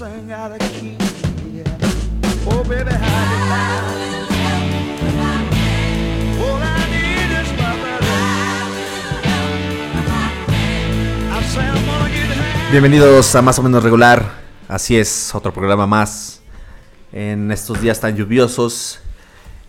sing 0.00 0.32
out 0.32 0.50
of 0.50 0.58
key. 0.80 0.96
Yeah. 1.52 1.76
Oh, 2.48 2.64
baby, 2.64 2.90
how 2.90 3.20
you. 3.20 4.20
Bienvenidos 12.72 13.34
a 13.34 13.42
Más 13.42 13.58
o 13.58 13.62
menos 13.62 13.82
regular. 13.82 14.24
Así 14.68 14.96
es, 14.96 15.34
otro 15.34 15.52
programa 15.52 15.86
más 15.86 16.40
en 17.12 17.50
estos 17.50 17.82
días 17.82 18.00
tan 18.00 18.16
lluviosos. 18.16 19.00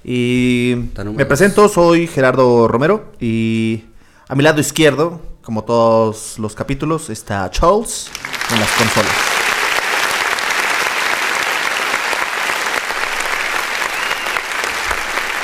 Y 0.02 0.76
Tan 0.94 1.14
me 1.14 1.26
presento, 1.26 1.68
soy 1.68 2.08
Gerardo 2.08 2.70
Romero 2.70 3.12
y 3.20 3.84
a 4.30 4.36
mi 4.36 4.44
lado 4.44 4.62
izquierdo, 4.62 5.20
como 5.42 5.66
todos 5.66 6.40
los 6.40 6.56
capítulos, 6.56 7.10
está 7.10 7.50
Charles 7.50 8.10
en 8.54 8.60
las 8.62 8.72
consolas. 8.72 9.31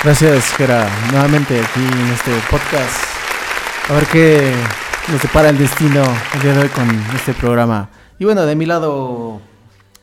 Gracias, 0.08 0.54
Gera, 0.56 0.90
nuevamente 1.12 1.60
aquí 1.60 1.82
en 1.82 2.08
este 2.14 2.32
podcast. 2.50 2.96
A 3.90 3.94
ver 3.94 4.06
qué 4.08 4.54
nos 5.10 5.22
depara 5.22 5.50
el 5.50 5.58
destino 5.58 6.02
el 6.34 6.42
día 6.42 6.54
de 6.54 6.60
hoy 6.62 6.70
con 6.70 6.90
este 7.14 7.34
programa. 7.34 7.90
Y 8.18 8.24
bueno, 8.24 8.46
de 8.46 8.56
mi 8.56 8.66
lado 8.66 9.42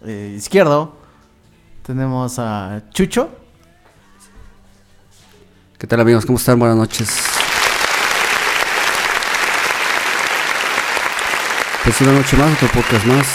eh, 0.05 0.35
izquierdo 0.37 0.95
tenemos 1.87 2.39
a 2.39 2.83
Chucho. 2.91 3.31
¿Qué 5.79 5.87
tal 5.87 6.01
amigos? 6.01 6.27
¿Cómo 6.27 6.37
están? 6.37 6.59
Buenas 6.59 6.77
noches. 6.77 7.09
Pues 11.83 11.98
una 12.03 12.13
noche 12.13 12.37
más, 12.37 12.53
otro 12.53 12.69
podcast 12.69 13.07
más. 13.07 13.27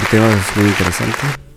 El 0.00 0.06
tema 0.08 0.26
es 0.28 0.56
muy 0.56 0.68
interesante. 0.68 1.47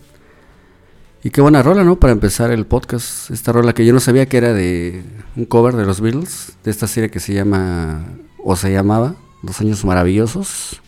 Y 1.23 1.29
qué 1.29 1.41
buena 1.41 1.61
rola, 1.61 1.83
¿no? 1.83 1.97
Para 1.97 2.13
empezar 2.13 2.49
el 2.51 2.65
podcast. 2.65 3.29
Esta 3.29 3.51
rola 3.51 3.73
que 3.73 3.85
yo 3.85 3.93
no 3.93 3.99
sabía 3.99 4.25
que 4.25 4.37
era 4.37 4.53
de 4.53 5.03
un 5.35 5.45
cover 5.45 5.75
de 5.75 5.85
los 5.85 6.01
Beatles, 6.01 6.53
de 6.63 6.71
esta 6.71 6.87
serie 6.87 7.11
que 7.11 7.19
se 7.19 7.33
llama, 7.33 8.05
o 8.43 8.55
se 8.55 8.71
llamaba, 8.71 9.15
Los 9.43 9.61
Años 9.61 9.85
Maravillosos. 9.85 10.81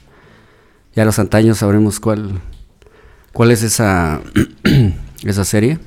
Ya 0.96 1.04
a 1.04 1.06
los 1.06 1.20
antaños 1.20 1.60
sabremos 1.60 2.00
cuál, 2.00 2.42
cuál 3.32 3.52
es 3.52 3.62
esa, 3.62 4.22
esa 5.24 5.46
serie. 5.46 5.78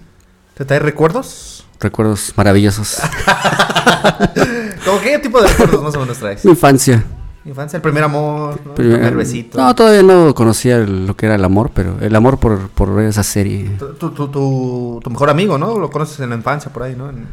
¿Te 0.55 0.65
trae 0.65 0.79
recuerdos? 0.79 1.67
Recuerdos 1.81 2.33
maravillosos. 2.37 2.99
¿Cómo 4.85 5.01
qué 5.01 5.19
tipo 5.19 5.43
de 5.43 5.49
recuerdos 5.49 5.83
más 5.83 5.95
o 5.97 6.01
menos 6.01 6.19
traes? 6.19 6.45
Mi 6.45 6.53
infancia. 6.53 7.05
Infancia, 7.47 7.77
el 7.77 7.83
primer 7.83 8.03
amor, 8.03 8.59
¿no? 8.65 8.71
el 8.73 8.75
Primer- 8.77 9.15
besito. 9.17 9.57
No, 9.59 9.75
todavía 9.75 10.03
no 10.03 10.35
conocía 10.35 10.77
el- 10.79 11.07
lo 11.07 11.17
que 11.17 11.27
era 11.27 11.37
el 11.37 11.45
amor, 11.45 11.71
pero 11.73 11.97
el 12.01 12.15
amor 12.17 12.39
por, 12.39 12.69
por 12.71 13.01
esa 13.03 13.23
serie. 13.23 13.71
Tu, 13.79 13.95
tu, 13.95 14.11
tu- 14.11 15.01
tu- 15.03 15.11
mejor 15.11 15.31
amigo, 15.31 15.57
¿no? 15.57 15.79
Lo 15.79 15.91
conoces 15.91 16.19
en 16.21 16.31
la 16.31 16.37
infancia 16.37 16.73
por 16.73 16.83
ahí, 16.83 16.97
¿no? 16.97 17.09
En, 17.09 17.27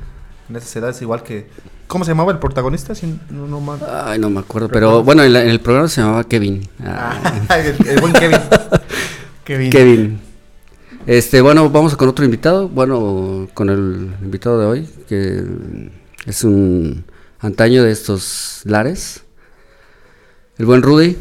en 0.50 0.56
esas 0.56 0.76
edades 0.76 1.02
igual 1.02 1.24
que... 1.24 1.50
¿Cómo 1.88 2.06
se 2.06 2.12
llamaba 2.12 2.32
el 2.32 2.38
protagonista? 2.40 2.94
Si 2.96 3.08
no, 3.30 3.48
no 3.48 3.60
mal- 3.60 3.80
Ay, 4.06 4.20
no 4.20 4.30
me 4.30 4.40
acuerdo, 4.40 4.70
pero 4.70 5.04
bueno, 5.04 5.24
en, 5.24 5.34
la- 5.34 5.44
en 5.44 5.50
el 5.50 5.60
programa 5.60 5.88
se 5.90 6.02
llamaba 6.02 6.24
Kevin. 6.26 6.68
Ah, 6.84 7.20
Ah, 7.50 7.58
el, 7.60 7.88
el 7.88 8.00
buen 8.00 8.14
Kevin. 8.14 8.38
Kevin. 9.44 9.70
Kevin. 9.72 10.20
Este, 11.08 11.42
bueno, 11.42 11.70
vamos 11.70 11.96
con 11.98 12.08
otro 12.08 12.24
invitado. 12.24 12.70
Bueno, 12.70 13.48
con 13.54 13.70
el 13.70 14.14
invitado 14.22 14.60
de 14.60 14.66
hoy, 14.68 14.90
que 15.10 15.44
es 16.26 16.44
un 16.44 17.04
antaño 17.40 17.84
de 17.84 17.92
estos 17.92 18.62
lares. 18.64 19.23
El 20.56 20.68
buen 20.68 20.84
Rudy. 20.84 21.18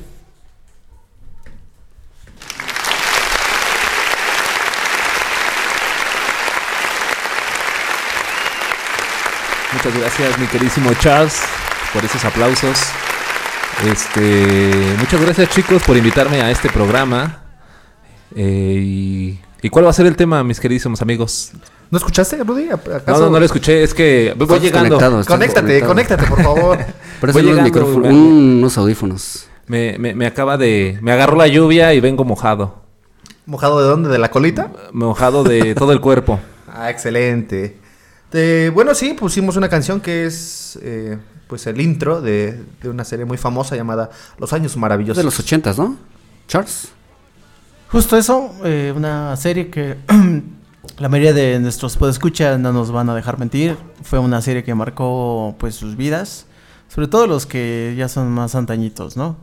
Muchas 9.73 9.99
gracias, 9.99 10.39
mi 10.39 10.47
queridísimo 10.49 10.93
Charles, 11.01 11.41
por 11.95 12.05
esos 12.05 12.23
aplausos. 12.27 12.79
Este, 13.87 14.95
muchas 14.99 15.21
gracias, 15.23 15.49
chicos, 15.49 15.83
por 15.83 15.97
invitarme 15.97 16.43
a 16.43 16.51
este 16.51 16.69
programa. 16.69 17.43
Eh, 18.37 18.81
y, 18.81 19.41
¿y 19.63 19.69
cuál 19.71 19.87
va 19.87 19.91
a 19.91 19.95
ser 19.95 20.05
el 20.05 20.15
tema, 20.15 20.45
mis 20.45 20.61
queridísimos 20.61 21.01
amigos? 21.01 21.53
¿No 21.93 21.99
escuchaste, 21.99 22.43
Rudy? 22.43 22.65
No, 22.71 22.75
¿Acaso? 22.97 23.21
no, 23.27 23.31
no 23.31 23.39
lo 23.39 23.45
escuché, 23.45 23.83
es 23.83 23.93
que 23.93 24.33
voy 24.35 24.45
Estamos 24.59 24.63
llegando. 24.63 25.25
Conéctate, 25.27 25.83
conéctate, 25.83 26.25
por 26.27 26.43
favor. 26.43 26.79
Pero 27.21 27.33
Voy 27.35 27.45
unos, 27.47 27.71
me- 27.71 28.09
unos 28.09 28.79
audífonos. 28.79 29.47
Me, 29.67 29.97
me, 29.99 30.15
me 30.15 30.27
acaba 30.27 30.57
de. 30.57 30.99
Me 31.03 31.13
agarró 31.13 31.37
la 31.37 31.47
lluvia 31.49 31.93
y 31.93 32.01
vengo 32.01 32.25
mojado. 32.25 32.83
¿Mojado 33.45 33.81
de 33.83 33.87
dónde? 33.89 34.09
¿De 34.09 34.19
la 34.19 34.31
colita? 34.31 34.73
Mojado 34.93 35.45
de 35.45 35.75
todo 35.77 35.93
el 35.93 36.01
cuerpo. 36.01 36.41
Ah, 36.67 36.89
excelente. 36.91 37.77
De- 38.33 38.71
bueno, 38.75 38.95
sí, 38.95 39.13
pusimos 39.13 39.57
una 39.59 39.69
canción 39.69 40.01
que 40.01 40.25
es 40.25 40.79
eh, 40.83 41.19
pues 41.47 41.67
el 41.67 41.79
intro 41.79 42.23
de, 42.23 42.59
de 42.83 42.89
una 42.89 43.05
serie 43.05 43.27
muy 43.27 43.37
famosa 43.37 43.77
llamada 43.77 44.09
Los 44.39 44.55
Años 44.55 44.75
Maravillosos. 44.79 45.19
de 45.19 45.25
los 45.25 45.39
ochentas, 45.39 45.79
¿no? 45.79 45.99
Charles. 46.49 46.89
Justo 47.91 48.17
eso, 48.17 48.51
eh, 48.65 48.95
una 48.97 49.37
serie 49.37 49.69
que 49.69 49.99
la 50.99 51.09
mayoría 51.09 51.33
de 51.33 51.59
nuestros 51.61 51.97
podescuchas 51.97 52.59
no 52.59 52.73
nos 52.73 52.91
van 52.91 53.09
a 53.11 53.15
dejar 53.15 53.39
mentir. 53.39 53.77
Fue 54.03 54.19
una 54.19 54.43
serie 54.43 54.65
que 54.65 54.75
marcó 54.75 55.55
pues 55.59 55.75
sus 55.75 55.97
vidas, 55.97 56.47
sobre 56.89 57.09
todo 57.09 57.27
los 57.27 57.47
que 57.47 57.95
ya 57.97 58.09
son 58.09 58.31
más 58.31 58.55
antañitos, 58.55 59.17
¿no? 59.17 59.37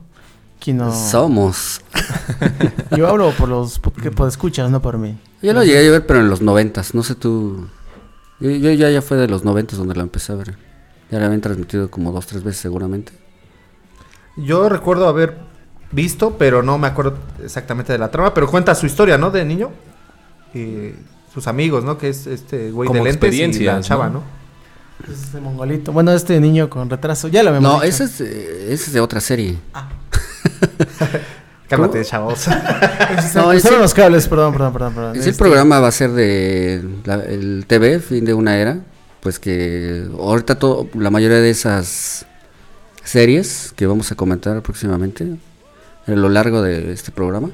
No. 0.68 0.94
Somos. 0.94 1.82
Yo 2.96 3.08
hablo 3.08 3.32
por 3.32 3.48
los 3.48 3.80
que 4.02 4.12
podescuchas, 4.12 4.70
no 4.70 4.82
por 4.82 4.98
mí. 4.98 5.18
Yo 5.42 5.54
lo 5.54 5.64
llegué 5.64 5.88
a 5.88 5.92
ver, 5.92 6.06
pero 6.06 6.20
en 6.20 6.30
los 6.30 6.42
noventas. 6.42 6.94
No 6.94 7.02
sé 7.02 7.16
tú. 7.16 7.68
Yo, 8.40 8.52
yo 8.52 8.72
ya, 8.72 8.90
ya 8.90 9.02
fue 9.02 9.18
de 9.18 9.28
los 9.28 9.44
noventas 9.44 9.80
donde 9.80 9.96
la 9.96 10.04
empecé 10.04 10.34
a 10.34 10.36
ver. 10.36 10.58
Ya 11.10 11.20
la 11.20 11.26
habían 11.26 11.42
transmitido 11.42 11.90
como 11.90 12.12
dos, 12.12 12.28
tres 12.28 12.44
veces 12.44 12.62
seguramente. 12.62 13.14
Yo 14.38 14.70
recuerdo 14.70 15.08
haber 15.08 15.38
visto, 15.92 16.36
pero 16.38 16.62
no 16.62 16.78
me 16.78 16.88
acuerdo 16.88 17.18
exactamente 17.44 17.94
de 17.94 18.00
la 18.00 18.12
trama, 18.12 18.34
pero 18.34 18.48
cuenta 18.48 18.76
su 18.76 18.86
historia, 18.86 19.18
¿no? 19.18 19.32
De 19.32 19.44
niño. 19.44 19.72
Y 20.54 20.92
sus 21.34 21.48
amigos, 21.48 21.84
¿no? 21.84 21.98
Que 21.98 22.10
es 22.10 22.28
este 22.28 22.72
güey 22.72 22.88
de 22.90 22.96
lentes 22.96 23.12
y 23.14 23.20
la 23.22 23.28
experiencias, 23.28 23.86
chava, 23.88 24.08
¿no? 24.10 24.20
¿no? 24.20 24.24
Es 25.14 25.24
este 25.24 25.40
mongolito. 25.40 25.92
Bueno, 25.94 26.12
este 26.12 26.40
niño 26.40 26.70
con 26.70 26.90
retraso, 26.90 27.28
ya 27.30 27.42
lo 27.44 27.50
habíamos 27.50 27.72
No, 27.72 27.84
ese 27.84 28.04
es, 28.06 28.18
de- 28.20 28.74
ese 28.74 28.86
es 28.88 28.94
de 28.94 29.00
otra 29.00 29.22
serie. 29.22 29.58
Cálmate, 31.70 32.04
chavos. 32.04 32.48
No, 33.36 33.44
No, 33.44 33.52
ese- 33.54 33.78
los 33.78 33.94
cables, 33.94 34.28
perdón, 34.28 34.54
perdón, 34.54 34.74
perdón. 34.74 34.94
perdón. 34.96 35.16
Ese 35.16 35.30
Este, 35.32 35.40
programa 35.44 35.80
va 35.80 35.88
a 35.88 35.92
ser 35.92 36.12
de 36.12 36.84
la- 37.06 37.24
el 37.24 37.66
TV, 37.68 38.00
fin 38.00 38.26
de 38.26 38.34
una 38.34 38.58
era. 38.58 38.80
Pues 39.22 39.38
que 39.40 40.08
ahorita 40.18 40.56
todo, 40.56 40.88
la 40.98 41.10
mayoría 41.10 41.38
de 41.40 41.50
esas 41.50 42.26
series 43.04 43.74
que 43.76 43.86
vamos 43.86 44.12
a 44.12 44.16
comentar 44.16 44.62
próximamente 44.62 45.38
a 46.08 46.12
lo 46.12 46.30
largo 46.30 46.62
de 46.62 46.94
este 46.94 47.12
programa, 47.12 47.50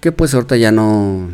que 0.00 0.12
pues 0.12 0.32
ahorita 0.34 0.56
ya 0.56 0.70
no, 0.70 1.28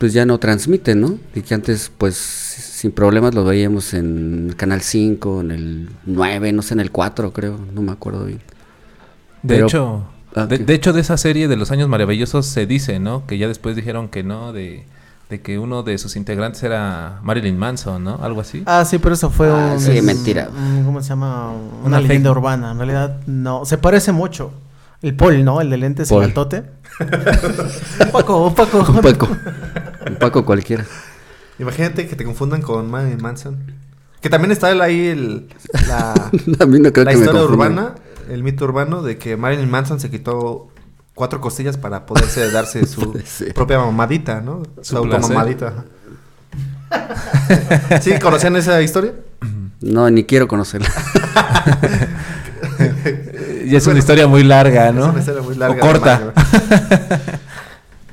pues 0.00 0.12
ya 0.14 0.24
no 0.26 0.38
transmiten, 0.38 1.00
¿no? 1.02 1.18
Y 1.34 1.42
que 1.42 1.52
antes 1.54 1.92
pues 1.96 2.16
sin 2.16 2.90
problemas 2.90 3.34
lo 3.34 3.44
veíamos 3.44 3.92
en 3.94 4.46
el 4.48 4.56
canal 4.56 4.80
5, 4.80 5.42
en 5.42 5.50
el 5.50 5.90
9, 6.06 6.52
no 6.52 6.62
sé, 6.62 6.72
en 6.74 6.80
el 6.80 6.90
4 6.90 7.32
creo, 7.34 7.60
no 7.74 7.82
me 7.82 7.92
acuerdo 7.92 8.24
bien. 8.24 8.40
De 9.42 9.54
Pero- 9.56 9.66
hecho, 9.66 10.04
Ah, 10.34 10.46
de, 10.46 10.74
hecho 10.74 10.92
de 10.92 11.00
esa 11.00 11.16
serie 11.16 11.48
de 11.48 11.56
los 11.56 11.72
años 11.72 11.88
maravillosos 11.88 12.46
se 12.46 12.64
dice, 12.64 13.00
¿no? 13.00 13.26
Que 13.26 13.36
ya 13.36 13.48
después 13.48 13.74
dijeron 13.74 14.08
que 14.08 14.22
no, 14.22 14.52
de, 14.52 14.84
de 15.28 15.40
que 15.40 15.58
uno 15.58 15.82
de 15.82 15.98
sus 15.98 16.14
integrantes 16.14 16.62
era 16.62 17.18
Marilyn 17.24 17.58
Manson, 17.58 18.04
¿no? 18.04 18.20
Algo 18.22 18.40
así. 18.40 18.62
Ah, 18.64 18.84
sí, 18.84 18.98
pero 18.98 19.14
eso 19.16 19.28
fue 19.30 19.48
Ah, 19.50 19.72
un... 19.74 19.80
sí, 19.80 19.90
es- 19.98 20.04
mentira. 20.04 20.48
¿Cómo 20.86 21.02
se 21.02 21.08
llama? 21.08 21.50
Una, 21.50 21.98
Una 21.98 22.00
leyenda 22.00 22.30
urbana. 22.30 22.70
En 22.70 22.78
realidad, 22.78 23.18
no. 23.26 23.64
Se 23.66 23.76
parece 23.76 24.12
mucho. 24.12 24.52
El 25.02 25.16
Paul, 25.16 25.44
¿no? 25.44 25.60
El 25.60 25.68
de 25.68 25.78
lentes 25.78 26.10
y 26.10 26.14
el 26.14 26.22
altote. 26.22 26.62
un 27.00 28.12
Paco, 28.12 28.46
un 28.46 28.54
un 30.06 30.16
Paco 30.16 30.44
cualquiera. 30.44 30.86
Imagínate 31.58 32.08
que 32.08 32.16
te 32.16 32.24
confundan 32.24 32.62
con 32.62 32.90
Marilyn 32.90 33.20
Manson. 33.20 33.58
Que 34.20 34.28
también 34.28 34.50
está 34.52 34.68
ahí 34.68 35.08
el, 35.08 35.48
la, 35.88 36.30
no 36.46 36.92
creo 36.92 37.04
la 37.04 37.12
que 37.12 37.18
historia 37.18 37.42
urbana, 37.42 37.94
el 38.28 38.42
mito 38.42 38.64
urbano 38.64 39.02
de 39.02 39.18
que 39.18 39.36
Marilyn 39.36 39.70
Manson 39.70 39.98
se 40.00 40.10
quitó 40.10 40.68
cuatro 41.14 41.40
costillas 41.40 41.76
para 41.76 42.06
poderse 42.06 42.50
darse 42.50 42.86
su 42.88 43.18
propia 43.54 43.78
mamadita, 43.78 44.40
¿no? 44.40 44.62
Su, 44.82 44.96
automamadita. 44.96 45.84
¿Sí? 48.00 48.18
¿Conocían 48.18 48.56
esa 48.56 48.80
historia? 48.82 49.14
No, 49.80 50.10
ni 50.10 50.24
quiero 50.24 50.48
conocerla. 50.48 50.90
ya 53.66 53.78
es 53.78 53.86
una 53.86 53.98
historia 53.98 54.26
muy 54.26 54.44
larga, 54.44 54.92
¿no? 54.92 55.04
Es 55.04 55.10
una 55.10 55.20
historia 55.20 55.42
muy 55.42 55.56
larga 55.56 55.76
O 55.76 55.80
corta. 55.80 56.32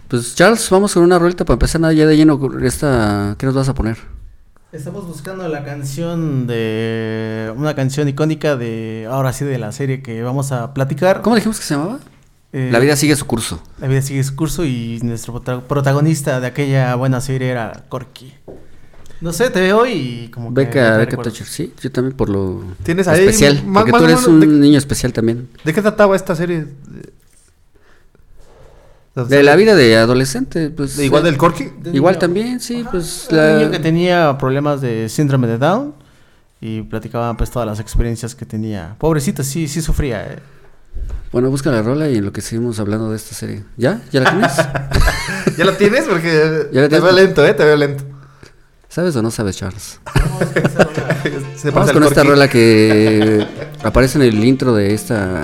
Pues 0.07 0.35
Charles, 0.35 0.69
vamos 0.69 0.93
con 0.93 1.03
una 1.03 1.19
ruelta 1.19 1.43
para 1.43 1.55
empezar 1.55 1.81
nada 1.81 1.93
ya 1.93 2.05
de 2.05 2.15
lleno. 2.15 2.39
Esta, 2.63 3.35
¿Qué 3.37 3.45
nos 3.45 3.55
vas 3.55 3.67
a 3.69 3.73
poner? 3.73 3.97
Estamos 4.71 5.05
buscando 5.07 5.47
la 5.47 5.63
canción 5.65 6.47
de. 6.47 7.51
Una 7.55 7.75
canción 7.75 8.07
icónica 8.07 8.55
de. 8.55 9.07
Ahora 9.09 9.33
sí, 9.33 9.43
de 9.45 9.57
la 9.57 9.71
serie 9.71 10.01
que 10.01 10.21
vamos 10.23 10.51
a 10.51 10.73
platicar. 10.73 11.21
¿Cómo 11.21 11.35
dijimos 11.35 11.57
que 11.59 11.65
se 11.65 11.73
llamaba? 11.75 11.99
Eh, 12.53 12.69
La 12.71 12.79
vida 12.79 12.95
sigue 12.95 13.15
su 13.15 13.25
curso. 13.25 13.61
La 13.79 13.87
vida 13.87 14.01
sigue 14.01 14.23
su 14.23 14.35
curso 14.35 14.63
y 14.65 14.99
nuestro 15.03 15.33
prota- 15.33 15.61
protagonista 15.67 16.39
de 16.39 16.47
aquella 16.47 16.95
buena 16.95 17.19
serie 17.21 17.49
era 17.49 17.85
Corky. 17.89 18.33
No 19.19 19.33
sé, 19.33 19.49
te 19.49 19.59
veo 19.61 19.85
y 19.87 20.29
como 20.33 20.53
que. 20.53 20.61
Beca, 20.65 20.97
Beca. 20.97 21.17
Toucher, 21.17 21.47
sí, 21.47 21.73
yo 21.81 21.91
también 21.91 22.15
por 22.15 22.29
lo 22.29 22.61
¿Tienes 22.83 23.07
ahí 23.07 23.21
especial. 23.21 23.63
más- 23.65 23.81
porque 23.83 23.91
más 23.91 24.01
tú 24.01 24.05
eres 24.05 24.17
menos 24.17 24.27
un 24.29 24.39
de- 24.39 24.47
niño 24.47 24.77
especial 24.77 25.11
también. 25.11 25.49
¿De 25.65 25.73
qué 25.73 25.81
trataba 25.81 26.15
esta 26.15 26.35
serie? 26.35 26.67
De 29.25 29.43
la 29.43 29.55
vida 29.55 29.75
de 29.75 29.95
adolescente, 29.97 30.69
pues. 30.69 30.97
¿De 30.97 31.05
igual 31.05 31.23
eh, 31.23 31.25
del 31.25 31.37
Corky? 31.37 31.69
De 31.81 31.91
Igual 31.91 32.13
niño. 32.15 32.19
también, 32.19 32.59
sí, 32.59 32.85
pues. 32.89 33.27
Un 33.31 33.37
la- 33.37 33.57
niño 33.57 33.71
que 33.71 33.79
tenía 33.79 34.37
problemas 34.37 34.81
de 34.81 35.09
síndrome 35.09 35.47
de 35.47 35.57
Down 35.57 35.93
y 36.61 36.81
platicaban 36.83 37.37
pues 37.37 37.49
todas 37.51 37.67
las 37.67 37.79
experiencias 37.79 38.35
que 38.35 38.45
tenía. 38.45 38.95
Pobrecito, 38.99 39.43
sí, 39.43 39.67
sí 39.67 39.81
sufría. 39.81 40.23
eh. 40.25 40.39
Bueno, 41.31 41.49
busca 41.49 41.69
la 41.71 41.81
rola 41.81 42.09
y 42.09 42.17
en 42.17 42.25
lo 42.25 42.31
que 42.31 42.41
seguimos 42.41 42.79
hablando 42.79 43.09
de 43.11 43.17
esta 43.17 43.35
serie. 43.35 43.63
¿Ya? 43.75 44.01
¿Ya 44.11 44.21
la 44.21 44.31
tienes? 44.31 44.53
¿Ya 45.57 45.65
la 45.65 45.77
tienes? 45.77 46.05
Porque 46.05 46.67
Ya 46.71 46.81
la 46.81 46.89
te 46.89 46.97
tienes. 46.97 47.03
veo 47.03 47.11
lento, 47.11 47.45
¿eh? 47.45 47.53
Te 47.53 47.63
veo 47.65 47.75
lento. 47.75 48.03
¿Sabes 48.89 49.15
o 49.15 49.21
no 49.21 49.29
sabes, 49.29 49.57
Charles? 49.57 49.99
Se 51.55 51.69
Vamos 51.71 51.91
con 51.91 52.01
el 52.03 52.09
esta 52.09 52.23
rola 52.23 52.47
que 52.49 53.45
aparece 53.83 54.17
en 54.17 54.23
el 54.23 54.43
intro 54.43 54.73
de 54.73 54.93
esta 54.93 55.43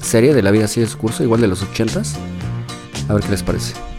serie 0.00 0.32
de 0.32 0.42
La 0.42 0.50
vida 0.50 0.68
sigue 0.68 0.86
su 0.86 0.96
curso, 0.96 1.22
igual 1.22 1.40
de 1.40 1.48
los 1.48 1.62
ochentas. 1.62 2.14
A 3.08 3.14
ver 3.14 3.22
qué 3.22 3.30
les 3.30 3.42
parece. 3.42 3.93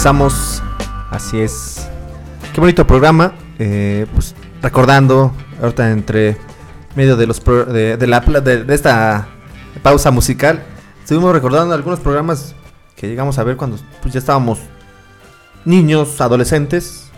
Regresamos. 0.00 0.62
Así 1.10 1.38
es. 1.40 1.86
Qué 2.54 2.60
bonito 2.60 2.86
programa. 2.86 3.34
eh, 3.58 4.06
pues 4.14 4.34
recordando, 4.62 5.30
ahorita 5.60 5.90
entre 5.90 6.38
medio 6.96 7.18
de 7.18 7.26
los 7.26 7.38
pro- 7.40 7.66
de, 7.66 7.98
de 7.98 8.06
la 8.06 8.22
pla- 8.22 8.40
de, 8.40 8.64
de 8.64 8.74
esta 8.74 9.28
pausa 9.82 10.10
musical, 10.10 10.62
estuvimos 11.02 11.34
recordando 11.34 11.74
algunos 11.74 12.00
programas 12.00 12.54
que 12.96 13.08
llegamos 13.08 13.38
a 13.38 13.44
ver 13.44 13.58
cuando 13.58 13.76
pues, 14.00 14.14
ya 14.14 14.20
estábamos 14.20 14.60
niños, 15.66 16.18
adolescentes, 16.22 17.10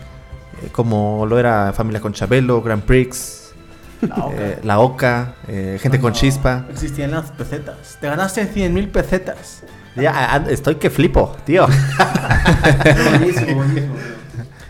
eh, 0.61 0.67
como 0.73 1.25
lo 1.25 1.39
era 1.39 1.71
Familia 1.71 2.01
con 2.01 2.11
Chabelo, 2.11 2.61
Grand 2.61 2.83
Prix, 2.83 3.53
La 4.01 4.15
Oca. 4.25 4.35
eh, 4.35 4.59
La 4.63 4.79
Oca, 4.79 5.35
eh, 5.47 5.79
Gente 5.81 6.01
con 6.01 6.11
No, 6.11 6.19
Chispa. 6.19 6.65
Existían 6.69 7.11
las 7.11 7.31
pesetas. 7.31 7.97
Te 8.01 8.07
ganaste 8.07 8.45
100 8.45 8.73
mil 8.73 8.89
pesetas. 8.89 9.63
Ya, 9.95 10.11
ah, 10.15 10.45
estoy 10.49 10.75
que 10.75 10.89
flipo, 10.89 11.35
tío. 11.45 11.67
buenísimo, 13.11 13.55
buenísimo. 13.55 13.95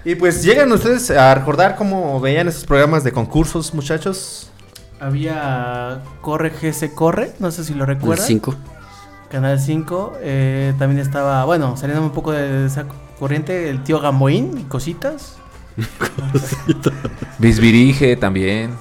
Y 0.05 0.15
pues 0.15 0.43
llegan 0.43 0.69
ustedes 0.73 1.09
a 1.11 1.33
recordar 1.33 1.77
cómo 1.77 2.19
veían 2.19 2.49
esos 2.49 2.65
programas 2.65 3.05
de 3.05 3.13
concursos, 3.13 3.73
muchachos. 3.73 4.51
Había 4.99 6.01
Corre 6.19 6.49
GS 6.49 6.89
Corre, 6.93 7.31
no 7.39 7.51
sé 7.51 7.63
si 7.63 7.73
lo 7.73 7.85
recuerdan. 7.85 8.27
5. 8.27 8.55
Canal 9.31 9.61
5. 9.61 10.17
eh, 10.19 10.73
también 10.77 10.99
estaba, 10.99 11.45
bueno, 11.45 11.77
saliendo 11.77 12.03
un 12.05 12.11
poco 12.11 12.33
de 12.33 12.65
esa 12.65 12.85
corriente, 13.17 13.69
el 13.69 13.81
tío 13.83 14.01
Gamboín 14.01 14.57
y 14.57 14.63
cositas. 14.63 15.37
Bisbirige 17.39 18.17
también. 18.17 18.71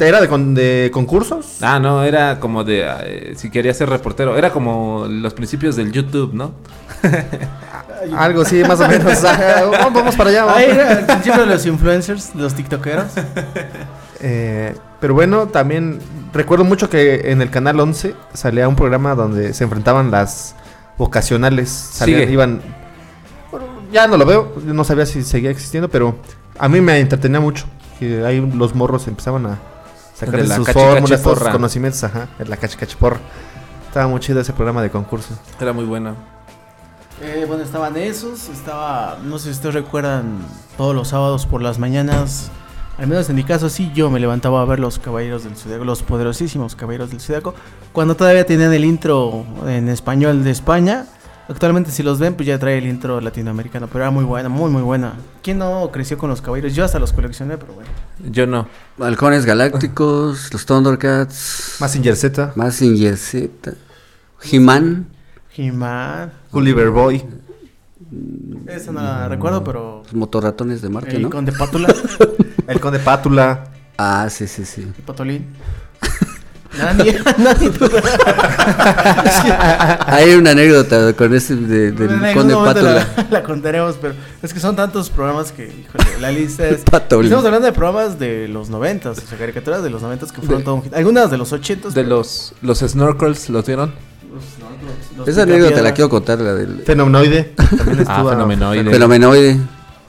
¿Era 0.00 0.20
de, 0.20 0.28
con- 0.28 0.54
de 0.54 0.90
concursos? 0.92 1.58
Ah, 1.62 1.78
no, 1.78 2.02
era 2.02 2.38
como 2.40 2.64
de. 2.64 2.84
eh, 3.04 3.32
si 3.36 3.50
quería 3.50 3.72
ser 3.74 3.88
reportero. 3.88 4.36
Era 4.36 4.50
como 4.50 5.06
los 5.08 5.34
principios 5.34 5.76
del 5.76 5.92
YouTube, 5.92 6.32
¿no? 6.34 6.52
Algo 8.16 8.42
así, 8.42 8.62
más 8.64 8.80
o 8.80 8.88
menos. 8.88 9.22
Vamos, 9.22 9.92
vamos 9.94 10.16
para 10.16 10.30
allá. 10.30 10.44
vamos. 10.44 10.58
Ahí 10.60 10.70
era 10.70 10.92
el 11.00 11.06
principio 11.06 11.40
de 11.40 11.46
los 11.46 11.66
influencers, 11.66 12.34
los 12.34 12.54
tiktokeros. 12.54 13.06
Eh, 14.26 14.74
pero 15.00 15.12
bueno, 15.12 15.48
también 15.48 15.98
recuerdo 16.32 16.64
mucho 16.64 16.88
que 16.88 17.30
en 17.30 17.42
el 17.42 17.50
canal 17.50 17.78
11 17.78 18.14
salía 18.32 18.66
un 18.68 18.74
programa 18.74 19.14
donde 19.14 19.52
se 19.52 19.64
enfrentaban 19.64 20.10
las 20.10 20.54
vocacionales. 20.96 21.68
Salían, 21.68 22.20
Sigue. 22.20 22.32
iban. 22.32 22.62
bueno, 23.50 23.66
ya 23.92 24.06
no 24.06 24.16
lo 24.16 24.24
veo, 24.24 24.54
no 24.64 24.82
sabía 24.84 25.04
si 25.04 25.22
seguía 25.24 25.50
existiendo, 25.50 25.90
pero 25.90 26.16
a 26.58 26.68
mí 26.70 26.80
me 26.80 27.00
entretenía 27.00 27.38
mucho. 27.38 27.66
Que 27.98 28.24
ahí 28.24 28.40
los 28.40 28.74
morros 28.74 29.06
empezaban 29.08 29.46
a 29.46 29.58
sacar 30.14 30.42
De 30.42 30.54
sus 30.54 30.68
fórmulas, 30.70 31.22
sus 31.22 31.38
conocimientos, 31.40 32.04
ajá, 32.04 32.28
en 32.38 32.50
la 32.50 32.56
cachicachiporra. 32.56 33.18
Estaba 33.88 34.08
muy 34.08 34.20
chido 34.20 34.40
ese 34.40 34.52
programa 34.52 34.82
de 34.82 34.90
concurso. 34.90 35.34
Era 35.60 35.72
muy 35.72 35.84
bueno. 35.84 36.14
Eh, 37.22 37.44
bueno, 37.46 37.62
estaban 37.62 37.96
esos, 37.96 38.48
estaba, 38.48 39.18
no 39.22 39.38
sé 39.38 39.44
si 39.44 39.50
ustedes 39.52 39.74
recuerdan, 39.74 40.38
todos 40.76 40.96
los 40.96 41.08
sábados 41.08 41.46
por 41.46 41.62
las 41.62 41.78
mañanas, 41.78 42.50
al 42.98 43.06
menos 43.06 43.30
en 43.30 43.36
mi 43.36 43.44
caso 43.44 43.68
sí, 43.68 43.92
yo 43.94 44.10
me 44.10 44.18
levantaba 44.18 44.60
a 44.60 44.64
ver 44.64 44.80
los 44.80 44.98
Caballeros 44.98 45.44
del 45.44 45.56
Zodiaco, 45.56 45.84
los 45.84 46.02
poderosísimos 46.02 46.74
Caballeros 46.74 47.10
del 47.10 47.20
Zodiaco, 47.20 47.54
cuando 47.92 48.16
todavía 48.16 48.44
tenían 48.44 48.72
el 48.72 48.84
intro 48.84 49.46
en 49.66 49.88
español 49.88 50.42
de 50.42 50.50
España. 50.50 51.06
Actualmente 51.48 51.90
si 51.90 52.02
los 52.02 52.18
ven, 52.18 52.34
pues 52.34 52.46
ya 52.46 52.58
trae 52.58 52.78
el 52.78 52.86
intro 52.86 53.20
latinoamericano, 53.20 53.86
pero 53.86 54.04
era 54.04 54.10
muy 54.10 54.24
buena, 54.24 54.48
muy 54.48 54.70
muy 54.70 54.80
buena. 54.80 55.14
¿Quién 55.42 55.58
no 55.58 55.90
creció 55.92 56.16
con 56.16 56.30
los 56.30 56.40
Caballeros? 56.40 56.74
Yo 56.74 56.84
hasta 56.84 56.98
los 56.98 57.12
coleccioné, 57.12 57.58
pero 57.58 57.74
bueno. 57.74 57.90
Yo 58.30 58.46
no. 58.46 58.66
Halcones 58.98 59.44
Galácticos, 59.44 60.50
los 60.52 60.64
Thundercats, 60.64 61.76
Massinger 61.80 62.16
Z, 62.16 62.52
Mazinger 62.56 63.16
Z, 63.18 63.74
He-Man, 64.42 65.06
He-Man. 65.54 66.32
Gulliver 66.50 66.88
Boy. 66.90 67.22
Esa 68.66 68.92
no 68.92 69.02
la 69.02 69.28
recuerdo, 69.28 69.62
pero... 69.64 70.02
los 70.04 70.14
motorratones 70.14 70.80
de 70.80 70.88
Marte, 70.88 71.16
El 71.16 71.22
¿no? 71.22 71.30
Conde 71.30 71.52
Pátula. 71.52 71.94
El 72.68 72.80
Conde 72.80 73.00
Pátula. 73.00 73.64
Ah, 73.98 74.28
sí, 74.30 74.46
sí, 74.46 74.64
sí. 74.64 74.86
y 74.98 75.02
Patolín. 75.02 75.46
Nadie, 76.78 77.20
nadie. 77.38 77.70
Hay 80.06 80.34
una 80.34 80.50
anécdota 80.50 81.12
con 81.14 81.34
ese 81.34 81.56
de, 81.56 81.92
del 81.92 82.34
Conde 82.34 82.54
Pátula. 82.54 82.94
La, 83.16 83.26
la 83.30 83.42
contaremos, 83.42 83.96
pero 84.00 84.14
es 84.42 84.52
que 84.52 84.60
son 84.60 84.76
tantos 84.76 85.10
programas 85.10 85.52
que, 85.52 85.64
híjole, 85.66 86.20
la 86.20 86.30
lista 86.32 86.66
es. 86.68 86.80
Patolín. 86.90 87.26
Estamos 87.26 87.44
hablando 87.44 87.66
de 87.66 87.72
programas 87.72 88.18
de 88.18 88.48
los 88.48 88.68
noventas, 88.70 89.18
o 89.18 89.26
sea, 89.26 89.38
caricaturas 89.38 89.82
de 89.82 89.90
los 89.90 90.02
noventas 90.02 90.32
que 90.32 90.40
fueron 90.40 90.58
De- 90.58 90.64
todo 90.64 90.74
un 90.76 90.82
hit. 90.82 90.94
Algunas 90.94 91.30
de 91.30 91.38
los 91.38 91.52
ochentas. 91.52 91.94
De 91.94 92.02
pero 92.02 92.16
los, 92.16 92.54
los 92.62 92.78
snorkels, 92.80 93.48
¿los 93.50 93.66
vieron? 93.66 93.92
los- 94.32 94.44
los- 94.58 95.18
los 95.18 95.28
Esa 95.28 95.42
anécdota 95.42 95.82
la 95.82 95.92
quiero 95.94 96.08
contar, 96.08 96.40
la 96.40 96.54
del 96.54 96.82
Fenomenoide. 96.84 97.52
También 97.56 98.04
Ah, 98.08 98.12
estuvo. 98.16 98.30
fenomenoide. 98.30 98.90
fenomenoide. 98.90 99.58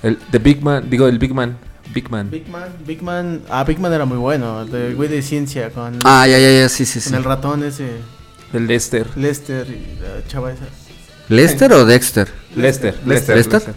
El 0.03 0.17
The 0.31 0.39
Big 0.39 0.63
Man, 0.63 0.89
digo, 0.89 1.07
el 1.07 1.19
Big 1.19 1.33
Man. 1.33 1.57
Big 1.95 2.09
Man. 2.09 2.29
Big 2.29 2.49
Man, 2.49 2.69
Big 2.85 3.01
Man. 3.01 3.41
Ah, 3.49 3.63
Big 3.63 3.79
Man 3.79 3.93
era 3.93 4.03
muy 4.03 4.17
bueno. 4.17 4.63
El 4.63 4.69
del 4.69 4.95
güey 4.95 5.07
de 5.07 5.21
ciencia 5.21 5.69
con, 5.69 5.97
Ah, 6.03 6.27
ya, 6.27 6.37
ya, 6.37 6.51
ya, 6.51 6.67
sí, 6.67 6.85
sí, 6.85 6.99
sí. 6.99 7.09
con 7.09 7.17
el 7.19 7.23
ratón 7.23 7.63
ese, 7.63 7.89
El 8.51 8.67
Lester. 8.67 9.07
Lester 9.15 9.65
y 9.69 10.01
la 10.01 10.27
chava 10.27 10.51
esa. 10.51 10.65
¿Lester 11.29 11.71
o 11.71 11.85
Dexter? 11.85 12.27
Lester. 12.53 12.99
Lester. 13.05 13.37
¿Lester? 13.37 13.73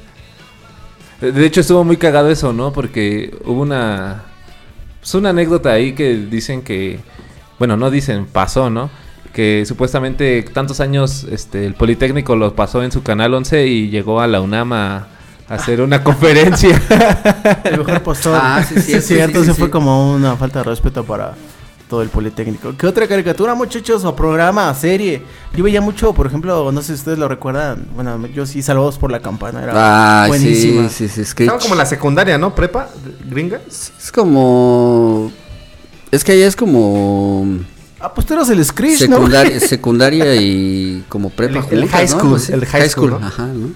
De 1.21 1.47
hecho, 1.47 1.61
estuvo 1.61 1.85
muy 1.85 1.97
cagado 1.97 2.29
eso, 2.29 2.53
¿no? 2.53 2.73
Porque 2.73 3.33
hubo 3.45 3.63
una. 3.63 4.25
Pues 4.99 5.15
una 5.15 5.31
anécdota 5.31 5.71
ahí 5.71 5.95
que 5.95 6.17
dicen 6.17 6.63
que. 6.63 6.99
Bueno, 7.61 7.77
no 7.77 7.89
dicen, 7.89 8.27
pasó, 8.27 8.69
¿no? 8.69 8.91
Que 9.33 9.65
supuestamente 9.65 10.43
tantos 10.43 10.81
años 10.81 11.25
este, 11.31 11.67
el 11.67 11.75
Politécnico 11.75 12.35
lo 12.35 12.57
pasó 12.57 12.83
en 12.83 12.91
su 12.91 13.05
canal 13.05 13.33
11 13.33 13.67
y 13.69 13.91
llegó 13.91 14.21
a 14.21 14.27
la 14.27 14.41
UNAM 14.41 14.73
a 14.73 15.09
hacer 15.49 15.81
una 15.81 16.03
conferencia. 16.05 16.81
El 17.65 17.79
mejor 17.79 18.03
postor. 18.03 18.39
Ah, 18.43 18.65
sí, 18.67 18.75
sí, 18.77 18.83
sí, 18.83 18.93
sí, 18.93 19.01
cierto. 19.15 19.41
sí, 19.41 19.47
se 19.47 19.55
sí. 19.55 19.59
fue 19.61 19.71
como 19.71 20.13
una 20.15 20.37
falta 20.37 20.61
de 20.61 20.65
respeto 20.67 21.05
para 21.05 21.35
todo 21.89 22.03
el 22.03 22.11
Politécnico. 22.11 22.75
¿Qué 22.77 22.87
otra 22.87 23.07
caricatura, 23.09 23.55
muchachos? 23.55 24.05
O 24.05 24.15
programa, 24.15 24.75
serie. 24.75 25.23
Yo 25.57 25.65
veía 25.65 25.81
mucho, 25.81 26.13
por 26.13 26.27
ejemplo, 26.27 26.71
no 26.71 26.81
sé 26.83 26.89
si 26.89 26.93
ustedes 26.95 27.19
lo 27.19 27.29
recuerdan. 27.29 27.87
Bueno, 27.95 28.27
yo 28.27 28.45
sí, 28.45 28.61
Salvados 28.61 28.99
por 28.99 29.11
la 29.11 29.21
Campana. 29.21 29.63
Era 29.63 29.73
Ah, 29.75 30.27
buenísima. 30.29 30.89
sí, 30.91 31.09
sí, 31.09 31.25
sí, 31.25 31.43
Estaba 31.45 31.59
como 31.59 31.75
la 31.75 31.87
secundaria, 31.87 32.37
¿no? 32.37 32.55
Prepa, 32.55 32.89
gringa. 33.29 33.61
Es 33.67 34.13
como... 34.13 35.33
Es 36.11 36.25
que 36.25 36.33
allá 36.33 36.47
es 36.47 36.57
como... 36.57 37.59
Ah, 38.01 38.13
pues 38.15 38.27
tú 38.27 38.35
eras 38.35 38.49
el 38.51 38.65
Screech, 38.65 39.09
¿no? 39.09 39.27
Secundaria, 39.61 40.35
y 40.41 41.05
como 41.09 41.31
prepa 41.31 41.65
El- 41.71 41.83
el 41.85 41.89
high 41.89 42.03
¿no? 42.05 42.09
school, 42.09 42.23
Algo 42.25 42.37
así. 42.37 42.53
el 42.53 42.67
high 42.67 42.89
school, 42.89 43.11
¿no? 43.19 43.27
Ajá, 43.27 43.47
¿no? 43.47 43.71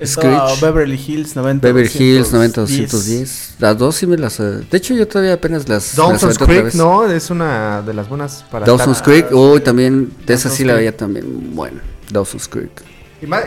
Estaba 0.00 0.48
Screech. 0.50 0.60
Beverly 0.62 0.94
Hills 1.06 1.34
90. 1.34 1.66
Beverly 1.66 1.90
Hills 1.92 2.32
90 2.32 2.60
210. 2.62 2.90
210. 2.92 3.54
Las 3.58 3.78
dos 3.78 3.96
sí 3.96 4.06
me 4.06 4.16
las... 4.16 4.38
eh, 4.38 4.60
De 4.70 4.76
hecho, 4.78 4.94
yo 4.94 5.08
todavía 5.08 5.34
apenas 5.34 5.68
las... 5.68 5.96
las 5.96 5.96
Dawson's 5.96 6.38
Creek. 6.38 6.74
¿no? 6.74 7.04
Es 7.10 7.30
una 7.30 7.82
de 7.82 7.94
las 7.94 8.08
buenas 8.08 8.44
para. 8.50 8.64
Dawson's 8.64 8.98
estar- 8.98 9.04
Creek, 9.04 9.32
uy, 9.32 9.60
también, 9.60 10.12
de 10.26 10.34
esa 10.34 10.48
sí 10.50 10.64
la 10.64 10.74
veía 10.74 10.96
también, 10.96 11.54
bueno, 11.54 11.80
Dawson's 12.10 12.46
Creek. 12.48 12.70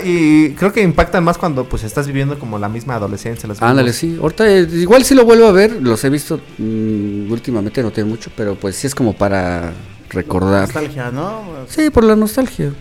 Y, 0.03 0.49
creo 0.55 0.73
que 0.73 0.81
impactan 0.81 1.23
más 1.23 1.37
cuando 1.37 1.63
pues 1.69 1.85
estás 1.85 2.05
viviendo 2.05 2.37
como 2.37 2.59
la 2.59 2.67
misma 2.67 2.95
adolescencia. 2.95 3.47
Los 3.47 3.61
Ándale, 3.61 3.93
sí, 3.93 4.17
ahorita 4.21 4.49
eh, 4.49 4.67
igual 4.69 5.05
sí 5.05 5.15
lo 5.15 5.23
vuelvo 5.23 5.45
a 5.47 5.53
ver, 5.53 5.81
los 5.81 6.03
he 6.03 6.09
visto 6.09 6.41
mm, 6.57 7.31
últimamente, 7.31 7.81
no 7.81 7.91
tiene 7.91 8.09
mucho, 8.09 8.29
pero 8.35 8.55
pues 8.55 8.75
sí 8.75 8.87
es 8.87 8.93
como 8.93 9.13
para 9.13 9.71
recordar. 10.09 10.63
Nostalgia, 10.63 11.09
¿no? 11.11 11.41
Sí, 11.69 11.89
por 11.89 12.03
la 12.03 12.17
nostalgia. 12.17 12.73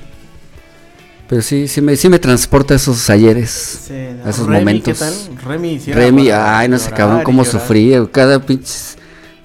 Pero 1.31 1.43
sí, 1.43 1.69
sí 1.69 1.81
me, 1.81 1.95
sí 1.95 2.09
me 2.09 2.19
transporta 2.19 2.75
a 2.75 2.77
esos 2.77 3.09
ayeres, 3.09 3.51
Sí, 3.87 3.95
no. 4.19 4.27
a 4.27 4.31
esos 4.31 4.47
Remy, 4.49 4.59
momentos. 4.59 4.99
¿qué 4.99 5.05
tal? 5.05 5.45
Remy, 5.45 5.79
sí 5.79 5.93
Remy, 5.93 6.31
ay, 6.31 6.69
no 6.69 6.77
sé, 6.79 6.91
cabrón, 6.91 7.23
cómo 7.23 7.45
llorar. 7.45 7.61
sufría, 7.63 8.05
cada 8.11 8.45
pinche 8.45 8.75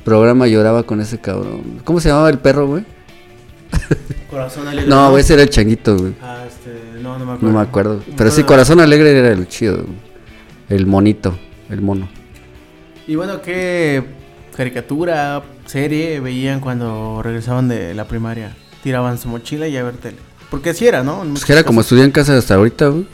programa 0.03 0.47
lloraba 0.47 0.81
con 0.83 0.99
ese 0.99 1.19
cabrón. 1.19 1.81
¿Cómo 1.83 1.99
se 2.01 2.09
llamaba 2.09 2.29
el 2.31 2.39
perro, 2.39 2.65
güey? 2.67 2.83
Corazón 4.31 4.67
alegre. 4.67 4.89
No, 4.89 5.11
güey, 5.11 5.21
ese 5.21 5.33
era 5.35 5.43
el 5.43 5.49
changuito, 5.51 5.95
güey. 5.95 6.15
Ah, 6.23 6.43
este, 6.47 6.99
no, 7.01 7.19
no 7.19 7.25
me 7.25 7.31
acuerdo. 7.33 7.47
No 7.47 7.53
me 7.59 7.61
acuerdo. 7.63 8.01
Pero 8.17 8.31
sí. 8.31 8.43
Corazón 8.43 8.79
Alegre 8.79 9.17
era 9.17 9.29
el 9.31 9.47
chido. 9.47 9.77
güey. 9.83 9.95
El 10.69 10.87
monito, 10.87 11.37
el 11.69 11.81
mono. 11.81 12.09
Y 13.05 13.13
bueno, 13.13 13.43
¿qué 13.43 14.03
caricatura, 14.57 15.43
serie 15.67 16.19
veían 16.19 16.59
cuando 16.61 17.21
regresaban 17.21 17.67
de 17.67 17.93
la 17.93 18.07
primaria? 18.07 18.55
Tiraban 18.81 19.19
su 19.19 19.27
mochila 19.29 19.67
y 19.67 19.77
a 19.77 19.83
ver 19.83 19.97
tele. 19.97 20.17
Porque 20.55 20.69
así 20.69 20.88
era, 20.88 21.03
¿no? 21.03 21.21
En 21.24 21.31
Pues 21.31 21.43
que 21.43 21.51
era 21.51 21.63
como 21.63 21.79
casos. 21.79 21.88
estudiar 21.88 22.05
en 22.05 22.12
casa 22.12 22.38
hasta 22.38 22.55
ahorita, 22.55 22.88
güey. 22.88 23.05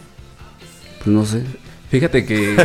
Pues 1.00 1.08
no 1.08 1.26
sé. 1.26 1.42
Fíjate 1.90 2.24
que 2.24 2.56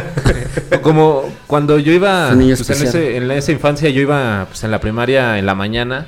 como 0.83 1.25
cuando 1.47 1.79
yo 1.79 1.93
iba 1.93 2.31
pues, 2.35 2.69
en, 2.71 2.87
ese- 2.87 3.17
en 3.17 3.31
esa 3.31 3.53
infancia 3.53 3.89
yo 3.89 4.03
iba 4.03 4.45
pues 4.51 4.63
en 4.65 4.71
la 4.71 4.79
primaria 4.81 5.39
en 5.39 5.47
la 5.47 5.55
mañana 5.55 6.07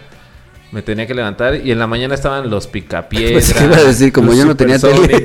me 0.70 0.82
tenía 0.82 1.06
que 1.06 1.14
levantar 1.14 1.56
y 1.56 1.72
en 1.72 1.78
la 1.78 1.87
mañana 1.87 2.14
estaban 2.14 2.50
los 2.50 2.66
picapiedras. 2.66 3.52
Pues, 3.54 3.64
iba 3.64 3.76
a 3.78 3.84
decir, 3.84 4.12
como 4.12 4.34
yo 4.34 4.44
no 4.44 4.54
tenía 4.54 4.78
tele. 4.78 5.25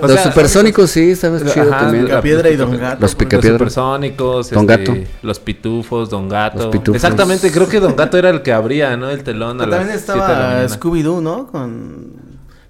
los 0.00 0.10
sea, 0.12 0.24
supersónicos 0.24 0.90
sí, 0.90 1.14
sabes 1.16 1.42
chido 1.52 1.70
Ajá, 1.70 1.80
también. 1.80 2.04
la- 2.04 2.10
Picapiedra 2.10 2.50
y 2.50 2.56
Don 2.56 2.76
Gato. 2.78 2.98
Los 3.00 3.14
por- 3.14 3.18
pica- 3.26 3.36
Los 3.36 3.42
Picapiedra. 3.42 3.58
supersónicos, 3.58 4.50
Don 4.50 4.70
este, 4.70 4.92
Gato. 4.94 5.10
los 5.22 5.38
pitufos, 5.40 6.10
Don 6.10 6.28
Gato. 6.28 6.58
Los 6.58 6.66
pitufos. 6.68 6.96
Exactamente, 6.96 7.50
creo 7.52 7.68
que 7.68 7.80
Don 7.80 7.94
Gato 7.96 8.16
era 8.18 8.30
el 8.30 8.42
que 8.42 8.52
abría, 8.52 8.96
¿no? 8.96 9.10
El 9.10 9.22
telón 9.22 9.60
a 9.60 9.64
Pero 9.64 9.70
las 9.70 9.80
también 9.80 9.98
7 9.98 10.12
de 10.12 10.18
la 10.28 10.64
estaba. 10.64 10.80
Scooby-Doo, 10.80 11.20
¿no? 11.20 11.46
Con... 11.48 12.06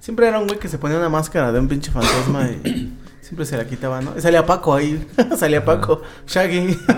Siempre 0.00 0.26
era 0.26 0.38
un 0.40 0.46
güey 0.48 0.58
que 0.58 0.68
se 0.68 0.78
ponía 0.78 0.98
una 0.98 1.08
máscara 1.08 1.52
de 1.52 1.60
un 1.60 1.68
pinche 1.68 1.90
fantasma 1.92 2.48
y 2.64 2.92
siempre 3.32 3.46
se 3.46 3.56
la 3.56 3.64
quitaba, 3.64 4.02
¿no? 4.02 4.12
Salía 4.20 4.44
Paco 4.44 4.74
ahí. 4.74 5.08
salía 5.38 5.64
Paco. 5.64 6.02
Shaggy. 6.26 6.78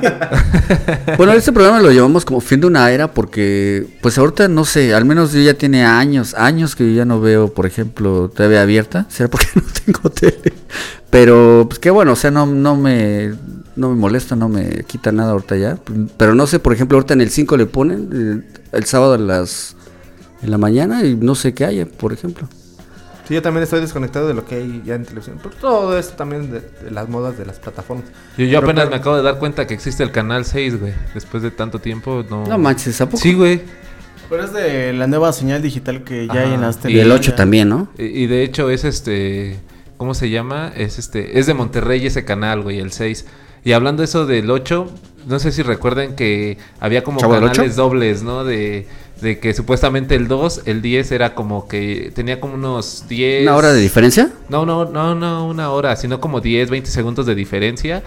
Bueno, 1.16 1.32
este 1.32 1.52
programa 1.52 1.80
lo 1.80 1.92
llevamos 1.92 2.24
como 2.24 2.40
fin 2.40 2.60
de 2.60 2.66
una 2.66 2.90
era 2.90 3.12
porque, 3.12 3.86
pues 4.02 4.18
ahorita 4.18 4.48
no 4.48 4.64
sé, 4.64 4.94
al 4.94 5.04
menos 5.04 5.32
yo 5.32 5.40
ya 5.40 5.54
tiene 5.54 5.84
años, 5.84 6.34
años 6.34 6.74
que 6.74 6.88
yo 6.88 6.96
ya 6.96 7.04
no 7.04 7.20
veo, 7.20 7.52
por 7.52 7.66
ejemplo, 7.66 8.30
TV 8.30 8.58
abierta. 8.58 9.06
¿Será 9.10 9.30
porque 9.30 9.46
no 9.54 9.62
tengo 9.84 10.10
tele? 10.10 10.54
Pero, 11.10 11.66
pues 11.68 11.78
qué 11.78 11.90
bueno, 11.90 12.12
o 12.12 12.16
sea, 12.16 12.32
no, 12.32 12.46
no 12.46 12.74
me 12.74 13.32
no 13.76 13.90
me 13.90 13.94
molesta, 13.94 14.34
no 14.34 14.48
me 14.48 14.84
quita 14.84 15.12
nada 15.12 15.32
ahorita 15.32 15.56
ya. 15.56 15.78
Pero 16.16 16.34
no 16.34 16.48
sé, 16.48 16.58
por 16.58 16.72
ejemplo, 16.72 16.96
ahorita 16.96 17.14
en 17.14 17.20
el 17.20 17.30
5 17.30 17.56
le 17.56 17.66
ponen 17.66 18.10
eh, 18.12 18.58
el 18.72 18.84
sábado 18.86 19.14
a 19.14 19.18
las 19.18 19.76
en 20.42 20.50
la 20.50 20.58
mañana 20.58 21.04
y 21.04 21.14
no 21.14 21.36
sé 21.36 21.54
qué 21.54 21.64
haya, 21.64 21.86
por 21.86 22.12
ejemplo. 22.12 22.48
Sí, 23.26 23.34
yo 23.34 23.42
también 23.42 23.62
estoy 23.62 23.80
desconectado 23.80 24.28
de 24.28 24.34
lo 24.34 24.44
que 24.44 24.56
hay 24.56 24.82
ya 24.84 24.94
en 24.94 25.04
televisión. 25.04 25.38
Pero 25.42 25.54
todo 25.54 25.98
esto 25.98 26.14
también 26.14 26.50
de, 26.50 26.60
de 26.60 26.90
las 26.90 27.08
modas 27.08 27.38
de 27.38 27.46
las 27.46 27.58
plataformas. 27.58 28.06
Yo, 28.36 28.44
yo 28.44 28.60
Pero 28.60 28.70
apenas 28.70 28.74
claro. 28.74 28.90
me 28.90 28.96
acabo 28.96 29.16
de 29.16 29.22
dar 29.22 29.38
cuenta 29.38 29.66
que 29.66 29.74
existe 29.74 30.02
el 30.02 30.10
canal 30.10 30.44
6, 30.44 30.80
güey. 30.80 30.92
Después 31.14 31.42
de 31.42 31.50
tanto 31.50 31.78
tiempo, 31.78 32.24
no. 32.28 32.46
No 32.46 32.58
manches, 32.58 33.00
¿a 33.00 33.06
poco? 33.06 33.18
Sí, 33.18 33.32
güey. 33.32 33.62
Pero 34.28 34.44
es 34.44 34.52
de 34.52 34.92
la 34.92 35.06
nueva 35.06 35.32
señal 35.32 35.62
digital 35.62 36.02
que 36.02 36.26
ya 36.26 36.40
hay 36.40 36.48
en 36.48 36.64
Ajá. 36.64 36.66
las 36.66 36.84
Y 36.86 36.98
el 36.98 37.12
8 37.12 37.34
también, 37.34 37.68
¿no? 37.68 37.88
Y, 37.98 38.04
y 38.04 38.26
de 38.26 38.42
hecho 38.42 38.70
es 38.70 38.84
este. 38.84 39.58
¿Cómo 39.96 40.14
se 40.14 40.28
llama? 40.28 40.72
Es 40.76 40.98
este. 40.98 41.38
Es 41.38 41.46
de 41.46 41.54
Monterrey 41.54 42.04
ese 42.06 42.24
canal, 42.24 42.62
güey, 42.62 42.80
el 42.80 42.92
6. 42.92 43.26
Y 43.64 43.72
hablando 43.72 44.02
eso 44.02 44.26
del 44.26 44.50
8, 44.50 44.90
no 45.26 45.38
sé 45.38 45.52
si 45.52 45.62
recuerden 45.62 46.16
que 46.16 46.58
había 46.80 47.02
como 47.02 47.20
¿Chavo 47.20 47.34
del 47.34 47.50
canales 47.50 47.76
dobles, 47.76 48.22
¿no? 48.22 48.44
De, 48.44 48.86
de 49.20 49.38
que 49.38 49.54
supuestamente 49.54 50.14
el 50.14 50.28
2, 50.28 50.62
el 50.66 50.82
10 50.82 51.12
era 51.12 51.34
como 51.34 51.68
que 51.68 52.12
tenía 52.14 52.40
como 52.40 52.54
unos 52.54 53.04
10. 53.08 53.42
¿Una 53.42 53.56
hora 53.56 53.72
de 53.72 53.80
diferencia? 53.80 54.30
No, 54.48 54.66
no, 54.66 54.84
no, 54.84 55.14
no 55.14 55.46
una 55.46 55.70
hora, 55.70 55.96
sino 55.96 56.20
como 56.20 56.40
10, 56.40 56.70
20 56.70 56.90
segundos 56.90 57.26
de 57.26 57.34
diferencia. 57.34 58.02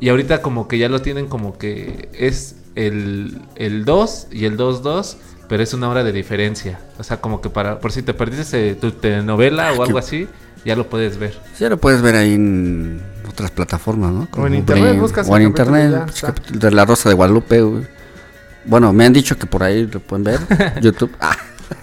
Y 0.00 0.08
ahorita 0.08 0.42
como 0.42 0.68
que 0.68 0.78
ya 0.78 0.88
lo 0.88 1.02
tienen 1.02 1.26
como 1.26 1.56
que 1.58 2.08
es 2.12 2.56
el, 2.74 3.40
el 3.56 3.84
2 3.84 4.28
y 4.32 4.44
el 4.44 4.56
2-2, 4.56 5.16
pero 5.48 5.62
es 5.62 5.74
una 5.74 5.88
hora 5.88 6.04
de 6.04 6.12
diferencia. 6.12 6.80
O 6.98 7.04
sea, 7.04 7.20
como 7.20 7.40
que 7.40 7.50
para 7.50 7.80
por 7.80 7.92
si 7.92 8.02
te 8.02 8.14
perdiste 8.14 8.70
eh, 8.70 8.74
tu 8.74 8.92
telenovela 8.92 9.72
o 9.72 9.82
algo 9.82 9.98
así, 9.98 10.28
ya 10.64 10.76
lo 10.76 10.88
puedes 10.88 11.18
ver. 11.18 11.38
Ya 11.58 11.68
lo 11.68 11.78
puedes 11.78 12.02
ver 12.02 12.16
ahí 12.16 12.34
en 12.34 13.02
otras 13.28 13.50
plataformas, 13.50 14.12
¿no? 14.12 14.28
O 14.36 14.46
en 14.46 14.54
internet, 14.54 14.90
Blim, 14.90 15.00
buscas 15.00 15.28
O 15.28 15.36
en 15.36 15.42
internet, 15.42 16.10
ya 16.14 16.34
pues, 16.34 16.58
de 16.58 16.70
La 16.70 16.84
Rosa 16.84 17.08
de 17.08 17.14
Guadalupe, 17.14 17.60
güey. 17.60 17.86
Bueno, 18.66 18.92
me 18.92 19.04
han 19.04 19.12
dicho 19.12 19.36
que 19.36 19.46
por 19.46 19.62
ahí 19.62 19.86
lo 19.86 20.00
pueden 20.00 20.24
ver. 20.24 20.40
YouTube. 20.82 21.10
Ah, 21.20 21.36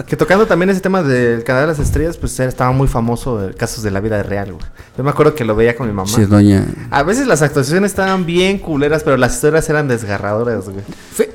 Que 0.08 0.15
tocando 0.15 0.46
también 0.46 0.70
ese 0.70 0.80
tema 0.80 1.02
del 1.04 1.44
canal 1.44 1.63
de 1.63 1.67
las 1.67 1.80
estrellas, 1.80 2.17
pues 2.17 2.39
estaba 2.39 2.72
muy 2.72 2.88
famoso 2.88 3.39
de 3.39 3.54
casos 3.54 3.84
de 3.84 3.91
la 3.91 4.00
vida 4.00 4.22
real, 4.24 4.54
güey. 4.54 4.65
Yo 4.98 5.04
me 5.04 5.10
acuerdo 5.10 5.34
que 5.36 5.44
lo 5.46 5.56
veía 5.56 5.76
con 5.76 5.88
mi 5.88 5.94
mamá. 5.94 6.08
sí, 6.10 6.26
doña. 6.26 6.65
A 6.91 7.04
veces 7.04 7.28
las 7.28 7.41
actuaciones 7.41 7.91
estaban 7.91 8.26
bien 8.26 8.60
culeras, 8.60 9.04
pero 9.04 9.17
las 9.17 9.34
historias 9.36 9.70
eran 9.70 9.88
desgarradoras, 9.88 10.65
güey. 10.70 10.84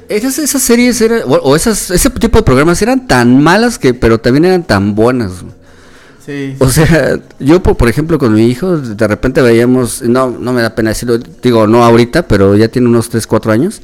Esas, 0.08 0.38
esas 0.38 0.62
series 0.62 1.00
eran, 1.00 1.22
o, 1.26 1.34
o 1.36 1.56
esas, 1.56 1.90
ese 1.90 2.08
tipo 2.10 2.38
de 2.38 2.44
programas 2.44 2.80
eran 2.82 3.06
tan 3.06 3.42
malas 3.42 3.78
que, 3.78 3.92
pero 3.94 4.18
también 4.20 4.44
eran 4.44 4.62
tan 4.62 4.94
buenas. 4.94 5.42
güey. 5.42 5.54
Sí. 6.24 6.56
O 6.58 6.68
sea, 6.68 7.18
yo 7.38 7.62
por, 7.62 7.76
por 7.76 7.88
ejemplo 7.88 8.18
con 8.18 8.34
mi 8.34 8.46
hijo, 8.46 8.78
de 8.78 9.06
repente 9.08 9.42
veíamos, 9.42 10.02
no, 10.02 10.30
no 10.30 10.52
me 10.52 10.60
da 10.62 10.74
pena 10.74 10.90
decirlo, 10.90 11.18
digo, 11.18 11.66
no 11.68 11.84
ahorita, 11.84 12.26
pero 12.26 12.56
ya 12.56 12.66
tiene 12.68 12.88
unos 12.88 13.08
3, 13.10 13.26
4 13.26 13.52
años, 13.52 13.80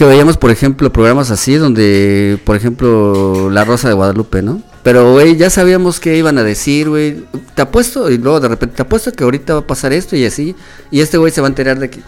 que 0.00 0.06
veíamos, 0.06 0.38
por 0.38 0.50
ejemplo, 0.50 0.90
programas 0.90 1.30
así 1.30 1.56
donde, 1.56 2.38
por 2.46 2.56
ejemplo, 2.56 3.50
La 3.50 3.66
Rosa 3.66 3.88
de 3.88 3.92
Guadalupe, 3.92 4.40
¿no? 4.40 4.62
Pero, 4.82 5.12
güey, 5.12 5.36
ya 5.36 5.50
sabíamos 5.50 6.00
qué 6.00 6.16
iban 6.16 6.38
a 6.38 6.42
decir, 6.42 6.88
güey. 6.88 7.26
Te 7.54 7.60
apuesto, 7.60 8.10
y 8.10 8.16
luego 8.16 8.40
de 8.40 8.48
repente, 8.48 8.76
te 8.76 8.80
apuesto 8.80 9.12
que 9.12 9.24
ahorita 9.24 9.52
va 9.52 9.60
a 9.60 9.66
pasar 9.66 9.92
esto 9.92 10.16
y 10.16 10.24
así, 10.24 10.56
y 10.90 11.02
este 11.02 11.18
güey 11.18 11.30
se 11.30 11.42
va 11.42 11.48
a 11.48 11.50
enterar 11.50 11.78
de 11.78 11.90
que, 11.90 12.00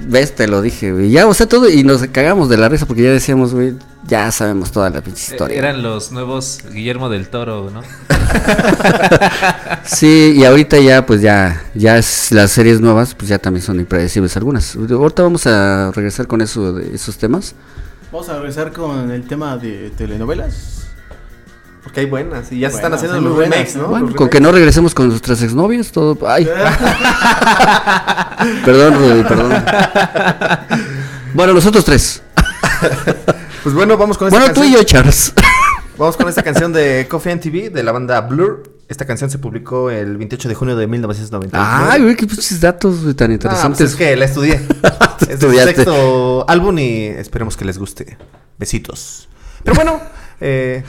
ves, 0.00 0.34
te 0.34 0.46
lo 0.48 0.60
dije, 0.62 0.92
güey. 0.92 1.10
Ya, 1.10 1.26
o 1.26 1.34
sea, 1.34 1.46
todo, 1.48 1.68
y 1.68 1.84
nos 1.84 2.06
cagamos 2.08 2.48
de 2.48 2.56
la 2.56 2.68
risa 2.68 2.86
porque 2.86 3.02
ya 3.02 3.10
decíamos, 3.10 3.54
güey, 3.54 3.74
ya 4.06 4.30
sabemos 4.32 4.72
toda 4.72 4.90
la 4.90 5.00
pinche 5.00 5.22
Eh, 5.22 5.34
historia. 5.34 5.58
Eran 5.58 5.82
los 5.82 6.12
nuevos 6.12 6.60
Guillermo 6.72 7.08
del 7.08 7.28
Toro, 7.28 7.70
¿no? 7.70 7.82
Sí, 9.84 10.34
y 10.36 10.44
ahorita 10.44 10.78
ya, 10.78 11.04
pues 11.06 11.20
ya, 11.20 11.62
ya 11.74 11.98
es, 11.98 12.30
las 12.32 12.50
series 12.52 12.80
nuevas, 12.80 13.14
pues 13.14 13.28
ya 13.28 13.38
también 13.38 13.62
son 13.64 13.80
impredecibles 13.80 14.36
algunas. 14.36 14.76
Ahorita 14.76 15.22
vamos 15.22 15.46
a 15.46 15.90
regresar 15.92 16.26
con 16.26 16.40
eso, 16.40 16.72
de 16.72 16.94
esos 16.94 17.16
temas. 17.18 17.54
Vamos 18.12 18.28
a 18.28 18.36
regresar 18.38 18.72
con 18.72 19.10
el 19.10 19.26
tema 19.26 19.56
de 19.56 19.90
telenovelas. 19.96 20.81
Porque 21.82 22.00
hay 22.00 22.06
buenas 22.06 22.50
y 22.52 22.60
ya 22.60 22.70
se 22.70 22.76
están 22.76 22.94
haciendo 22.94 23.20
los 23.20 23.36
remakes, 23.36 23.74
¿no? 23.76 23.88
Bueno, 23.88 24.06
Los 24.06 24.14
con 24.14 24.28
que 24.28 24.40
no 24.40 24.52
regresemos 24.52 24.94
con 24.94 25.08
nuestras 25.08 25.42
exnovias, 25.42 25.90
todo. 25.90 26.16
Ay. 26.28 26.44
perdón, 28.64 28.94
Rudy, 28.98 29.22
perdón. 29.24 29.52
Bueno, 31.34 31.54
nosotros 31.54 31.84
tres. 31.84 32.22
Pues 33.62 33.74
bueno, 33.74 33.96
vamos 33.96 34.18
con 34.18 34.28
esta 34.28 34.38
Bueno, 34.38 34.52
tú 34.54 34.60
canción. 34.60 34.80
y 34.80 34.82
yo, 34.82 34.84
Charles. 34.84 35.32
Vamos 35.98 36.16
con 36.16 36.28
esta 36.28 36.42
canción 36.42 36.72
de 36.72 37.06
Coffee 37.08 37.32
and 37.32 37.42
TV 37.42 37.70
de 37.70 37.82
la 37.82 37.92
banda 37.92 38.20
Blur. 38.22 38.62
Esta 38.88 39.06
canción 39.06 39.30
se 39.30 39.38
publicó 39.38 39.90
el 39.90 40.16
28 40.18 40.48
de 40.48 40.54
junio 40.54 40.76
de 40.76 40.86
1999. 40.86 41.88
Ay, 41.90 42.02
güey, 42.02 42.16
qué 42.16 42.26
pinches 42.26 42.60
datos 42.60 43.02
güey, 43.02 43.14
tan 43.14 43.32
Ah, 43.32 43.36
pues 43.38 43.44
interesantes. 43.44 43.90
es 43.90 43.96
que 43.96 44.16
la 44.16 44.24
estudié. 44.26 44.54
es 45.20 45.28
el 45.28 45.34
Estudiaste. 45.34 45.74
sexto 45.76 46.44
álbum 46.48 46.78
y 46.78 47.06
esperemos 47.06 47.56
que 47.56 47.64
les 47.64 47.78
guste. 47.78 48.18
Besitos. 48.58 49.28
Pero 49.64 49.74
bueno, 49.76 50.00
eh, 50.40 50.82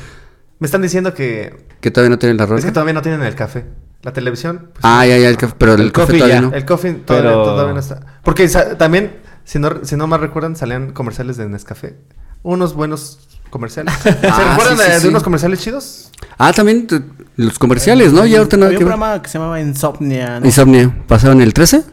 me 0.63 0.67
están 0.67 0.81
diciendo 0.81 1.13
que 1.13 1.67
Que 1.81 1.91
todavía 1.91 2.09
no 2.11 2.17
tienen 2.19 2.37
la 2.37 2.45
rola. 2.45 2.59
es 2.59 2.63
que 2.65 2.71
todavía 2.71 2.93
no 2.93 3.01
tienen 3.01 3.21
el 3.21 3.35
café. 3.35 3.65
La 4.01 4.13
televisión. 4.13 4.69
pues, 4.71 4.79
Ah, 4.81 5.05
ya, 5.05 5.17
ya, 5.17 5.27
el 5.27 5.35
café, 5.35 5.55
pero 5.57 5.73
el, 5.73 5.81
El 5.81 5.91
café 5.91 6.05
coffee 6.05 6.19
todavía 6.19 6.35
ya. 6.35 6.41
no. 6.41 6.53
El 6.55 6.63
coffee 6.65 6.93
todavía, 6.93 7.29
Pero- 7.31 7.43
todavía 7.43 7.73
no 7.73 7.79
está. 7.81 7.99
Porque 8.23 8.47
también, 8.77 9.17
si 9.43 9.59
no, 9.59 9.83
si 9.83 9.97
no 9.97 10.07
mal 10.07 10.21
recuerdan, 10.21 10.55
salían 10.55 10.91
comerciales 10.93 11.35
de 11.35 11.49
Nescafé. 11.49 11.97
Unos 12.43 12.75
buenos 12.75 13.27
comerciales. 13.49 13.93
¿Se 14.03 14.09
Ah, 14.09 14.55
recuerdan 14.57 14.77
sí, 14.77 14.83
sí, 14.95 15.01
de, 15.03 15.09
unos 15.09 15.21
comerciales 15.23 15.59
chidos? 15.59 16.11
Ah, 16.37 16.53
también 16.53 16.87
los 17.35 17.59
comerciales, 17.59 18.13
¿no? 18.13 18.25
Ya 18.25 18.37
ahorita 18.37 18.55
nada 18.55 18.67
Había 18.67 18.77
que 18.79 18.83
un 18.85 18.89
ver. 18.89 18.97
programa 18.97 19.21
que 19.21 19.29
se 19.29 19.37
llamaba 19.37 19.59
Insomnia. 19.59 20.39
¿no? 20.39 20.45
Insomnio. 20.45 20.93
¿Pasado 21.07 21.33
en 21.33 21.41
el 21.41 21.53
13? 21.53 21.75
En 21.77 21.83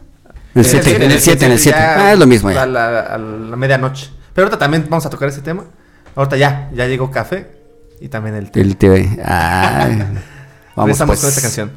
el 0.55 0.65
7, 0.65 0.95
en 0.95 1.11
el 1.11 1.19
7, 1.19 1.45
en 1.45 1.51
el 1.51 1.59
7. 1.59 1.77
ya 1.77 2.05
Ah, 2.07 2.13
es 2.13 2.19
lo 2.19 2.25
mismo 2.25 2.47
A 2.47 2.53
ya. 2.53 2.65
la, 2.65 2.99
a 3.01 3.17
la 3.17 3.55
medianoche. 3.57 4.09
Pero 4.33 4.45
ahorita 4.47 4.57
también 4.59 4.85
vamos 4.89 5.05
a 5.05 5.09
tocar 5.09 5.27
ese 5.27 5.41
tema. 5.41 5.65
Ahorita 6.15 6.37
ya, 6.37 6.69
ya 6.73 6.87
llegó 6.87 7.09
café 7.11 7.60
y 8.01 8.09
también 8.09 8.35
el 8.35 8.51
té. 8.51 8.61
El 8.61 8.75
TV. 8.77 9.07
Ay. 9.23 10.03
Vamos 10.75 10.97
pues. 10.97 11.19
con 11.19 11.29
esta 11.29 11.41
canción. 11.41 11.71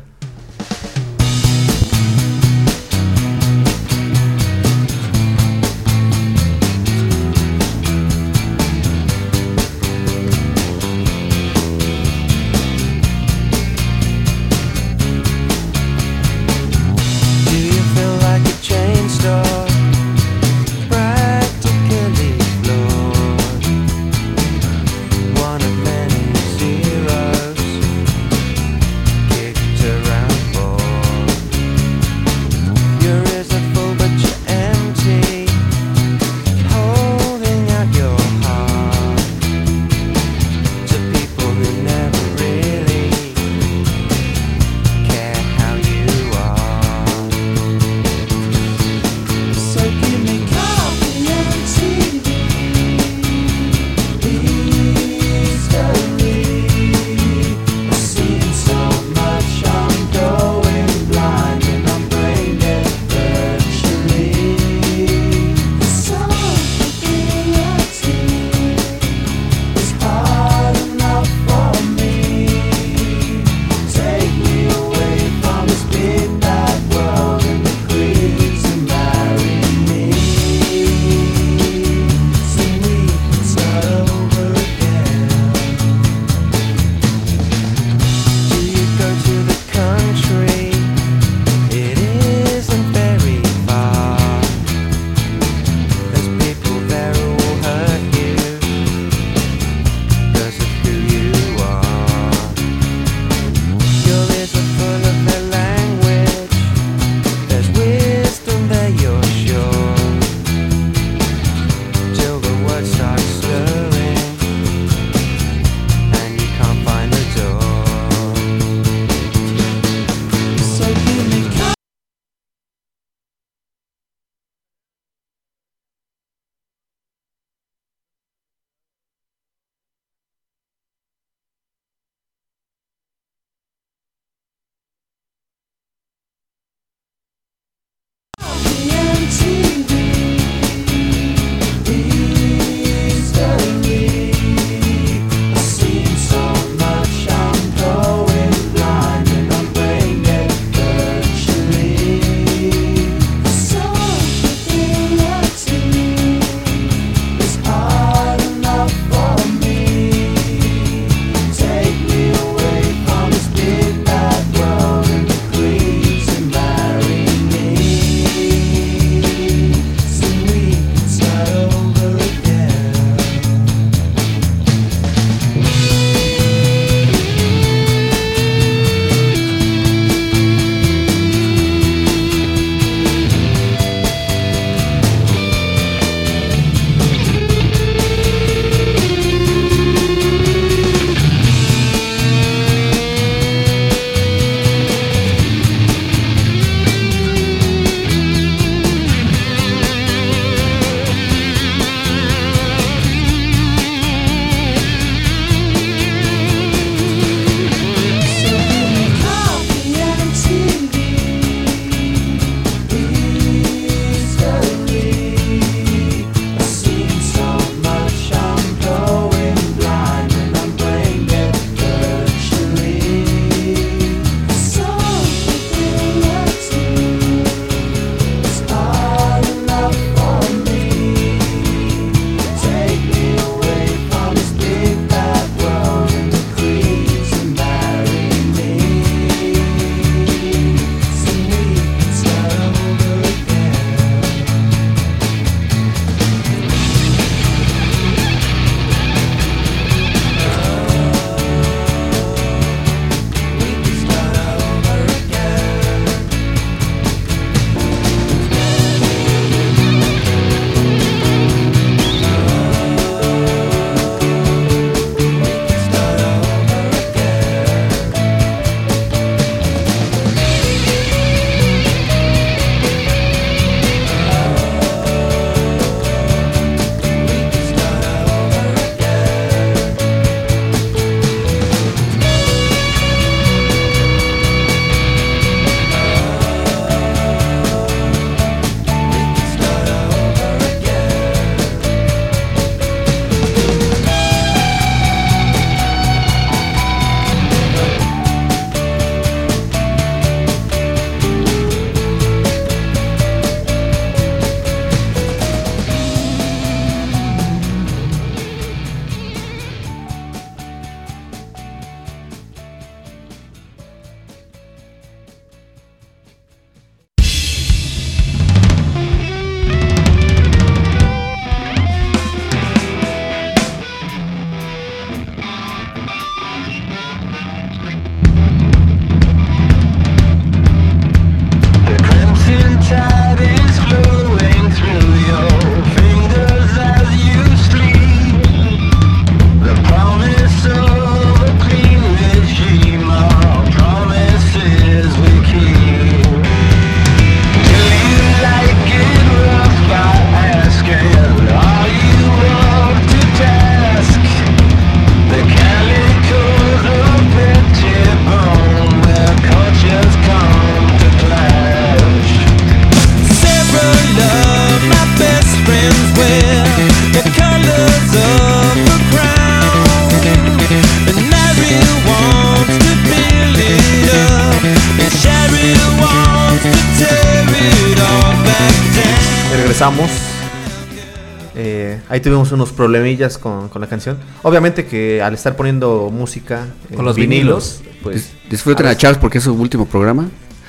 Problemillas 382.85 383.39
con, 383.39 383.69
con 383.69 383.81
la 383.81 383.87
canción. 383.89 384.19
Obviamente 384.43 384.87
que 384.87 385.23
al 385.23 385.35
estar 385.35 385.57
poniendo 385.57 386.11
música 386.13 386.67
en 386.91 386.97
Con 386.97 387.05
los 387.05 387.17
vinilos, 387.17 387.83
pues 388.03 388.33
Dis- 388.45 388.51
Disfruten 388.51 388.87
a 388.87 388.97
Charles 388.97 389.19
porque 389.19 389.39
es 389.39 389.45
su 389.45 389.55
último 389.55 389.87
programa. 389.87 390.29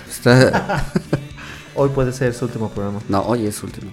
Está... 0.10 0.86
hoy 1.76 1.90
puede 1.90 2.12
ser 2.14 2.34
su 2.34 2.46
último 2.46 2.70
programa. 2.70 3.00
No, 3.10 3.22
hoy 3.22 3.46
es 3.48 3.56
su 3.56 3.66
último. 3.66 3.92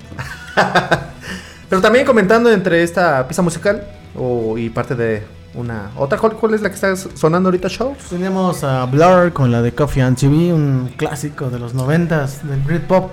Pero 1.68 1.80
también 1.80 2.04
comentando 2.04 2.50
entre 2.52 2.82
esta 2.82 3.26
pieza 3.26 3.42
musical 3.42 3.86
o, 4.14 4.56
y 4.58 4.68
parte 4.70 4.94
de 4.94 5.22
una 5.54 5.90
otra, 5.96 6.18
¿cuál, 6.18 6.32
cuál 6.34 6.54
es 6.54 6.62
la 6.62 6.68
que 6.68 6.74
está 6.74 6.94
sonando 6.96 7.48
ahorita, 7.48 7.68
show? 7.68 7.94
Tenemos 8.08 8.62
a 8.64 8.84
Blur 8.86 9.32
con 9.32 9.50
la 9.50 9.60
de 9.62 9.72
Coffee 9.72 10.02
and 10.02 10.18
TV, 10.18 10.52
un 10.52 10.92
clásico 10.96 11.50
de 11.50 11.58
los 11.58 11.74
noventas 11.74 12.46
del 12.46 12.60
Britpop. 12.60 13.10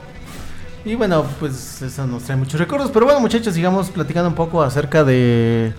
Y 0.85 0.95
bueno, 0.95 1.25
pues 1.39 1.81
eso 1.81 2.07
nos 2.07 2.23
trae 2.23 2.37
muchos 2.37 2.59
recuerdos. 2.59 2.89
Pero 2.91 3.05
bueno, 3.05 3.19
muchachos, 3.19 3.53
sigamos 3.53 3.89
platicando 3.89 4.29
un 4.29 4.35
poco 4.35 4.63
acerca 4.63 5.03
de 5.03 5.73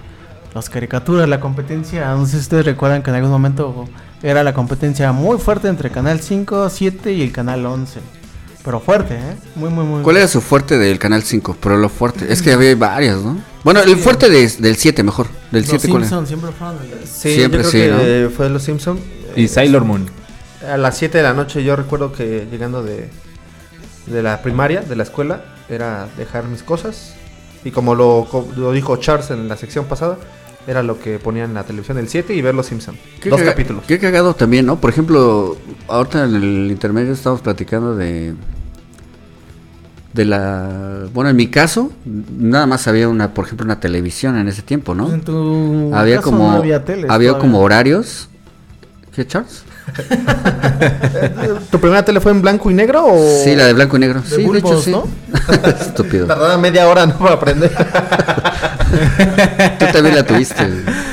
las 0.54 0.68
caricaturas, 0.68 1.28
la 1.28 1.40
competencia. 1.40 2.10
No 2.14 2.26
sé 2.26 2.32
si 2.32 2.38
ustedes 2.38 2.66
recuerdan 2.66 3.02
que 3.02 3.10
en 3.10 3.16
algún 3.16 3.30
momento 3.30 3.88
era 4.22 4.44
la 4.44 4.52
competencia 4.52 5.12
muy 5.12 5.38
fuerte 5.38 5.68
entre 5.68 5.90
Canal 5.90 6.20
5, 6.20 6.68
7 6.68 7.12
y 7.12 7.22
el 7.22 7.32
Canal 7.32 7.64
11. 7.64 8.00
Pero 8.62 8.78
fuerte, 8.78 9.14
¿eh? 9.14 9.36
Muy, 9.56 9.70
muy, 9.70 9.84
muy. 9.86 10.02
¿Cuál 10.02 10.18
era 10.18 10.28
su 10.28 10.42
fuerte 10.42 10.76
del 10.76 10.98
Canal 10.98 11.22
5? 11.22 11.56
Pero 11.62 11.78
lo 11.78 11.88
fuerte. 11.88 12.30
Es 12.30 12.42
que 12.42 12.52
había 12.54 12.76
varias, 12.76 13.18
¿no? 13.22 13.38
Bueno, 13.64 13.80
el 13.80 13.96
fuerte 13.96 14.28
de- 14.28 14.48
del 14.58 14.76
7 14.76 15.02
mejor. 15.02 15.28
Del 15.50 15.62
Los 15.62 15.70
7 15.70 15.88
cuál 15.88 16.02
era? 16.02 16.10
Simpsons 16.10 16.28
siempre 16.28 16.50
fueron 16.52 16.76
el- 16.82 17.08
Sí, 17.08 17.34
Siempre 17.36 17.62
yo 17.62 17.70
sí, 17.70 17.78
creo 17.78 17.98
que 17.98 18.30
fue 18.36 18.50
Los 18.50 18.62
Simpson. 18.62 19.00
Y 19.34 19.48
Sailor 19.48 19.84
Moon. 19.84 20.06
A 20.70 20.76
las 20.76 20.98
7 20.98 21.16
de 21.18 21.24
la 21.24 21.32
noche 21.32 21.64
yo 21.64 21.74
recuerdo 21.74 22.12
que 22.12 22.46
llegando 22.50 22.82
de, 22.82 23.08
de 24.10 24.22
la 24.22 24.42
primaria, 24.42 24.80
de 24.82 24.96
la 24.96 25.02
escuela, 25.04 25.42
era 25.68 26.08
dejar 26.16 26.44
mis 26.44 26.62
cosas. 26.62 27.14
Y 27.64 27.70
como 27.70 27.94
lo, 27.94 28.26
co- 28.30 28.48
lo 28.56 28.72
dijo 28.72 28.96
Charles 28.96 29.30
en 29.30 29.48
la 29.48 29.56
sección 29.56 29.84
pasada, 29.86 30.16
era 30.66 30.82
lo 30.82 30.98
que 31.00 31.18
ponían 31.18 31.50
en 31.50 31.54
la 31.54 31.64
televisión 31.64 31.98
el 31.98 32.08
7 32.08 32.34
y 32.34 32.42
ver 32.42 32.54
Los 32.54 32.66
Simpson. 32.66 32.96
Qué 33.20 33.30
Dos 33.30 33.40
capítulos. 33.42 33.84
Qué 33.86 33.98
cagado 33.98 34.34
también, 34.34 34.66
¿no? 34.66 34.80
Por 34.80 34.90
ejemplo, 34.90 35.56
ahorita 35.88 36.24
en 36.24 36.34
el 36.36 36.70
intermedio 36.70 37.12
estamos 37.12 37.40
platicando 37.40 37.96
de. 37.96 38.34
De 40.12 40.24
la. 40.24 41.06
Bueno, 41.14 41.30
en 41.30 41.36
mi 41.36 41.46
caso, 41.48 41.92
nada 42.04 42.66
más 42.66 42.88
había 42.88 43.08
una, 43.08 43.32
por 43.32 43.44
ejemplo, 43.46 43.64
una 43.64 43.78
televisión 43.78 44.36
en 44.38 44.48
ese 44.48 44.62
tiempo, 44.62 44.92
¿no? 44.94 45.12
En 45.12 45.20
tu 45.20 45.90
Había 45.94 46.16
caso 46.16 46.30
como. 46.30 46.50
no 46.50 46.56
había 46.58 46.84
teles 46.84 47.08
había 47.10 47.38
como 47.38 47.60
horarios. 47.60 48.28
¿Qué, 49.14 49.24
Charles? 49.26 49.64
¿Tu 51.70 51.80
primera 51.80 52.04
tele 52.04 52.20
fue 52.20 52.32
en 52.32 52.42
blanco 52.42 52.70
y 52.70 52.74
negro 52.74 53.04
o...? 53.06 53.42
Sí, 53.44 53.54
la 53.56 53.66
de 53.66 53.72
blanco 53.72 53.96
y 53.96 54.00
negro. 54.00 54.20
De 54.22 54.28
sí, 54.28 54.36
de 54.36 54.44
bulbos, 54.46 54.70
hecho, 54.72 54.82
sí. 54.82 54.90
¿no? 54.90 55.06
Estúpido. 55.80 56.26
Tardaba 56.26 56.56
media 56.58 56.88
hora, 56.88 57.06
¿no? 57.06 57.18
Para 57.18 57.34
aprender. 57.34 57.70
Tú 59.78 59.86
también 59.92 60.14
la 60.16 60.24
tuviste. 60.24 60.64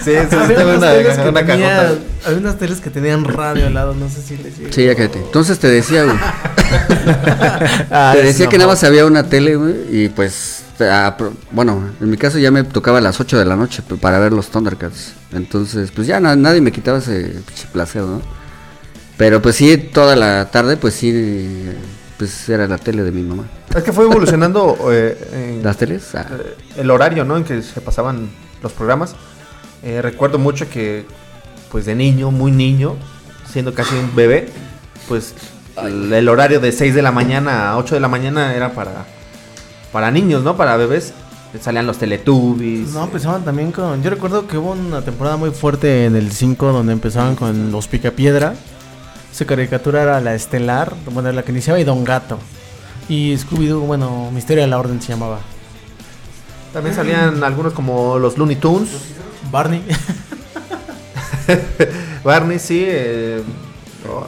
sí, 0.03 0.11
sí, 0.29 0.35
Había 0.35 0.65
unas 0.65 0.77
una, 0.77 0.91
teles 0.93 1.17
que 1.17 1.29
una 1.29 1.45
tenían- 1.45 1.69
cajota. 1.77 1.99
había 2.25 2.37
unas 2.39 2.57
teles 2.57 2.79
que 2.81 2.89
tenían 2.89 3.23
radio 3.25 3.67
al 3.67 3.73
lado, 3.73 3.93
no 3.93 4.09
sé 4.09 4.21
si 4.21 4.37
les. 4.37 4.53
Sí, 4.73 4.85
ya 4.85 4.95
cállate. 4.95 5.19
Entonces 5.19 5.59
te 5.59 5.67
decía, 5.69 6.03
güey. 6.03 6.17
Ah, 7.89 8.11
te 8.13 8.23
decía 8.23 8.47
que 8.47 8.57
nada 8.57 8.69
más 8.71 8.83
había 8.83 9.05
una 9.05 9.23
tele, 9.23 9.55
güey. 9.55 9.75
Y 9.89 10.09
pues. 10.09 10.63
ah, 10.81 11.15
bueno, 11.51 11.91
en 12.01 12.09
mi 12.09 12.17
caso 12.17 12.37
ya 12.39 12.51
me 12.51 12.63
tocaba 12.63 12.97
a 12.97 13.01
las 13.01 13.19
8 13.21 13.37
de 13.39 13.45
la 13.45 13.55
noche 13.55 13.81
para 14.01 14.19
ver 14.19 14.33
los 14.33 14.49
Thundercats. 14.49 15.13
Entonces, 15.31 15.91
pues 15.91 16.07
ya 16.07 16.19
na- 16.19 16.35
nadie 16.35 16.59
me 16.61 16.71
quitaba 16.73 16.97
ese 16.97 17.35
placer, 17.71 18.01
¿no? 18.01 18.21
Pero 19.17 19.41
pues 19.41 19.55
sí, 19.55 19.77
toda 19.77 20.15
la 20.15 20.49
tarde, 20.51 20.77
pues 20.77 20.93
sí. 20.93 21.71
Pues 22.17 22.49
era 22.49 22.67
la 22.67 22.77
tele 22.77 23.03
de 23.03 23.11
mi 23.11 23.21
mamá. 23.21 23.45
Es 23.75 23.83
que 23.83 23.93
fue 23.93 24.05
evolucionando 24.05 24.75
eh, 24.91 25.59
¿Las 25.63 25.77
teles? 25.77 26.15
Ah. 26.15 26.25
eh, 26.31 26.55
el 26.77 26.89
horario, 26.89 27.25
¿no? 27.25 27.37
En 27.37 27.43
que 27.43 27.61
se 27.61 27.79
pasaban 27.81 28.29
los 28.63 28.71
programas. 28.73 29.15
Eh, 29.83 30.01
recuerdo 30.01 30.39
mucho 30.39 30.67
que, 30.69 31.05
pues 31.71 31.85
de 31.85 31.93
niño, 31.93 32.31
muy 32.31 32.51
niño, 32.51 32.95
siendo 33.51 33.73
casi 33.75 33.95
un 33.95 34.15
bebé, 34.15 34.49
pues 35.07 35.35
el, 35.83 36.11
el 36.11 36.27
horario 36.27 36.59
de 36.59 36.71
6 36.71 36.95
de 36.95 37.03
la 37.03 37.11
mañana 37.11 37.69
a 37.69 37.77
8 37.77 37.93
de 37.95 38.01
la 38.01 38.07
mañana 38.07 38.55
era 38.55 38.73
para, 38.73 39.05
para 39.91 40.09
niños, 40.09 40.43
¿no? 40.43 40.57
Para 40.57 40.75
bebés. 40.77 41.13
Salían 41.61 41.87
los 41.87 41.97
Teletubbies. 41.97 42.89
No, 42.89 43.05
empezaban 43.05 43.43
también 43.43 43.71
con. 43.71 44.03
Yo 44.03 44.09
recuerdo 44.09 44.47
que 44.47 44.57
hubo 44.57 44.71
una 44.73 45.01
temporada 45.01 45.37
muy 45.37 45.51
fuerte 45.51 46.05
en 46.05 46.15
el 46.15 46.31
5 46.31 46.71
donde 46.71 46.93
empezaban 46.93 47.35
con 47.35 47.71
los 47.71 47.87
Picapiedra. 47.87 48.55
Su 49.37 49.45
caricatura 49.45 50.01
era 50.01 50.19
la 50.19 50.33
estelar, 50.33 50.95
bueno, 51.13 51.31
la 51.31 51.43
que 51.43 51.51
iniciaba 51.51 51.79
y 51.79 51.83
Don 51.83 52.03
Gato. 52.03 52.39
Y 53.07 53.35
Scooby-Doo, 53.35 53.81
bueno, 53.81 54.31
Misterio 54.33 54.63
de 54.63 54.67
la 54.67 54.79
Orden 54.79 54.99
se 54.99 55.09
llamaba. 55.09 55.37
También 56.73 56.95
salían 56.95 57.43
algunos 57.43 57.73
como 57.73 58.17
los 58.17 58.35
Looney 58.35 58.55
Tunes. 58.55 58.89
Barney. 59.51 59.83
Barney, 62.23 62.57
sí. 62.57 62.83
eh, 62.87 63.43
oh, 64.09 64.25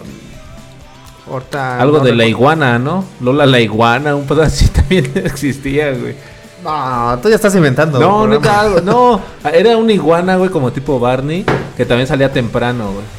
ahorita 1.32 1.82
Algo 1.82 1.98
no 1.98 2.04
de 2.04 2.14
la 2.14 2.28
iguana, 2.28 2.78
¿no? 2.78 3.04
Lola 3.20 3.48
la 3.48 3.60
iguana, 3.60 4.16
un 4.16 4.28
pedazo 4.28 4.44
así 4.44 4.68
también 4.70 5.12
existía, 5.26 5.92
güey. 5.92 6.14
No, 6.64 7.18
tú 7.20 7.30
ya 7.30 7.36
estás 7.36 7.56
inventando. 7.56 8.00
No, 8.00 8.28
programa. 8.28 8.60
algo, 8.60 8.82
no. 8.82 9.22
Era 9.52 9.76
una 9.76 9.92
iguana, 9.92 10.36
güey, 10.36 10.52
como 10.52 10.72
tipo 10.72 11.00
Barney, 11.00 11.48
que 11.76 11.84
también 11.84 12.06
salía 12.06 12.32
temprano, 12.32 12.92
güey. 12.92 13.19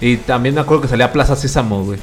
Y 0.00 0.16
también 0.18 0.54
me 0.54 0.60
acuerdo 0.60 0.82
que 0.82 0.88
salía 0.88 1.12
Plaza 1.12 1.36
Sésamo, 1.36 1.84
güey. 1.84 1.98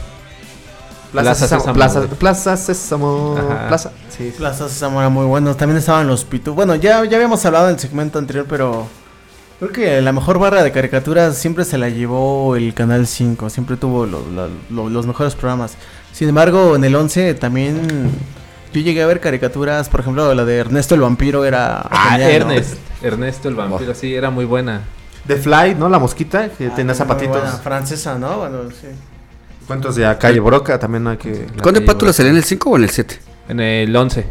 Plaza, 1.12 1.30
Plaza 1.30 1.48
Sésamo. 1.48 1.74
Plaza, 1.74 2.00
güey. 2.00 2.10
Plaza 2.12 2.58
Sésamo. 2.58 3.36
Ajá. 3.38 3.68
Plaza. 3.68 3.92
Sí, 4.10 4.32
sí. 4.32 4.34
Plaza 4.38 4.68
Sésamo 4.68 5.00
era 5.00 5.10
muy 5.10 5.26
buenos. 5.26 5.58
También 5.58 5.78
estaban 5.78 6.08
los 6.08 6.24
Pitu. 6.26 6.54
Bueno, 6.56 6.74
ya, 6.76 7.04
ya 7.06 7.18
habíamos 7.18 7.46
hablado 7.46 7.68
en 7.70 7.76
el 7.76 7.80
segmento 7.80 8.18
anterior, 8.18 8.46
pero 8.50 8.88
creo 9.60 9.72
que 9.72 10.02
la 10.02 10.12
mejor 10.12 10.40
barra 10.40 10.64
de 10.64 10.72
caricaturas 10.72 11.38
siempre 11.38 11.66
se 11.66 11.78
la 11.78 11.90
llevó 11.90 12.56
el 12.56 12.74
Canal 12.74 13.06
5. 13.06 13.50
Siempre 13.52 13.78
tuvo 13.78 14.08
lo- 14.08 14.50
los 14.90 15.06
mejores 15.06 15.36
programas. 15.36 15.76
Sin 16.12 16.30
embargo, 16.30 16.76
en 16.76 16.84
el 16.84 16.96
11 16.96 17.36
también 17.36 18.10
yo 18.74 18.82
llegué 18.82 19.04
a 19.04 19.06
ver 19.06 19.20
caricaturas. 19.20 19.90
Por 19.90 20.00
ejemplo, 20.00 20.34
la 20.34 20.46
de 20.46 20.58
Ernesto 20.58 20.96
el 20.96 21.02
Vampiro 21.02 21.46
era. 21.46 21.82
Ah, 21.92 22.10
genial, 22.18 22.48
¿no? 22.48 22.52
Ernest. 22.54 22.74
Ernesto 23.04 23.50
el 23.50 23.56
vampiro, 23.56 23.94
sí, 23.94 24.16
era 24.16 24.30
muy 24.32 24.46
buena. 24.46 24.82
The 25.28 25.38
Fly, 25.38 25.76
¿no? 25.76 25.88
La 25.90 26.00
mosquita 26.00 26.50
que 26.50 26.68
Ah, 26.68 26.76
tenía 26.76 26.94
muy 26.94 26.96
zapatitos. 26.96 27.36
buena, 27.42 27.52
francesa, 27.58 28.18
¿no? 28.18 28.40
Bueno, 28.40 28.58
sí. 28.70 28.88
Cuentos 29.68 29.96
de 29.96 30.18
Calle 30.18 30.40
Broca 30.42 30.78
también 30.78 31.08
hay 31.08 31.18
que. 31.18 31.48
¿Conde 31.62 31.82
Pátula 31.82 32.12
salía 32.12 32.32
en 32.32 32.38
el 32.38 32.44
5 32.44 32.70
o 32.70 32.76
en 32.78 32.84
el 32.84 32.90
7? 32.90 33.20
En 33.48 33.60
el 33.62 33.96
11. 33.96 34.26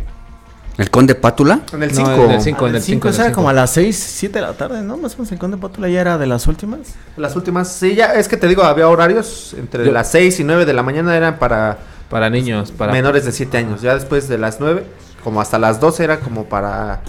¿El 0.78 0.90
Conde 0.90 1.14
Pátula? 1.14 1.61
En 1.72 1.83
el 1.83 1.90
No, 1.90 1.96
5. 1.96 2.24
en 2.24 2.31
el 2.33 2.40
cinco. 2.42 2.64
Ah, 2.64 2.68
en 2.68 2.74
el 2.74 2.76
el 2.76 2.83
cinco, 2.83 3.09
5 3.09 3.09
en 3.09 3.14
el 3.14 3.20
era 3.26 3.33
como 3.35 3.48
a 3.48 3.52
las 3.52 3.70
6, 3.72 3.96
7 3.96 4.38
de 4.40 4.46
la 4.46 4.52
tarde, 4.55 4.83
¿no? 4.83 4.96
Más 4.96 5.14
o 5.14 5.18
menos 5.18 5.33
el 5.33 5.38
Conde 5.38 5.57
Pátula 5.57 5.88
ya 5.88 6.00
era 6.00 6.18
de 6.18 6.26
las 6.26 6.46
últimas. 6.46 6.81
Las 7.16 7.37
últimas, 7.37 7.68
sí, 7.68 7.94
ya 7.94 8.14
es 8.14 8.28
que 8.28 8.37
te 8.37 8.46
digo, 8.48 8.62
había 8.62 8.88
horarios 8.88 9.55
entre 9.59 9.85
Yo- 9.87 9.92
las 9.92 10.11
6 10.11 10.40
y 10.40 10.44
9 10.44 10.64
de 10.66 10.72
la 10.72 10.83
mañana 10.83 11.16
eran 11.16 11.38
para 11.38 11.78
Para 12.11 12.28
niños, 12.31 12.70
para... 12.72 12.92
menores 12.92 13.24
de 13.24 13.33
7 13.33 13.57
años. 13.59 13.81
Ya 13.83 13.94
después 13.94 14.28
de 14.28 14.37
las 14.38 14.61
9, 14.61 14.85
como 15.24 15.40
hasta 15.40 15.59
las 15.59 15.78
12 15.81 16.05
era 16.05 16.20
como 16.20 16.44
para 16.44 17.00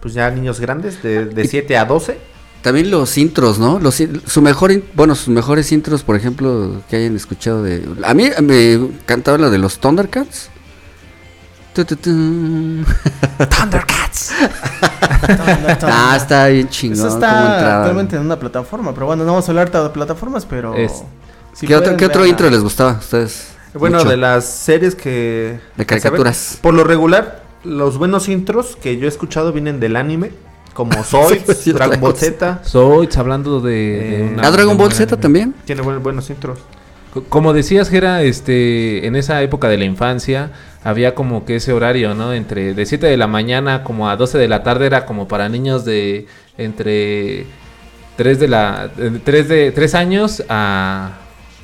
pues 0.00 0.14
ya 0.14 0.30
niños 0.30 0.60
grandes 0.60 1.02
de, 1.02 1.26
de 1.26 1.44
7 1.46 1.76
a 1.76 1.84
12. 1.84 2.18
También 2.62 2.90
los 2.90 3.16
intros, 3.16 3.58
¿no? 3.58 3.78
Los, 3.78 4.02
su 4.26 4.42
mejor, 4.42 4.82
bueno, 4.94 5.14
sus 5.14 5.28
mejores 5.28 5.72
intros, 5.72 6.02
por 6.02 6.14
ejemplo, 6.16 6.82
que 6.90 6.96
hayan 6.96 7.16
escuchado 7.16 7.62
de... 7.62 7.82
A 8.04 8.12
mí 8.12 8.28
me 8.42 8.90
cantaba 9.06 9.38
la 9.38 9.48
de 9.48 9.56
los 9.58 9.78
Thundercats. 9.80 10.50
Thundercats. 13.48 14.32
ah, 15.82 16.14
está 16.16 16.48
bien 16.48 16.68
chingón. 16.68 16.98
Eso 16.98 17.08
está 17.08 17.78
actualmente 17.78 18.16
en 18.16 18.22
una 18.22 18.38
plataforma, 18.38 18.92
pero 18.92 19.06
bueno, 19.06 19.24
no 19.24 19.32
vamos 19.32 19.48
a 19.48 19.52
hablar 19.52 19.70
de 19.70 19.88
plataformas, 19.90 20.44
pero... 20.44 20.74
Es- 20.74 21.02
si 21.52 21.66
¿Qué, 21.66 21.74
otro, 21.76 21.96
qué 21.96 22.06
otro 22.06 22.24
intro 22.26 22.48
les 22.48 22.60
gustaba 22.60 22.92
a 22.92 22.98
ustedes? 22.98 23.48
Bueno, 23.74 23.98
Mucho. 23.98 24.10
de 24.10 24.16
las 24.16 24.44
series 24.44 24.94
que... 24.94 25.58
De 25.76 25.86
caricaturas. 25.86 26.58
Por 26.60 26.74
lo 26.74 26.84
regular, 26.84 27.42
los 27.64 27.98
buenos 27.98 28.28
intros 28.28 28.76
que 28.76 28.98
yo 28.98 29.06
he 29.06 29.08
escuchado 29.08 29.52
vienen 29.52 29.80
del 29.80 29.96
anime, 29.96 30.32
como 30.88 31.04
Soy, 31.04 31.40
Sí, 31.46 31.54
sí, 31.54 31.72
Dragon 31.72 32.00
Ball. 32.00 32.16
Z. 32.16 32.60
Soy 32.64 33.08
hablando 33.16 33.60
de... 33.60 33.70
de 33.72 34.20
Eh, 34.20 34.30
una- 34.32 34.46
¿Ah, 34.46 34.50
Dragon 34.50 34.76
de 34.76 34.82
Ball 34.82 34.92
Z 34.92 35.16
también? 35.18 35.54
Tiene 35.64 35.82
buen- 35.82 36.02
buenos 36.02 36.28
intros. 36.30 36.58
Co- 37.12 37.24
Como 37.24 37.52
decías, 37.52 37.88
Gera, 37.90 38.22
este, 38.22 39.06
en 39.06 39.16
esa 39.16 39.42
época 39.42 39.68
de 39.68 39.76
la 39.78 39.84
infancia 39.84 40.50
había 40.84 41.14
como 41.14 41.44
que 41.44 41.56
ese 41.56 41.72
horario, 41.72 42.14
¿no? 42.14 42.32
Entre 42.32 42.72
de 42.74 42.86
7 42.86 43.06
de 43.06 43.16
la 43.16 43.26
mañana 43.26 43.84
como 43.84 44.08
a 44.08 44.16
12 44.16 44.38
de 44.38 44.48
la 44.48 44.62
tarde 44.62 44.86
era 44.86 45.04
como 45.06 45.28
para 45.28 45.48
niños 45.48 45.84
de 45.84 46.26
entre 46.56 47.46
3 48.16 48.38
de 48.40 48.48
la 48.48 48.90
3 49.24 49.48
de 49.48 49.72
3 49.72 49.94
años 49.94 50.42
a 50.48 51.12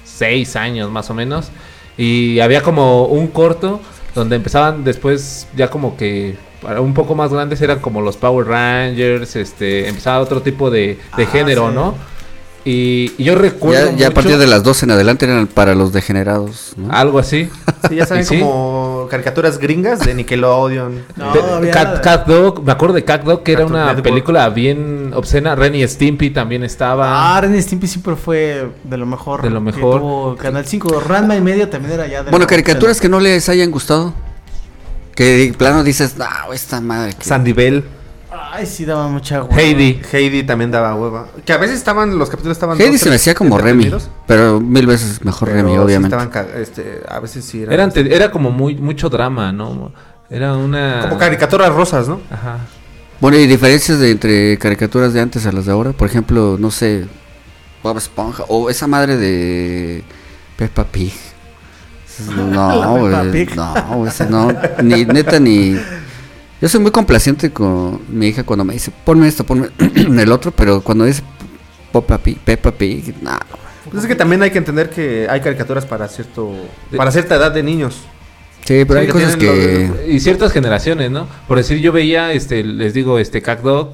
6 0.05 0.57
años 0.57 0.91
más 0.91 1.09
o 1.11 1.15
menos 1.15 1.51
y 1.99 2.41
había 2.41 2.63
como 2.63 3.05
un 3.07 3.29
corto 3.29 3.81
donde 4.15 4.37
empezaban 4.37 4.85
después 4.85 5.47
ya 5.57 5.69
como 5.71 5.97
que 5.97 6.37
para 6.63 6.81
un 6.81 6.95
poco 6.95 7.15
más 7.15 7.33
grandes 7.33 7.61
eran 7.61 7.79
como 7.81 8.01
los 8.01 8.17
Power 8.17 8.47
Rangers, 8.47 9.37
este, 9.37 9.89
empezaba 9.89 10.21
otro 10.21 10.43
tipo 10.43 10.71
de, 10.71 10.99
de 11.17 11.25
Ah, 11.25 11.27
género, 11.31 11.69
sí. 11.69 11.75
¿no? 11.75 11.95
Y, 12.69 13.13
y 13.17 13.23
yo 13.23 13.37
recuerdo 13.37 13.93
Ya, 13.93 13.97
ya 13.97 14.09
a 14.09 14.11
partir 14.11 14.39
de 14.39 14.47
las 14.49 14.65
12 14.65 14.87
en 14.87 14.91
adelante 14.91 15.25
eran 15.25 15.47
para 15.47 15.77
los 15.77 15.93
degenerados, 15.93 16.73
¿no? 16.77 16.91
Algo 16.91 17.21
así. 17.21 17.49
Sí, 17.89 17.95
ya 17.95 18.07
saben 18.07 18.27
como 18.41 19.07
caricaturas 19.09 19.59
gringas 19.59 20.01
de 20.01 20.13
Nickelodeon. 20.15 21.05
No, 21.17 21.33
De- 21.33 21.41
había- 21.43 21.71
Cat, 21.71 22.01
Cat 22.03 22.27
Dog, 22.27 22.65
me 22.65 22.73
acuerdo 22.73 22.97
de 22.97 23.05
Cat 23.05 23.23
Dog, 23.23 23.45
que 23.45 23.53
era 23.53 23.65
una 23.67 23.85
Network. 23.87 24.03
película 24.03 24.49
bien 24.49 25.13
obscena. 25.15 25.55
Renny 25.55 25.85
y 25.85 25.87
Stimpy 25.87 26.31
también 26.31 26.65
estaba. 26.65 27.37
Ah, 27.37 27.41
Ren 27.41 27.55
y 27.55 27.63
Stimpy 27.63 27.87
siempre 27.87 28.17
fue 28.17 28.67
de 28.83 28.97
lo 28.97 29.07
mejor. 29.07 29.43
De 29.43 29.51
lo 29.51 29.61
que 29.61 29.67
mejor. 29.71 30.01
tuvo 30.01 30.37
Canal 30.37 30.67
5. 30.67 30.99
Ranma 31.07 31.37
y 31.37 31.41
medio 31.41 31.69
también 31.69 31.93
era 31.95 32.09
ya 32.09 32.25
de 32.25 32.33
Bueno, 32.33 32.49
caricaturas 32.49 33.01
que 33.01 33.09
no 33.09 33.21
les 33.21 33.49
hayan 33.49 33.71
gustado. 33.71 34.13
Que 35.17 35.25
de 35.49 35.53
plano 35.55 35.83
dices, 35.83 36.17
no, 36.17 36.53
esta 36.53 36.81
madre. 36.81 37.15
que-". 37.15 37.25
Sandy 37.25 37.53
Bell. 37.53 37.85
Ay, 38.53 38.67
sí, 38.67 38.85
daba 38.85 39.09
mucha 39.09 39.43
hueva. 39.43 39.57
Heidi. 39.61 40.01
Heidi 40.13 40.43
también 40.43 40.71
daba 40.71 40.95
hueva. 40.95 41.29
Que 41.45 41.53
a 41.53 41.57
veces 41.59 41.77
estaban, 41.77 42.19
los 42.19 42.29
capítulos 42.31 42.57
estaban. 42.57 42.79
Heidi 42.81 42.93
dos, 42.93 43.01
se 43.01 43.09
me 43.09 43.17
hacía 43.17 43.35
como 43.35 43.59
Remy. 43.59 43.91
Pero 44.27 44.61
mil 44.61 44.87
veces 44.87 45.25
mejor 45.25 45.49
pero 45.49 45.63
Remy, 45.63 45.73
sí 45.73 45.79
obviamente. 45.79 46.17
estaban 46.17 46.47
este, 46.61 47.01
a 47.09 47.19
veces 47.21 47.45
sí 47.45 47.63
eran. 47.63 47.73
Eran 47.75 47.93
te- 47.93 48.15
era 48.15 48.31
como 48.31 48.51
muy 48.51 48.75
mucho 48.77 49.09
drama, 49.09 49.53
¿no? 49.53 49.93
Era 50.31 50.55
una. 50.55 51.01
como 51.03 51.19
caricaturas 51.19 51.73
rosas, 51.73 52.09
¿no? 52.09 52.21
Ajá. 52.31 52.59
Bueno, 53.21 53.39
y 53.39 53.47
diferencias 53.47 53.99
de 53.99 54.11
entre 54.11 54.59
caricaturas 54.59 55.13
de 55.15 55.21
antes 55.21 55.47
a 55.47 55.53
las 55.53 55.65
de 55.67 55.73
ahora. 55.73 55.93
Por 55.93 56.07
ejemplo, 56.09 56.57
no 56.59 56.71
sé, 56.71 57.07
Bob 57.83 57.97
Esponja 57.97 58.45
o 58.49 58.69
esa 58.69 58.87
madre 58.87 59.17
de 59.17 60.05
Peppa 60.59 60.85
Pig. 60.85 61.13
No, 62.51 62.99
güey, 62.99 63.47
no, 63.55 64.53
no, 64.53 64.55
ni 64.83 65.05
neta 65.05 65.39
ni. 65.39 65.77
Yo 66.61 66.69
soy 66.69 66.81
muy 66.81 66.91
complaciente 66.91 67.53
con 67.53 68.01
mi 68.09 68.29
hija 68.29 68.45
cuando 68.45 68.65
me 68.65 68.73
dice, 68.73 68.91
ponme 69.05 69.29
esto, 69.29 69.45
ponme 69.45 69.69
el 69.79 70.33
otro, 70.33 70.51
pero 70.51 70.81
cuando 70.81 71.05
dice 71.05 71.23
Peppa 71.93 72.19
Pig, 72.19 72.39
Peppa 72.39 72.73
Pig, 72.73 73.15
no. 73.23 73.39
Pues 73.91 74.03
es 74.03 74.09
que 74.09 74.17
también 74.17 74.43
hay 74.43 74.51
que 74.51 74.59
entender 74.59 74.91
que 74.91 75.27
hay 75.29 75.41
caricaturas 75.41 75.85
para 75.85 76.09
cierto, 76.09 76.51
para 76.97 77.11
cierta 77.13 77.37
edad 77.37 77.53
de 77.53 77.63
niños. 77.63 77.99
Sí, 78.65 78.85
pero 78.85 78.95
Sí, 78.95 78.99
hay 78.99 79.07
que 79.07 79.13
cosas 79.13 79.37
que... 79.37 80.07
Y 80.09 80.19
ciertas 80.19 80.53
generaciones, 80.53 81.11
¿no? 81.11 81.29
Por 81.47 81.59
decir, 81.59 81.79
yo 81.79 81.93
veía, 81.93 82.33
este, 82.33 82.65
les 82.65 82.95
digo, 82.95 83.21
este, 83.21 83.41
Cat 83.41 83.61
Dog, 83.61 83.93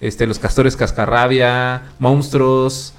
este, 0.00 0.26
los 0.26 0.38
castores 0.38 0.76
cascarrabia, 0.76 1.82
monstruos, 1.98 2.94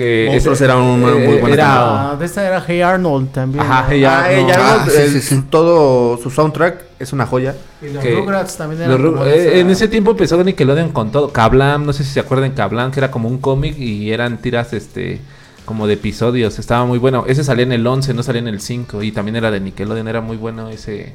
que... 0.00 0.36
Era 0.64 0.76
un- 0.76 1.00
muy 1.00 1.10
eh, 1.10 1.38
buena 1.40 1.54
era- 1.54 2.10
Ah, 2.12 2.16
de 2.16 2.24
esta 2.26 2.46
era 2.46 2.64
Hey 2.66 2.80
Arnold 2.80 3.30
también. 3.32 3.62
Ajá, 3.64 3.82
¿no? 3.82 3.88
Hey 3.90 4.04
Ah, 4.04 4.24
Arnold. 4.24 4.50
Ah, 4.58 4.82
¿no? 4.86 4.90
sí, 4.92 4.98
El- 5.00 5.10
sí, 5.12 5.20
sí. 5.20 5.42
Todo 5.50 6.16
su 6.18 6.30
soundtrack 6.30 6.82
es 6.98 7.12
una 7.12 7.26
joya. 7.26 7.54
Y 7.82 7.88
los 7.90 8.02
que- 8.02 8.14
Rugrats 8.14 8.56
también 8.56 8.82
eran 8.82 8.98
Ru- 8.98 9.12
como 9.12 9.24
de 9.24 9.34
eh, 9.34 9.48
esa- 9.48 9.58
en 9.58 9.70
ese 9.70 9.88
tiempo 9.88 10.10
empezó 10.12 10.42
Nickelodeon 10.42 10.90
con 10.90 11.12
todo. 11.12 11.32
Kablam, 11.32 11.84
no 11.84 11.92
sé 11.92 12.04
si 12.04 12.10
se 12.12 12.20
acuerdan 12.20 12.52
Kablam, 12.52 12.90
que 12.90 13.00
era 13.00 13.10
como 13.10 13.28
un 13.28 13.38
cómic 13.38 13.78
y 13.78 14.10
eran 14.12 14.38
tiras 14.38 14.72
este 14.72 15.20
como 15.66 15.86
de 15.86 15.94
episodios. 15.94 16.58
Estaba 16.58 16.84
muy 16.86 16.98
bueno. 16.98 17.24
Ese 17.28 17.44
salía 17.44 17.62
en 17.64 17.72
el 17.72 17.86
11, 17.86 18.12
no 18.14 18.22
salía 18.22 18.40
en 18.40 18.48
el 18.48 18.60
5 18.60 19.02
y 19.02 19.12
también 19.12 19.36
era 19.36 19.50
de 19.50 19.60
Nickelodeon, 19.60 20.08
era 20.08 20.20
muy 20.20 20.36
bueno 20.36 20.68
ese 20.70 21.12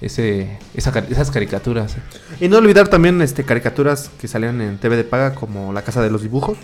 ese 0.00 0.58
esa 0.74 0.92
esas 1.10 1.30
caricaturas. 1.30 1.96
Y 2.40 2.48
no 2.48 2.58
olvidar 2.58 2.88
también 2.88 3.20
este 3.22 3.44
caricaturas 3.44 4.10
que 4.20 4.28
salían 4.28 4.60
en 4.60 4.78
TV 4.78 4.96
de 4.96 5.04
paga 5.04 5.34
como 5.34 5.72
La 5.72 5.82
Casa 5.82 6.02
de 6.02 6.10
los 6.10 6.22
Dibujos, 6.22 6.56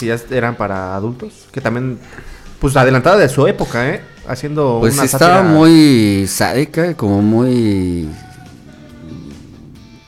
que 0.00 0.06
ya 0.06 0.18
eran 0.30 0.56
para 0.56 0.94
adultos, 0.96 1.46
que 1.52 1.60
también 1.60 1.98
pues 2.58 2.76
adelantada 2.76 3.18
de 3.18 3.28
su 3.28 3.46
época, 3.46 3.88
¿eh? 3.88 4.00
Haciendo 4.26 4.78
Pues 4.80 4.94
una 4.94 5.04
estaba 5.04 5.38
sátira- 5.38 5.42
muy 5.54 6.26
sádica, 6.28 6.94
como 6.94 7.22
muy... 7.22 8.08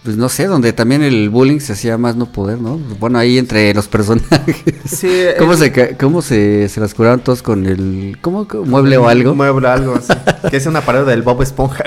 Pues 0.04 0.16
no 0.16 0.28
sé, 0.28 0.46
donde 0.48 0.72
también 0.72 1.02
el 1.02 1.30
bullying 1.30 1.60
se 1.60 1.74
hacía 1.74 1.96
más 1.96 2.16
no 2.16 2.26
poder, 2.26 2.58
¿no? 2.60 2.76
Bueno, 2.98 3.20
ahí 3.20 3.38
entre 3.38 3.72
los 3.72 3.86
personajes. 3.86 4.56
Sí, 4.84 5.08
¿Cómo, 5.38 5.52
el- 5.52 5.58
se, 5.58 5.96
cómo 5.96 6.22
se, 6.22 6.68
se 6.68 6.80
las 6.80 6.92
curaron 6.92 7.20
todos 7.20 7.40
con 7.40 7.66
el... 7.66 8.18
¿Cómo? 8.20 8.48
¿Mueble 8.66 8.96
o 8.96 9.08
algo? 9.08 9.32
Mueble 9.36 9.68
o 9.68 9.70
algo 9.70 9.94
así. 9.94 10.12
que 10.50 10.56
es 10.56 10.66
una 10.66 10.80
parodia 10.80 11.06
del 11.12 11.22
Bob 11.22 11.40
Esponja. 11.42 11.84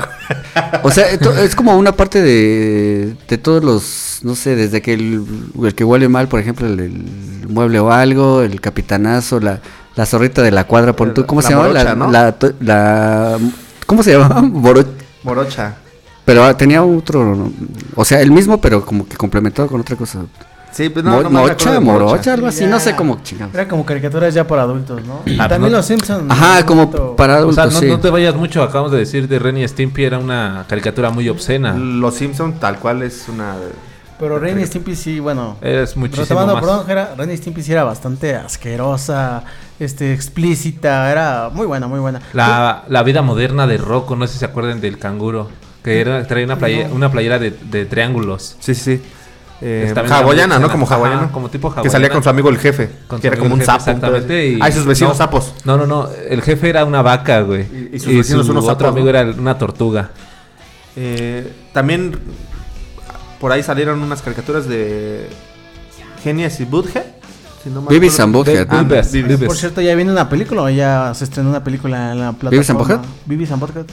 O 0.84 0.92
sea, 0.92 1.08
es 1.10 1.56
como 1.58 1.76
una 1.78 1.92
parte 1.92 2.22
de, 2.22 3.16
de 3.28 3.38
todos 3.38 3.62
los... 3.66 4.20
No 4.24 4.36
sé, 4.36 4.56
desde 4.56 4.82
que 4.82 4.94
el, 4.94 5.22
el 5.62 5.76
que 5.76 5.84
huele 5.84 6.08
mal, 6.08 6.30
por 6.30 6.40
ejemplo, 6.40 6.66
el, 6.68 6.80
el 6.80 7.48
mueble 7.50 7.80
o 7.80 7.92
algo, 7.92 8.44
el 8.44 8.62
capitanazo, 8.62 9.42
la, 9.42 9.60
la 9.98 10.06
zorrita 10.06 10.42
de 10.42 10.52
la 10.52 10.64
cuadra, 10.64 10.94
tú, 10.94 11.26
¿cómo 11.26 11.42
La 11.42 11.48
se 11.48 11.54
llama? 11.54 11.68
morocha, 11.68 11.84
la, 11.84 11.96
¿no? 11.96 12.12
la, 12.62 13.38
¿Cómo 13.86 14.04
se 14.04 14.14
llama? 14.18 14.42
Moro- 14.42 14.86
Morocha. 15.24 15.76
Pero 16.26 16.44
ah, 16.44 16.58
tenía 16.58 16.84
otro, 16.84 17.52
o 17.96 18.04
sea, 18.06 18.20
el 18.22 18.32
mismo, 18.32 18.60
pero 18.60 18.84
como 18.86 19.08
que 19.08 19.16
complementado 19.16 19.68
con 19.68 19.82
otra 19.82 19.96
cosa. 19.96 20.22
Sí, 20.72 20.90
pues 20.90 21.06
Mo- 21.06 21.12
no, 21.22 21.24
no 21.24 21.30
mocha, 21.30 21.80
morocha, 21.80 22.34
algo 22.34 22.48
así, 22.48 22.62
Ya. 22.62 22.68
no 22.68 22.80
sé 22.82 22.96
cómo 22.98 23.20
chingados. 23.24 23.54
Era 23.54 23.66
como 23.68 23.86
caricaturas 23.86 24.34
ya 24.34 24.46
para 24.46 24.64
adultos, 24.64 25.02
¿no? 25.06 25.22
Y 25.26 25.40
Ah, 25.40 25.48
también 25.48 25.72
no- 25.72 25.78
los 25.78 25.86
Simpsons. 25.86 26.26
Ajá, 26.30 26.60
¿no? 26.62 26.66
como 26.66 27.16
para 27.16 27.36
O 27.36 27.38
adultos, 27.38 27.56
sea, 27.56 27.66
no, 27.74 27.80
sí. 27.80 27.88
no 27.88 28.00
te 28.00 28.10
vayas 28.10 28.36
mucho, 28.36 28.62
acabamos 28.62 28.92
de 28.92 28.98
decir 28.98 29.28
de 29.30 29.40
Renny 29.40 29.64
y 29.64 29.68
Stimpy 29.68 30.04
era 30.04 30.20
una 30.20 30.66
caricatura 30.68 31.12
muy 31.12 31.30
obscena. 31.30 31.76
Los 31.76 32.16
Simpsons 32.16 32.60
tal 32.60 32.80
cual 32.80 33.04
es 33.04 33.30
una... 33.30 33.56
Pero 34.20 34.40
Ren 34.40 34.60
y 34.62 34.66
Stimpy 34.66 34.96
sí, 34.96 35.20
bueno. 35.20 35.58
Es 35.62 35.96
muchísimo 35.98 36.46
más. 36.46 36.56
perdón, 36.56 36.86
Jera, 36.88 37.14
Ren 37.18 37.32
y 37.32 37.38
Stimpy 37.38 37.62
sí 37.62 37.72
era 37.74 37.84
bastante 37.84 38.34
asquerosa, 38.36 39.44
este, 39.80 40.14
explícita, 40.14 41.12
era 41.12 41.50
muy 41.54 41.68
buena, 41.68 41.88
muy 41.88 42.00
buena. 42.00 42.22
La, 42.34 42.84
la 42.88 43.04
vida 43.04 43.22
moderna 43.22 43.68
de 43.68 43.78
Rocco, 43.78 44.16
no 44.16 44.26
sé 44.28 44.34
si 44.34 44.40
se 44.40 44.46
acuerdan 44.46 44.80
del 44.82 44.98
canguro. 45.00 45.50
Que 45.86 46.02
era, 46.02 46.26
traía 46.28 46.46
una 46.46 46.58
playera, 46.58 46.90
una 46.92 47.12
playera 47.12 47.40
de, 47.40 47.52
de 47.52 47.86
triángulos. 47.86 48.58
Sí, 48.60 48.76
sí, 48.76 48.98
sí. 48.98 49.04
Eh, 49.62 49.94
hawaiana, 50.10 50.60
¿no? 50.60 50.70
Como 50.70 50.86
hawaiana. 50.86 51.22
Ajá, 51.24 51.32
como 51.32 51.50
tipo 51.50 51.70
Que 51.70 51.76
salía 51.90 52.08
hawaiana. 52.08 52.14
con 52.14 52.24
su 52.24 52.30
amigo 52.30 52.50
el 52.50 52.58
jefe. 52.58 52.90
Con 53.08 53.22
que 53.22 53.28
era 53.28 53.38
como 53.38 53.54
un 53.54 53.60
jefe, 53.62 53.66
sapo. 53.72 53.80
Exactamente. 53.92 54.48
y- 54.50 54.60
Ah, 54.62 54.68
y 54.70 54.72
sus 54.74 54.86
vecinos 54.86 55.14
no, 55.14 55.18
sapos. 55.18 55.54
No, 55.64 55.78
no, 55.78 55.88
no. 55.88 56.10
El 56.30 56.42
jefe 56.42 56.70
era 56.70 56.84
una 56.84 57.02
vaca, 57.02 57.40
güey. 57.42 57.62
Y- 57.62 57.96
y 57.96 58.00
sus 58.00 58.14
vecinos 58.18 58.46
su 58.48 58.52
unos 58.52 58.66
otro 58.66 58.88
sapos, 58.88 58.90
amigo 58.90 59.06
¿no? 59.06 59.18
era 59.18 59.32
una 59.32 59.58
tortuga. 59.58 60.10
Eh, 60.98 61.52
también 61.74 62.18
por 63.40 63.52
ahí 63.52 63.64
salieron 63.64 64.02
unas 64.02 64.22
caricaturas 64.22 64.68
de 64.68 65.28
Genius 66.24 66.60
y 66.60 66.66
Butthead. 66.66 67.04
Si 67.64 67.70
no 67.70 67.82
acuerdo. 68.64 68.86
and. 68.86 69.48
Por 69.48 69.58
cierto, 69.58 69.82
ya 69.82 69.96
viene 69.96 70.12
una 70.12 70.30
película, 70.30 70.62
o 70.64 70.70
ya 70.70 71.14
se 71.16 71.24
estrenó 71.24 71.50
una 71.50 71.64
película 71.64 72.12
en 72.12 72.20
la 72.20 72.32
plataforma. 72.34 72.52
¿Beavis 73.26 73.52
and 73.52 73.62
Butthead. 73.62 73.86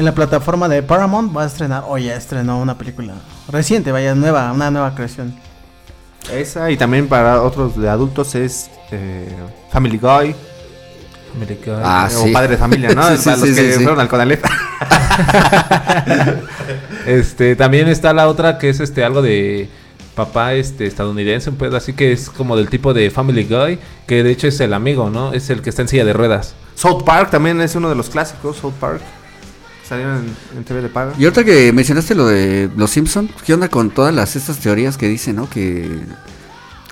En 0.00 0.06
la 0.06 0.14
plataforma 0.14 0.66
de 0.66 0.82
Paramount 0.82 1.36
va 1.36 1.42
a 1.42 1.46
estrenar, 1.46 1.84
o 1.86 1.98
ya 1.98 2.16
estrenó 2.16 2.58
una 2.58 2.78
película 2.78 3.12
reciente, 3.52 3.92
vaya, 3.92 4.14
nueva, 4.14 4.50
una 4.50 4.70
nueva 4.70 4.94
creación. 4.94 5.34
Esa 6.32 6.70
y 6.70 6.78
también 6.78 7.06
para 7.06 7.42
otros 7.42 7.76
de 7.78 7.86
adultos 7.86 8.34
es 8.34 8.70
eh, 8.92 9.28
Family 9.70 9.98
Guy 9.98 10.34
Americano. 11.36 11.82
Ah, 11.84 12.08
eh, 12.10 12.14
sí. 12.14 12.30
o 12.30 12.32
Padre 12.32 12.52
de 12.52 12.56
Familia, 12.56 12.94
¿no? 12.94 13.10
Sí, 13.10 13.16
sí, 13.18 13.24
para 13.24 13.36
los 13.36 13.48
sí, 13.50 13.54
que 13.54 13.60
sí, 13.60 13.72
sí. 13.72 13.82
fueron 13.82 14.00
al 14.00 14.08
Conalep. 14.08 14.42
Este, 17.06 17.54
también 17.54 17.86
está 17.86 18.14
la 18.14 18.26
otra 18.28 18.56
que 18.56 18.70
es 18.70 18.80
este 18.80 19.04
algo 19.04 19.20
de 19.20 19.68
papá 20.14 20.54
este 20.54 20.86
estadounidense, 20.86 21.50
un 21.50 21.56
pedo 21.56 21.76
así 21.76 21.92
que 21.92 22.12
es 22.12 22.30
como 22.30 22.56
del 22.56 22.70
tipo 22.70 22.94
de 22.94 23.10
Family 23.10 23.44
Guy, 23.44 23.78
que 24.06 24.22
de 24.22 24.30
hecho 24.30 24.46
es 24.46 24.60
el 24.60 24.72
amigo, 24.72 25.10
¿no? 25.10 25.34
Es 25.34 25.50
el 25.50 25.60
que 25.60 25.68
está 25.68 25.82
en 25.82 25.88
silla 25.88 26.06
de 26.06 26.14
ruedas. 26.14 26.54
South 26.74 27.02
Park 27.04 27.30
también 27.30 27.60
es 27.60 27.74
uno 27.74 27.90
de 27.90 27.96
los 27.96 28.08
clásicos, 28.08 28.56
South 28.56 28.72
Park. 28.80 29.02
Salieron 29.90 30.18
en, 30.52 30.58
en 30.58 30.64
TV 30.64 30.82
de 30.82 30.88
paga. 30.88 31.12
Y 31.18 31.24
ahorita 31.24 31.42
que 31.42 31.72
mencionaste 31.72 32.14
lo 32.14 32.28
de 32.28 32.70
los 32.76 32.90
Simpson, 32.92 33.28
¿qué 33.44 33.54
onda 33.54 33.68
con 33.68 33.90
todas 33.90 34.14
las 34.14 34.36
estas 34.36 34.58
teorías 34.58 34.96
que 34.96 35.08
dicen, 35.08 35.34
¿no? 35.34 35.50
Que, 35.50 36.00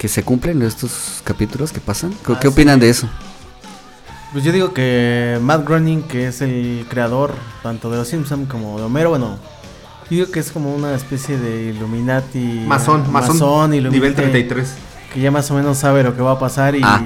que 0.00 0.08
se 0.08 0.24
cumplen 0.24 0.60
estos 0.62 1.20
capítulos 1.22 1.70
que 1.72 1.78
pasan. 1.78 2.10
¿Qué, 2.26 2.32
Ah, 2.32 2.40
qué 2.40 2.48
sí. 2.48 2.52
opinan 2.52 2.80
de 2.80 2.90
eso? 2.90 3.08
Pues 4.32 4.42
yo 4.42 4.50
digo 4.50 4.74
que 4.74 5.38
Matt 5.40 5.64
Groening, 5.64 6.02
que 6.02 6.26
es 6.26 6.40
el 6.40 6.86
creador 6.90 7.34
tanto 7.62 7.88
de 7.88 7.98
Los 7.98 8.08
Simpsons 8.08 8.48
como 8.48 8.76
de 8.78 8.84
Homero, 8.84 9.10
bueno, 9.10 9.38
yo 10.10 10.16
digo 10.16 10.30
que 10.32 10.40
es 10.40 10.50
como 10.50 10.74
una 10.74 10.92
especie 10.96 11.38
de 11.38 11.70
Illuminati. 11.70 12.64
Masón, 12.66 13.10
masón, 13.12 13.74
Illuminati, 13.74 13.94
nivel 13.94 14.14
33. 14.16 14.74
Que 15.14 15.20
ya 15.20 15.30
más 15.30 15.48
o 15.52 15.54
menos 15.54 15.78
sabe 15.78 16.02
lo 16.02 16.16
que 16.16 16.20
va 16.22 16.32
a 16.32 16.38
pasar 16.40 16.74
y... 16.74 16.80
Ah. 16.82 17.00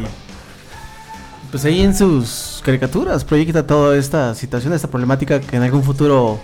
Pues 1.53 1.65
ahí 1.67 1.83
en 1.83 1.95
sus 1.95 2.61
caricaturas 2.65 3.25
proyecta 3.25 3.67
toda 3.67 3.97
esta 3.97 4.35
situación, 4.35 4.73
esta 4.73 4.89
problemática 4.89 5.39
que 5.39 5.57
en 5.57 5.63
algún 5.63 5.83
futuro 5.85 6.41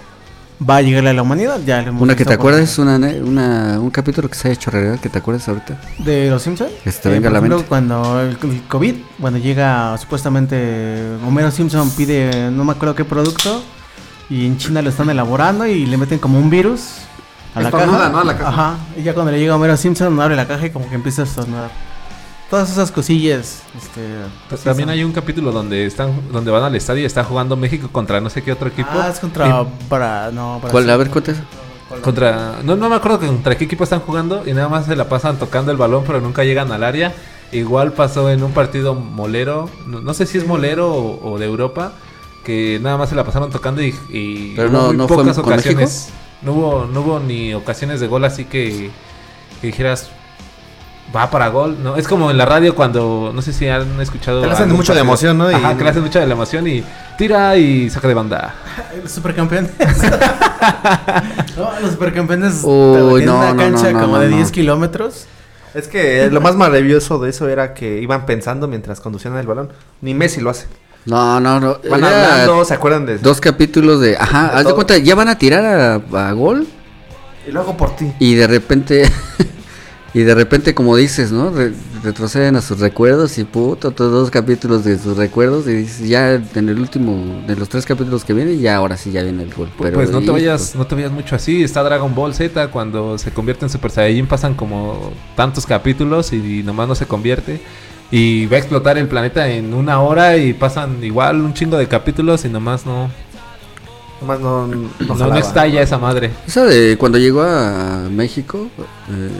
va 0.68 0.76
a 0.76 0.82
llegarle 0.82 1.08
a 1.10 1.12
la 1.14 1.22
humanidad. 1.22 1.58
Ya 1.64 1.80
lo 1.80 1.88
hemos 1.88 2.02
Una 2.02 2.14
que 2.14 2.26
te 2.26 2.34
acuerdes, 2.34 2.78
una, 2.78 2.98
ne- 2.98 3.22
una, 3.22 3.80
un 3.80 3.88
capítulo 3.88 4.28
que 4.28 4.34
se 4.34 4.48
ha 4.48 4.50
hecho 4.52 4.70
realidad, 4.70 5.00
que 5.00 5.08
te 5.08 5.18
acuerdes 5.18 5.48
ahorita. 5.48 5.80
de 5.98 6.28
los 6.28 6.42
Simpsons. 6.42 6.72
Que 6.84 6.92
se 6.92 7.00
te 7.00 7.08
venga 7.08 7.30
a 7.30 7.32
la 7.32 7.40
mente. 7.40 7.64
Cuando 7.66 8.20
el 8.20 8.36
el 8.42 8.62
COVID, 8.68 8.94
bueno, 9.16 9.38
llega 9.38 9.96
supuestamente 9.96 11.00
Homero 11.26 11.50
Simpson 11.50 11.88
pide 11.92 12.50
no 12.50 12.64
me 12.64 12.72
acuerdo 12.72 12.94
qué 12.94 13.04
producto 13.06 13.62
y 14.28 14.44
en 14.44 14.58
China 14.58 14.82
lo 14.82 14.90
están 14.90 15.08
elaborando 15.08 15.66
y 15.66 15.86
le 15.86 15.96
meten 15.96 16.18
como 16.18 16.38
un 16.38 16.50
virus 16.50 16.96
a 17.54 17.62
la 17.62 17.70
caja. 17.70 17.86
¿no? 18.10 18.18
A 18.20 18.24
la 18.24 18.36
caja. 18.36 18.48
Ajá. 18.50 18.76
Y 18.94 19.02
ya 19.04 19.14
cuando 19.14 19.32
le 19.32 19.38
llega 19.38 19.56
Homero 19.56 19.74
Simpson 19.78 20.20
abre 20.20 20.36
la 20.36 20.46
caja 20.46 20.66
y 20.66 20.70
como 20.70 20.86
que 20.86 20.96
empieza 20.96 21.22
a 21.22 21.24
estornudar. 21.24 21.87
Todas 22.50 22.70
esas 22.70 22.90
cosillas, 22.90 23.62
este, 23.76 24.00
pues, 24.48 24.62
También 24.62 24.88
hay 24.88 25.04
un 25.04 25.12
capítulo 25.12 25.52
donde 25.52 25.84
están 25.84 26.32
donde 26.32 26.50
van 26.50 26.62
al 26.64 26.74
estadio 26.74 27.02
y 27.02 27.04
está 27.04 27.22
jugando 27.22 27.56
México 27.56 27.90
contra 27.92 28.22
no 28.22 28.30
sé 28.30 28.42
qué 28.42 28.52
otro 28.52 28.68
equipo. 28.68 28.88
Ah, 28.92 29.10
es 29.12 29.20
contra 29.20 29.66
para 29.88 30.30
no, 30.30 30.58
para 30.62 30.72
¿Cuál? 30.72 30.88
A 30.88 30.96
ver. 30.96 31.10
Contra 32.02 32.60
no 32.64 32.76
no 32.76 32.88
me 32.88 32.96
acuerdo 32.96 33.18
contra 33.20 33.56
qué 33.56 33.64
equipo 33.64 33.84
están 33.84 34.00
jugando 34.00 34.44
y 34.46 34.52
nada 34.54 34.68
más 34.70 34.86
se 34.86 34.96
la 34.96 35.08
pasan 35.10 35.38
tocando 35.38 35.70
el 35.72 35.76
balón, 35.76 36.04
pero 36.06 36.20
nunca 36.22 36.42
llegan 36.44 36.72
al 36.72 36.84
área. 36.84 37.14
Igual 37.52 37.92
pasó 37.92 38.30
en 38.30 38.42
un 38.42 38.52
partido 38.52 38.94
molero, 38.94 39.68
no, 39.86 40.00
no 40.00 40.14
sé 40.14 40.24
si 40.26 40.38
es 40.38 40.46
molero 40.46 40.92
o, 40.94 41.32
o 41.32 41.38
de 41.38 41.46
Europa, 41.46 41.92
que 42.44 42.78
nada 42.82 42.96
más 42.96 43.10
se 43.10 43.14
la 43.14 43.24
pasaron 43.24 43.50
tocando 43.50 43.82
y, 43.82 43.94
y 44.10 44.54
Pero 44.56 44.68
hubo 44.70 44.76
no- 44.78 44.86
muy 44.88 44.96
no 44.96 45.08
fue 45.08 45.18
pocas 45.18 45.36
con 45.36 45.52
ocasiones. 45.52 46.08
No 46.42 46.52
hubo, 46.52 46.86
no 46.86 47.00
hubo 47.00 47.20
ni 47.20 47.52
ocasiones 47.52 48.00
de 48.00 48.06
gol 48.06 48.24
así 48.24 48.44
que, 48.44 48.90
que 49.60 49.66
dijeras 49.66 50.10
va 51.14 51.30
para 51.30 51.48
gol. 51.48 51.76
No, 51.82 51.96
es 51.96 52.06
como 52.06 52.30
en 52.30 52.38
la 52.38 52.44
radio 52.44 52.74
cuando 52.74 53.32
no 53.34 53.42
sé 53.42 53.52
si 53.52 53.68
han 53.68 54.00
escuchado. 54.00 54.40
Que 54.42 54.46
le 54.48 54.52
hacen 54.52 54.72
mucho 54.72 54.94
de 54.94 55.00
emoción, 55.00 55.38
¿no? 55.38 55.50
Y- 55.50 55.54
Ajá, 55.54 55.76
que 55.76 55.84
le 55.84 55.90
hacen 55.90 56.02
mucho 56.02 56.18
de 56.20 56.26
la 56.26 56.34
emoción 56.34 56.66
y 56.66 56.84
tira 57.16 57.56
y 57.56 57.90
saca 57.90 58.08
de 58.08 58.14
banda. 58.14 58.54
Los 59.02 59.12
supercampeones. 59.12 59.70
no, 61.56 61.80
los 61.80 61.92
supercampeones 61.92 62.60
Uy, 62.62 63.20
tienen 63.20 63.26
no, 63.26 63.38
una 63.38 63.52
no, 63.52 63.56
cancha 63.56 63.92
no, 63.92 63.92
no, 63.92 64.00
como 64.00 64.16
no, 64.16 64.22
de 64.22 64.28
no. 64.30 64.36
10 64.36 64.50
kilómetros. 64.50 65.26
Es 65.74 65.86
que 65.86 66.28
lo 66.30 66.40
más 66.40 66.56
maravilloso 66.56 67.18
de 67.18 67.30
eso 67.30 67.48
era 67.48 67.74
que 67.74 68.00
iban 68.00 68.26
pensando 68.26 68.66
mientras 68.68 69.00
conducían 69.00 69.36
el 69.36 69.46
balón. 69.46 69.70
Ni 70.00 70.14
Messi 70.14 70.40
lo 70.40 70.50
hace. 70.50 70.66
No, 71.04 71.40
no, 71.40 71.60
no. 71.60 71.78
Van 71.88 72.04
hablando, 72.04 72.64
¿se 72.64 72.74
acuerdan 72.74 73.06
de 73.06 73.18
Dos 73.18 73.40
capítulos 73.40 74.00
de. 74.00 74.16
Ajá, 74.16 74.50
De 74.52 74.58
haz 74.58 74.66
de 74.66 74.74
cuenta, 74.74 74.98
ya 74.98 75.14
van 75.14 75.28
a 75.28 75.38
tirar 75.38 75.64
a, 75.64 76.28
a 76.28 76.32
gol. 76.32 76.66
Y 77.46 77.50
luego 77.52 77.76
por 77.76 77.96
ti. 77.96 78.12
Y 78.18 78.34
de 78.34 78.46
repente. 78.46 79.10
y 80.14 80.20
de 80.20 80.34
repente, 80.34 80.74
como 80.74 80.96
dices, 80.96 81.32
¿no? 81.32 81.50
Re- 81.50 81.72
retroceden 82.02 82.56
a 82.56 82.62
sus 82.62 82.80
recuerdos 82.80 83.36
y 83.38 83.44
puto, 83.44 83.90
todos 83.90 84.10
dos 84.12 84.30
capítulos 84.30 84.84
de 84.84 84.98
sus 84.98 85.16
recuerdos. 85.16 85.66
Y 85.66 85.72
dices, 85.74 86.08
ya 86.08 86.34
en 86.34 86.68
el 86.68 86.78
último, 86.78 87.42
de 87.46 87.56
los 87.56 87.68
tres 87.68 87.84
capítulos 87.84 88.24
que 88.24 88.32
vienen, 88.32 88.58
ya 88.60 88.76
ahora 88.76 88.96
sí 88.96 89.10
ya 89.10 89.22
viene 89.22 89.42
el 89.42 89.52
gol. 89.52 89.68
Pero, 89.78 89.94
pues 89.94 90.10
no 90.10 90.20
te 90.20 90.30
vayas, 90.30 90.74
no 90.74 90.86
te 90.86 90.94
vayas 90.94 91.12
mucho 91.12 91.36
así. 91.36 91.62
Está 91.62 91.82
Dragon 91.82 92.14
Ball 92.14 92.34
Z 92.34 92.68
cuando 92.70 93.18
se 93.18 93.30
convierte 93.32 93.66
en 93.66 93.70
Super 93.70 93.90
Saiyajin 93.90 94.26
pasan 94.26 94.54
como 94.54 95.12
tantos 95.36 95.66
capítulos 95.66 96.32
y, 96.32 96.62
nomás 96.62 96.88
no 96.88 96.94
se 96.94 97.06
convierte. 97.06 97.60
Y 98.10 98.46
va 98.46 98.56
a 98.56 98.60
explotar 98.60 98.96
el 98.96 99.06
planeta 99.08 99.48
en 99.50 99.74
una 99.74 100.00
hora 100.00 100.38
y 100.38 100.54
pasan 100.54 101.04
igual 101.04 101.42
un 101.42 101.52
chingo 101.52 101.76
de 101.76 101.86
capítulos 101.86 102.46
y 102.46 102.48
nomás 102.48 102.86
no, 102.86 103.10
Nomás 104.22 104.40
no, 104.40 104.66
no, 104.66 104.76
no, 104.76 104.88
no 105.06 105.14
jalaba. 105.14 105.38
estalla 105.38 105.82
esa 105.82 105.98
madre. 105.98 106.30
Esa 106.46 106.64
de 106.64 106.96
cuando 106.98 107.18
llegó 107.18 107.42
a 107.42 108.08
México, 108.10 108.68
eh, 109.10 109.30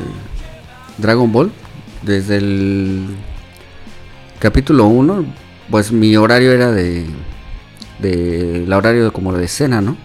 Dragon 0.98 1.32
Ball, 1.32 1.52
desde 2.02 2.36
el 2.36 3.06
capítulo 4.38 4.86
1, 4.86 5.24
pues 5.70 5.92
mi 5.92 6.16
horario 6.16 6.52
era 6.52 6.70
de, 6.70 7.06
de 8.00 8.64
el 8.64 8.72
horario 8.72 9.12
como 9.12 9.32
de 9.32 9.48
cena, 9.48 9.80
¿no? 9.80 9.96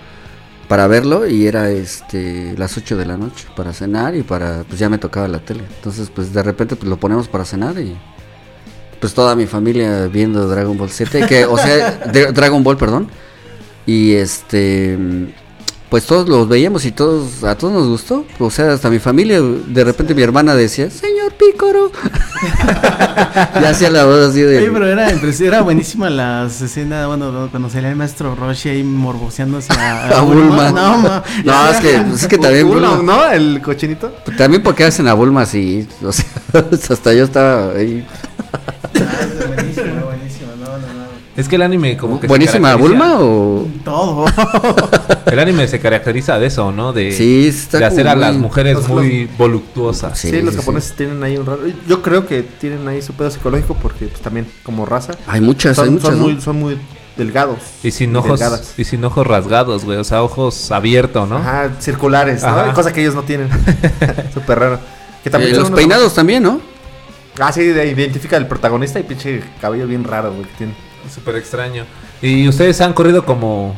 Para 0.67 0.87
verlo 0.87 1.27
y 1.27 1.45
era 1.45 1.69
este 1.69 2.55
las 2.57 2.77
8 2.77 2.97
de 2.97 3.05
la 3.05 3.17
noche 3.17 3.45
para 3.55 3.73
cenar 3.73 4.15
y 4.15 4.23
para 4.23 4.63
pues 4.63 4.79
ya 4.79 4.89
me 4.89 4.97
tocaba 4.97 5.27
la 5.27 5.39
tele. 5.39 5.63
Entonces, 5.75 6.09
pues 6.09 6.33
de 6.33 6.41
repente 6.41 6.75
pues 6.75 6.89
lo 6.89 6.97
ponemos 6.97 7.27
para 7.27 7.45
cenar 7.45 7.77
y 7.79 7.95
pues 8.99 9.13
toda 9.13 9.35
mi 9.35 9.45
familia 9.45 10.07
viendo 10.07 10.47
Dragon 10.47 10.77
Ball 10.77 10.89
Z, 10.89 11.27
que 11.27 11.45
o 11.45 11.57
sea, 11.57 11.91
Dragon 12.33 12.63
Ball, 12.63 12.77
perdón. 12.77 13.09
Y 13.85 14.13
este 14.13 14.97
pues 15.93 16.07
todos 16.07 16.27
los 16.27 16.47
veíamos 16.49 16.85
y 16.85 16.91
todos 16.91 17.43
a 17.43 17.53
todos 17.55 17.71
nos 17.71 17.87
gustó. 17.87 18.25
O 18.39 18.49
sea, 18.49 18.73
hasta 18.73 18.89
mi 18.89 18.97
familia, 18.97 19.39
de 19.39 19.83
repente 19.83 20.15
mi 20.15 20.23
hermana 20.23 20.55
decía, 20.55 20.89
"Señor 20.89 21.33
Pícoro." 21.33 21.91
ya 23.61 23.69
hacía 23.69 23.91
la 23.91 24.03
voz 24.05 24.29
así 24.31 24.41
de 24.41 24.57
Oye, 24.57 24.71
pero 24.71 24.87
era, 24.87 25.11
era 25.11 25.61
buenísima 25.61 26.09
las 26.09 26.59
escenas, 26.63 27.05
bueno, 27.05 27.31
no, 27.31 27.51
cuando 27.51 27.69
salía 27.69 27.89
el 27.91 27.95
maestro 27.95 28.33
Roshi 28.33 28.69
ahí 28.69 28.83
morboseándose 28.83 29.71
a, 29.79 30.17
A 30.17 30.21
Bulma. 30.21 30.71
No. 30.71 31.21
No, 31.45 31.69
es 31.69 31.79
que, 31.79 31.95
es 31.95 32.27
que 32.27 32.39
también 32.39 32.67
Bulma- 32.67 32.99
¿no? 33.03 33.29
El 33.29 33.61
cochinito. 33.61 34.11
También 34.35 34.63
porque 34.63 34.85
hacen 34.85 35.07
a 35.07 35.13
Bulma 35.13 35.41
así, 35.41 35.87
o 36.03 36.11
sea, 36.11 36.25
hasta 36.89 37.13
yo 37.13 37.25
estaba 37.25 37.71
ahí. 37.73 38.03
buenísima, 39.47 40.03
buenísima, 40.05 40.53
no, 40.59 40.71
no, 40.71 40.87
no. 40.87 41.03
Es 41.35 41.47
que 41.49 41.55
el 41.55 41.63
anime 41.63 41.97
como 41.97 42.19
que 42.19 42.27
Buenísima 42.27 42.75
Bulma 42.75 43.15
o 43.19 43.67
Todo. 43.83 44.25
El 45.25 45.39
anime 45.39 45.67
se 45.67 45.79
caracteriza 45.79 46.37
de 46.37 46.45
eso, 46.45 46.71
¿no? 46.71 46.93
De, 46.93 47.11
Sí, 47.11 47.47
está 47.47 47.79
de 47.79 47.85
hacer 47.85 48.07
a 48.07 48.15
las 48.15 48.35
mujeres 48.35 48.75
Los- 48.75 48.87
muy 48.89 49.27
voluptuosas. 49.37 50.17
Sí, 50.19 50.29
Sí, 50.29 50.41
los 50.43 50.53
sí, 50.53 50.59
japoneses 50.59 50.95
tienen 50.95 51.23
ahí 51.23 51.37
un 51.37 51.45
raro. 51.47 51.61
Yo 51.87 52.03
creo 52.03 52.27
que 52.27 52.43
tienen 52.43 52.87
ahí 52.87 53.01
su 53.01 53.13
pedo 53.13 53.31
psicológico 53.31 53.75
porque 53.81 54.05
pues, 54.05 54.21
también 54.21 54.45
como 54.61 54.85
raza 54.85 55.13
hay 55.25 55.41
muchas, 55.41 55.79
hay 55.79 55.85
son, 55.85 55.93
muchas, 55.95 56.09
son 56.09 56.19
¿no? 56.19 56.23
muy, 56.25 56.41
son 56.41 56.59
muy 56.59 56.77
delgados. 57.17 57.57
Y 57.83 57.89
sin 57.89 58.15
ojos, 58.15 58.39
delgadas. 58.39 58.73
y 58.77 58.83
sin 58.83 59.03
ojos 59.03 59.25
rasgados, 59.25 59.85
güey. 59.85 59.97
O 59.97 60.03
sea, 60.03 60.21
ojos 60.21 60.71
abiertos, 60.71 61.27
¿no? 61.27 61.37
Ajá, 61.37 61.71
circulares, 61.79 62.43
¿no? 62.43 62.73
Cosa 62.75 62.93
que 62.93 63.01
ellos 63.01 63.15
no 63.15 63.23
tienen. 63.23 63.49
Súper 64.35 64.59
raro. 64.59 64.79
Que 65.23 65.29
Eh, 65.29 65.55
son 65.55 65.61
los 65.63 65.71
peinados 65.71 66.13
también, 66.13 66.43
¿no? 66.43 66.61
Ah, 67.39 67.51
sí, 67.51 67.63
de- 67.63 67.87
identifica 67.87 68.37
al 68.37 68.47
protagonista 68.47 68.99
y 68.99 69.03
pinche 69.03 69.41
cabello 69.59 69.87
bien 69.87 70.03
raro, 70.03 70.31
güey, 70.31 70.43
que 70.45 70.53
tiene. 70.59 70.73
Súper 71.11 71.35
extraño. 71.37 71.85
Y 72.21 72.47
ustedes 72.47 72.79
han 72.81 72.93
corrido 72.93 73.25
como. 73.25 73.75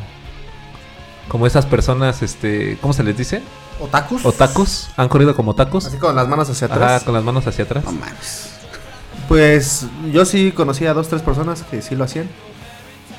Como 1.28 1.46
esas 1.46 1.66
personas, 1.66 2.22
este. 2.22 2.78
¿Cómo 2.80 2.92
se 2.92 3.02
les 3.02 3.16
dice? 3.16 3.42
¿Otakus? 3.80 4.24
¿Otakus? 4.24 4.88
¿Han 4.96 5.08
corrido 5.08 5.34
como 5.34 5.50
otakus? 5.50 5.86
Así 5.86 5.98
con 5.98 6.14
las 6.14 6.28
manos 6.28 6.48
hacia 6.48 6.66
atrás. 6.66 6.92
Ajá, 6.92 7.04
con 7.04 7.14
las 7.14 7.24
manos 7.24 7.46
hacia 7.46 7.64
atrás. 7.64 7.84
No 7.84 7.92
mames. 7.92 8.50
Pues 9.28 9.86
yo 10.12 10.24
sí 10.24 10.52
conocí 10.52 10.86
a 10.86 10.94
dos, 10.94 11.08
tres 11.08 11.22
personas 11.22 11.62
que 11.70 11.82
sí 11.82 11.96
lo 11.96 12.04
hacían. 12.04 12.28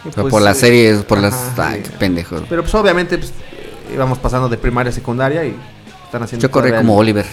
Y, 0.05 0.10
pues, 0.10 0.28
por 0.28 0.41
las 0.41 0.58
series, 0.58 1.03
por 1.03 1.20
las... 1.20 1.58
Ay, 1.60 1.82
sí. 1.84 1.91
qué 1.91 1.97
pendejo. 1.97 2.38
Pero 2.47 2.62
pues 2.62 2.74
obviamente 2.76 3.18
pues, 3.18 3.34
íbamos 3.93 4.18
pasando 4.20 4.47
de 4.47 4.58
primaria 4.58 4.89
a 4.89 4.93
secundaria 4.93 5.43
y 5.43 5.55
están 6.05 6.24
haciendo... 6.24 6.41
Yo 6.47 6.49
corrí 6.51 6.72
como 6.72 6.93
el- 6.93 6.99
Oliver. 6.99 7.26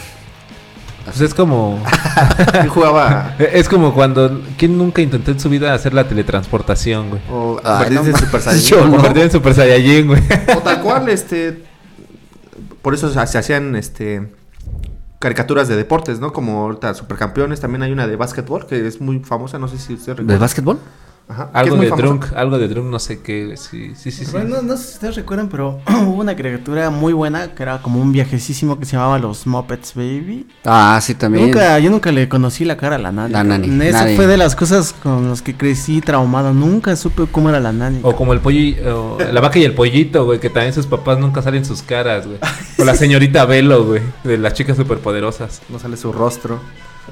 Pues 1.04 1.20
es 1.20 1.34
como. 1.34 1.82
Yo 2.64 2.70
jugaba... 2.70 3.34
Es 3.38 3.68
como 3.68 3.92
cuando. 3.94 4.40
¿Quién 4.56 4.78
nunca 4.78 5.02
intentó 5.02 5.30
en 5.30 5.40
su 5.40 5.48
vida 5.50 5.74
hacer 5.74 5.92
la 5.94 6.08
teletransportación, 6.08 7.10
güey? 7.10 7.22
O 7.30 7.60
Ay, 7.62 7.72
convertirse 7.94 8.04
no 8.04 8.10
en 8.10 8.16
Super 8.24 8.40
Saiyajin. 8.42 8.78
o. 8.78 8.90
Convertido 8.90 9.24
en 9.24 9.30
Super 9.30 9.54
Saiyajin, 9.54 10.06
güey. 10.08 10.22
O 10.56 10.58
tal 10.60 10.80
cual, 10.80 11.08
este. 11.08 11.62
Por 12.82 12.94
eso 12.94 13.10
se 13.10 13.38
hacían 13.38 13.76
este 13.76 14.32
caricaturas 15.18 15.68
de 15.68 15.76
deportes, 15.76 16.20
¿no? 16.20 16.34
Como 16.34 16.60
ahorita 16.64 16.92
Supercampeones, 16.92 17.58
también 17.58 17.82
hay 17.82 17.92
una 17.92 18.06
de 18.06 18.14
básquetbol 18.16 18.66
que 18.66 18.86
es 18.86 19.00
muy 19.00 19.20
famosa, 19.20 19.58
no 19.58 19.68
sé 19.68 19.78
si 19.78 19.94
usted 19.94 20.12
¿De 20.12 20.16
recuerda. 20.18 20.38
básquetbol? 20.38 20.78
Ajá, 21.26 21.48
Algo 21.54 21.76
de 21.76 21.88
drunk, 21.88 22.26
algo 22.36 22.58
de 22.58 22.68
drunk, 22.68 22.86
no 22.90 22.98
sé 22.98 23.20
qué. 23.20 23.54
Sí, 23.56 23.92
sí, 23.96 24.10
sí. 24.10 24.26
sí. 24.26 24.30
Bueno, 24.30 24.60
no 24.60 24.76
sé 24.76 24.84
si 24.84 24.92
ustedes 24.94 25.16
recuerdan, 25.16 25.48
pero 25.48 25.80
hubo 26.06 26.20
una 26.20 26.36
caricatura 26.36 26.90
muy 26.90 27.14
buena 27.14 27.54
que 27.54 27.62
era 27.62 27.80
como 27.80 27.98
un 28.00 28.12
viajecísimo 28.12 28.78
que 28.78 28.84
se 28.84 28.96
llamaba 28.96 29.18
Los 29.18 29.46
Muppets 29.46 29.94
Baby. 29.94 30.46
Ah, 30.66 30.98
sí, 31.02 31.14
también. 31.14 31.46
Nunca, 31.46 31.78
yo 31.78 31.90
nunca 31.90 32.12
le 32.12 32.28
conocí 32.28 32.66
la 32.66 32.76
cara 32.76 32.96
a 32.96 32.98
la 32.98 33.10
nani. 33.10 33.32
La 33.32 33.42
nani, 33.42 33.68
Esa 33.86 34.02
nadie. 34.02 34.16
fue 34.16 34.26
de 34.26 34.36
las 34.36 34.54
cosas 34.54 34.92
con 35.02 35.30
las 35.30 35.40
que 35.40 35.56
crecí 35.56 36.02
traumado. 36.02 36.52
Nunca 36.52 36.94
supe 36.94 37.24
cómo 37.30 37.48
era 37.48 37.58
la 37.58 37.72
nani. 37.72 38.00
O 38.02 38.14
como 38.14 38.34
el 38.34 38.40
pollo, 38.40 39.16
la 39.18 39.40
vaca 39.40 39.58
y 39.58 39.64
el 39.64 39.72
pollito, 39.72 40.26
güey, 40.26 40.40
que 40.40 40.50
también 40.50 40.74
sus 40.74 40.86
papás 40.86 41.18
nunca 41.18 41.40
salen 41.40 41.64
sus 41.64 41.82
caras, 41.82 42.26
güey. 42.26 42.38
O 42.78 42.84
la 42.84 42.94
señorita 42.94 43.46
Velo, 43.46 43.86
güey, 43.86 44.02
de 44.24 44.36
las 44.36 44.52
chicas 44.52 44.76
superpoderosas. 44.76 45.62
No 45.70 45.78
sale 45.78 45.96
su 45.96 46.12
rostro. 46.12 46.60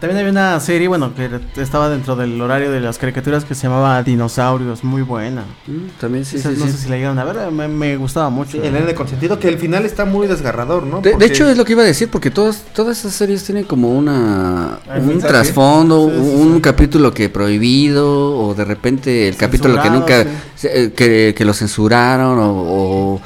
También 0.03 0.19
había 0.19 0.33
una 0.33 0.59
serie, 0.59 0.89
bueno, 0.89 1.13
que 1.15 1.31
estaba 1.63 1.89
dentro 1.89 2.17
del 2.17 2.41
horario 2.41 2.73
de 2.73 2.81
las 2.81 2.99
caricaturas 2.99 3.45
que 3.45 3.55
se 3.55 3.69
llamaba 3.69 4.03
Dinosaurios, 4.03 4.83
muy 4.83 5.03
buena. 5.03 5.43
Mm, 5.69 5.91
También 6.01 6.25
sí, 6.25 6.39
Esa 6.39 6.51
sí, 6.51 6.57
no 6.59 6.67
sí. 6.67 6.73
sé 6.73 6.79
si 6.79 6.89
la 6.89 6.97
llegaron 6.97 7.21
a 7.21 7.25
ver, 7.25 7.53
me, 7.53 7.69
me 7.69 7.97
gustaba 7.97 8.29
mucho. 8.29 8.51
Sí, 8.51 8.61
el 8.65 8.73
nene 8.73 8.97
consentido, 8.97 9.39
que 9.39 9.47
el 9.47 9.59
final 9.61 9.85
está 9.85 10.05
muy 10.05 10.27
desgarrador, 10.27 10.83
¿no? 10.83 11.03
De, 11.03 11.15
hecho 11.25 11.49
es 11.49 11.57
lo 11.57 11.65
que 11.65 11.75
iba 11.75 11.83
a 11.83 11.87
decir 11.87 12.09
porque 12.11 12.33
todas 12.33 12.65
todas 12.75 12.99
esas 12.99 13.13
series 13.13 13.45
tienen 13.45 13.63
como 13.63 13.97
una 13.97 14.81
Hay 14.91 15.03
un 15.03 15.07
mensaje. 15.07 15.35
trasfondo, 15.35 16.09
Sí, 16.09 16.17
sí, 16.17 16.35
un 16.35 16.55
sí. 16.57 16.61
capítulo 16.63 17.15
que 17.15 17.29
prohibido 17.29 18.37
o 18.41 18.55
de 18.57 18.65
repente 18.65 19.29
el 19.29 19.37
capítulo 19.37 19.81
que 19.81 19.89
nunca 19.89 20.27
se- 20.57 20.87
eh, 20.87 20.93
que, 20.93 21.33
que 21.39 21.45
lo 21.45 21.55
censuraron 21.55 22.41
o, 22.41 22.51
o, 22.51 23.21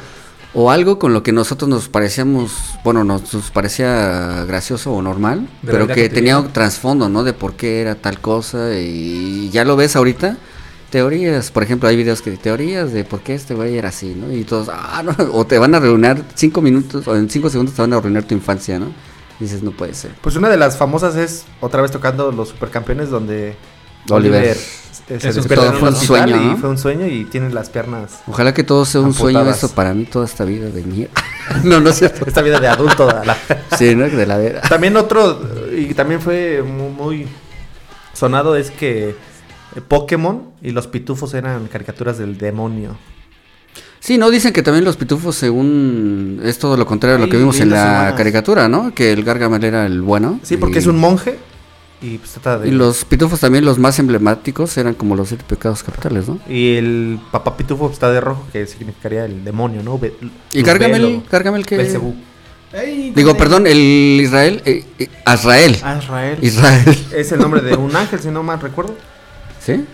o 0.59 0.71
algo 0.71 0.99
con 0.99 1.13
lo 1.13 1.23
que 1.23 1.33
nosotros 1.33 1.69
nos 1.69 1.91
parecíamos, 1.91 2.51
bueno, 2.83 3.05
nos, 3.05 3.35
nos 3.35 3.51
parecía 3.51 4.45
gracioso 4.47 4.95
o 4.95 5.03
normal, 5.03 5.49
De 5.61 5.71
pero 5.71 5.87
que 5.87 6.09
tenía 6.09 6.39
un 6.39 6.51
trasfondo, 6.51 7.11
¿no? 7.11 7.25
De 7.25 7.35
por 7.35 7.55
qué 7.55 7.83
era 7.83 7.95
tal 7.95 8.21
cosa 8.21 8.79
y 8.79 9.51
ya 9.51 9.67
lo 9.67 9.77
ves 9.77 9.97
ahorita. 9.97 10.39
Teorías, 10.89 11.51
por 11.51 11.63
ejemplo, 11.63 11.91
hay 11.91 11.97
videos 11.97 12.23
que 12.23 12.31
teorías 12.39 12.93
de 12.93 13.05
por 13.05 13.21
qué 13.21 13.35
este 13.35 13.55
güey 13.55 13.77
era 13.77 13.91
así, 13.91 14.15
¿no? 14.17 14.33
Y 14.33 14.45
todos, 14.45 14.71
ah, 14.73 15.03
no, 15.05 15.15
o 15.35 15.47
te 15.47 15.59
van 15.59 15.75
a 15.75 15.77
arruinar 15.77 16.23
cinco 16.35 16.63
minutos, 16.63 17.07
o 17.07 17.15
en 17.15 17.29
cinco 17.29 17.51
segundos 17.51 17.75
te 17.75 17.83
van 17.83 17.93
a 17.93 17.97
arruinar 17.99 18.25
tu 18.25 18.35
infancia, 18.35 18.79
¿no? 18.79 18.87
dices, 19.39 19.63
no 19.63 19.71
puede 19.71 19.93
ser. 19.93 20.13
Pues 20.23 20.37
una 20.37 20.49
de 20.49 20.57
las 20.57 20.79
famosas 20.79 21.17
es 21.17 21.45
otra 21.61 21.83
vez 21.83 21.91
tocando 21.91 22.33
los 22.33 22.49
supercampeones 22.49 23.11
donde 23.11 23.57
Oliver. 24.11 24.57
se 24.57 25.17
Es 25.17 25.37
un 25.37 25.47
todo 25.49 25.73
fue 25.75 25.89
un 25.91 25.97
sueño, 25.97 26.37
y 26.37 26.47
¿no? 26.47 26.57
fue 26.57 26.69
un 26.71 26.79
sueño 26.79 27.07
y 27.07 27.25
tiene 27.27 27.51
las 27.51 27.71
piernas 27.71 28.21
Ojalá 28.27 28.53
que 28.53 28.65
todo 28.65 28.85
sea 28.85 29.01
un 29.03 29.15
sueño 29.15 29.49
esto 29.49 29.69
para 29.69 29.95
mí, 29.95 30.05
toda 30.05 30.25
esta 30.27 30.45
vida 30.45 30.69
de 30.69 30.83
mierda. 30.83 31.13
no, 31.65 31.81
no 31.81 31.91
es 31.91 31.97
cierto. 31.99 32.25
esta 32.27 32.43
vida 32.43 32.59
de 32.61 32.69
adulto 32.69 33.07
la- 33.25 33.37
Sí, 33.79 33.95
¿no? 33.95 34.09
De 34.09 34.27
la 34.27 34.37
vera. 34.37 34.61
También 34.63 34.97
otro, 34.97 35.41
y 35.77 35.95
también 35.95 36.21
fue 36.21 36.63
mu- 36.63 36.91
muy 36.91 37.27
sonado, 38.15 38.57
es 38.57 38.71
que 38.71 39.15
Pokémon 39.89 40.43
y 40.63 40.71
los 40.71 40.87
pitufos 40.87 41.35
eran 41.35 41.67
caricaturas 41.69 42.19
del 42.19 42.37
demonio. 42.39 42.97
Sí, 44.01 44.19
no, 44.19 44.31
dicen 44.31 44.53
que 44.53 44.63
también 44.63 44.85
los 44.85 44.97
pitufos, 44.97 45.35
según 45.37 46.41
es 46.45 46.59
todo 46.59 46.77
lo 46.77 46.87
contrario 46.87 47.17
a 47.17 47.21
lo 47.21 47.29
que 47.29 47.37
vimos 47.37 47.59
en 47.61 47.71
la 47.71 48.15
caricatura, 48.17 48.69
¿no? 48.69 48.95
Que 48.95 49.13
el 49.13 49.25
Gargamel 49.25 49.65
era 49.65 49.85
el 49.87 50.01
bueno. 50.01 50.41
Sí, 50.43 50.57
porque 50.57 50.77
y- 50.77 50.79
es 50.79 50.87
un 50.87 50.99
monje 50.99 51.39
Y 52.03 52.19
pues 52.19 52.33
trata 52.33 52.59
de... 52.59 52.69
Y 52.69 52.71
los 52.73 53.05
pitufos 53.05 53.41
también, 53.41 53.65
los 53.65 53.79
más 53.79 53.99
emblemáticos, 53.99 54.77
eran 54.77 54.95
como 54.95 55.17
los 55.17 55.29
siete 55.29 55.45
pecados 55.49 55.83
capitales, 55.83 56.29
¿no? 56.29 56.39
Y 56.49 56.77
el 56.77 57.19
papá 57.33 57.57
pitufo 57.57 57.91
está 57.91 58.11
de 58.11 58.21
rojo, 58.21 58.47
que 58.53 58.67
significaría 58.67 59.25
el 59.25 59.45
demonio, 59.45 59.83
¿no? 59.83 59.99
Be- 59.99 60.15
Y 60.53 60.63
Gargamel, 60.63 61.23
Gargamel 61.31 61.65
que... 61.65 61.77
Ey, 62.73 63.13
Digo, 63.15 63.37
perdón, 63.37 63.67
el 63.67 63.79
Israel, 64.21 64.61
eh, 64.67 64.85
eh, 64.99 65.09
Azrael. 65.25 65.77
Israel. 65.77 66.39
Israel. 66.43 66.99
Es 67.15 67.33
el 67.33 67.39
nombre 67.39 67.63
de 67.63 67.77
un 67.77 67.95
ángel, 67.95 68.19
si 68.21 68.29
no 68.29 68.43
mal 68.43 68.61
recuerdo. 68.61 68.95
¿Sí? 69.65 69.85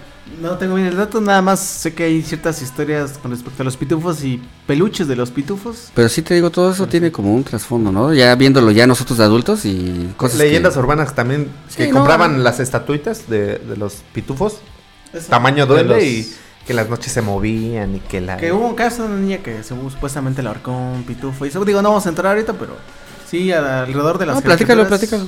No 0.41 0.57
tengo 0.59 0.74
bien 0.74 0.89
el 0.89 0.97
dato, 0.97 1.20
nada 1.20 1.43
más 1.43 1.61
sé 1.61 1.95
que 1.95 2.05
hay 2.05 2.22
ciertas 2.22 2.62
historias 2.62 3.18
con 3.18 3.30
respecto 3.30 3.62
a 3.62 3.64
los 3.64 3.76
pitufos 3.76 4.24
y 4.24 4.43
peluches 4.66 5.07
de 5.07 5.14
los 5.16 5.30
pitufos. 5.30 5.91
Pero 5.95 6.09
sí 6.09 6.22
te 6.22 6.35
digo, 6.35 6.51
todo 6.51 6.72
eso 6.72 6.87
tiene 6.89 7.12
como 7.12 7.35
un 7.35 7.45
trasfondo, 7.45 7.93
¿no? 7.93 8.12
Ya 8.12 8.35
viéndolo 8.35 8.70
ya 8.70 8.87
nosotros 8.87 9.18
de 9.18 9.24
adultos 9.24 9.64
y 9.64 10.12
cosas 10.16 10.39
Leyendas 10.39 10.74
que... 10.74 10.78
urbanas 10.80 11.14
también 11.14 11.49
que 11.76 11.85
Sí, 11.87 11.91
compraban 11.91 12.39
no. 12.39 12.43
las 12.43 12.59
estatuitas 12.61 13.28
de, 13.28 13.59
de 13.59 13.76
los 13.76 14.03
pitufos. 14.12 14.57
Eso. 15.12 15.28
Tamaño 15.28 15.66
De 15.66 15.72
duele 15.74 15.95
los- 15.95 16.03
y 16.05 16.33
que 16.66 16.74
las 16.74 16.89
noches 16.89 17.12
se 17.12 17.22
movían 17.22 17.97
y 17.97 18.01
que 18.01 18.20
la... 18.20 18.37
Que 18.37 18.53
hubo 18.53 18.66
un 18.66 18.74
caso 18.74 19.03
de 19.03 19.09
una 19.11 19.18
niña 19.20 19.39
que 19.39 19.62
se- 19.62 19.74
supuestamente 19.91 20.43
le 20.43 20.49
ahorcó 20.49 20.72
un 20.72 21.05
pitufo. 21.05 21.45
Y 21.45 21.49
eso, 21.49 21.64
digo, 21.64 21.83
no 21.83 21.91
vamos 21.91 22.07
a 22.07 22.09
entrar 22.09 22.28
ahorita, 22.35 22.55
pero 22.55 22.76
sí, 23.28 23.53
alrededor 23.53 24.18
de 24.18 24.26
las. 24.26 24.37
No, 24.37 24.41
platícalo, 24.43 24.87
platícalo. 24.89 25.26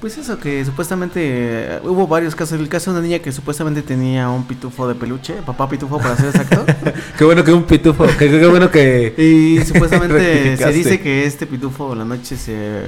Pues 0.00 0.18
eso, 0.18 0.38
que 0.38 0.62
supuestamente 0.64 1.20
eh, 1.24 1.80
hubo 1.82 2.06
varios 2.06 2.34
casos. 2.34 2.60
El 2.60 2.68
caso 2.68 2.92
de 2.92 2.98
una 2.98 3.06
niña 3.06 3.18
que 3.20 3.32
supuestamente 3.32 3.80
tenía 3.80 4.28
un 4.28 4.44
pitufo 4.46 4.86
de 4.86 4.94
peluche, 4.94 5.34
papá 5.44 5.68
pitufo 5.68 5.98
para 5.98 6.16
ser 6.16 6.26
exacto. 6.26 6.66
Qué 7.18 7.24
bueno 7.24 7.42
que 7.42 7.52
un 7.52 7.64
pitufo, 7.64 8.04
qué, 8.18 8.30
qué 8.30 8.46
bueno 8.46 8.70
que... 8.70 9.14
y 9.18 9.64
supuestamente 9.64 10.56
se 10.58 10.72
dice 10.72 11.00
que 11.00 11.24
este 11.24 11.46
pitufo 11.46 11.94
la 11.94 12.04
noche 12.04 12.36
se 12.36 12.82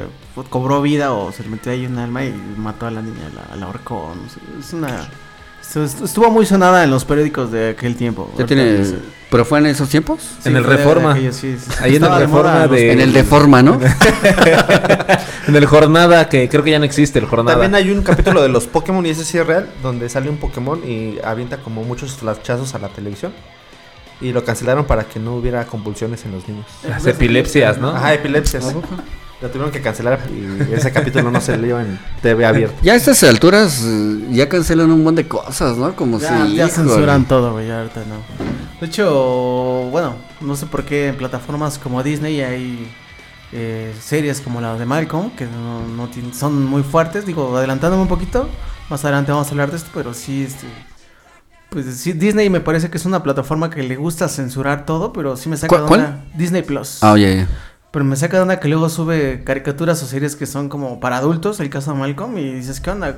cobró 0.50 0.82
vida 0.82 1.12
o 1.12 1.32
se 1.32 1.42
le 1.44 1.48
metió 1.48 1.72
ahí 1.72 1.86
un 1.86 1.98
alma 1.98 2.24
y 2.24 2.34
mató 2.56 2.86
a 2.86 2.90
la 2.90 3.00
niña, 3.00 3.30
la, 3.34 3.56
la 3.56 3.66
ahorcó. 3.66 4.14
no 4.14 4.28
sé, 4.28 4.40
Es 4.60 4.72
una. 4.74 5.08
Estu- 5.76 6.04
Estuvo 6.04 6.30
muy 6.30 6.46
sonada 6.46 6.84
en 6.84 6.90
los 6.90 7.04
periódicos 7.04 7.50
de 7.52 7.70
aquel 7.70 7.96
tiempo. 7.96 8.30
Ya 8.38 8.46
tiene... 8.46 8.84
¿Pero 9.30 9.44
fue 9.44 9.58
en 9.58 9.66
esos 9.66 9.88
tiempos? 9.90 10.36
En 10.46 10.56
el 10.56 10.64
Reforma. 10.64 11.14
sí, 11.14 11.30
sí. 11.32 11.56
Ahí 11.82 11.96
en 11.96 12.04
el 12.04 12.10
de 12.10 12.18
Reforma 12.20 12.66
de- 12.66 12.92
En 12.92 13.00
el 13.00 13.12
de 13.12 13.24
forma, 13.24 13.62
¿no? 13.62 13.78
En 15.48 15.56
el 15.56 15.64
jornada, 15.66 16.28
que 16.28 16.48
creo 16.48 16.62
que 16.62 16.70
ya 16.70 16.78
no 16.78 16.84
existe 16.84 17.18
el 17.18 17.24
jornada. 17.26 17.58
También 17.58 17.74
hay 17.74 17.90
un 17.90 18.02
capítulo 18.02 18.42
de 18.42 18.48
los 18.50 18.66
Pokémon, 18.66 19.04
y 19.06 19.10
ese 19.10 19.24
sí 19.24 19.38
es 19.38 19.46
real, 19.46 19.70
donde 19.82 20.08
sale 20.10 20.28
un 20.28 20.36
Pokémon 20.36 20.80
y 20.86 21.18
avienta 21.24 21.56
como 21.58 21.84
muchos 21.84 22.12
flashazos 22.16 22.74
a 22.74 22.78
la 22.78 22.88
televisión. 22.88 23.32
Y 24.20 24.32
lo 24.32 24.44
cancelaron 24.44 24.84
para 24.84 25.04
que 25.04 25.18
no 25.20 25.36
hubiera 25.36 25.64
convulsiones 25.66 26.24
en 26.24 26.32
los 26.32 26.46
niños. 26.48 26.66
Las 26.88 27.06
epilepsias, 27.06 27.78
¿no? 27.78 27.90
Ajá, 27.90 28.12
epilepsias. 28.14 28.64
Lo 29.40 29.48
tuvieron 29.48 29.70
que 29.70 29.80
cancelar 29.80 30.18
y 30.30 30.72
ese 30.74 30.90
capítulo 30.90 31.30
no 31.30 31.40
se 31.40 31.56
leyó 31.56 31.78
en 31.78 31.96
TV 32.22 32.44
abierto. 32.44 32.76
Ya 32.82 32.94
a 32.94 32.96
estas 32.96 33.22
alturas 33.22 33.82
eh, 33.86 34.26
ya 34.32 34.48
cancelan 34.48 34.90
un 34.90 34.98
montón 35.04 35.14
de 35.14 35.28
cosas, 35.28 35.76
¿no? 35.76 35.94
Como 35.94 36.18
Ya, 36.18 36.44
si... 36.46 36.56
ya 36.56 36.68
censuran 36.68 37.24
todo, 37.28 37.52
güey, 37.52 37.68
ya 37.68 37.78
ahorita 37.78 38.00
no. 38.00 38.16
De 38.80 38.86
hecho, 38.86 39.88
bueno, 39.92 40.16
no 40.40 40.56
sé 40.56 40.66
por 40.66 40.84
qué 40.84 41.08
en 41.08 41.16
plataformas 41.16 41.78
como 41.78 42.02
Disney 42.02 42.40
hay 42.40 42.90
eh, 43.52 43.94
series 44.00 44.40
como 44.40 44.60
la 44.60 44.74
de 44.76 44.84
Malcolm, 44.86 45.30
que 45.30 45.44
no, 45.46 45.86
no 45.86 46.08
tienen- 46.08 46.34
son 46.34 46.64
muy 46.66 46.82
fuertes. 46.82 47.24
Digo, 47.24 47.56
adelantándome 47.56 48.02
un 48.02 48.08
poquito, 48.08 48.48
más 48.90 49.04
adelante 49.04 49.30
vamos 49.30 49.46
a 49.46 49.50
hablar 49.52 49.70
de 49.70 49.76
esto, 49.76 49.90
pero 49.94 50.14
sí, 50.14 50.44
este, 50.48 50.66
pues 51.70 51.86
sí, 51.96 52.12
Disney 52.12 52.50
me 52.50 52.60
parece 52.60 52.90
que 52.90 52.96
es 52.98 53.04
una 53.06 53.22
plataforma 53.22 53.70
que 53.70 53.82
le 53.84 53.94
gusta 53.96 54.28
censurar 54.28 54.84
todo, 54.84 55.12
pero 55.12 55.36
sí 55.36 55.48
me 55.48 55.56
saca 55.56 55.76
¿Cuál- 55.86 55.88
de 56.00 56.06
una 56.06 56.24
Disney 56.34 56.62
Plus. 56.62 56.98
Ah, 57.02 57.12
oye, 57.12 57.36
ya. 57.36 57.48
Pero 57.90 58.04
me 58.04 58.16
saca 58.16 58.36
de 58.36 58.42
una 58.42 58.60
que 58.60 58.68
luego 58.68 58.88
sube 58.88 59.42
caricaturas 59.44 60.02
o 60.02 60.06
series 60.06 60.36
que 60.36 60.46
son 60.46 60.68
como 60.68 61.00
para 61.00 61.16
adultos, 61.16 61.58
el 61.60 61.70
caso 61.70 61.92
de 61.92 61.98
Malcolm, 61.98 62.36
y 62.38 62.52
dices, 62.52 62.80
¿qué 62.80 62.90
onda? 62.90 63.16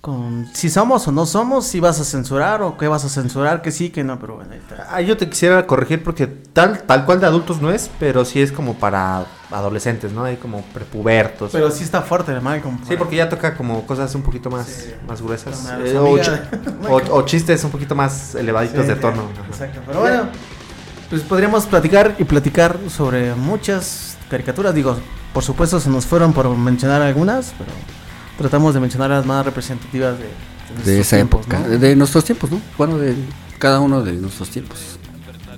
Con, 0.00 0.48
si 0.52 0.68
somos 0.68 1.06
o 1.06 1.12
no 1.12 1.26
somos, 1.26 1.64
si 1.64 1.78
vas 1.78 2.00
a 2.00 2.04
censurar 2.04 2.60
o 2.62 2.76
qué 2.76 2.88
vas 2.88 3.04
a 3.04 3.08
censurar, 3.08 3.62
que 3.62 3.70
sí, 3.70 3.90
que 3.90 4.02
no, 4.02 4.18
pero 4.18 4.34
bueno, 4.34 4.50
ahí 4.50 4.58
está. 4.58 4.88
Ah, 4.90 5.00
yo 5.00 5.16
te 5.16 5.28
quisiera 5.30 5.64
corregir 5.68 6.02
porque 6.02 6.26
tal, 6.26 6.82
tal 6.82 7.04
cual 7.04 7.20
de 7.20 7.26
adultos 7.26 7.62
no 7.62 7.70
es, 7.70 7.88
pero 8.00 8.24
sí 8.24 8.42
es 8.42 8.50
como 8.50 8.74
para 8.74 9.24
adolescentes, 9.52 10.10
¿no? 10.10 10.24
Hay 10.24 10.38
como 10.38 10.62
prepubertos. 10.74 11.52
Pero 11.52 11.70
sí 11.70 11.84
está 11.84 12.02
fuerte 12.02 12.32
el 12.32 12.40
Malcolm. 12.40 12.78
Sí, 12.88 12.96
porque 12.98 13.14
ya 13.14 13.28
toca 13.28 13.54
como 13.56 13.86
cosas 13.86 14.12
un 14.16 14.22
poquito 14.22 14.50
más, 14.50 14.66
Sí. 14.66 14.90
más 15.06 15.22
gruesas. 15.22 15.68
Eh, 15.84 15.96
o, 15.96 16.18
ch- 16.18 16.40
o- 16.88 17.18
o 17.18 17.22
chistes 17.24 17.62
un 17.62 17.70
poquito 17.70 17.94
más 17.94 18.34
elevaditos 18.34 18.82
Sí, 18.82 18.88
de 18.88 18.96
tono. 18.96 19.22
Exacto, 19.48 19.80
pero 19.86 20.00
bueno, 20.00 20.22
pues 21.12 21.20
podríamos 21.24 21.66
platicar 21.66 22.16
y 22.18 22.24
platicar 22.24 22.78
sobre 22.88 23.34
muchas 23.34 24.16
caricaturas. 24.30 24.74
Digo, 24.74 24.96
por 25.34 25.44
supuesto 25.44 25.78
se 25.78 25.90
nos 25.90 26.06
fueron 26.06 26.32
por 26.32 26.48
mencionar 26.56 27.02
algunas, 27.02 27.52
pero 27.58 27.70
tratamos 28.38 28.72
de 28.72 28.80
mencionar 28.80 29.10
las 29.10 29.26
más 29.26 29.44
representativas 29.44 30.16
de, 30.18 30.90
de 30.90 31.00
esa 31.00 31.16
tiempos, 31.16 31.42
época, 31.42 31.58
¿no? 31.58 31.78
de 31.78 31.96
nuestros 31.96 32.24
tiempos, 32.24 32.50
¿no? 32.50 32.62
Bueno, 32.78 32.96
de 32.96 33.14
cada 33.58 33.80
uno 33.80 34.02
de 34.02 34.12
nuestros 34.14 34.48
tiempos. 34.48 34.78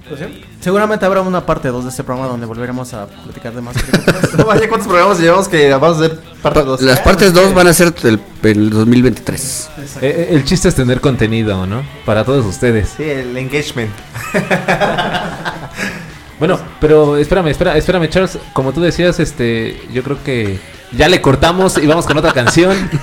Pues 0.08 0.18
sí. 0.18 0.44
Seguramente 0.64 1.04
habrá 1.04 1.20
una 1.20 1.44
parte 1.44 1.68
2 1.68 1.84
de 1.84 1.90
este 1.90 2.04
programa 2.04 2.26
donde 2.26 2.46
volveremos 2.46 2.94
a 2.94 3.04
platicar 3.04 3.52
de 3.52 3.60
más 3.60 3.76
caricaturas. 3.76 4.32
No 4.38 4.46
vaya 4.46 4.66
cuántos 4.66 4.88
programas 4.88 5.20
llevamos 5.20 5.46
que 5.46 5.70
vamos 5.70 6.00
a 6.00 6.06
hacer 6.06 6.18
parte 6.40 6.62
dos. 6.62 6.80
Las 6.80 7.00
partes 7.00 7.34
2 7.34 7.52
van 7.52 7.66
a 7.66 7.74
ser 7.74 7.92
el, 8.02 8.18
el 8.42 8.70
2023. 8.70 9.70
Eh, 10.00 10.28
el 10.30 10.42
chiste 10.46 10.70
es 10.70 10.74
tener 10.74 11.02
contenido, 11.02 11.66
¿no? 11.66 11.82
Para 12.06 12.24
todos 12.24 12.46
ustedes. 12.46 12.94
Sí, 12.96 13.02
el 13.02 13.36
engagement. 13.36 13.92
Bueno, 16.36 16.58
pero 16.80 17.16
espérame, 17.16 17.46
espera, 17.46 17.76
espérame, 17.76 18.08
Charles. 18.08 18.38
Como 18.52 18.72
tú 18.72 18.80
decías, 18.80 19.20
este, 19.20 19.80
yo 19.92 20.02
creo 20.02 20.22
que 20.24 20.58
ya 20.96 21.08
le 21.08 21.20
cortamos 21.20 21.78
y 21.78 21.86
vamos 21.86 22.06
con 22.06 22.16
otra 22.18 22.32
canción. 22.32 22.76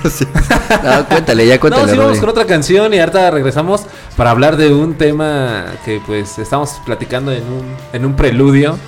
No, 0.82 1.06
cuéntale, 1.06 1.46
ya 1.46 1.54
No, 1.56 1.60
cuéntale. 1.60 1.92
sí, 1.92 1.98
vamos 1.98 2.18
con 2.18 2.28
otra 2.30 2.46
canción 2.46 2.94
y 2.94 2.98
ahorita 2.98 3.30
regresamos 3.30 3.82
para 4.16 4.30
hablar 4.30 4.56
de 4.56 4.72
un 4.72 4.94
tema 4.94 5.66
que 5.84 6.00
pues 6.06 6.38
estamos 6.38 6.80
platicando 6.86 7.30
en 7.30 7.42
un, 7.44 7.76
en 7.92 8.06
un 8.06 8.16
preludio 8.16 8.78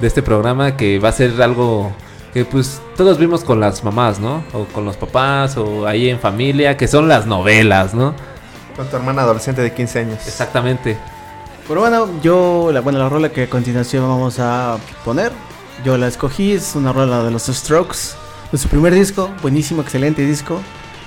de 0.00 0.06
este 0.06 0.22
programa 0.22 0.76
que 0.76 0.98
va 0.98 1.08
a 1.08 1.12
ser 1.12 1.40
algo 1.42 1.92
que 2.32 2.44
pues 2.44 2.80
todos 2.96 3.18
vimos 3.18 3.44
con 3.44 3.60
las 3.60 3.84
mamás, 3.84 4.18
¿no? 4.20 4.42
O 4.52 4.64
con 4.66 4.84
los 4.84 4.96
papás 4.96 5.56
o 5.56 5.86
ahí 5.86 6.08
en 6.08 6.18
familia, 6.18 6.76
que 6.76 6.88
son 6.88 7.08
las 7.08 7.26
novelas, 7.26 7.92
¿no? 7.92 8.14
Con 8.76 8.86
tu 8.88 8.96
hermana 8.96 9.22
adolescente 9.22 9.60
de 9.62 9.72
15 9.74 9.98
años. 9.98 10.18
Exactamente. 10.26 10.96
Pero 11.68 11.80
bueno, 11.80 12.08
yo, 12.22 12.70
la, 12.72 12.80
bueno, 12.80 12.98
la 12.98 13.08
rola 13.08 13.28
que 13.30 13.44
a 13.44 13.50
continuación 13.50 14.08
vamos 14.08 14.38
a 14.38 14.78
poner, 15.04 15.30
yo 15.84 15.98
la 15.98 16.08
escogí, 16.08 16.52
es 16.52 16.74
una 16.74 16.92
rola 16.92 17.22
de 17.22 17.30
los 17.30 17.44
Strokes, 17.46 18.14
de 18.52 18.58
su 18.58 18.68
primer 18.68 18.94
disco, 18.94 19.30
buenísimo, 19.40 19.80
excelente 19.80 20.24
disco. 20.24 20.60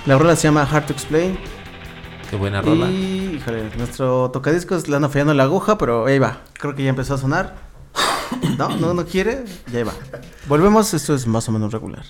La 0.04 0.18
rola 0.18 0.34
se 0.34 0.48
llama 0.48 0.62
Hard 0.62 0.86
to 0.86 0.92
Explain. 0.92 1.38
Qué 2.28 2.34
buena 2.36 2.60
rola. 2.60 2.90
Y, 2.90 3.36
híjole, 3.36 3.70
nuestro 3.76 4.30
tocadiscos 4.32 4.88
le 4.88 4.96
anda 4.96 5.08
fallando 5.08 5.32
la 5.32 5.44
aguja, 5.44 5.78
pero 5.78 6.06
ahí 6.06 6.18
va. 6.18 6.42
Creo 6.54 6.74
que 6.74 6.82
ya 6.82 6.90
empezó 6.90 7.14
a 7.14 7.18
sonar. 7.18 7.54
No, 8.58 8.76
no, 8.76 8.92
no 8.94 9.04
quiere, 9.06 9.44
ya 9.70 9.78
ahí 9.78 9.84
va. 9.84 9.92
Volvemos, 10.48 10.92
esto 10.92 11.14
es 11.14 11.26
más 11.26 11.48
o 11.48 11.52
menos 11.52 11.72
regular. 11.72 12.04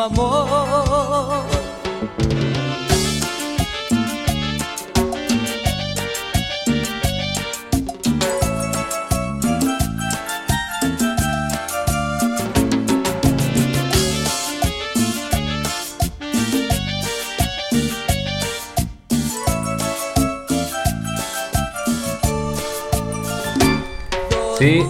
Amor. 0.00 0.79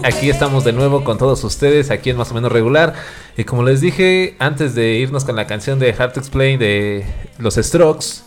Aquí 0.03 0.29
estamos 0.29 0.63
de 0.63 0.73
nuevo 0.73 1.03
con 1.03 1.17
todos 1.17 1.43
ustedes, 1.43 1.91
aquí 1.91 2.09
en 2.09 2.17
Más 2.17 2.31
o 2.31 2.33
menos 2.33 2.51
Regular. 2.51 2.93
Y 3.37 3.43
como 3.43 3.63
les 3.63 3.81
dije, 3.81 4.35
antes 4.39 4.73
de 4.73 4.95
irnos 4.95 5.25
con 5.25 5.35
la 5.35 5.47
canción 5.47 5.79
de 5.79 5.93
Hard 5.97 6.13
to 6.13 6.19
Explain 6.19 6.57
de 6.59 7.05
los 7.37 7.55
Strokes, 7.55 8.23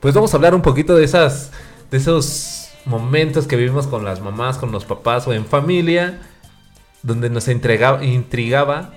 pues 0.00 0.14
vamos 0.14 0.32
a 0.32 0.36
hablar 0.36 0.54
un 0.54 0.62
poquito 0.62 0.96
de 0.96 1.04
esas, 1.04 1.52
de 1.90 1.98
esos 1.98 2.68
momentos 2.84 3.46
que 3.46 3.56
vivimos 3.56 3.86
con 3.86 4.04
las 4.04 4.20
mamás, 4.20 4.58
con 4.58 4.72
los 4.72 4.84
papás 4.84 5.26
o 5.28 5.32
en 5.32 5.46
familia, 5.46 6.20
donde 7.02 7.30
nos 7.30 7.48
entregaba, 7.48 8.04
intrigaba 8.04 8.94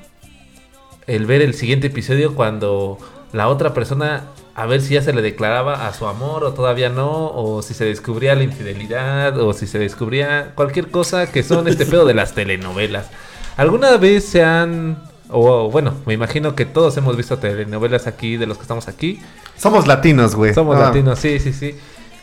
el 1.05 1.25
ver 1.25 1.41
el 1.41 1.53
siguiente 1.53 1.87
episodio 1.87 2.35
cuando 2.35 2.97
la 3.33 3.47
otra 3.47 3.73
persona 3.73 4.23
a 4.57 4.65
ver 4.65 4.81
si 4.81 4.95
ya 4.95 5.01
se 5.03 5.13
le 5.13 5.21
declaraba 5.21 5.87
a 5.87 5.93
su 5.93 6.07
amor 6.07 6.43
o 6.43 6.53
todavía 6.53 6.89
no, 6.89 7.27
o 7.29 7.61
si 7.61 7.73
se 7.75 7.85
descubría 7.85 8.33
la 8.35 8.41
infidelidad, 8.43 9.39
o 9.39 9.53
si 9.53 9.67
se 9.67 9.77
descubría 9.77 10.51
cualquier 10.55 10.89
cosa 10.89 11.31
que 11.31 11.43
son 11.43 11.67
este 11.67 11.85
pedo 11.91 12.05
de 12.05 12.15
las 12.15 12.33
telenovelas. 12.33 13.07
¿Alguna 13.55 13.97
vez 13.97 14.25
se 14.25 14.43
han, 14.43 14.97
o 15.29 15.69
bueno, 15.69 15.93
me 16.07 16.13
imagino 16.15 16.55
que 16.55 16.65
todos 16.65 16.97
hemos 16.97 17.15
visto 17.15 17.37
telenovelas 17.37 18.07
aquí, 18.07 18.35
de 18.35 18.47
los 18.47 18.57
que 18.57 18.63
estamos 18.63 18.87
aquí? 18.87 19.19
Somos 19.57 19.85
latinos, 19.87 20.33
güey. 20.35 20.53
Somos 20.55 20.75
Ah, 20.77 20.85
latinos, 20.87 21.19
sí, 21.19 21.39
sí, 21.39 21.53
sí. 21.53 21.75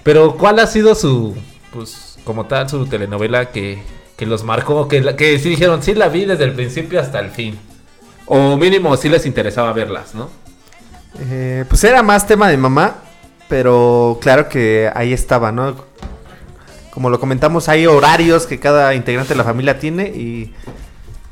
Pero 0.02 0.36
¿cuál 0.36 0.58
ha 0.58 0.66
sido 0.66 0.94
su, 0.96 1.36
pues, 1.72 2.18
como 2.24 2.46
tal, 2.46 2.68
su 2.68 2.84
telenovela 2.86 3.52
que, 3.52 3.80
que 4.16 4.26
los 4.26 4.42
marcó? 4.42 4.88
Que, 4.88 5.00
la- 5.00 5.14
que 5.16 5.38
sí 5.38 5.50
dijeron, 5.50 5.82
sí 5.84 5.94
la 5.94 6.08
vi 6.08 6.24
desde 6.24 6.44
el 6.44 6.52
principio 6.52 7.00
hasta 7.00 7.20
el 7.20 7.30
fin. 7.30 7.58
O 8.26 8.56
mínimo 8.56 8.96
sí 8.96 9.08
les 9.08 9.24
interesaba 9.24 9.72
verlas, 9.72 10.14
¿no? 10.16 10.30
Eh, 11.20 11.64
pues 11.68 11.84
era 11.84 12.02
más 12.02 12.26
tema 12.26 12.48
de 12.48 12.56
mamá, 12.56 12.96
pero 13.48 14.18
claro 14.20 14.48
que 14.48 14.90
ahí 14.94 15.12
estaba, 15.12 15.52
¿no? 15.52 15.76
Como 16.90 17.10
lo 17.10 17.18
comentamos, 17.18 17.68
hay 17.68 17.86
horarios 17.86 18.46
que 18.46 18.60
cada 18.60 18.94
integrante 18.94 19.34
de 19.34 19.38
la 19.38 19.44
familia 19.44 19.78
tiene 19.78 20.06
y 20.08 20.54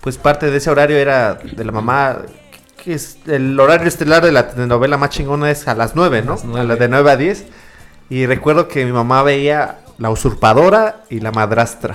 pues 0.01 0.19
parte 0.19 0.51
de 0.51 0.57
ese 0.59 0.71
horario 0.71 0.97
era 0.97 1.35
de 1.35 1.65
la 1.65 1.71
mamá, 1.71 2.19
que 2.83 2.95
es 2.95 3.19
el 3.27 3.59
horario 3.59 3.87
estelar 3.87 4.25
de 4.25 4.33
la 4.33 4.49
telenovela 4.51 4.97
más 4.97 5.11
chingona 5.11 5.51
es 5.51 5.69
a 5.69 5.75
las 5.75 5.95
9, 5.95 6.23
¿no? 6.23 6.33
las 6.33 6.43
A 6.43 6.47
nueve. 6.47 6.67
las 6.67 6.79
de 6.79 6.89
9 6.89 7.11
a 7.11 7.17
10. 7.17 7.45
Y 8.11 8.27
recuerdo 8.27 8.69
que 8.69 8.85
mi 8.85 8.93
mamá 8.93 9.23
veía 9.23 9.79
La 9.99 10.11
usurpadora 10.11 11.05
y 11.09 11.21
La 11.21 11.31
madrastra. 11.31 11.95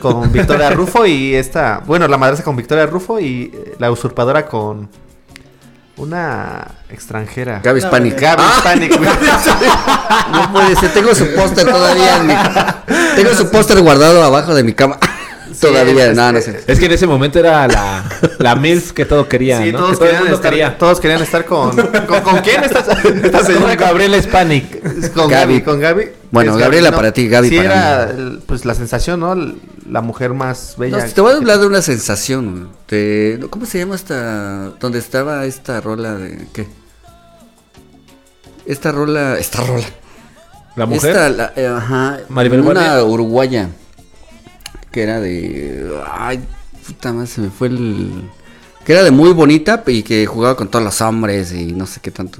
Con 0.00 0.30
Victoria 0.30 0.70
Rufo 0.70 1.06
y 1.06 1.34
esta... 1.34 1.82
Bueno, 1.86 2.06
La 2.06 2.18
madrastra 2.18 2.44
con 2.44 2.56
Victoria 2.56 2.86
Rufo 2.86 3.18
y 3.18 3.50
eh, 3.54 3.74
La 3.78 3.90
usurpadora 3.90 4.46
con... 4.46 4.90
Una 5.98 6.66
extranjera. 6.90 7.60
Gaby 7.62 7.78
Hispanic. 7.80 8.20
Gaby 8.20 8.42
Hispanic, 8.56 8.98
güey. 8.98 9.10
No 10.32 10.52
puede 10.52 10.76
ser, 10.76 10.92
tengo 10.92 11.14
su 11.14 11.26
póster 11.34 11.64
todavía. 11.66 12.16
en 12.18 12.26
mi- 12.26 12.34
tengo 13.16 13.34
su 13.34 13.50
póster 13.50 13.80
guardado 13.80 14.22
abajo 14.22 14.54
de 14.54 14.62
mi 14.62 14.74
cama. 14.74 14.98
Todavía, 15.60 16.10
es- 16.10 16.16
no, 16.16 16.32
no 16.32 16.40
sé. 16.40 16.60
Es 16.66 16.78
que 16.78 16.86
en 16.86 16.92
ese 16.92 17.06
momento 17.06 17.38
era 17.38 17.66
la, 17.68 18.04
la 18.38 18.54
MILF 18.56 18.92
que 18.92 19.04
todo 19.04 19.28
quería, 19.28 19.62
Sí, 19.62 19.72
¿no? 19.72 19.78
todos, 19.78 19.90
que 19.92 19.96
todo 19.96 20.04
querían 20.06 20.22
mundo 20.22 20.36
estar, 20.36 20.50
quería. 20.50 20.78
todos 20.78 21.00
querían 21.00 21.22
estar 21.22 21.44
con... 21.44 21.70
¿Con, 21.76 22.20
con 22.22 22.38
quién 22.40 22.64
esta, 22.64 22.80
esta 23.24 23.38
Con 23.38 23.46
señora? 23.46 23.74
Gabriela 23.76 24.16
Hispanic. 24.16 25.12
Con 25.12 25.28
Gaby. 25.30 25.54
Gaby, 25.54 25.62
con 25.62 25.80
Gaby. 25.80 26.04
Bueno, 26.30 26.52
Es 26.52 26.58
Gabriela 26.58 26.90
¿no? 26.90 26.96
para 26.96 27.12
ti, 27.12 27.28
Gaby 27.28 27.48
sí, 27.48 27.56
para 27.56 28.02
era 28.04 28.12
mí. 28.12 28.40
pues 28.46 28.64
la 28.64 28.74
sensación, 28.74 29.20
¿no? 29.20 29.34
La 29.88 30.00
mujer 30.00 30.34
más 30.34 30.74
bella. 30.76 30.98
No, 30.98 31.04
te 31.12 31.20
voy 31.20 31.32
a 31.32 31.36
hablar 31.36 31.58
de 31.60 31.66
una 31.66 31.80
sensación. 31.82 32.68
De, 32.88 33.46
¿Cómo 33.50 33.64
se 33.66 33.78
llama 33.78 33.94
esta? 33.94 34.70
¿Dónde 34.80 34.98
estaba 34.98 35.44
esta 35.46 35.80
rola 35.80 36.14
de 36.14 36.46
qué? 36.52 36.66
Esta 38.66 38.90
rola, 38.92 39.38
esta 39.38 39.60
rola. 39.62 39.84
La 40.74 40.86
mujer. 40.86 41.10
Esta, 41.12 41.28
la- 41.30 41.52
eh, 41.56 41.66
ajá, 41.68 42.18
Maribel 42.28 42.60
una 42.60 42.72
Guardia. 42.72 43.04
uruguaya 43.04 43.68
que 44.96 45.02
era 45.02 45.20
de, 45.20 45.92
ay, 46.10 46.40
puta 46.86 47.12
madre, 47.12 47.26
se 47.26 47.42
me 47.42 47.50
fue 47.50 47.68
el, 47.68 48.30
que 48.82 48.94
era 48.94 49.04
de 49.04 49.10
muy 49.10 49.34
bonita 49.34 49.84
y 49.86 50.02
que 50.02 50.24
jugaba 50.24 50.56
con 50.56 50.68
todos 50.68 50.82
los 50.82 51.02
hombres 51.02 51.52
y 51.52 51.74
no 51.74 51.84
sé 51.84 52.00
qué 52.00 52.10
tanto. 52.10 52.38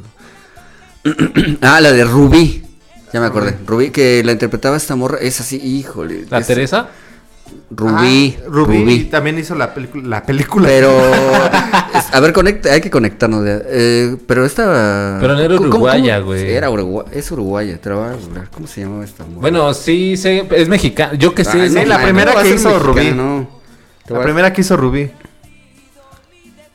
ah, 1.61 1.83
la 1.83 1.93
de 1.93 2.03
Rubí. 2.05 2.63
Ya 3.13 3.21
me 3.21 3.27
acordé. 3.27 3.59
Rubí, 3.67 3.91
que 3.91 4.25
la 4.25 4.33
interpretaba 4.33 4.75
esta 4.79 4.97
morra. 4.97 5.19
Es 5.21 5.39
así, 5.39 5.57
híjole. 5.57 6.25
La 6.31 6.39
es- 6.39 6.47
Teresa. 6.47 6.89
Rubí. 7.71 8.39
Ah, 8.39 8.45
Rubí. 8.47 8.79
Rubí. 8.79 9.05
también 9.05 9.39
hizo 9.39 9.55
la, 9.55 9.75
película 9.75 10.09
la 10.09 10.23
película. 10.23 10.67
Pero, 10.67 10.89
a 12.13 12.21
ver, 12.21 12.33
conecta, 12.33 12.73
hay 12.73 12.81
que 12.81 12.91
conectarnos. 12.91 13.45
eh, 13.47 14.17
pero 14.27 14.45
esta. 14.45 15.19
Pero 15.21 15.35
no 15.35 15.41
era 15.41 15.57
¿cómo- 15.57 15.71
cómo- 15.71 15.85
uruguaya, 15.85 16.19
güey. 16.21 16.41
Sí, 16.43 16.49
Era 16.53 16.71
uruguaya, 16.71 17.11
es 17.13 17.31
uruguaya, 17.31 17.79
te 17.81 17.91
voy 17.91 18.09
a. 18.09 18.17
¿Cómo 18.53 18.67
se 18.67 18.81
llamaba 18.83 19.05
esta 19.05 19.25
morra? 19.25 19.41
Bueno, 19.41 19.75
sí, 19.75 20.17
sé, 20.17 20.47
es 20.51 20.69
mexicana. 20.69 21.15
Yo 21.15 21.35
que 21.35 21.45
sé. 21.45 21.69
Sí, 21.69 21.75
no, 21.75 21.85
la 21.85 21.97
man, 21.97 22.05
primera 22.05 22.35
no 22.35 22.43
que 22.43 22.49
hizo 22.55 22.69
mexicana, 22.71 22.79
Rubí. 23.15 23.47
la 24.09 24.23
primera 24.23 24.53
que 24.53 24.61
hizo 24.61 24.77
Rubí. 24.77 25.11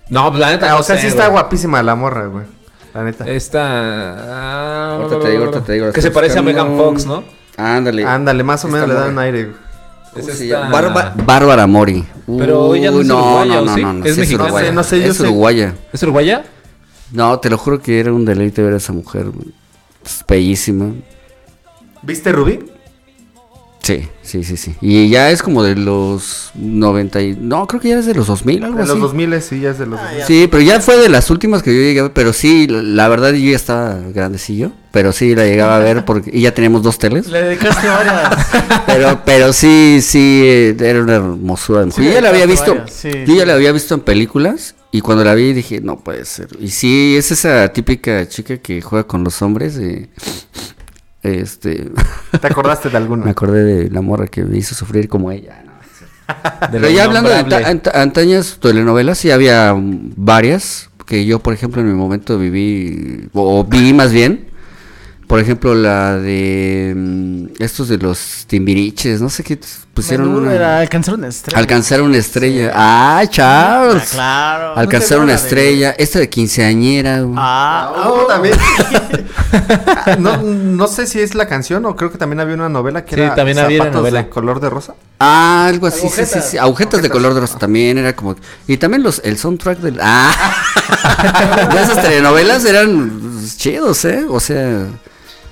No, 0.09 0.27
pues, 0.29 0.39
la 0.39 0.49
neta. 0.49 0.67
Ah, 0.67 0.71
no 0.71 0.79
o 0.79 0.83
sea, 0.83 0.95
sé, 0.95 1.03
sí 1.03 1.07
está 1.07 1.27
guapísima 1.27 1.81
la 1.83 1.95
morra, 1.95 2.25
güey. 2.27 2.45
La 2.93 3.03
neta. 3.03 3.25
Esta. 3.27 3.61
ah, 3.63 4.95
Ahorita 4.97 5.19
te 5.19 5.29
digo, 5.31 5.43
ahorita 5.45 5.63
te 5.63 5.73
digo. 5.73 5.91
Que 5.93 6.01
se 6.01 6.11
parece 6.11 6.39
a 6.39 6.41
Megan. 6.41 6.75
Fox, 6.77 7.05
¿no? 7.05 7.23
Ándale. 7.57 8.05
Ándale, 8.05 8.43
más 8.43 8.63
o 8.65 8.67
menos 8.67 8.87
le 8.87 8.93
da 8.95 9.07
un 9.07 9.19
aire. 9.19 9.43
güey. 9.45 9.55
¿Cómo 10.13 10.27
Es 10.27 10.37
se 10.37 10.43
esta- 10.45 10.61
llama? 10.63 10.71
Barba- 10.71 11.13
Bárbara 11.25 11.67
Mori. 11.67 12.03
Pero 12.37 12.75
ella 12.75 12.91
no 12.91 12.97
Uy, 12.97 13.03
es 13.03 13.09
uruguaya, 13.09 13.61
¿o 13.61 13.67
sí? 13.75 13.81
¿Es 14.09 14.13
sí 14.15 14.19
mexicana? 14.21 14.43
uruguaya. 14.45 14.71
No 14.71 14.83
sé, 14.83 14.95
no 14.97 15.01
sé, 15.01 15.05
yo 15.05 15.11
es 15.11 15.17
sé. 15.17 15.23
uruguaya. 15.23 15.75
¿Es 15.93 16.03
uruguaya? 16.03 16.43
No, 17.11 17.39
te 17.39 17.49
lo 17.49 17.57
juro 17.57 17.81
que 17.81 17.99
era 17.99 18.13
un 18.13 18.23
deleite 18.25 18.61
ver 18.61 18.73
a 18.73 18.77
esa 18.77 18.93
mujer. 18.93 19.27
Es 20.05 20.23
bellísima. 20.27 20.93
¿Viste 22.01 22.31
Rubí? 22.31 22.59
Sí, 23.83 24.07
sí, 24.21 24.43
sí, 24.43 24.57
sí. 24.57 24.75
Y 24.79 25.09
ya 25.09 25.31
es 25.31 25.41
como 25.41 25.63
de 25.63 25.75
los 25.75 26.51
90 26.53 27.19
y... 27.23 27.35
No, 27.35 27.65
creo 27.65 27.81
que 27.81 27.89
ya 27.89 27.97
es 27.97 28.05
de 28.05 28.13
los 28.13 28.27
2000, 28.27 28.63
algo 28.63 28.75
De 28.77 28.83
los 28.83 28.91
así. 28.91 28.99
2000 28.99 29.41
sí, 29.41 29.59
ya 29.59 29.71
es 29.71 29.79
de 29.79 29.87
los 29.87 29.99
2000. 29.99 30.23
Sí, 30.25 30.47
pero 30.51 30.61
ya 30.61 30.79
fue 30.81 30.97
de 30.97 31.09
las 31.09 31.31
últimas 31.31 31.63
que 31.63 31.73
yo 31.75 31.81
llegué 31.81 31.99
a 31.99 32.03
ver, 32.03 32.13
pero 32.13 32.31
sí, 32.31 32.67
la- 32.69 33.07
verdad 33.07 33.31
yo 33.33 33.49
ya 33.49 33.55
estaba 33.55 33.95
grandecillo, 34.13 34.71
pero 34.91 35.11
sí 35.11 35.33
la 35.33 35.45
llegaba 35.45 35.77
a 35.77 35.79
ver 35.79 36.05
porque 36.05 36.29
y 36.31 36.41
ya 36.41 36.53
teníamos 36.53 36.83
dos 36.83 36.99
teles. 36.99 37.27
Le 37.27 37.41
dedicaste 37.41 37.87
varias. 37.87 38.47
Pero, 38.85 39.21
pero 39.25 39.53
sí, 39.53 39.99
sí, 40.01 40.41
eh, 40.43 40.75
era 40.79 41.01
una 41.01 41.15
hermosura 41.15 41.85
de. 41.85 41.91
Sí, 41.91 42.03
yo 42.03 42.11
ya 42.11 42.21
la 42.21 42.29
había 42.29 42.45
visto, 42.45 42.75
varias, 42.75 42.91
sí, 42.93 43.09
yo 43.25 43.35
ya 43.35 43.45
la 43.45 43.53
había 43.53 43.71
visto 43.71 43.95
en 43.95 44.01
películas 44.01 44.75
y 44.91 44.99
cuando 45.01 45.23
la 45.23 45.33
vi 45.33 45.53
dije, 45.53 45.79
no 45.81 45.97
puede 45.99 46.25
ser. 46.25 46.49
Y 46.59 46.69
sí, 46.69 47.15
es 47.17 47.31
esa 47.31 47.69
típica 47.69 48.27
chica 48.27 48.57
que 48.57 48.81
juega 48.81 49.07
con 49.07 49.23
los 49.23 49.41
hombres. 49.41 49.77
eh, 49.77 50.09
este, 51.23 51.91
¿Te 52.41 52.47
acordaste 52.47 52.89
de 52.89 52.97
alguna? 52.97 53.25
me 53.25 53.31
acordé 53.31 53.63
de 53.63 53.89
la 53.89 54.01
morra 54.01 54.27
que 54.27 54.43
me 54.43 54.57
hizo 54.57 54.75
sufrir 54.75 55.07
como 55.07 55.31
ella. 55.31 55.63
¿no? 55.65 55.71
Pero 56.71 56.89
ya 56.89 57.03
hablando 57.03 57.29
de 57.29 57.35
anta- 57.35 57.91
antañas 58.01 58.57
telenovelas, 58.61 59.17
sí 59.17 59.31
había 59.31 59.73
mm, 59.73 60.13
varias 60.15 60.89
que 61.05 61.25
yo, 61.25 61.39
por 61.39 61.53
ejemplo, 61.53 61.81
en 61.81 61.87
mi 61.89 61.93
momento 61.93 62.37
viví, 62.39 63.27
o 63.33 63.63
vi 63.65 63.93
más 63.93 64.11
bien. 64.13 64.47
Por 65.27 65.39
ejemplo, 65.39 65.75
la 65.75 66.17
de 66.17 66.93
mm, 66.95 67.45
estos 67.59 67.87
de 67.89 67.97
los 67.97 68.45
timbiriches, 68.47 69.21
no 69.21 69.29
sé 69.29 69.43
qué 69.43 69.59
pusieron 69.93 70.27
Menudo 70.27 70.43
una- 70.47 70.53
era 70.55 70.79
alcanzar 70.79 71.15
una 71.15 71.27
estrella. 71.27 71.59
Alcanzar 71.59 72.01
una 72.01 72.17
estrella. 72.17 72.71
¡Ah, 72.73 73.23
Charles! 73.29 74.03
Ah, 74.03 74.07
claro. 74.13 74.77
Alcanzar 74.77 75.17
¿No 75.17 75.17
te 75.17 75.23
una 75.23 75.33
de- 75.33 75.37
estrella. 75.43 75.95
Esta 75.97 76.19
de 76.19 76.29
quinceañera. 76.29 77.21
güey. 77.21 77.35
Ah, 77.37 77.93
Oh, 78.05 78.25
también. 78.27 78.55
Ah, 79.51 80.15
no, 80.19 80.37
no 80.37 80.87
sé 80.87 81.05
si 81.07 81.19
es 81.19 81.35
la 81.35 81.47
canción 81.47 81.85
o 81.85 81.95
creo 81.95 82.11
que 82.11 82.17
también 82.17 82.39
había 82.39 82.55
una 82.55 82.69
novela 82.69 83.03
que 83.05 83.15
Sí, 83.15 83.21
era 83.21 83.35
también 83.35 83.59
había 83.59 83.81
una 83.83 83.91
novela. 83.91 84.23
de 84.23 84.29
color 84.29 84.59
de 84.59 84.69
rosa. 84.69 84.93
Ah, 85.19 85.65
algo 85.67 85.87
así, 85.87 86.07
sí, 86.09 86.25
sí, 86.25 86.39
sí. 86.41 86.57
Agujetas 86.57 87.01
de 87.01 87.09
color 87.09 87.33
de 87.33 87.41
rosa 87.41 87.57
también 87.59 87.97
era 87.97 88.15
como. 88.15 88.35
Y 88.67 88.77
también 88.77 89.03
los 89.03 89.21
el 89.23 89.37
soundtrack 89.37 89.79
del. 89.79 89.99
Ah, 90.01 90.31
de 91.73 91.81
esas 91.81 92.01
telenovelas 92.01 92.65
eran 92.65 93.39
chidos, 93.57 94.03
¿eh? 94.05 94.25
O 94.29 94.39
sea, 94.39 94.87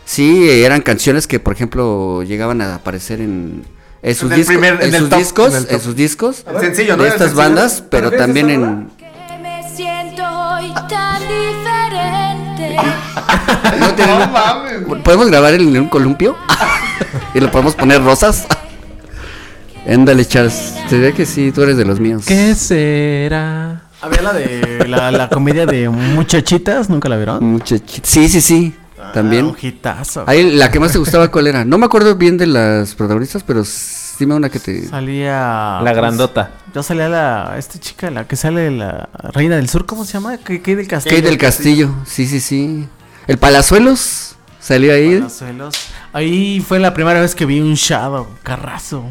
sí, 0.05 0.49
eran 0.49 0.81
canciones 0.81 1.27
que, 1.27 1.39
por 1.39 1.53
ejemplo, 1.53 2.23
llegaban 2.23 2.61
a 2.61 2.75
aparecer 2.75 3.21
en. 3.21 3.63
En 4.01 4.15
sus, 4.15 4.31
En 4.31 4.37
discos, 4.37 4.55
primer- 4.57 4.81
en 4.83 4.93
sus 4.93 5.09
top, 5.09 5.19
discos, 5.19 5.47
en 5.49 5.55
el 5.55 5.63
en, 5.63 5.69
top. 5.69 5.81
sus 5.81 5.95
discos 5.95 6.43
El 6.53 6.59
sencillo, 6.61 6.95
¿no? 6.97 7.03
de 7.03 7.09
estas 7.09 7.21
sencillo. 7.29 7.41
bandas, 7.43 7.83
pero 7.89 8.09
¿Refieres 8.09 8.21
a 8.23 8.25
también 8.27 8.49
en 8.49 8.89
Que 8.97 9.37
me 9.41 9.75
siento 9.75 10.23
hoy 10.23 10.73
tan 10.87 11.21
diferente. 11.21 12.77
¿no 13.79 13.93
tienen- 13.95 15.03
¿Podemos 15.03 15.27
grabar 15.27 15.53
en 15.55 15.77
un 15.77 15.89
columpio? 15.89 16.35
y 17.33 17.39
le 17.39 17.47
podemos 17.49 17.75
poner 17.75 18.01
rosas. 18.03 18.45
Ándale, 19.87 20.25
Charles. 20.25 20.75
Se 20.89 20.97
ve 20.97 21.13
que 21.13 21.25
sí, 21.25 21.51
tú 21.51 21.63
eres 21.63 21.75
de 21.77 21.85
los 21.85 21.99
míos. 21.99 22.23
¿Qué 22.25 22.53
será? 22.55 23.83
Había 24.01 24.21
la 24.21 24.33
de 24.33 24.85
la, 24.87 25.11
la 25.11 25.29
comedia 25.29 25.65
de 25.65 25.89
muchachitas, 25.89 26.89
¿nunca 26.89 27.09
la 27.09 27.17
vieron? 27.17 27.43
Muchachito. 27.43 28.07
Sí, 28.07 28.29
sí, 28.29 28.39
sí. 28.39 28.75
Ah, 29.01 29.11
También. 29.13 29.45
un 29.45 29.55
hitazo. 29.59 30.23
Ahí 30.27 30.51
la 30.51 30.69
que 30.69 30.79
más 30.79 30.91
te 30.91 30.97
gustaba, 30.97 31.29
¿cuál 31.31 31.47
era? 31.47 31.63
No 31.63 31.77
me 31.77 31.85
acuerdo 31.85 32.15
bien 32.15 32.37
de 32.37 32.47
las 32.47 32.95
protagonistas, 32.95 33.43
pero 33.43 33.63
dime 34.19 34.35
una 34.35 34.49
que 34.49 34.59
te. 34.59 34.87
Salía. 34.87 35.31
La 35.31 35.79
pues, 35.81 35.95
grandota. 35.95 36.51
Yo 36.73 36.83
salía 36.83 37.07
la. 37.07 37.55
Esta 37.57 37.79
chica, 37.79 38.11
la 38.11 38.27
que 38.27 38.35
sale 38.35 38.71
la 38.71 39.09
Reina 39.33 39.55
del 39.55 39.69
Sur, 39.69 39.85
¿cómo 39.85 40.05
se 40.05 40.13
llama? 40.13 40.37
¿Qué, 40.37 40.61
qué 40.61 40.75
del 40.75 40.87
Castillo? 40.87 41.15
Kate 41.15 41.27
del 41.27 41.37
Castillo. 41.37 41.89
Sí, 42.05 42.27
sí, 42.27 42.39
sí. 42.39 42.87
El 43.27 43.37
Palazuelos 43.37 44.35
salió 44.59 44.93
ahí. 44.93 45.17
Palazuelos. 45.17 45.75
Ahí 46.11 46.59
fue 46.59 46.79
la 46.79 46.93
primera 46.93 47.21
vez 47.21 47.35
que 47.35 47.45
vi 47.45 47.61
un 47.61 47.75
Shadow, 47.75 48.27
carrazo. 48.43 49.05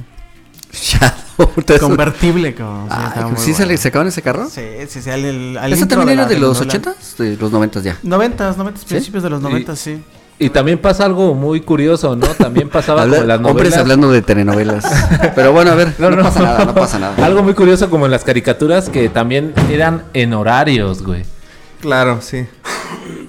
Shadow. 0.72 1.78
Convertible, 1.80 2.54
como. 2.54 2.86
sí, 2.88 2.92
Ah, 2.92 3.12
¿Sí 3.36 3.42
bueno. 3.44 3.56
sale, 3.58 3.76
sacaban 3.76 4.08
ese 4.08 4.22
carro? 4.22 4.48
Sí, 4.50 4.62
sí, 4.88 5.00
sí. 5.02 5.10
Al, 5.10 5.24
al- 5.24 5.58
al 5.58 5.72
¿Esa 5.72 5.82
intro 5.82 5.98
también 5.98 6.18
era 6.18 6.28
de 6.28 6.38
los 6.38 6.58
telenovela. 6.58 6.94
80s? 7.00 7.16
De 7.16 7.36
los 7.36 7.52
90 7.52 7.80
ya. 7.80 7.96
Noventas, 8.02 8.56
noventas, 8.56 8.84
principios 8.84 9.22
de 9.22 9.30
los 9.30 9.40
noventas, 9.40 9.78
sí. 9.78 10.02
Y 10.40 10.50
también 10.50 10.78
pasa 10.78 11.04
algo 11.04 11.34
muy 11.34 11.60
curioso, 11.62 12.14
¿no? 12.14 12.26
También 12.28 12.68
pasaba 12.68 13.02
Habla- 13.02 13.16
como 13.16 13.22
en 13.22 13.28
las 13.28 13.36
hombres 13.38 13.54
novelas. 13.56 13.78
hablando 13.78 14.10
de 14.12 14.22
telenovelas. 14.22 14.84
Pero 15.34 15.52
bueno, 15.52 15.72
a 15.72 15.74
ver, 15.74 15.94
no, 15.98 16.10
pasa 16.22 16.42
nada, 16.42 16.64
no 16.64 16.74
pasa 16.74 16.98
nada. 16.98 17.24
Algo 17.26 17.42
muy 17.42 17.54
curioso 17.54 17.88
como 17.90 18.04
en 18.06 18.12
las 18.12 18.22
caricaturas 18.24 18.88
que 18.88 19.08
también 19.08 19.52
eran 19.70 20.04
en 20.14 20.32
horarios, 20.34 21.02
güey. 21.02 21.24
Claro, 21.80 22.18
sí. 22.20 22.46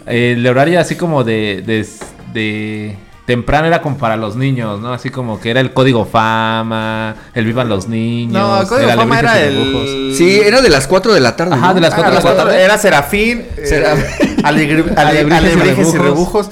El 0.05 0.45
horario 0.47 0.79
así 0.79 0.95
como 0.95 1.23
de, 1.23 1.63
de, 1.65 1.87
de 2.33 2.97
temprano 3.29 3.67
era 3.67 3.79
como 3.83 3.95
para 3.99 4.17
los 4.17 4.35
niños, 4.35 4.79
¿no? 4.79 4.91
Así 4.91 5.11
como 5.11 5.39
que 5.39 5.51
era 5.51 5.59
el 5.61 5.71
código 5.71 6.03
fama, 6.05 7.13
el 7.35 7.45
vivan 7.45 7.69
los 7.69 7.87
niños. 7.87 8.33
No, 8.33 8.59
el 8.61 8.67
código 8.67 8.89
el 8.89 8.95
fama 8.95 9.19
era 9.19 9.39
el. 9.39 10.15
Sí, 10.17 10.39
era 10.43 10.61
de 10.61 10.69
las 10.69 10.87
4 10.87 11.13
de 11.13 11.19
la 11.19 11.35
tarde. 11.35 11.53
Ajá, 11.53 11.67
¿no? 11.67 11.73
de 11.75 11.81
las 11.81 11.93
Ah, 11.93 11.95
cuatro 11.97 12.09
de 12.11 12.15
la 12.15 12.15
las 12.15 12.23
cuatro- 12.23 12.43
tarde. 12.51 12.63
Era 12.63 12.77
Serafín, 12.79 13.45
eh, 13.55 13.85
Alebrijes 14.43 14.93
y 14.97 14.99
Alebrijes 14.99 15.93
y 15.93 15.97
Rebujos. 15.99 16.49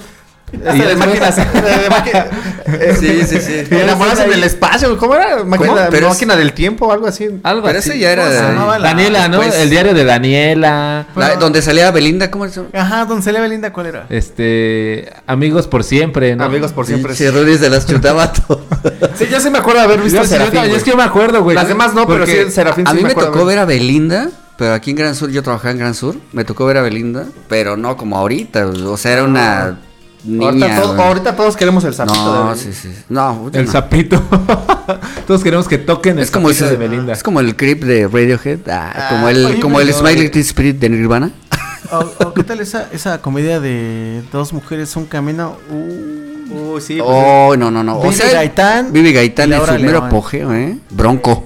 Esta 0.52 0.74
de 0.74 0.96
máquinas. 0.96 1.36
de 1.54 1.90
máquina- 1.90 2.28
eh, 2.68 2.96
Sí, 2.98 3.22
sí, 3.28 3.40
sí. 3.42 3.64
Enamorados 3.76 4.20
en 4.22 4.32
el 4.34 4.44
espacio. 4.44 4.98
¿Cómo 4.98 5.16
era? 5.16 5.44
Máquina, 5.44 5.70
¿Cómo? 5.70 5.82
Pero 5.92 6.10
es- 6.12 6.18
del 6.28 6.54
tiempo 6.54 6.88
o 6.88 6.92
algo 6.94 7.06
así. 7.08 7.28
Algo 7.44 7.66
Pero 7.68 7.80
así. 7.80 7.90
ese 7.90 8.00
ya 8.00 8.16
¿Cómo 8.16 8.30
se 8.30 8.38
era. 8.38 8.80
Daniela, 8.80 9.28
¿no? 9.28 9.40
después- 9.42 9.60
El 9.62 9.70
diario 9.70 9.94
de 9.94 10.06
Daniela. 10.06 11.08
la- 11.16 11.36
donde 11.36 11.62
salía 11.62 11.92
Belinda, 11.92 12.32
¿cómo 12.32 12.48
se 12.48 12.56
llama? 12.62 12.70
Ajá, 12.74 13.06
Don 13.06 13.22
Celia 13.22 13.42
Belinda, 13.42 13.74
¿cuál 13.74 13.88
era? 13.88 14.06
Este, 14.10 15.12
amigos 15.28 15.68
por 15.68 15.84
siempre, 15.84 16.36
¿no? 16.36 16.46
Amigos 16.46 16.72
por 16.72 16.86
siempre. 16.86 17.14
Sí, 17.16 17.30
Rulis 17.30 17.60
de 17.60 17.70
las 17.70 17.86
Chutabato. 17.86 18.66
Sí, 19.18 19.26
yo 19.32 19.40
sí 19.40 19.50
me 19.50 19.58
acuerdo 19.58 19.80
de 19.80 19.86
haber 19.86 20.00
visto 20.02 20.18
Yo, 20.18 20.22
a 20.22 20.24
yo 20.26 20.30
Serafín. 20.30 20.60
güey. 20.60 20.76
es 20.76 20.84
que 20.84 20.92
yo 20.92 20.98
me 20.98 21.04
acuerdo, 21.04 21.44
güey. 21.44 21.56
Las 21.56 21.68
demás 21.68 21.94
no, 21.96 22.06
pero 22.08 22.26
sí, 22.28 22.36
Serafín 22.52 22.88
A 22.88 22.92
sí 22.92 22.98
mí 22.98 23.04
me 23.04 23.10
acuerdo 23.12 23.32
tocó 23.32 23.46
ver 23.46 23.58
a 23.60 23.66
Belinda, 23.66 24.30
pero 24.58 24.74
aquí 24.74 24.92
en 24.92 24.96
Gran 24.98 25.16
Sur, 25.16 25.32
yo 25.32 25.42
trabajaba 25.42 25.72
en 25.72 25.80
Gran 25.80 25.96
Sur, 25.96 26.16
me 26.34 26.44
tocó 26.46 26.66
ver 26.68 26.78
a 26.78 26.82
Belinda, 26.84 27.26
pero 27.50 27.76
no 27.78 27.98
como 27.98 28.18
ahorita, 28.18 28.68
o 28.68 28.96
sea, 28.98 29.14
era 29.14 29.24
una 29.24 29.80
niña. 30.28 30.46
Ahorita, 30.68 30.82
todo- 30.82 30.96
güey. 30.96 31.08
ahorita 31.08 31.36
todos 31.36 31.56
queremos 31.58 31.84
el 31.86 31.94
sapito 31.94 32.16
no, 32.44 32.52
de 32.54 32.58
sí, 32.60 32.74
sí. 32.74 32.94
No, 33.10 33.50
El 33.54 33.66
no. 33.66 33.72
sapito. 33.72 34.22
Todos 35.28 35.44
queremos 35.44 35.68
que 35.68 35.78
toquen 35.78 36.18
el 36.18 36.24
Es 36.24 36.32
como, 36.32 36.50
ese- 36.50 36.70
de 36.70 36.78
Belinda. 36.78 37.12
es 37.14 37.22
como 37.22 37.42
el 37.42 37.56
creep 37.58 37.84
de 37.84 38.08
Radiohead, 38.08 38.60
ah, 38.70 38.94
Ah, 38.96 39.08
como 39.10 39.28
el, 39.30 39.46
oye, 39.46 39.60
como 39.60 39.80
el 39.82 39.94
Smiley 39.94 40.30
Teen 40.30 40.46
Spirit 40.46 40.80
de 40.80 40.90
Nirvana. 40.90 41.32
O, 41.92 42.00
o 42.26 42.34
¿Qué 42.34 42.44
tal 42.44 42.60
esa, 42.60 42.90
esa 42.92 43.22
comedia 43.22 43.62
de 43.62 44.22
dos 44.32 44.52
mujeres, 44.52 44.94
un 44.98 45.06
camino? 45.06 45.56
Uh, 45.70 46.74
Uy, 46.76 46.82
sí. 46.82 46.98
pues, 46.98 47.10
oh, 47.10 47.56
no, 47.58 47.72
no, 47.72 47.82
no. 47.82 47.98
O 48.00 48.04
Vivi 48.04 48.14
sea, 48.16 48.32
Gaitán 48.34 48.92
Vivi 48.92 49.14
Gaitán 49.14 49.54
en 49.54 49.66
su 49.66 49.72
mero 49.80 50.00
apogeo, 50.04 50.54
¿eh? 50.54 50.78
Bronco. 50.90 51.46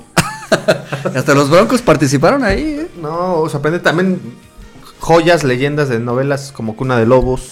Hasta 1.15 1.33
los 1.35 1.49
broncos 1.49 1.81
participaron 1.83 2.43
ahí, 2.43 2.61
¿eh? 2.81 2.87
No, 3.01 3.47
sorprende 3.49 3.79
también 3.79 4.19
joyas, 4.99 5.43
leyendas 5.43 5.89
de 5.89 5.99
novelas 5.99 6.51
como 6.51 6.75
Cuna 6.75 6.97
de 6.97 7.05
Lobos. 7.05 7.51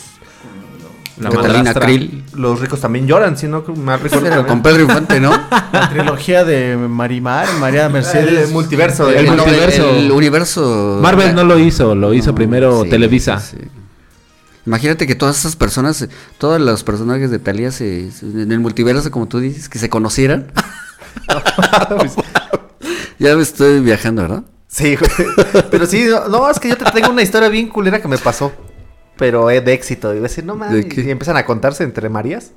La 1.20 1.30
Catalina. 1.30 1.74
Krill. 1.74 2.24
Los 2.34 2.60
ricos 2.62 2.80
también 2.80 3.06
lloran, 3.08 3.38
si 3.38 3.48
no, 3.48 3.64
más 3.76 4.02
ricos 4.02 4.20
Pero 4.22 4.36
también. 4.36 4.48
con 4.48 4.62
Pedro 4.64 4.82
Infante, 4.84 5.20
¿no? 5.20 5.32
la 5.74 5.90
trilogía 5.90 6.44
de 6.46 6.78
Marimar, 6.78 7.48
María 7.60 7.90
Mercedes. 7.90 8.48
El 8.48 8.54
multiverso. 8.54 9.10
El 9.10 9.18
el- 9.18 9.36
no, 9.36 9.44
multiverso. 9.46 9.90
el 9.90 10.12
universo. 10.12 11.00
Marvel 11.02 11.36
no 11.36 11.44
lo 11.44 11.60
hizo, 11.60 11.94
lo 11.96 12.14
hizo 12.14 12.34
primero 12.34 12.84
Sí, 12.84 12.90
Televisa. 12.90 13.40
sí, 13.40 13.58
sí. 13.60 13.68
Imagínate 14.66 15.08
que 15.08 15.16
todas 15.16 15.40
esas 15.40 15.56
personas, 15.56 16.02
eh, 16.04 16.10
todos 16.38 16.62
los 16.62 16.84
personajes 16.84 17.32
de 17.32 17.40
Talía 17.40 17.72
se, 17.72 18.12
se- 18.12 18.26
en 18.26 18.52
el 18.52 18.60
multiverso, 18.60 19.10
como 19.12 19.28
tú 19.28 19.40
dices, 19.40 19.68
que 19.68 19.80
se 19.80 19.90
conocieran. 19.90 20.52
ya 23.20 23.36
me 23.36 23.42
estoy 23.42 23.80
viajando, 23.82 24.22
¿verdad? 24.22 24.44
Sí, 24.68 24.96
güey. 24.96 25.12
Pero 25.72 25.86
sí, 25.86 26.06
no, 26.10 26.28
no, 26.28 26.50
es 26.50 26.60
que 26.60 26.70
yo 26.70 26.78
te 26.78 26.86
tengo 26.92 27.10
una 27.10 27.22
historia 27.24 27.50
bien 27.50 27.68
culera 27.68 28.02
que 28.02 28.08
me 28.08 28.18
pasó. 28.18 28.52
Pero 29.20 29.52
eh, 29.52 29.62
de 29.62 29.74
éxito. 29.74 30.10
Y 30.10 30.14
voy 30.14 30.20
a 30.20 30.24
decir, 30.24 30.46
no 30.46 30.54
¿De 30.54 30.60
mames. 30.60 30.98
Y 30.98 31.12
empiezan 31.12 31.38
a 31.38 31.46
contarse 31.46 31.84
entre 31.84 32.10
Marías. 32.10 32.52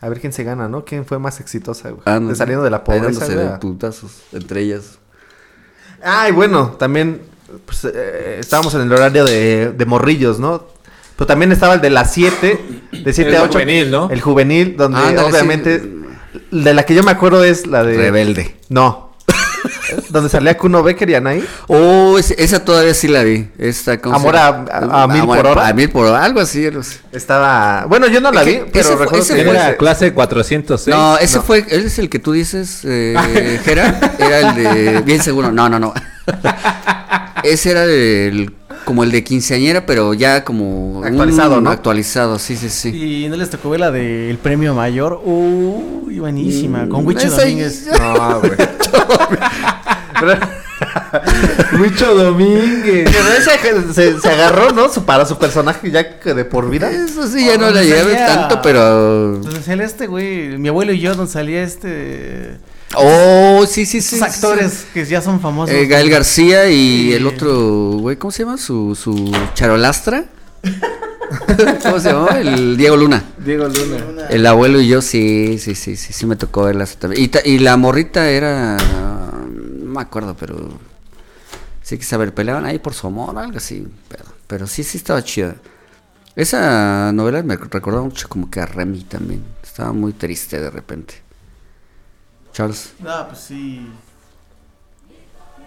A 0.00 0.08
ver 0.08 0.20
quién 0.20 0.32
se 0.32 0.42
gana, 0.42 0.68
¿no? 0.68 0.84
¿Quién 0.84 1.06
fue 1.06 1.18
más 1.18 1.38
exitosa, 1.40 1.90
güey? 1.90 2.02
Ah, 2.06 2.18
no, 2.18 2.28
de 2.30 2.34
saliendo 2.34 2.64
de 2.64 2.70
la 2.70 2.78
ahí 2.78 2.82
pobreza, 2.84 3.04
dándose 3.20 3.34
güey. 3.34 3.46
de 3.48 3.58
putazos 3.58 4.22
entre 4.32 4.60
ellas. 4.62 4.98
Ay, 6.02 6.32
bueno, 6.32 6.70
también 6.78 7.22
pues, 7.64 7.84
eh, 7.84 8.38
estábamos 8.40 8.74
en 8.74 8.82
el 8.82 8.92
horario 8.92 9.24
de, 9.24 9.72
de 9.72 9.86
morrillos, 9.86 10.40
¿no? 10.40 10.66
Pero 11.16 11.26
también 11.26 11.52
estaba 11.52 11.74
el 11.74 11.80
de 11.80 11.90
las 11.90 12.12
7, 12.12 12.60
de 13.04 13.12
7 13.12 13.30
El 13.30 13.36
a 13.36 13.42
8. 13.44 13.52
juvenil, 13.52 13.90
¿no? 13.90 14.10
El 14.10 14.20
juvenil, 14.20 14.76
donde 14.76 14.98
obviamente 15.20 15.80
sí. 15.80 16.04
de 16.50 16.74
la 16.74 16.84
que 16.84 16.94
yo 16.94 17.02
me 17.04 17.12
acuerdo 17.12 17.44
es 17.44 17.66
la 17.66 17.84
de... 17.84 17.96
Rebelde. 17.96 18.56
No. 18.68 19.03
Donde 20.08 20.28
salía 20.30 20.56
Kuno 20.56 20.82
Becker 20.82 21.08
y 21.10 21.14
Anaí. 21.14 21.44
Oh, 21.68 22.18
ese- 22.18 22.34
esa 22.42 22.64
todavía 22.64 22.94
sí 22.94 23.08
la 23.08 23.22
vi. 23.22 23.48
Esta, 23.58 24.00
¿cómo 24.00 24.14
se 24.16 24.20
Amor 24.20 24.36
a- 24.36 24.48
a- 24.70 25.02
a 25.04 25.06
mil 25.08 25.20
Amor 25.22 25.36
por 25.38 25.46
hora. 25.46 25.68
A 25.68 25.72
mil 25.72 25.90
por 25.90 26.06
hora, 26.06 26.24
algo 26.24 26.40
así. 26.40 26.66
así. 26.66 26.98
Estaba... 27.12 27.86
Bueno, 27.88 28.06
yo 28.08 28.20
no 28.20 28.30
la 28.32 28.42
vi, 28.42 28.60
pero 28.72 28.80
ese 28.80 28.88
fue- 28.96 29.04
recuerdo 29.04 29.24
ese 29.24 29.34
que... 29.36 29.44
fue- 29.44 29.54
Era 29.54 29.76
clase 29.76 30.12
406. 30.12 30.94
No, 30.96 31.18
ese 31.18 31.36
no. 31.36 31.42
fue, 31.42 31.64
él 31.68 31.84
es 31.86 31.98
el 31.98 32.08
que 32.08 32.18
tú 32.18 32.32
dices, 32.32 32.80
eh, 32.84 33.60
Jera, 33.64 34.14
era 34.18 34.50
el 34.50 34.54
de, 34.54 35.00
bien 35.02 35.22
seguro, 35.22 35.50
no, 35.52 35.68
no, 35.68 35.78
no. 35.78 35.94
Ese 37.42 37.72
era 37.72 37.84
el, 37.84 38.54
como 38.86 39.04
el 39.04 39.10
de 39.10 39.22
quinceañera, 39.22 39.84
pero 39.84 40.14
ya 40.14 40.44
como 40.44 41.00
un- 41.00 41.04
Actualizado, 41.04 41.60
¿no? 41.60 41.68
Actualizado, 41.70 42.38
sí, 42.38 42.56
sí, 42.56 42.70
sí. 42.70 43.24
Y 43.24 43.28
no 43.28 43.36
les 43.36 43.50
tocó 43.50 43.68
ver 43.68 43.80
la 43.80 43.90
del 43.90 44.38
premio 44.38 44.74
mayor. 44.74 45.20
Uy, 45.22 46.18
buenísima. 46.20 46.88
Con 46.88 47.04
Wicho 47.06 47.26
Esa- 47.26 47.42
Domínguez. 47.42 47.86
No, 48.00 48.40
güey. 48.40 48.52
Mucho 51.78 52.14
Domínguez. 52.14 53.10
Pero 53.10 53.28
ese 53.28 53.92
se, 53.94 54.20
se 54.20 54.28
agarró, 54.28 54.70
¿no? 54.72 54.88
Su, 54.88 55.04
para 55.04 55.24
su 55.26 55.38
personaje 55.38 55.90
ya 55.90 56.18
que 56.18 56.34
de 56.34 56.44
por 56.44 56.68
vida. 56.70 56.90
Eso 56.90 57.26
sí, 57.28 57.46
ya 57.46 57.56
no 57.58 57.66
Oh, 57.66 57.70
la 57.70 57.82
llevé 57.82 58.14
tanto, 58.14 58.60
pero... 58.62 59.38
Donde 59.38 59.62
salía 59.62 59.84
este 59.86 60.06
güey, 60.06 60.58
mi 60.58 60.68
abuelo 60.68 60.92
y 60.92 61.00
yo, 61.00 61.14
donde 61.14 61.32
salía 61.32 61.62
este. 61.62 62.56
Oh, 62.96 63.64
sí, 63.68 63.86
sí, 63.86 64.00
sí. 64.00 64.20
Actores 64.22 64.86
que 64.94 65.04
ya 65.04 65.20
son 65.20 65.40
famosos. 65.40 65.74
Eh, 65.74 65.86
Gael 65.86 66.10
García 66.10 66.68
y 66.68 67.08
Sí. 67.08 67.12
el 67.14 67.26
otro, 67.26 67.96
güey, 67.98 68.16
¿cómo 68.16 68.30
se 68.30 68.44
llama? 68.44 68.56
Su, 68.58 68.94
su 68.94 69.32
charolastra. 69.54 70.24
¿Cómo 71.82 71.98
se 71.98 72.10
llama? 72.12 72.38
El 72.38 72.76
Diego 72.76 72.96
Luna. 72.96 73.24
Diego 73.38 73.66
Luna. 73.66 74.26
El 74.30 74.46
abuelo 74.46 74.80
y 74.80 74.86
yo, 74.88 75.02
sí, 75.02 75.58
sí, 75.58 75.74
sí, 75.74 75.96
sí, 75.96 76.12
sí 76.12 76.26
me 76.26 76.36
tocó 76.36 76.64
verlas 76.64 76.96
también. 76.96 77.22
Y, 77.22 77.28
ta- 77.28 77.40
y 77.44 77.58
la 77.58 77.76
morrita 77.76 78.28
era, 78.30 78.76
no 78.76 79.33
me 79.94 80.02
acuerdo, 80.02 80.36
pero 80.36 80.78
sí 81.82 81.98
que 81.98 82.04
saber, 82.04 82.34
peleaban 82.34 82.64
ahí 82.64 82.78
por 82.78 82.94
su 82.94 83.06
amor, 83.06 83.38
algo 83.38 83.56
así, 83.56 83.86
pero, 84.08 84.24
pero 84.46 84.66
sí, 84.66 84.84
sí 84.84 84.98
estaba 84.98 85.22
chida. 85.22 85.56
Esa 86.36 87.12
novela 87.12 87.42
me 87.42 87.56
recordaba 87.56 88.04
mucho 88.04 88.28
como 88.28 88.50
que 88.50 88.60
a 88.60 88.66
Remy 88.66 89.04
también, 89.04 89.44
estaba 89.62 89.92
muy 89.92 90.12
triste 90.12 90.60
de 90.60 90.70
repente. 90.70 91.22
Charles. 92.52 92.92
Ah, 93.04 93.26
pues 93.28 93.40
sí. 93.40 93.86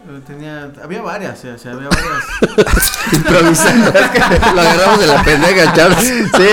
Eh, 0.09 0.21
Tenía, 0.25 0.71
había 0.83 1.01
varias, 1.01 1.43
o 1.43 1.57
sea, 1.57 1.73
había 1.73 1.89
varias. 1.89 2.73
Improvisando. 3.13 3.91
Lo 4.55 4.61
agarramos 4.61 4.99
de 4.99 5.07
la 5.07 5.23
pendeja, 5.23 5.73
Charles. 5.73 5.99
Sí, 6.05 6.47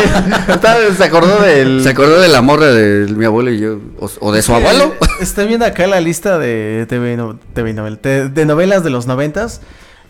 estaba- 0.48 0.94
se 0.96 1.04
acordó 1.04 1.40
del... 1.40 1.82
Se 1.82 1.90
acordó 1.90 2.20
de 2.20 2.28
la 2.28 2.42
morra 2.42 2.66
de 2.66 3.06
mi 3.12 3.24
abuelo 3.24 3.50
y 3.52 3.58
yo, 3.60 3.78
o, 4.00 4.10
o 4.20 4.32
de 4.32 4.42
su 4.42 4.54
abuelo. 4.54 4.94
Eh, 5.00 5.06
Estoy 5.20 5.46
viendo 5.46 5.66
acá 5.66 5.86
la 5.86 6.00
lista 6.00 6.38
de 6.38 6.86
TV, 6.88 7.16
no- 7.16 7.38
TV 7.54 7.72
novel- 7.74 7.98
te- 7.98 8.28
de 8.28 8.44
novelas 8.44 8.82
de 8.84 8.90
los 8.90 9.06
noventas. 9.06 9.60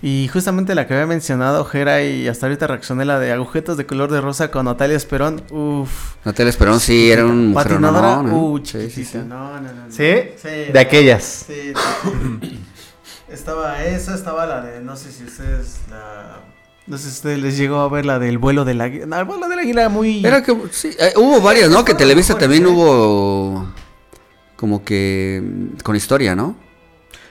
Y 0.03 0.29
justamente 0.29 0.75
la 0.75 0.87
que 0.87 0.93
había 0.93 1.07
mencionado, 1.07 1.65
Jera, 1.65 2.03
y 2.03 2.29
hasta 2.29 2.45
ahorita 2.47 2.67
reaccioné 2.67 3.07
la 3.07 3.19
de 3.19 3.33
Agujetas 3.33 3.79
de 3.79 3.87
color 3.87 4.11
de 4.11 4.21
rosa 4.21 4.51
con 4.51 4.67
Natalia 4.67 4.97
Esperón. 4.99 5.43
Uf. 5.51 5.89
Natalia 6.27 6.51
Esperón 6.51 6.79
sí 6.79 7.11
era 7.11 7.25
un 7.25 7.49
mujer 7.53 7.69
Patinadora. 7.69 8.17
no, 8.17 8.23
no, 8.25 8.37
Uh, 8.37 8.61
Sí, 8.65 8.91
sí, 8.91 9.05
sí. 9.07 9.17
No, 9.19 9.55
no, 9.55 9.61
no. 9.63 9.73
no. 9.87 9.91
¿Sí? 9.91 10.15
Sí, 10.37 10.73
De 10.73 10.79
aquellas. 10.79 11.23
Sí, 11.47 11.73
sí. 11.75 12.61
Estaba 13.35 13.85
esa, 13.85 14.15
estaba 14.15 14.47
la 14.47 14.63
de, 14.63 14.81
no 14.81 14.97
sé 14.97 15.13
si 15.13 15.25
ustedes 15.25 15.81
la... 15.91 16.41
No 16.87 16.99
sé 16.99 17.05
si 17.05 17.11
ustedes 17.11 17.39
les 17.39 17.57
llegó 17.57 17.81
a 17.81 17.89
ver 17.89 18.05
la 18.05 18.19
del 18.19 18.39
vuelo 18.39 18.65
del 18.65 18.81
águila. 18.81 19.07
No, 19.07 19.19
el 19.19 19.25
vuelo 19.25 19.49
del 19.49 19.59
águila 19.59 19.89
muy... 19.89 20.25
Era 20.25 20.43
que 20.43 20.55
sí, 20.71 20.95
eh, 20.99 21.15
hubo 21.17 21.41
varias, 21.41 21.71
¿no? 21.71 21.85
Que 21.85 21.95
Televisa 21.95 22.37
también 22.37 22.67
hubo 22.67 23.67
como 24.57 24.85
que 24.85 25.43
mm, 25.43 25.81
con 25.83 25.97
historia, 25.97 26.37
¿no? 26.37 26.57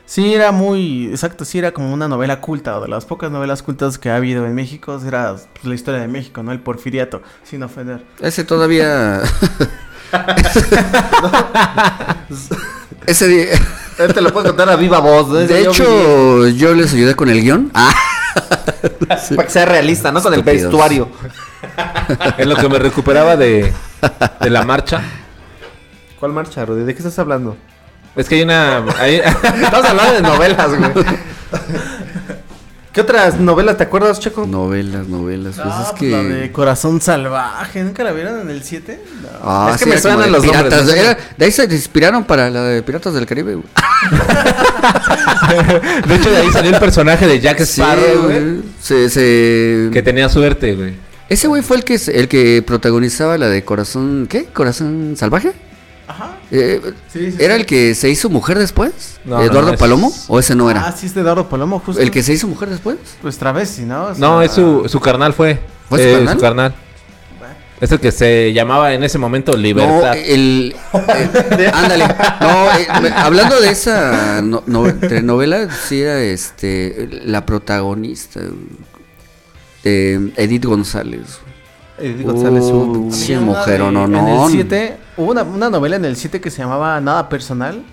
Sí, 0.06 0.34
era 0.34 0.52
muy, 0.52 1.08
exacto, 1.08 1.46
sí, 1.46 1.60
era 1.60 1.72
como 1.72 1.94
una 1.94 2.08
novela 2.08 2.42
culta, 2.42 2.78
o 2.78 2.82
de 2.82 2.90
las 2.90 3.06
pocas 3.06 3.32
novelas 3.32 3.64
cultas 3.64 3.98
que 3.98 4.10
ha 4.10 4.18
habido 4.18 4.46
en 4.46 4.54
México, 4.54 5.00
era 5.08 5.36
pues, 5.54 5.66
la 5.66 5.76
historia 5.76 6.02
de 6.02 6.10
México, 6.10 6.44
¿no? 6.44 6.52
El 6.52 6.60
porfiriato, 6.60 7.22
sin 7.44 7.64
ofender. 7.64 8.04
Ese 8.20 8.44
todavía... 8.44 9.22
Ese 13.08 13.28
día... 13.28 13.48
Te 13.98 14.22
lo 14.22 14.32
puedo 14.34 14.48
contar 14.48 14.70
a 14.70 14.76
viva 14.76 15.00
voz. 15.00 15.28
¿no? 15.28 15.36
De 15.36 15.64
Yo 15.64 15.72
hecho, 15.72 16.48
yo 16.48 16.74
les 16.74 16.94
ayudé 16.94 17.16
con 17.16 17.30
el 17.30 17.42
guion. 17.42 17.72
Ah, 17.74 17.94
para 19.36 19.46
que 19.46 19.50
sea 19.50 19.66
realista, 19.66 20.12
¿no? 20.12 20.22
Con 20.22 20.34
el 20.34 20.44
vestuario. 20.44 21.10
En 22.38 22.50
lo 22.50 22.56
que 22.58 22.68
me 22.68 22.78
recuperaba 22.78 23.38
de, 23.38 23.72
de 24.42 24.50
la 24.50 24.64
marcha. 24.64 25.02
¿Cuál 26.20 26.34
marcha, 26.34 26.66
Rudy? 26.66 26.84
¿De 26.84 26.94
qué 26.94 27.00
estás 27.00 27.18
hablando? 27.20 27.56
Es 28.16 28.28
que 28.28 28.36
hay 28.36 28.42
una. 28.42 28.84
hay- 29.00 29.16
Estamos 29.64 29.86
hablando 29.86 30.14
de 30.14 30.22
novelas, 30.22 30.70
güey. 30.78 30.92
¿Qué 32.94 33.02
otras 33.02 33.40
novelas 33.40 33.78
te 33.78 33.84
acuerdas, 33.86 34.20
Checo? 34.20 34.46
novelas, 34.46 35.08
novelas. 35.08 35.56
Pues 35.56 35.68
Ah, 35.68 35.82
es 35.84 35.88
pues 35.90 36.00
que... 36.00 36.10
la 36.12 36.22
de 36.24 36.52
Corazón 36.52 37.02
Salvaje, 37.02 37.84
¿nunca 37.84 38.04
la 38.04 38.12
vieron 38.12 38.42
en 38.42 38.50
el 38.52 38.64
7? 38.64 39.02
Ah, 39.44 39.72
Es 39.74 39.80
que 39.80 39.86
sí, 39.86 39.90
me 39.90 39.98
suenan 40.00 40.22
de 40.22 40.30
los 40.30 40.46
nombres, 40.46 40.64
piratas. 40.72 40.96
Era- 40.96 41.18
de 41.36 41.46
ahí 41.46 41.52
se 41.52 41.64
inspiraron 41.64 42.24
para 42.24 42.52
la 42.52 42.62
de 42.64 42.84
Piratas 42.84 43.16
del 43.16 43.26
Caribe. 43.26 43.56
güey. 43.56 43.66
de 46.08 46.16
hecho, 46.16 46.30
de 46.30 46.38
ahí 46.38 46.52
salió 46.52 46.70
el 46.72 46.80
personaje 46.80 47.26
de 47.28 47.40
Jack 47.40 47.62
Sparrow, 47.62 48.24
güey. 48.26 48.40
güey. 48.44 48.62
Se, 48.80 49.10
se- 49.10 49.90
Que 49.92 50.04
tenía 50.04 50.30
suerte, 50.30 50.76
güey. 50.76 50.94
Ese 51.30 51.48
güey 51.48 51.64
fue 51.64 51.78
el 51.78 51.84
que, 51.84 52.00
el 52.14 52.28
que 52.28 52.64
protagonizaba 52.66 53.38
la 53.40 53.48
de 53.48 53.64
Corazón... 53.66 54.28
¿Qué? 54.30 54.46
¿Corazón 54.46 55.16
Salvaje? 55.18 55.54
Ajá. 56.14 56.38
Eh, 56.52 56.80
Sí, 57.12 57.32
sí, 57.32 57.38
¿Era 57.40 57.56
sí. 57.56 57.62
el 57.62 57.66
que 57.66 57.96
se 57.96 58.10
hizo 58.10 58.30
mujer 58.30 58.60
después? 58.60 59.20
No, 59.26 59.42
¿Eduardo 59.42 59.70
no, 59.70 59.74
es- 59.74 59.80
Palomo? 59.80 60.14
¿O 60.28 60.40
ese 60.40 60.56
no 60.56 60.68
Ah, 60.68 60.72
era? 60.72 60.92
sí, 60.92 61.08
es 61.08 61.16
de 61.16 61.22
Eduardo 61.22 61.50
Palomo, 61.50 61.80
justo. 61.80 62.02
¿El 62.02 62.12
que 62.12 62.22
se 62.22 62.34
hizo 62.34 62.48
mujer 62.48 62.70
después? 62.70 62.98
Pues 63.22 63.38
travesti, 63.38 63.82
¿no? 63.84 64.06
O 64.06 64.16
No, 64.16 64.42
es 64.42 64.52
su, 64.52 64.88
su 64.88 65.00
carnal 65.00 65.34
fue. 65.34 65.60
¿Fue 65.90 65.98
su 66.00 66.06
Eh, 66.08 66.14
carnal? 66.14 66.36
su 66.36 66.42
carnal. 66.42 66.76
Es 67.82 67.92
el 67.92 68.00
que 68.00 68.12
se 68.14 68.54
llamaba 68.54 68.94
en 68.94 69.04
ese 69.04 69.18
momento 69.18 69.52
No, 69.54 69.58
Libertad. 69.58 70.16
el... 70.16 70.74
eh, 71.10 71.72
ándale. 71.74 72.06
No, 72.40 72.72
eh, 72.78 72.88
me- 73.02 73.10
hablando 73.10 73.60
de 73.60 73.70
esa 73.72 74.42
no, 74.42 74.64
no- 74.68 74.94
telenovela, 74.96 75.68
sí 75.70 76.02
era 76.02 76.22
este, 76.22 77.10
la 77.26 77.46
protagonista. 77.46 78.40
eh, 79.84 80.32
Edith 80.38 80.66
González. 80.66 81.40
Edith 82.00 82.26
González, 82.26 82.64
su- 82.66 82.74
Uh, 82.74 83.12
sí, 83.12 83.36
mujer 83.36 83.82
o 83.82 83.86
de- 83.88 83.92
no, 83.92 84.06
En 84.06 84.12
no. 84.12 84.46
el 84.48 84.52
7, 84.52 84.98
hubo 85.18 85.32
una, 85.32 85.44
una 85.44 85.70
novela 85.70 85.96
en 85.96 86.06
el 86.06 86.16
7 86.16 86.42
que 86.42 86.50
se 86.50 86.60
llamaba 86.62 87.00
Nada 87.02 87.30
Personal. 87.30 87.84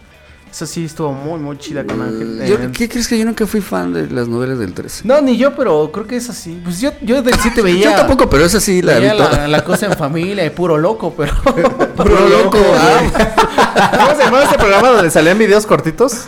Esa 0.51 0.67
sí 0.67 0.85
estuvo 0.87 1.13
muy, 1.13 1.39
muy 1.39 1.57
chida 1.59 1.85
con 1.85 2.03
Ángel. 2.03 2.43
Yo- 2.45 2.57
eh, 2.57 2.71
¿Qué 2.73 2.89
crees 2.89 3.07
que 3.07 3.17
yo 3.17 3.25
nunca 3.25 3.47
fui 3.47 3.61
fan 3.61 3.93
de 3.93 4.09
las 4.11 4.27
novelas 4.27 4.59
del 4.59 4.73
13? 4.75 5.03
No, 5.07 5.21
ni 5.21 5.37
yo, 5.37 5.55
pero 5.55 5.93
creo 5.93 6.09
que 6.09 6.17
es 6.17 6.29
así. 6.29 6.61
Pues 6.65 6.81
yo, 6.81 6.91
yo 7.03 7.23
del 7.23 7.35
7 7.39 7.63
veía. 7.63 7.91
Yo 7.91 7.97
tampoco, 7.97 8.29
pero 8.29 8.45
esa 8.45 8.59
sí 8.59 8.83
la 8.83 8.95
veía 8.95 9.15
la, 9.15 9.47
la 9.47 9.65
cosa 9.65 9.87
en 9.87 9.93
familia 9.93 10.45
y 10.45 10.51
puro 10.51 10.77
loco, 10.77 11.15
pero. 11.17 11.33
Puro 11.97 12.29
loco. 12.29 12.59
¿Cómo 12.59 14.11
se 14.17 14.25
llamaba 14.25 14.45
este 14.45 14.59
programa 14.59 14.89
donde 14.89 15.11
salían 15.11 15.39
videos 15.39 15.67
cortitos? 15.67 16.25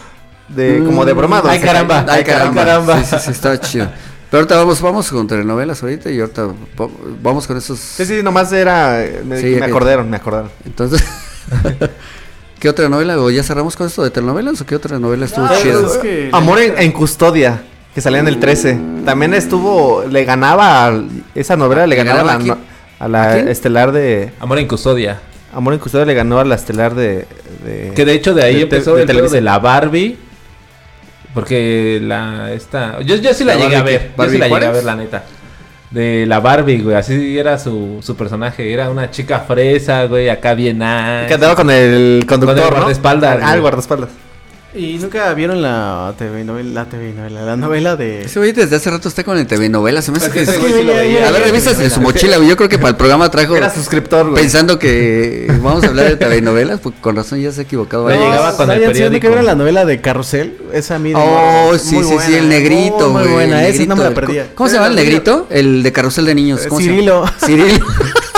De, 0.49 0.83
como 0.85 1.05
de 1.05 1.15
bromados. 1.15 1.51
Ay, 1.51 1.61
caramba. 1.61 2.05
Ay, 2.09 2.23
caramba. 2.25 2.61
Ay, 2.63 2.67
caramba. 2.67 3.03
Sí, 3.05 3.07
sí, 3.11 3.17
sí, 3.25 3.31
estaba 3.33 3.59
chido. 3.59 3.89
Pero 4.33 4.41
ahorita 4.41 4.57
vamos, 4.57 4.81
vamos 4.81 5.11
con 5.13 5.27
telenovelas 5.29 5.83
ahorita 5.83 6.11
y 6.11 6.19
ahorita 6.19 6.47
va- 6.47 6.89
vamos 7.23 7.47
con 7.47 7.57
esos. 7.59 7.79
Sí, 7.79 8.05
sí, 8.07 8.23
nomás 8.23 8.51
era. 8.53 9.05
Me, 9.25 9.39
Sí, 9.39 9.57
me 9.61 9.67
acordaron, 9.67 10.09
me 10.11 10.17
acordaron. 10.17 10.51
Entonces, 10.65 11.05
¿qué 12.59 12.69
otra 12.69 12.89
novela? 12.89 13.19
¿O 13.21 13.31
ya 13.31 13.43
cerramos 13.43 13.77
con 13.77 13.87
esto 13.87 14.03
de 14.03 14.11
telenovelas 14.11 14.61
o 14.61 14.67
qué 14.67 14.75
otra 14.77 14.99
novela 14.99 15.27
estuvo 15.27 15.45
No, 15.47 15.55
chida? 15.61 15.81
es 15.87 15.99
que- 15.99 16.31
Amor 16.33 16.61
en, 16.61 16.79
en 16.79 16.93
custodia, 16.93 17.63
que 17.95 18.01
salía 18.01 18.21
en 18.21 18.29
el 18.29 18.41
13. 18.41 18.79
También 19.05 19.35
estuvo. 19.35 20.05
Le 20.11 20.25
ganaba. 20.25 20.93
esa 21.35 21.57
novela 21.57 21.87
le 21.87 21.97
¿Le 21.97 22.05
ganaba 22.05 22.21
a 22.21 22.25
ganaba 22.25 22.39
la, 22.39 22.53
a 22.55 22.57
quién? 22.57 22.67
no- 22.67 23.05
a 23.05 23.09
la 23.09 23.31
¿A 23.31 23.35
quién? 23.35 23.49
estelar 23.49 23.93
de. 23.93 24.33
Amor 24.41 24.59
en 24.59 24.67
custodia. 24.69 25.21
Amor 25.53 25.75
en 25.75 25.81
custodia 25.81 26.07
le 26.07 26.15
ganó 26.15 26.39
a 26.41 26.45
la 26.47 26.55
estelar 26.55 26.95
de. 26.95 27.27
de- 27.67 27.93
Que 27.95 28.07
de 28.07 28.15
hecho 28.15 28.33
de 28.33 28.45
ahí 28.45 28.55
de 28.57 28.63
empezó 28.63 28.95
de 28.95 29.03
el 29.03 29.31
de 29.31 29.41
la 29.43 29.59
Barbie. 29.59 30.17
Porque 31.35 31.99
la 32.03 32.53
esta 32.53 33.01
yo, 33.01 33.17
yo 33.17 33.33
sí 33.33 33.45
la, 33.45 33.55
¿La 33.55 33.65
llegué 33.65 33.77
a 33.77 33.83
ver, 33.83 34.03
yo 34.03 34.17
¿Barbie 34.17 34.33
sí 34.33 34.39
la 34.39 34.49
llegué 34.49 34.67
a 34.67 34.71
ver 34.71 34.85
la 34.85 34.97
neta. 34.97 35.25
De 35.91 36.25
la 36.27 36.41
Barbie, 36.41 36.79
güey, 36.81 36.97
así 36.97 37.39
era 37.39 37.59
su, 37.59 37.99
su 38.03 38.17
personaje, 38.17 38.73
era 38.73 38.89
una 38.89 39.11
chica 39.11 39.41
fresa, 39.41 40.05
güey, 40.07 40.31
acá 40.31 40.55
bien 40.55 40.79
nice. 40.79 41.27
Que 41.29 41.35
andaba 41.35 41.55
con 41.55 41.69
el 41.71 42.25
conductor. 42.27 42.57
Con 42.57 42.65
el 42.65 42.71
¿no? 42.71 42.77
guardaespaldas, 42.77 43.41
Ah, 43.43 43.55
el 43.55 43.61
guardaespaldas. 43.61 44.09
¿Y 44.75 44.95
nunca 44.99 45.35
vieron 45.35 45.61
la 45.61 46.15
TV 46.17 46.45
novela? 46.45 46.71
La 46.73 46.85
TV 46.89 47.13
novela, 47.13 47.43
la 47.43 47.57
novela 47.57 47.95
de. 47.95 48.23
Ese 48.23 48.39
güey 48.39 48.53
desde 48.53 48.77
hace 48.77 48.91
rato 48.91 49.07
está 49.07 49.23
con 49.23 49.37
el 49.37 49.47
TV 49.47 49.69
novela. 49.69 50.01
Se 50.01 50.11
me 50.11 50.17
hace 50.17 50.29
Es 50.29 50.33
que. 50.33 50.43
es- 50.45 50.59
güey 50.61 50.73
sí 50.73 50.83
veía. 50.87 51.29
A 51.29 51.31
ver, 51.31 51.43
revisas 51.43 51.79
en 51.79 51.91
su 51.91 52.01
mochila, 52.01 52.39
güey. 52.39 52.49
Yo 52.49 52.57
creo 52.57 52.71
que 52.71 52.79
para 52.79 52.89
el 52.91 52.97
programa 52.97 53.31
trajo. 53.31 53.55
Era 53.55 53.69
suscriptor, 53.69 54.31
güey. 54.31 54.41
Pensando 54.43 54.79
que 54.79 55.47
vamos 55.61 55.85
a 55.85 55.89
hablar 55.89 56.09
de 56.09 56.17
telenovelas, 56.17 56.81
pues 56.81 56.95
con 57.03 57.15
razón 57.17 57.39
ya 57.43 57.53
se 57.53 57.61
ha 57.61 57.65
equivocado. 57.65 58.05
Varias 58.05 58.23
llegaba 58.25 58.57
con 58.57 58.71
el 58.71 58.77
¿Sabían- 58.77 58.81
sabían 58.81 58.93
periódico. 58.95 59.21
que 59.21 59.29
vieron 59.29 59.45
la 59.45 59.55
novela 59.57 59.85
de 59.85 60.01
Carrusel? 60.01 60.57
Esa 60.73 60.95
a 60.95 60.99
mí 60.99 61.11
de 61.11 61.17
Oh, 61.19 61.77
sí, 61.79 61.95
muy 61.97 62.05
sí, 62.05 62.09
sí, 62.09 62.15
buena, 62.15 62.39
el 62.39 62.49
negrito, 62.49 62.99
Muy, 62.99 63.11
muy 63.11 63.23
güey, 63.25 63.33
buena, 63.35 63.67
esa 63.67 63.85
no 63.85 63.97
me 63.97 64.05
la 64.05 64.11
perdía. 64.15 64.47
¿Cómo 64.55 64.71
se 64.71 64.77
llama 64.77 64.87
el 64.87 64.95
negrito? 64.97 65.49
El 65.51 65.83
de 65.83 65.93
Carrusel 65.93 66.25
de 66.25 66.35
Niños. 66.35 66.65
Eh, 66.65 66.69
¿Cómo 66.69 66.81
se 66.81 66.87
llama? 66.87 67.31
Cirilo. 67.45 67.67
Cirilo. 67.69 67.87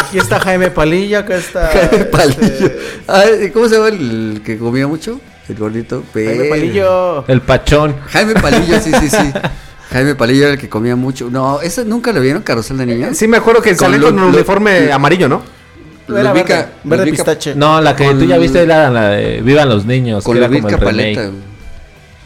Aquí 0.09 0.19
está 0.19 0.41
Jaime 0.41 0.73
Palilla, 0.73 1.21
acá 1.21 1.37
está. 1.37 1.69
Jaime 1.69 2.09
este, 2.41 2.77
Ay, 3.07 3.51
¿Cómo 3.53 3.69
se 3.69 3.77
llama 3.77 3.89
el 3.89 4.43
que 4.45 4.59
comía 4.59 4.89
mucho? 4.89 5.21
El 5.49 5.57
gordito. 5.57 6.03
Jaime 6.15 6.45
Palillo. 6.45 7.27
El 7.29 7.41
pachón. 7.43 7.95
Jaime 8.09 8.35
Palillo, 8.35 8.81
sí, 8.81 8.91
sí, 9.01 9.09
sí. 9.11 9.33
Jaime 9.91 10.15
Palillo 10.15 10.45
era 10.45 10.53
el 10.55 10.59
que 10.59 10.69
comía 10.69 10.97
mucho. 10.97 11.29
No, 11.31 11.61
¿esa 11.61 11.85
nunca 11.85 12.13
lo 12.13 12.21
vieron, 12.21 12.43
Carrusel 12.43 12.79
de 12.79 12.87
Niños? 12.87 13.17
Sí, 13.17 13.29
me 13.29 13.37
acuerdo 13.37 13.61
que 13.63 13.71
Con 13.77 13.79
salía 13.91 14.01
con 14.01 14.19
un 14.19 14.35
uniforme 14.35 14.91
amarillo, 14.91 15.29
¿no? 15.29 15.43
Era 16.09 16.33
verde, 16.33 16.67
verde 16.85 17.11
pistache. 17.11 17.55
No, 17.55 17.81
la 17.81 17.95
que 17.97 18.05
Con- 18.07 18.19
tú 18.19 18.25
ya 18.27 18.37
viste 18.39 18.63
era 18.63 18.91
la 18.91 19.11
de 19.11 19.41
Vivan 19.43 19.69
los 19.69 19.87
niños, 19.87 20.25
Con 20.25 20.35
que 20.35 20.39
era 20.45 20.49
como 20.49 20.69
el. 20.69 20.79
Paleta. 20.79 21.31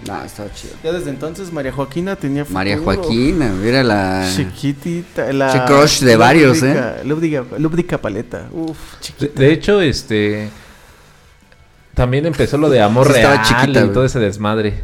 No, 0.06 0.24
estaba 0.24 0.52
chido. 0.54 0.74
Ya 0.82 0.92
desde 0.92 1.10
entonces 1.10 1.52
María 1.52 1.72
Joaquina 1.72 2.16
tenía 2.16 2.44
María 2.48 2.78
futuro. 2.78 3.02
Joaquina, 3.02 3.52
era 3.64 3.82
la... 3.82 4.26
Chiquitita, 4.34 5.32
la... 5.32 5.52
Che 5.52 5.64
crush 5.72 6.00
de 6.00 6.16
varios, 6.16 6.58
Lúbrica, 7.04 7.44
Lúbrica 7.58 7.98
Paleta. 7.98 8.46
Uf, 8.52 8.78
De, 8.78 9.00
chiquita. 9.00 9.40
de 9.40 9.52
hecho, 9.52 9.80
este 9.80 10.48
también 11.98 12.24
empezó 12.26 12.56
lo 12.56 12.70
de 12.70 12.80
amor 12.80 13.08
Sí, 13.08 13.12
real 13.14 13.42
chiquita, 13.42 13.80
y 13.80 13.82
güey. 13.82 13.92
todo 13.92 14.04
ese 14.06 14.18
desmadre. 14.20 14.74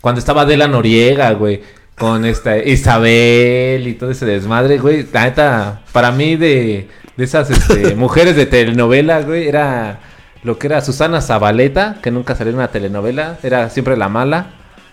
Cuando 0.00 0.18
estaba 0.20 0.42
Adela 0.42 0.66
Noriega, 0.68 1.32
güey, 1.32 1.62
con 1.98 2.24
esta 2.24 2.56
Isabel 2.58 3.86
y 3.86 3.94
todo 3.94 4.10
ese 4.10 4.24
desmadre, 4.24 4.78
güey. 4.78 5.06
La 5.12 5.24
neta, 5.24 5.82
para 5.92 6.12
mí 6.12 6.36
de, 6.36 6.88
de 7.16 7.24
esas 7.24 7.50
este, 7.50 7.94
mujeres 7.96 8.36
de 8.36 8.46
telenovela, 8.46 9.20
güey, 9.22 9.48
era 9.48 9.98
lo 10.42 10.58
que 10.58 10.68
era 10.68 10.80
Susana 10.80 11.20
Zabaleta, 11.20 11.96
que 12.02 12.10
nunca 12.10 12.34
salió 12.36 12.50
en 12.52 12.58
una 12.58 12.68
telenovela, 12.68 13.38
era 13.42 13.68
siempre 13.70 13.96
la 13.96 14.08
mala. 14.08 14.46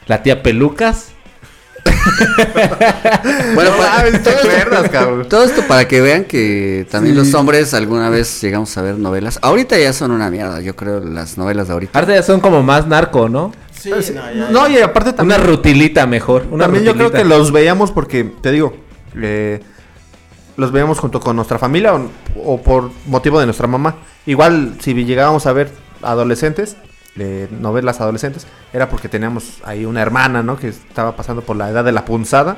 La 0.07 0.23
tía 0.23 0.41
Pelucas. 0.43 1.10
Bueno, 3.55 3.71
No 3.71 3.77
pa- 3.77 3.97
mames, 3.97 4.23
¿te 4.23 4.29
acuerdas, 4.29 4.89
cabrón? 4.89 5.27
Todo 5.29 5.43
esto 5.43 5.63
para 5.67 5.87
que 5.87 6.01
vean 6.01 6.25
que 6.25 6.85
también 6.89 7.15
los 7.15 7.33
hombres 7.33 7.73
alguna 7.73 8.09
vez 8.09 8.41
llegamos 8.41 8.75
a 8.77 8.81
ver 8.81 8.97
novelas. 8.97 9.39
Ahorita 9.41 9.77
ya 9.77 9.93
son 9.93 10.11
una 10.11 10.29
mierda, 10.29 10.61
yo 10.61 10.75
creo, 10.75 10.99
las 11.01 11.37
novelas 11.37 11.67
de 11.67 11.73
ahorita. 11.73 11.97
Ahorita 11.97 12.15
ya 12.15 12.23
son 12.23 12.39
como 12.39 12.63
más 12.63 12.87
narco, 12.87 13.29
¿no? 13.29 13.51
Sí, 13.77 13.89
no, 13.89 13.99
ya, 13.99 14.49
No, 14.51 14.67
y 14.69 14.77
aparte 14.79 15.13
también. 15.13 15.39
Una 15.39 15.47
rutilita 15.49 16.05
mejor. 16.05 16.45
Una 16.51 16.65
También 16.65 16.83
yo 16.85 16.93
creo 16.93 17.11
que 17.11 17.23
los 17.25 17.51
veíamos 17.51 17.91
porque, 17.91 18.23
te 18.23 18.51
digo, 18.51 18.75
eh, 19.19 19.59
los 20.57 20.71
veíamos 20.71 20.99
junto 20.99 21.19
con 21.19 21.35
nuestra 21.35 21.57
familia 21.57 21.95
o, 21.95 22.09
o 22.43 22.61
por 22.61 22.91
motivo 23.07 23.39
de 23.39 23.45
nuestra 23.45 23.67
mamá. 23.67 23.95
Igual, 24.25 24.75
si 24.79 24.93
llegábamos 24.93 25.45
a 25.47 25.53
ver 25.53 25.71
adolescentes, 26.03 26.77
eh, 27.17 27.47
novelas 27.51 27.99
adolescentes, 28.01 28.47
era 28.73 28.89
porque 28.89 29.09
teníamos 29.09 29.59
ahí 29.63 29.85
una 29.85 30.01
hermana, 30.01 30.43
¿no? 30.43 30.57
Que 30.57 30.69
estaba 30.69 31.15
pasando 31.15 31.41
por 31.41 31.55
la 31.57 31.69
edad 31.69 31.83
de 31.83 31.91
la 31.91 32.05
punzada. 32.05 32.57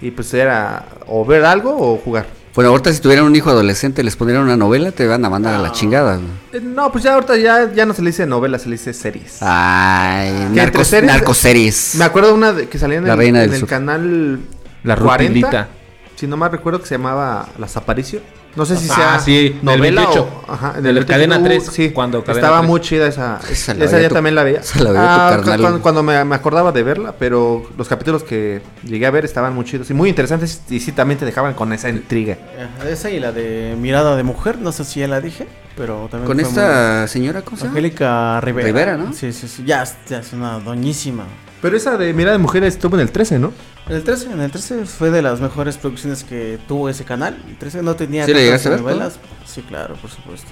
Y 0.00 0.10
pues 0.10 0.34
era 0.34 0.86
o 1.06 1.24
ver 1.24 1.44
algo 1.44 1.76
o 1.78 1.96
jugar. 1.98 2.26
Bueno, 2.54 2.70
ahorita 2.70 2.92
si 2.92 3.00
tuvieran 3.00 3.24
un 3.24 3.34
hijo 3.36 3.48
adolescente, 3.50 4.02
les 4.02 4.14
pondrían 4.16 4.42
una 4.42 4.56
novela, 4.56 4.90
te 4.92 5.06
van 5.06 5.24
a 5.24 5.30
mandar 5.30 5.54
a 5.54 5.58
la 5.58 5.72
chingada. 5.72 6.18
Eh, 6.52 6.60
no, 6.60 6.90
pues 6.92 7.04
ya 7.04 7.14
ahorita 7.14 7.36
ya, 7.36 7.72
ya 7.72 7.86
no 7.86 7.94
se 7.94 8.02
le 8.02 8.10
dice 8.10 8.26
novela, 8.26 8.58
se 8.58 8.68
le 8.68 8.72
dice 8.76 8.92
series. 8.92 9.38
Ay, 9.40 10.48
¿Qué, 10.52 10.56
narcos, 10.60 10.88
series? 10.88 11.12
narcoseries. 11.12 11.94
Me 11.94 12.04
acuerdo 12.04 12.28
de 12.30 12.34
una 12.34 12.52
de- 12.52 12.68
que 12.68 12.78
salía 12.78 12.98
en 12.98 13.06
La 13.06 13.12
el, 13.12 13.18
Reina 13.18 13.38
en 13.42 13.44
del 13.46 13.54
el 13.54 13.60
Sur. 13.60 13.68
canal 13.68 14.40
La 14.82 14.96
40, 14.96 15.28
rutilita. 15.28 15.68
Si 16.16 16.26
no 16.26 16.36
mal 16.36 16.50
recuerdo 16.50 16.80
que 16.80 16.86
se 16.86 16.96
llamaba 16.96 17.48
Las 17.58 17.76
Aparicio. 17.76 18.20
No 18.54 18.66
sé 18.66 18.76
si 18.76 18.86
Ah, 18.90 18.94
sea 18.94 19.18
sí, 19.18 19.48
del 19.48 19.64
novela 19.64 20.02
28. 20.02 20.28
o 20.46 20.52
ajá, 20.52 20.72
De 20.80 20.92
la 20.92 21.06
cadena 21.06 21.38
Uh, 21.38 21.42
3, 21.44 21.66
sí, 21.72 21.90
cuando 21.90 22.22
Cadena 22.22 22.40
estaba 22.40 22.58
3. 22.58 22.68
muy 22.70 22.80
chida 22.80 23.06
esa. 23.06 23.40
Esa 23.50 23.74
ya 24.00 24.08
tu- 24.08 24.14
también 24.14 24.34
la 24.34 24.44
veía. 24.44 24.60
esa 24.60 24.82
la 24.82 24.90
veía 24.92 25.02
tu 25.02 25.08
Ah, 25.08 25.28
cu- 25.30 25.36
carnal. 25.44 25.60
cuando, 25.60 25.80
cuando 25.82 26.02
me, 26.02 26.24
me 26.24 26.34
acordaba 26.34 26.70
de 26.72 26.82
verla, 26.82 27.14
pero 27.18 27.62
los 27.78 27.88
capítulos 27.88 28.22
que 28.24 28.60
llegué 28.84 29.06
a 29.06 29.10
ver 29.10 29.24
estaban 29.24 29.54
muy 29.54 29.64
chidos 29.64 29.88
y 29.90 29.94
muy 29.94 30.10
interesantes 30.10 30.60
y 30.68 30.80
sí 30.80 30.92
también 30.92 31.18
te 31.18 31.24
dejaban 31.24 31.54
con 31.54 31.72
esa 31.72 31.88
intriga. 31.88 32.36
Ajá, 32.78 32.88
Esa 32.90 33.10
y 33.10 33.20
la 33.20 33.32
de 33.32 33.74
Mirada 33.80 34.16
de 34.16 34.22
Mujer, 34.22 34.58
no 34.58 34.70
sé 34.72 34.84
si 34.84 35.00
ya 35.00 35.08
la 35.08 35.20
dije, 35.22 35.48
pero 35.76 36.08
también 36.10 36.26
Con 36.26 36.38
fue 36.38 36.48
esta 36.48 37.08
señora, 37.08 37.40
¿cómo 37.40 37.56
se 37.56 37.64
muy- 37.64 37.68
llama? 37.70 37.78
Angélica 37.78 38.40
Rivera. 38.42 38.66
Rivera, 38.66 38.96
¿no? 38.98 39.12
Sí, 39.14 39.32
sí, 39.32 39.48
sí. 39.48 39.64
Ya, 39.64 39.82
ya 40.08 40.18
es 40.18 40.32
una 40.34 40.58
doñísima. 40.58 41.24
Pero 41.62 41.76
esa 41.76 41.96
de 41.96 42.12
Mirada 42.12 42.36
de 42.36 42.42
Mujeres 42.42 42.74
estuvo 42.74 42.96
en 42.96 43.00
el 43.02 43.10
13, 43.12 43.38
¿no? 43.38 43.52
En 43.88 43.96
el 43.96 44.02
13, 44.04 44.32
en 44.32 44.40
el 44.40 44.50
13 44.50 44.84
fue 44.84 45.10
de 45.10 45.22
las 45.22 45.40
mejores 45.40 45.76
producciones 45.78 46.24
que 46.24 46.58
tuvo 46.68 46.88
ese 46.88 47.04
canal. 47.04 47.40
El 47.48 47.56
13 47.56 47.82
no 47.82 47.94
tenía 47.96 48.26
¿Sí 48.26 48.32
ver, 48.32 48.60
novelas. 48.80 49.14
Sí, 49.46 49.62
claro, 49.62 49.94
por 49.94 50.10
supuesto. 50.10 50.48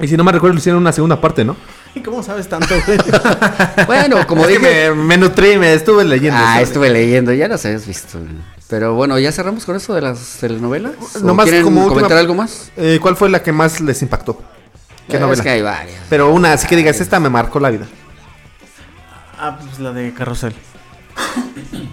Y 0.00 0.08
si 0.08 0.16
no 0.16 0.24
me 0.24 0.32
recuerdo, 0.32 0.54
le 0.54 0.60
hicieron 0.60 0.80
una 0.80 0.92
segunda 0.92 1.20
parte, 1.20 1.44
¿no? 1.44 1.56
¿Y 1.94 2.00
cómo 2.00 2.22
sabes 2.22 2.48
tanto? 2.48 2.74
Bueno, 3.86 4.26
como 4.26 4.42
Es 4.46 4.48
que 4.48 4.58
dije. 4.58 4.90
me, 4.90 5.02
me 5.04 5.16
nutrí, 5.18 5.58
me 5.58 5.72
estuve 5.74 6.04
leyendo. 6.04 6.38
Ah, 6.40 6.54
¿sabes? 6.54 6.68
estuve 6.68 6.90
leyendo, 6.90 7.32
ya 7.32 7.48
las 7.48 7.64
habías 7.64 7.86
visto. 7.86 8.18
Pero 8.68 8.94
bueno, 8.94 9.18
ya 9.18 9.30
cerramos 9.32 9.64
con 9.64 9.76
eso 9.76 9.94
de 9.94 10.00
las 10.02 10.38
telenovelas. 10.40 10.92
¿O 11.16 11.18
Nomás 11.20 11.44
¿Quieren 11.44 11.62
como 11.64 11.80
última- 11.82 11.94
comentar 12.02 12.18
algo 12.18 12.34
más? 12.34 12.70
Eh, 12.76 12.98
¿Cuál 13.00 13.16
fue 13.16 13.28
la 13.28 13.42
que 13.42 13.52
más 13.52 13.80
les 13.80 14.00
impactó? 14.02 14.40
¿Qué 15.08 15.16
Eh, 15.16 15.20
novela? 15.20 15.34
Es 15.34 15.42
que 15.42 15.50
hay 15.50 15.62
varias. 15.62 16.00
Pero 16.08 16.32
una, 16.32 16.52
así 16.52 16.66
que 16.66 16.76
digas, 16.76 17.00
esta 17.00 17.20
me 17.20 17.28
marcó 17.28 17.60
la 17.60 17.70
vida. 17.70 17.86
Ah, 19.48 19.58
pues 19.60 19.78
la 19.78 19.92
de 19.92 20.12
Carrusel. 20.14 20.54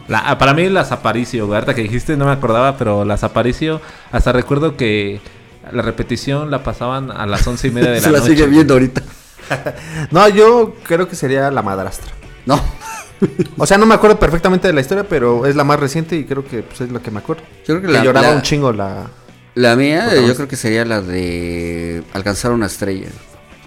La- 0.08 0.20
ah, 0.20 0.38
para 0.38 0.54
mí 0.54 0.68
las 0.70 0.92
Aparicio, 0.92 1.46
güey. 1.48 1.56
Ahorita 1.56 1.74
que 1.74 1.84
dijiste 1.84 2.18
no 2.18 2.26
me 2.26 2.32
acordaba, 2.32 2.78
pero 2.78 3.06
las 3.06 3.24
Aparicio, 3.24 3.82
hasta 4.12 4.32
recuerdo 4.32 4.76
que 4.78 5.22
la 5.72 5.82
repetición 5.82 6.52
la 6.52 6.64
pasaban 6.64 7.12
a 7.12 7.26
las 7.26 7.46
once 7.48 7.68
y 7.68 7.72
media 7.72 7.92
de 7.92 7.98
la 8.02 8.02
Se 8.02 8.12
la 8.12 8.20
noche. 8.20 8.32
sigue 8.32 8.48
viendo 8.48 8.74
ahorita. 8.74 9.02
No, 10.12 10.30
yo 10.30 10.76
creo 10.84 11.08
que 11.10 11.16
sería 11.16 11.52
La 11.52 11.62
Madrastra. 11.62 12.12
No. 12.46 12.62
O 13.58 13.66
sea, 13.68 13.78
no 13.78 13.86
me 13.86 13.94
acuerdo 13.96 14.18
perfectamente 14.18 14.68
de 14.68 14.74
la 14.74 14.82
historia, 14.82 15.06
pero 15.08 15.46
es 15.46 15.56
la 15.56 15.64
más 15.66 15.80
reciente 15.80 16.16
y 16.16 16.24
creo 16.26 16.46
que 16.48 16.64
pues, 16.64 16.82
es 16.82 16.90
lo 16.92 17.02
que 17.02 17.12
me 17.12 17.20
acuerdo. 17.20 17.44
Yo 17.60 17.66
creo 17.76 17.82
que 17.82 17.88
Que 17.88 17.94
la, 17.94 18.04
lloraba 18.04 18.30
la- 18.30 18.36
un 18.36 18.42
chingo 18.42 18.72
la... 18.72 19.08
la 19.56 19.76
mía, 19.76 20.10
yo 20.26 20.34
creo 20.36 20.48
que 20.48 20.56
sería 20.56 20.86
la 20.86 21.02
de 21.02 22.02
Alcanzar 22.14 22.52
una 22.52 22.66
estrella. 22.68 23.10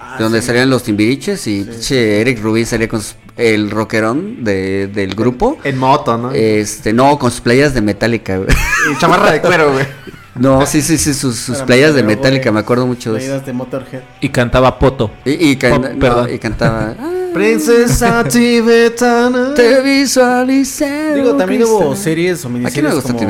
Ah, 0.01 0.17
donde 0.19 0.41
sí. 0.41 0.47
salían 0.49 0.71
los 0.71 0.83
timbiriches 0.85 1.47
y 1.47 1.65
pinche 1.65 2.21
Eric 2.21 2.43
Rubin 2.43 2.65
salía 2.67 2.89
con 2.89 3.01
sus- 3.03 3.17
el 3.37 3.71
rockerón 3.71 4.45
de, 4.45 4.87
del 4.89 5.15
grupo. 5.15 5.59
En 5.65 5.79
moto, 5.79 6.17
¿no? 6.19 6.33
Este, 6.33 6.93
no, 6.93 7.19
con 7.19 7.31
sus 7.31 7.41
playas 7.41 7.75
de 7.75 7.81
Metallica, 7.81 8.37
güey. 8.39 8.49
Y 8.95 8.99
chamarra 8.99 9.33
de 9.33 9.41
cuero, 9.41 9.73
güey. 9.73 9.87
No, 10.37 10.67
sí, 10.67 10.83
sí, 10.83 10.99
sí, 10.99 11.15
sus, 11.15 11.37
sus 11.37 11.59
playas 11.59 11.95
de 11.95 12.03
Metallica, 12.03 12.51
me 12.51 12.59
acuerdo 12.59 12.89
mucho 12.89 13.13
de 13.13 13.21
eso. 13.21 13.29
Leídas 13.29 13.47
de 13.47 13.53
Motorhead. 13.53 14.03
Y 14.21 14.31
cantaba 14.31 14.81
Poto. 14.81 15.13
Y, 15.25 15.51
y, 15.51 15.55
can- 15.57 15.81
Pop, 15.81 15.91
no, 15.93 15.99
perdón. 16.01 16.29
y 16.35 16.39
cantaba. 16.41 16.93
"Ah, 17.01 17.11
Princesa 17.33 18.25
tibetana. 18.25 19.55
Te 19.55 19.81
visualicé. 19.81 21.15
Digo, 21.15 21.37
también 21.37 21.63
hubo 21.63 21.79
Cristian". 21.79 21.97
series 21.97 22.45
o 22.45 22.49
miniseries 22.49 22.95
gusta 22.97 23.13
como... 23.13 23.25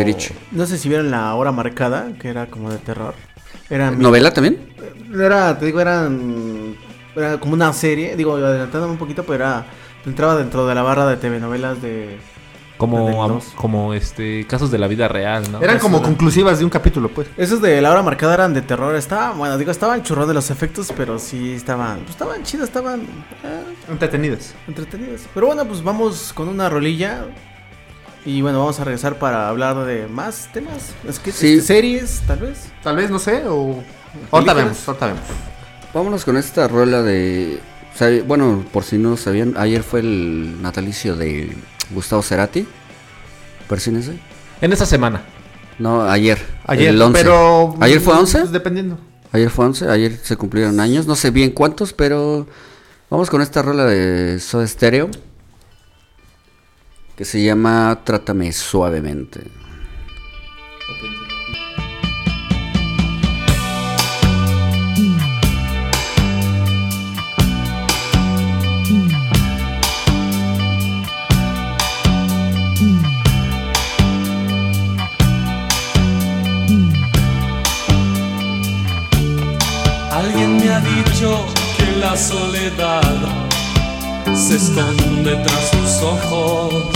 No 0.52 0.66
sé 0.66 0.78
si 0.78 0.88
vieron 0.88 1.10
La 1.10 1.34
Hora 1.34 1.52
Marcada, 1.52 2.08
que 2.18 2.28
era 2.28 2.46
como 2.46 2.70
de 2.70 2.78
terror. 2.78 3.14
Era 3.68 3.90
mi- 3.90 4.02
¿Novela 4.02 4.32
también? 4.32 4.58
Era, 5.14 5.58
te 5.58 5.66
digo, 5.66 5.82
eran... 5.82 6.74
Era 7.14 7.38
como 7.38 7.52
una 7.52 7.70
serie, 7.74 8.16
digo, 8.16 8.34
adelantándome 8.36 8.92
un 8.94 8.98
poquito, 8.98 9.24
pero 9.24 9.34
era... 9.44 9.66
Entraba 10.06 10.36
dentro 10.36 10.66
de 10.66 10.74
la 10.74 10.82
barra 10.82 11.06
de 11.06 11.16
TV 11.16 11.40
novelas 11.40 11.80
de... 11.82 12.18
Como, 12.76 13.40
como 13.54 13.94
este 13.94 14.46
casos 14.48 14.70
de 14.72 14.78
la 14.78 14.88
vida 14.88 15.06
real, 15.06 15.50
¿no? 15.50 15.62
Eran 15.62 15.78
como 15.78 15.98
Eso, 15.98 16.06
conclusivas 16.06 16.58
de 16.58 16.64
un 16.64 16.70
capítulo, 16.70 17.08
pues. 17.08 17.28
Esos 17.36 17.62
de 17.62 17.80
la 17.80 17.90
hora 17.92 18.02
marcada 18.02 18.34
eran 18.34 18.52
de 18.52 18.62
terror. 18.62 18.96
Estaban, 18.96 19.38
bueno, 19.38 19.56
digo, 19.56 19.70
estaban 19.70 20.02
churros 20.02 20.26
de 20.26 20.34
los 20.34 20.50
efectos, 20.50 20.92
pero 20.96 21.18
sí 21.20 21.52
estaban, 21.54 21.98
pues 22.00 22.10
estaban 22.10 22.42
chidos, 22.42 22.66
estaban 22.68 23.02
eh, 23.02 23.62
Entretenidas. 23.88 24.54
entretenidos. 24.66 25.22
Pero 25.32 25.46
bueno, 25.46 25.64
pues 25.66 25.82
vamos 25.84 26.32
con 26.34 26.48
una 26.48 26.68
rolilla. 26.68 27.26
Y 28.26 28.42
bueno, 28.42 28.58
vamos 28.58 28.80
a 28.80 28.84
regresar 28.84 29.18
para 29.20 29.48
hablar 29.48 29.84
de 29.84 30.08
más 30.08 30.48
temas. 30.52 30.94
Es 31.08 31.20
que 31.20 31.30
Sí. 31.30 31.54
este, 31.54 31.66
series, 31.74 32.22
tal 32.26 32.40
vez. 32.40 32.72
Tal 32.82 32.96
vez, 32.96 33.08
no 33.08 33.20
sé, 33.20 33.44
o... 33.46 33.82
Ahorita 34.32 34.52
vemos, 34.52 34.86
ahorita 34.88 35.06
vemos. 35.06 35.22
Vámonos 35.94 36.24
con 36.24 36.36
esta 36.36 36.66
rola 36.66 37.02
de. 37.02 37.60
Bueno, 38.26 38.64
por 38.72 38.84
si 38.84 38.98
no 38.98 39.16
sabían, 39.16 39.54
ayer 39.56 39.82
fue 39.82 40.00
el 40.00 40.60
natalicio 40.62 41.16
de 41.16 41.56
Gustavo 41.90 42.22
Cerati. 42.22 42.66
Persínense. 43.68 44.18
En 44.60 44.72
esa 44.72 44.86
semana. 44.86 45.22
No, 45.78 46.02
ayer. 46.02 46.38
Ayer, 46.66 46.88
el 46.88 47.00
11. 47.00 47.22
pero... 47.22 47.74
¿Ayer 47.80 48.00
fue 48.00 48.14
11? 48.14 48.38
Pues 48.38 48.52
dependiendo. 48.52 48.98
Ayer 49.32 49.50
fue 49.50 49.64
11, 49.66 49.88
ayer 49.90 50.16
se 50.22 50.36
cumplieron 50.36 50.78
años, 50.78 51.06
no 51.06 51.16
sé 51.16 51.30
bien 51.30 51.50
cuántos, 51.50 51.92
pero 51.92 52.46
vamos 53.10 53.30
con 53.30 53.42
esta 53.42 53.62
rola 53.62 53.84
de 53.84 54.38
Soda 54.38 54.64
Stereo 54.66 55.10
que 57.16 57.24
se 57.24 57.42
llama 57.42 58.00
Trátame 58.04 58.52
suavemente. 58.52 59.42
Alguien 80.24 80.56
me 80.56 80.70
ha 80.72 80.80
dicho 80.80 81.44
que 81.76 81.98
la 82.00 82.16
soledad 82.16 83.02
se 84.34 84.56
esconde 84.56 85.36
tras 85.36 85.70
tus 85.70 86.02
ojos 86.02 86.86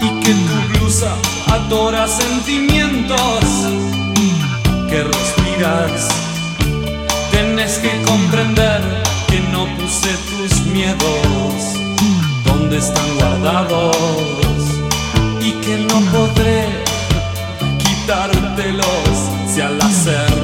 y 0.00 0.08
que 0.20 0.32
tu 0.32 0.78
blusa 0.78 1.12
adora 1.52 2.08
sentimientos 2.08 3.44
que 4.88 5.04
respiras. 5.04 6.08
Tienes 7.30 7.76
que 7.76 8.00
comprender 8.04 8.80
que 9.28 9.40
no 9.52 9.66
puse 9.76 10.08
tus 10.30 10.62
miedos 10.72 11.52
donde 12.46 12.78
están 12.78 13.16
guardados 13.18 13.96
y 15.42 15.50
que 15.60 15.76
no 15.76 16.00
podré 16.10 16.64
quitártelos 17.76 19.14
si 19.46 19.60
al 19.60 19.78
hacerlo 19.82 20.37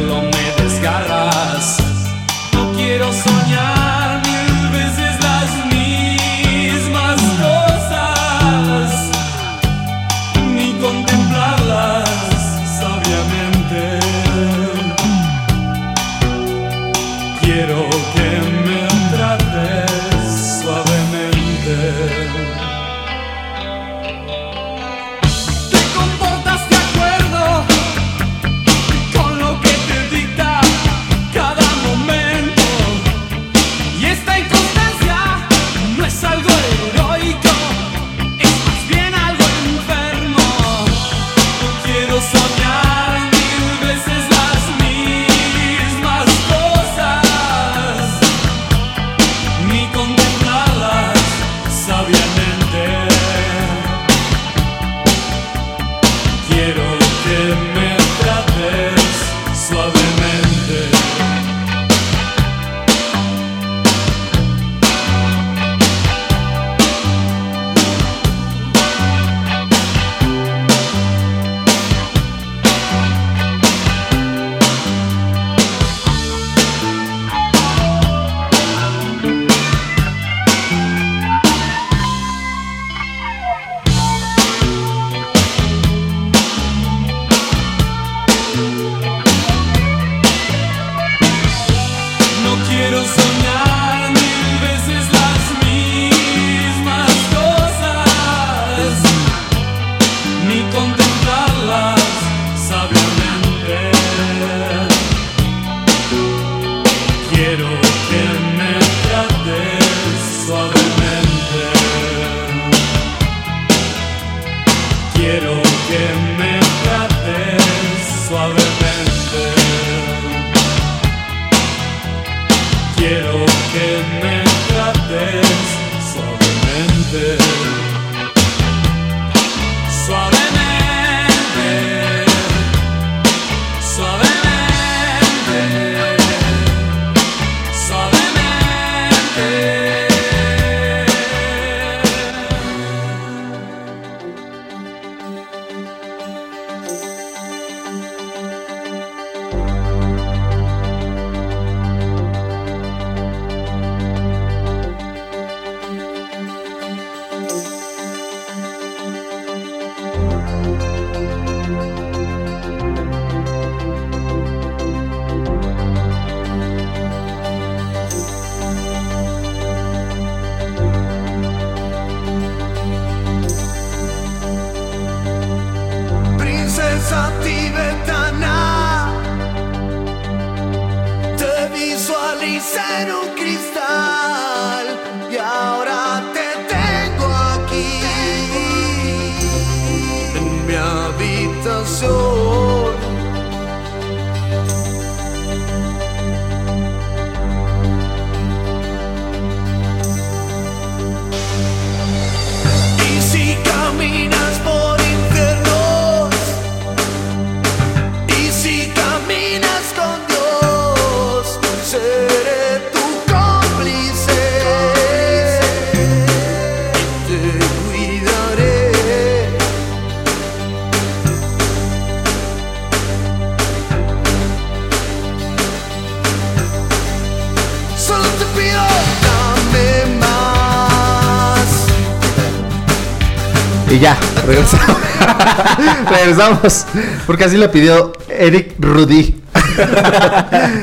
regresamos. 236.24 236.86
Porque 237.26 237.44
así 237.44 237.56
lo 237.56 237.70
pidió 237.70 238.12
Eric 238.28 238.74
Rudy. 238.78 239.42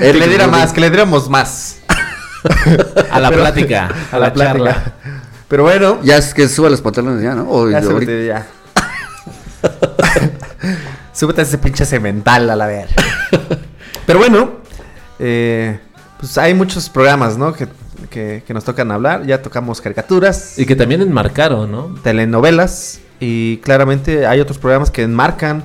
que 0.02 0.14
le 0.14 0.28
diera 0.28 0.48
más, 0.48 0.72
que 0.74 0.82
le 0.82 0.90
diéramos 0.90 1.30
más. 1.30 1.78
A 3.12 3.20
la 3.20 3.30
plática, 3.32 3.90
a 4.12 4.18
la, 4.20 4.34
charla. 4.34 4.54
plática. 4.74 4.94
Pero 5.48 5.64
bueno, 5.64 6.00
Ya 6.04 6.18
es 6.18 6.34
que 6.34 6.48
suba 6.48 6.70
los 6.70 6.82
pantalones 6.82 7.22
ya, 7.22 7.36
¿no? 7.36 7.46
O 7.50 7.70
ya 7.70 7.82
súbete 7.82 8.26
ya. 8.26 8.48
súbete 11.14 11.42
a 11.42 11.44
ese 11.44 11.58
pinche 11.58 11.86
cemental 11.86 12.50
a 12.50 12.56
la 12.56 12.66
ver. 12.68 12.88
Pero 14.06 14.20
bueno, 14.20 14.52
eh, 15.20 15.80
pues 16.20 16.38
hay 16.38 16.54
muchos 16.54 16.90
programas, 16.90 17.38
¿no? 17.38 17.54
Que, 17.54 17.68
que- 18.10 18.44
que 18.46 18.54
nos 18.54 18.64
tocan 18.64 18.92
hablar. 18.92 19.26
Ya 19.26 19.42
tocamos 19.42 19.80
caricaturas, 19.82 20.58
Y 20.58 20.66
que 20.66 20.76
también 20.76 21.02
enmarcaron, 21.02 21.72
¿no? 21.72 21.96
telenovelas 22.04 23.00
y 23.22 23.58
claramente 23.58 24.26
hay 24.26 24.40
otros 24.40 24.58
programas 24.58 24.90
que 24.90 25.04
enmarcan 25.04 25.64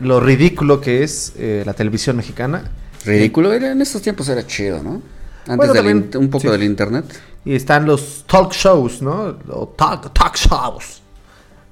lo 0.00 0.20
ridículo 0.20 0.80
que 0.80 1.02
es 1.04 1.34
eh, 1.36 1.62
la 1.66 1.74
televisión 1.74 2.16
mexicana. 2.16 2.64
Ridículo, 3.04 3.52
era, 3.52 3.72
en 3.72 3.82
estos 3.82 4.00
tiempos 4.00 4.28
era 4.28 4.46
chido, 4.46 4.82
¿no? 4.82 5.02
Antes 5.46 5.56
Bueno, 5.56 5.74
también, 5.74 6.10
un 6.16 6.30
poco 6.30 6.42
sí. 6.42 6.48
del 6.48 6.62
internet. 6.62 7.04
Y 7.44 7.54
están 7.54 7.84
los 7.84 8.24
talk 8.26 8.52
shows, 8.52 9.02
¿no? 9.02 9.36
O 9.50 9.68
talk, 9.68 10.12
talk 10.14 10.34
shows. 10.36 11.02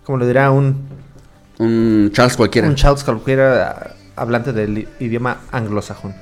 Como 0.05 0.19
le 0.19 0.27
dirá 0.27 0.51
un, 0.51 0.87
Un 1.59 2.11
Charles 2.13 2.37
cualquiera. 2.37 2.69
un 2.69 2.75
Charles 2.75 3.03
cualquiera 3.03 3.97
hablante 4.17 4.53
del 4.53 4.87
idioma 5.01 5.43
anglosajón. 5.51 6.15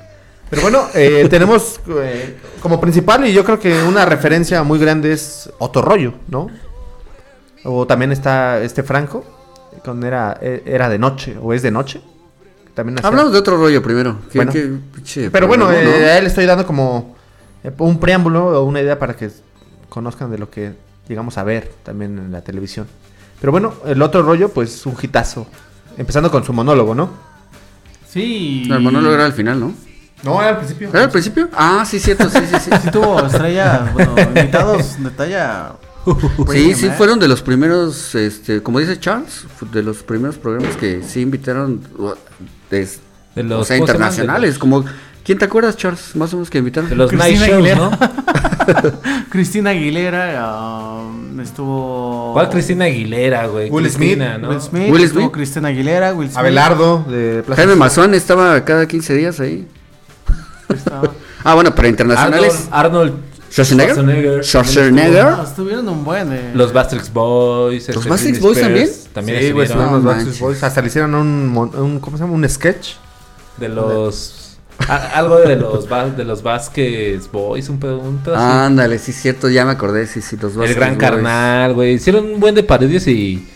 Pero 0.50 0.62
bueno, 0.62 0.86
eh, 0.94 1.26
tenemos 1.30 1.80
eh, 1.88 2.36
como 2.60 2.80
principal 2.80 3.26
y 3.26 3.32
yo 3.32 3.44
creo 3.44 3.58
que 3.58 3.82
una 3.82 4.04
referencia 4.04 4.62
muy 4.62 4.78
grande 4.78 5.12
es 5.12 5.50
Otorroyo, 5.58 6.14
¿no? 6.28 6.48
O 7.64 7.86
también 7.86 8.12
está 8.12 8.60
este 8.60 8.82
Franco, 8.82 9.24
cuando 9.84 10.06
era, 10.06 10.38
e- 10.40 10.62
era 10.66 10.88
de 10.88 10.98
noche 10.98 11.36
o 11.40 11.52
es 11.52 11.62
de 11.62 11.70
noche. 11.70 12.00
También 12.74 12.98
hacía- 12.98 13.08
Hablamos 13.08 13.32
de 13.32 13.38
otro 13.38 13.56
rollo 13.56 13.82
primero. 13.82 14.18
¿Qué- 14.30 14.38
Bueno. 14.38 14.52
qué 14.52 14.70
pinche 14.94 15.30
Pero 15.30 15.46
bueno, 15.46 15.70
eh, 15.72 15.84
¿no? 15.84 15.90
a 16.06 16.16
él 16.18 16.24
le 16.24 16.28
estoy 16.28 16.44
dando 16.46 16.66
como 16.66 17.14
eh, 17.62 17.72
un 17.78 17.98
preámbulo 17.98 18.60
o 18.60 18.64
una 18.64 18.80
idea 18.80 18.98
para 18.98 19.16
que 19.16 19.30
conozcan 19.88 20.30
de 20.30 20.38
lo 20.38 20.50
que 20.50 20.74
llegamos 21.08 21.38
a 21.38 21.44
ver 21.44 21.70
también 21.82 22.18
en 22.18 22.32
la 22.32 22.42
televisión. 22.42 22.86
Pero 23.40 23.52
bueno, 23.52 23.74
el 23.86 24.00
otro 24.02 24.22
rollo, 24.22 24.48
pues 24.50 24.84
un 24.86 24.94
hitazo. 25.00 25.46
Empezando 25.96 26.30
con 26.30 26.44
su 26.44 26.52
monólogo, 26.52 26.94
¿no? 26.94 27.10
Sí. 28.08 28.64
No, 28.68 28.76
el 28.76 28.82
monólogo 28.82 29.14
era 29.14 29.24
al 29.24 29.32
final, 29.32 29.60
¿no? 29.60 29.72
No, 30.22 30.40
era 30.40 30.50
al 30.50 30.56
principio. 30.58 30.88
¿Era 30.90 31.02
al 31.04 31.10
principio? 31.10 31.48
Ah, 31.52 31.84
sí, 31.86 31.98
cierto, 32.00 32.28
sí, 32.30 32.38
sí, 32.50 32.56
sí. 32.60 32.70
Sí 32.82 32.90
tuvo 32.90 33.20
estrella, 33.26 33.90
bueno, 33.92 34.14
invitados 34.18 35.02
de 35.02 35.10
talla. 35.10 35.72
Sí, 36.50 36.74
sí, 36.74 36.86
¿eh? 36.86 36.94
fueron 36.96 37.18
de 37.18 37.28
los 37.28 37.42
primeros, 37.42 38.14
este, 38.14 38.62
como 38.62 38.78
dice 38.78 38.98
Charles, 38.98 39.46
de 39.72 39.82
los 39.82 40.02
primeros 40.02 40.36
programas 40.36 40.76
que 40.76 41.02
sí 41.02 41.20
invitaron, 41.20 41.80
de, 42.70 42.88
De 43.34 43.42
los, 43.42 43.62
o 43.62 43.64
sea, 43.64 43.76
internacionales, 43.76 44.58
como, 44.58 44.84
¿quién 45.24 45.38
te 45.38 45.44
acuerdas, 45.46 45.76
Charles? 45.76 46.14
Más 46.16 46.32
o 46.32 46.36
menos 46.36 46.50
que 46.50 46.58
invitaron. 46.58 46.90
De 46.90 46.96
los, 46.96 47.12
night 47.12 47.36
shows, 47.36 47.52
Aguilera. 47.52 47.76
¿no? 47.76 47.98
Cristina 49.30 49.70
Aguilera 49.70 51.00
um, 51.02 51.40
estuvo. 51.40 52.32
¿Cuál 52.32 52.48
Cristina 52.50 52.86
Aguilera, 52.86 53.46
güey? 53.46 53.70
Will 53.70 53.84
Cristina, 53.84 54.34
Smith, 54.36 54.42
¿no? 54.42 54.48
Will 54.50 54.60
Smith, 54.60 54.90
Will 54.90 55.04
estuvo 55.04 55.20
Smith. 55.22 55.32
Cristina 55.32 55.68
Aguilera, 55.68 56.14
Will 56.14 56.28
Smith. 56.28 56.38
Abelardo 56.38 57.04
de 57.08 57.42
Plaza 57.42 57.62
Jaime. 57.62 57.76
Mazón 57.76 58.14
estaba 58.14 58.64
cada 58.64 58.86
15 58.86 59.14
días 59.14 59.40
ahí. 59.40 59.66
Estaba- 60.68 61.10
Ah, 61.46 61.52
bueno, 61.54 61.74
pero 61.74 61.88
internacionales. 61.88 62.68
Arnold, 62.70 63.12
Arnold 63.12 63.33
Schwarzenegger. 63.54 63.94
Schwarzenegger. 63.94 64.44
Schwarzenegger. 64.44 65.26
Ah, 65.26 65.44
estuvieron 65.46 65.88
un 65.88 66.04
buen. 66.04 66.32
eh. 66.32 66.50
Los 66.54 66.72
Bastrix 66.72 67.12
Boys. 67.12 67.88
¿Los 67.88 68.04
este, 68.04 68.10
Britney 68.10 68.40
Boys 68.40 68.60
también? 68.60 68.90
También 69.12 69.38
Sí, 69.40 69.52
güey, 69.52 69.66
estuvieron. 69.66 69.94
los 69.94 70.02
No 70.04 70.10
manches. 70.12 70.40
Boys. 70.40 70.62
Hasta 70.62 70.80
le 70.80 70.88
hicieron 70.88 71.14
un, 71.14 71.56
un- 71.76 72.00
¿cómo 72.00 72.16
se 72.16 72.24
llama? 72.24 72.34
Un 72.34 72.48
sketch. 72.48 72.94
De 73.58 73.68
los... 73.68 74.58
a- 74.88 75.18
algo 75.18 75.38
de 75.38 75.54
los, 75.54 75.86
de 76.16 76.24
los 76.24 76.42
Vasquez 76.42 77.30
Boys, 77.30 77.68
un 77.68 77.78
pedo, 77.78 78.00
un 78.00 78.18
pedo 78.18 78.34
así. 78.34 78.44
Ándale, 78.44 78.98
sí, 78.98 79.12
cierto, 79.12 79.48
ya 79.48 79.64
me 79.64 79.70
acordé, 79.70 80.08
sí, 80.08 80.20
sí, 80.20 80.36
los 80.40 80.52
El 80.54 80.58
Backstreet 80.58 80.76
Gran 80.76 80.94
Boys. 80.98 81.10
Carnal, 81.10 81.74
güey. 81.74 81.94
Hicieron 81.94 82.24
un 82.26 82.40
buen 82.40 82.54
de 82.56 82.64
parodias 82.64 83.06
y... 83.06 83.46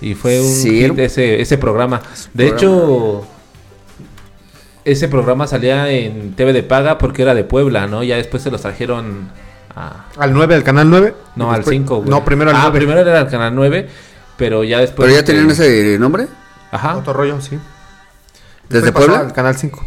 Y 0.00 0.14
fue 0.14 0.40
un 0.40 0.48
Sí, 0.48 0.80
hit 0.82 0.98
ese, 0.98 1.40
ese 1.40 1.58
programa. 1.58 2.00
De 2.34 2.46
programa. 2.48 2.56
hecho... 2.56 3.26
Ese 4.84 5.08
programa 5.08 5.46
salía 5.46 5.88
en 5.90 6.34
TV 6.34 6.52
de 6.52 6.62
paga 6.62 6.98
porque 6.98 7.22
era 7.22 7.34
de 7.34 7.44
Puebla, 7.44 7.86
¿no? 7.86 8.02
Ya 8.02 8.16
después 8.16 8.42
se 8.42 8.50
los 8.50 8.62
trajeron 8.62 9.30
a... 9.76 10.06
Al 10.18 10.32
9, 10.34 10.54
al 10.56 10.64
canal 10.64 10.90
9. 10.90 11.14
No, 11.36 11.46
Y 11.46 11.48
al 11.50 11.56
después- 11.58 11.76
5, 11.76 11.96
güey. 11.98 12.08
No, 12.10 12.24
primero 12.24 12.50
al 12.50 12.56
ah, 12.56 12.60
9. 12.64 12.78
primero 12.78 13.00
era 13.00 13.20
el 13.20 13.28
canal 13.28 13.54
9, 13.54 13.88
pero 14.36 14.64
ya 14.64 14.80
después... 14.80 15.06
¿Pero 15.08 15.20
ya 15.20 15.24
tenían 15.24 15.48
ese 15.50 15.98
nombre? 15.98 16.26
Ajá. 16.72 16.96
Otro 16.96 17.12
rollo, 17.12 17.40
sí. 17.40 17.58
¿Desde 18.68 18.86
Después 18.86 19.06
Puebla? 19.06 19.20
Al 19.26 19.32
canal 19.32 19.54
5. 19.56 19.86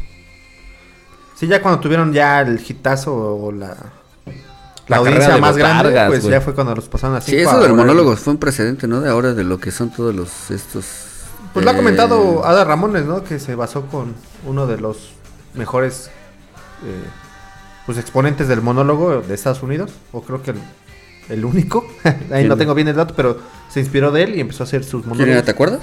Sí, 1.35 1.47
ya 1.47 1.61
cuando 1.61 1.81
tuvieron 1.81 2.13
ya 2.13 2.41
el 2.41 2.61
hitazo 2.65 3.13
o 3.15 3.51
la, 3.51 3.67
la, 3.67 3.75
La 4.87 4.97
audiencia 4.97 5.33
de 5.33 5.41
más 5.41 5.57
grande, 5.57 5.91
pues 6.07 6.21
güey. 6.21 6.31
ya 6.31 6.39
fue 6.39 6.53
cuando 6.53 6.73
los 6.75 6.87
pasaron 6.87 7.17
así. 7.17 7.31
Sí, 7.31 7.37
eso 7.37 7.59
del 7.59 7.73
monólogo 7.73 8.15
fue 8.15 8.33
un 8.33 8.39
precedente, 8.39 8.87
¿no? 8.87 9.01
De 9.01 9.09
ahora 9.09 9.33
de 9.33 9.43
lo 9.43 9.59
que 9.59 9.71
son 9.71 9.89
todos 9.91 10.15
los 10.15 10.49
estos. 10.51 10.85
Pues 11.55 11.65
lo 11.65 11.71
ha 11.71 11.75
comentado 11.75 12.45
Ada 12.45 12.63
Ramones, 12.65 13.05
¿no? 13.05 13.23
Que 13.23 13.39
se 13.39 13.55
basó 13.55 13.87
con 13.87 14.13
uno 14.45 14.67
de 14.67 14.77
los 14.77 15.09
mejores 15.55 16.11
eh, 16.85 17.03
pues 17.87 17.97
exponentes 17.97 18.47
del 18.47 18.61
monólogo 18.61 19.21
de 19.21 19.33
Estados 19.33 19.63
Unidos. 19.63 19.91
O 20.11 20.21
creo 20.21 20.43
que 20.43 20.51
el, 20.51 20.57
el 21.29 21.45
único. 21.45 21.87
Ahí 22.03 22.13
¿Quién? 22.29 22.49
no 22.49 22.57
tengo 22.57 22.73
bien 22.75 22.87
el 22.89 22.95
dato, 22.95 23.13
pero 23.15 23.39
se 23.69 23.79
inspiró 23.79 24.11
de 24.11 24.23
él 24.23 24.35
y 24.35 24.41
empezó 24.41 24.63
a 24.63 24.65
hacer 24.67 24.83
sus 24.83 25.01
¿Quién 25.03 25.13
era? 25.15 25.19
monólogos. 25.19 25.45
¿Te 25.45 25.51
acuerdas? 25.51 25.79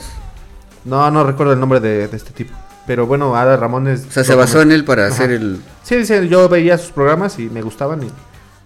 No, 0.84 1.10
no 1.10 1.24
recuerdo 1.24 1.52
el 1.54 1.60
nombre 1.60 1.80
de, 1.80 2.06
de 2.06 2.16
este 2.16 2.32
tipo. 2.32 2.52
Pero 2.86 3.06
bueno, 3.06 3.34
Ada 3.36 3.56
Ramones. 3.56 4.06
O 4.08 4.10
sea, 4.12 4.24
se 4.24 4.34
basó 4.34 4.60
en 4.60 4.72
él 4.72 4.84
para 4.84 5.06
Ajá. 5.06 5.14
hacer 5.14 5.30
el. 5.30 5.62
Sí, 5.84 5.96
dice, 5.96 6.28
yo 6.28 6.48
veía 6.48 6.76
sus 6.78 6.92
programas 6.92 7.38
y 7.38 7.48
me 7.48 7.62
gustaban 7.62 8.02
y 8.02 8.08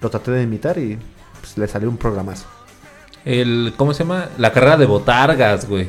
lo 0.00 0.10
traté 0.10 0.30
de 0.32 0.42
imitar 0.42 0.76
y 0.78 0.98
pues, 1.40 1.56
le 1.56 1.68
salió 1.68 1.88
un 1.88 1.98
programazo. 1.98 2.46
El, 3.24 3.74
¿Cómo 3.76 3.92
se 3.92 4.04
llama? 4.04 4.28
La 4.38 4.52
carrera 4.52 4.76
de 4.76 4.86
botargas, 4.86 5.68
güey. 5.68 5.88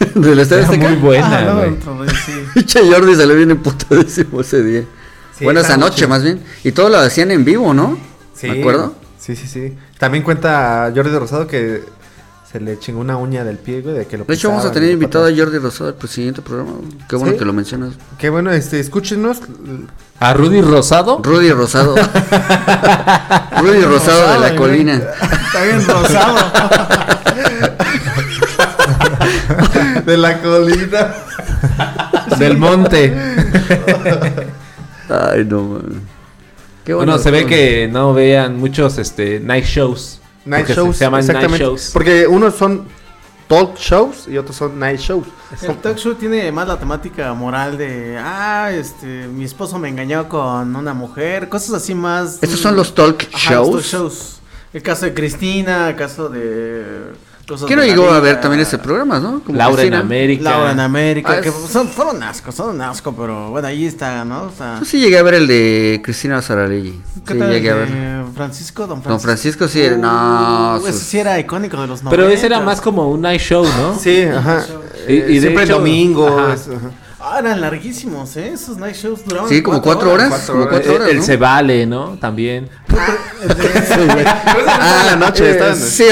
del 0.14 0.38
Estadio 0.40 0.62
Era 0.62 0.72
Azteca. 0.72 0.88
muy 0.88 0.98
buena, 0.98 1.38
Ah, 1.38 1.42
no, 1.44 1.56
güey. 1.56 1.76
rollo, 1.84 2.12
sí. 2.24 2.64
Jordi 2.92 3.14
salió 3.14 3.36
bien 3.36 3.50
emputadísimo 3.50 4.40
ese 4.40 4.62
día. 4.62 4.84
Sí, 5.38 5.44
bueno, 5.44 5.60
esa 5.60 5.76
noche 5.76 5.90
noche. 5.90 6.06
más 6.06 6.22
bien. 6.22 6.40
Y 6.64 6.72
todo 6.72 6.88
lo 6.88 6.98
hacían 6.98 7.30
en 7.30 7.44
vivo, 7.44 7.74
¿no? 7.74 7.98
¿Me 8.42 8.60
acuerdo? 8.60 8.94
Sí, 9.18 9.36
sí, 9.36 9.46
sí. 9.46 9.76
También 9.98 10.22
cuenta 10.24 10.90
Jordi 10.94 11.10
Rosado 11.18 11.46
que 11.46 11.82
se 12.50 12.60
le 12.60 12.78
chingó 12.78 13.00
una 13.00 13.16
uña 13.16 13.42
del 13.44 13.58
pie, 13.58 13.80
güey, 13.82 13.94
de 13.96 14.06
que 14.06 14.16
lo 14.16 14.24
De 14.24 14.34
hecho, 14.34 14.48
vamos 14.50 14.64
a 14.64 14.72
tener 14.72 14.90
invitado 14.90 15.26
a. 15.26 15.30
Jordi 15.36 15.58
Rosado 15.58 15.94
al 16.00 16.08
siguiente 16.08 16.42
programa. 16.42 16.72
Qué 17.08 17.16
bueno 17.16 17.32
¿Sí? 17.32 17.38
que 17.38 17.44
lo 17.44 17.52
mencionas. 17.52 17.94
Qué 18.18 18.30
bueno, 18.30 18.50
este, 18.52 18.78
escúchenos. 18.80 19.38
A 20.20 20.32
Rudy 20.32 20.62
Rosado. 20.62 21.20
Rudy 21.22 21.50
Rosado. 21.52 21.94
Rudy 23.60 23.82
Rosado 23.82 24.32
de 24.34 24.38
la 24.50 24.56
colina. 24.56 24.94
Está 24.94 25.64
bien 25.64 25.86
rosado. 25.86 26.36
De 30.06 30.16
la 30.16 30.40
colina. 30.40 31.14
Del 32.38 32.56
monte. 32.56 33.14
Ay, 35.08 35.44
no, 35.44 35.62
man. 35.62 36.02
Qué 36.84 36.94
Bueno, 36.94 37.18
se 37.18 37.30
ve 37.30 37.46
que 37.46 37.88
no 37.88 38.14
vean 38.14 38.56
muchos 38.58 38.98
este 38.98 39.40
night 39.40 39.64
shows. 39.64 40.20
Night 40.44 40.68
shows. 40.68 40.96
Se 40.96 41.04
llaman 41.04 41.20
night 41.20 41.30
exactamente. 41.30 41.64
shows. 41.64 41.90
Porque 41.92 42.26
unos 42.26 42.54
son 42.54 42.84
talk 43.48 43.76
shows 43.76 44.28
y 44.28 44.38
otros 44.38 44.56
son 44.56 44.78
night 44.78 45.00
shows. 45.00 45.26
El 45.62 45.76
talk 45.78 45.96
show 45.96 46.14
tiene 46.14 46.50
más 46.52 46.68
la 46.68 46.78
temática 46.78 47.32
moral 47.34 47.76
de, 47.76 48.16
ah, 48.18 48.70
este, 48.72 49.26
mi 49.28 49.44
esposo 49.44 49.78
me 49.78 49.88
engañó 49.88 50.28
con 50.28 50.74
una 50.76 50.94
mujer, 50.94 51.48
cosas 51.48 51.74
así 51.74 51.94
más. 51.94 52.38
Estos 52.40 52.60
son 52.60 52.76
los 52.76 52.94
talk 52.94 53.28
Ajá, 53.32 53.54
los 53.54 53.66
shows. 53.68 53.72
talk 53.72 53.84
shows. 53.84 54.32
El 54.72 54.82
caso 54.82 55.06
de 55.06 55.14
Cristina, 55.14 55.88
el 55.90 55.96
caso 55.96 56.28
de. 56.28 56.84
Cosas 57.46 57.66
¿Quién 57.66 57.78
no 57.78 57.82
de 57.82 57.88
la 57.90 57.94
llegó 57.94 58.10
a 58.10 58.20
ver 58.20 58.40
también 58.40 58.60
ese 58.62 58.78
programa, 58.78 59.18
no? 59.20 59.40
Como 59.44 59.56
Laura 59.56 59.82
en. 59.82 59.94
América. 59.94 60.42
Laura 60.42 60.72
en 60.72 60.80
América, 60.80 61.36
Ah, 61.38 61.40
que 61.40 61.48
es- 61.50 61.54
son, 61.54 61.88
fueron 61.88 62.22
asco, 62.22 62.50
son 62.52 62.80
asco, 62.82 63.12
pero 63.14 63.50
bueno, 63.50 63.68
ahí 63.68 63.86
está, 63.86 64.24
¿no? 64.24 64.42
O 64.44 64.52
sea, 64.56 64.78
Yo 64.80 64.84
sí 64.84 64.98
llegué 65.00 65.18
a 65.18 65.22
ver 65.22 65.34
el 65.34 65.46
de 65.46 66.00
Cristina 66.02 66.42
Saralegui. 66.42 67.00
¿qué 67.26 67.32
Sí, 67.34 67.38
tal 67.38 67.50
llegué 67.50 67.70
a 67.70 67.72
el 67.74 67.78
ver. 67.78 67.88
de 67.90 68.24
Francisco, 68.34 68.86
don 68.86 69.02
Francisco. 69.02 69.08
Don 69.10 69.20
Francisco 69.20 69.68
sí 69.68 69.80
era- 69.82 69.96
no, 69.96 70.76
Uh, 70.82 70.86
ese 70.86 70.92
sus- 70.98 71.02
sí 71.02 71.18
era 71.18 71.38
icónico 71.38 71.80
de 71.80 71.86
los 71.86 72.02
90. 72.02 72.10
Pero 72.10 72.28
ese 72.34 72.46
era 72.46 72.60
más 72.60 72.80
como 72.80 73.08
un 73.10 73.20
night 73.22 73.40
show, 73.40 73.64
¿no? 73.64 73.98
Sí, 73.98 74.22
ajá. 74.22 74.64
Y- 75.08 75.12
y 75.12 75.18
de 75.20 75.40
siempre 75.40 75.62
el 75.62 75.68
hecho- 75.70 75.78
domingo. 75.78 76.28
ajá. 76.38 76.54
es- 76.54 76.68
ajá. 76.68 76.90
Ah, 77.28 77.40
eran 77.40 77.60
larguísimos, 77.60 78.36
¿eh? 78.36 78.52
Esos 78.52 78.78
night 78.78 78.94
shows 78.94 79.24
duraban. 79.24 79.48
Sí, 79.48 79.60
como 79.60 79.82
cuatro 79.82 80.12
horas. 80.12 80.28
cuatro 80.28 80.54
como 80.54 80.66
horas. 80.66 80.74
cuatro 80.76 80.92
El, 80.92 80.96
horas, 80.96 81.10
el 81.10 81.16
¿no? 81.16 81.22
se 81.24 81.36
vale, 81.36 81.84
¿no? 81.84 82.18
También. 82.20 82.68
Ah, 82.88 83.16
la 85.06 85.16
noche 85.16 85.50
eh, 85.50 85.74
sí. 85.74 86.04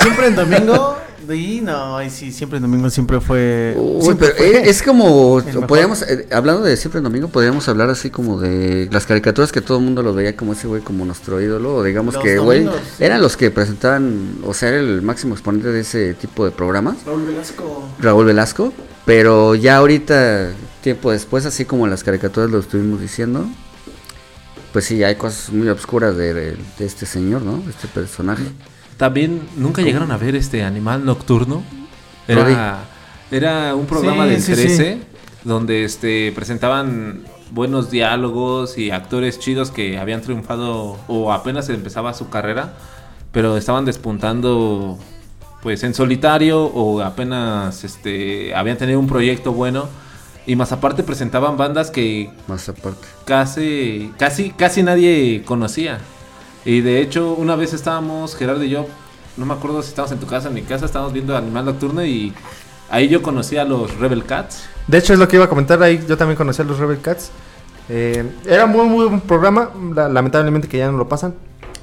Siempre 0.00 0.28
en 0.28 0.34
domingo. 0.34 0.96
Y 1.30 1.60
no, 1.60 1.96
ay, 1.96 2.10
sí, 2.10 2.32
siempre 2.32 2.56
en 2.56 2.62
domingo 2.62 2.90
siempre 2.90 3.20
fue. 3.20 3.74
Uy, 3.76 4.02
siempre 4.02 4.28
pero 4.36 4.50
fue 4.50 4.68
es 4.68 4.82
como, 4.82 5.42
podríamos, 5.68 6.02
eh, 6.02 6.26
hablando 6.32 6.62
de 6.62 6.76
siempre 6.76 6.98
en 6.98 7.04
domingo, 7.04 7.28
podríamos 7.28 7.68
hablar 7.68 7.90
así 7.90 8.10
como 8.10 8.40
de 8.40 8.88
las 8.90 9.06
caricaturas 9.06 9.52
que 9.52 9.60
todo 9.60 9.78
el 9.78 9.84
mundo 9.84 10.02
lo 10.02 10.14
veía 10.14 10.36
como 10.36 10.52
ese 10.52 10.66
güey 10.66 10.82
como 10.82 11.04
nuestro 11.04 11.40
ídolo, 11.40 11.76
o 11.76 11.82
digamos 11.82 12.14
Los 12.14 12.22
que, 12.22 12.38
güey, 12.38 12.68
eran 12.98 13.22
los 13.22 13.36
que 13.36 13.50
presentaban, 13.50 14.38
o 14.44 14.52
sea, 14.54 14.70
era 14.70 14.78
el 14.78 15.02
máximo 15.02 15.34
exponente 15.34 15.68
de 15.68 15.80
ese 15.80 16.14
tipo 16.14 16.44
de 16.44 16.50
programas, 16.50 16.96
Raúl 17.06 17.26
Velasco. 17.26 17.88
Raúl 18.00 18.26
Velasco, 18.26 18.72
pero 19.04 19.54
ya 19.54 19.76
ahorita, 19.76 20.50
tiempo 20.82 21.12
después, 21.12 21.46
así 21.46 21.64
como 21.64 21.86
las 21.86 22.02
caricaturas 22.02 22.50
lo 22.50 22.58
estuvimos 22.58 23.00
diciendo, 23.00 23.46
pues 24.72 24.86
sí, 24.86 25.04
hay 25.04 25.14
cosas 25.16 25.52
muy 25.52 25.68
obscuras 25.68 26.16
de, 26.16 26.34
de 26.34 26.56
este 26.78 27.06
señor, 27.06 27.42
¿no? 27.42 27.58
De 27.58 27.70
este 27.70 27.88
personaje. 27.88 28.44
También 29.02 29.42
nunca 29.56 29.82
llegaron 29.82 30.12
a 30.12 30.16
ver 30.16 30.36
este 30.36 30.62
animal 30.62 31.04
nocturno. 31.04 31.64
Era, 32.28 32.84
era 33.32 33.74
un 33.74 33.86
programa 33.86 34.22
Sí, 34.26 34.30
del 34.30 34.42
sí, 34.42 34.52
13 34.52 34.98
donde 35.42 35.82
este 35.82 36.30
presentaban 36.30 37.24
buenos 37.50 37.90
diálogos 37.90 38.78
y 38.78 38.92
actores 38.92 39.40
chidos 39.40 39.72
que 39.72 39.98
habían 39.98 40.20
triunfado 40.22 41.00
o 41.08 41.32
apenas 41.32 41.68
empezaba 41.68 42.14
su 42.14 42.28
carrera, 42.28 42.74
pero 43.32 43.56
estaban 43.56 43.84
despuntando 43.86 44.96
pues 45.64 45.82
en 45.82 45.94
solitario 45.94 46.62
o 46.64 47.00
apenas 47.00 47.82
este 47.82 48.54
habían 48.54 48.78
tenido 48.78 49.00
un 49.00 49.08
proyecto 49.08 49.50
bueno 49.52 49.88
y 50.46 50.54
más 50.54 50.70
aparte 50.70 51.02
presentaban 51.02 51.56
bandas 51.56 51.90
que 51.90 52.30
Más 52.46 52.68
aparte. 52.68 53.04
casi, 53.24 54.12
casi, 54.16 54.50
casi 54.50 54.84
nadie 54.84 55.42
conocía. 55.44 55.98
Y 56.64 56.80
de 56.80 57.00
hecho, 57.00 57.32
una 57.34 57.56
vez 57.56 57.72
estábamos, 57.72 58.36
Gerardo 58.36 58.62
y 58.64 58.70
yo, 58.70 58.86
no 59.36 59.46
me 59.46 59.54
acuerdo 59.54 59.82
si 59.82 59.88
estábamos 59.88 60.12
en 60.12 60.18
tu 60.20 60.26
casa 60.26 60.46
o 60.46 60.48
en 60.50 60.54
mi 60.54 60.62
casa, 60.62 60.86
estábamos 60.86 61.12
viendo 61.12 61.36
Animal 61.36 61.64
Nocturno 61.64 62.04
y 62.04 62.32
ahí 62.90 63.08
yo 63.08 63.22
conocí 63.22 63.56
a 63.56 63.64
los 63.64 63.96
Rebel 63.98 64.24
Cats. 64.24 64.64
De 64.86 64.98
hecho, 64.98 65.12
es 65.12 65.18
lo 65.18 65.26
que 65.28 65.36
iba 65.36 65.46
a 65.46 65.48
comentar 65.48 65.82
ahí. 65.82 66.04
Yo 66.08 66.16
también 66.16 66.36
conocí 66.36 66.62
a 66.62 66.64
los 66.64 66.78
Rebel 66.78 67.00
Cats. 67.00 67.30
Eh, 67.88 68.24
era 68.46 68.66
muy, 68.66 68.86
muy 68.86 69.06
buen 69.06 69.20
programa. 69.20 69.70
la- 69.94 70.08
lamentablemente 70.08 70.68
que 70.68 70.78
ya 70.78 70.90
no 70.90 70.98
lo 70.98 71.08
pasan. 71.08 71.34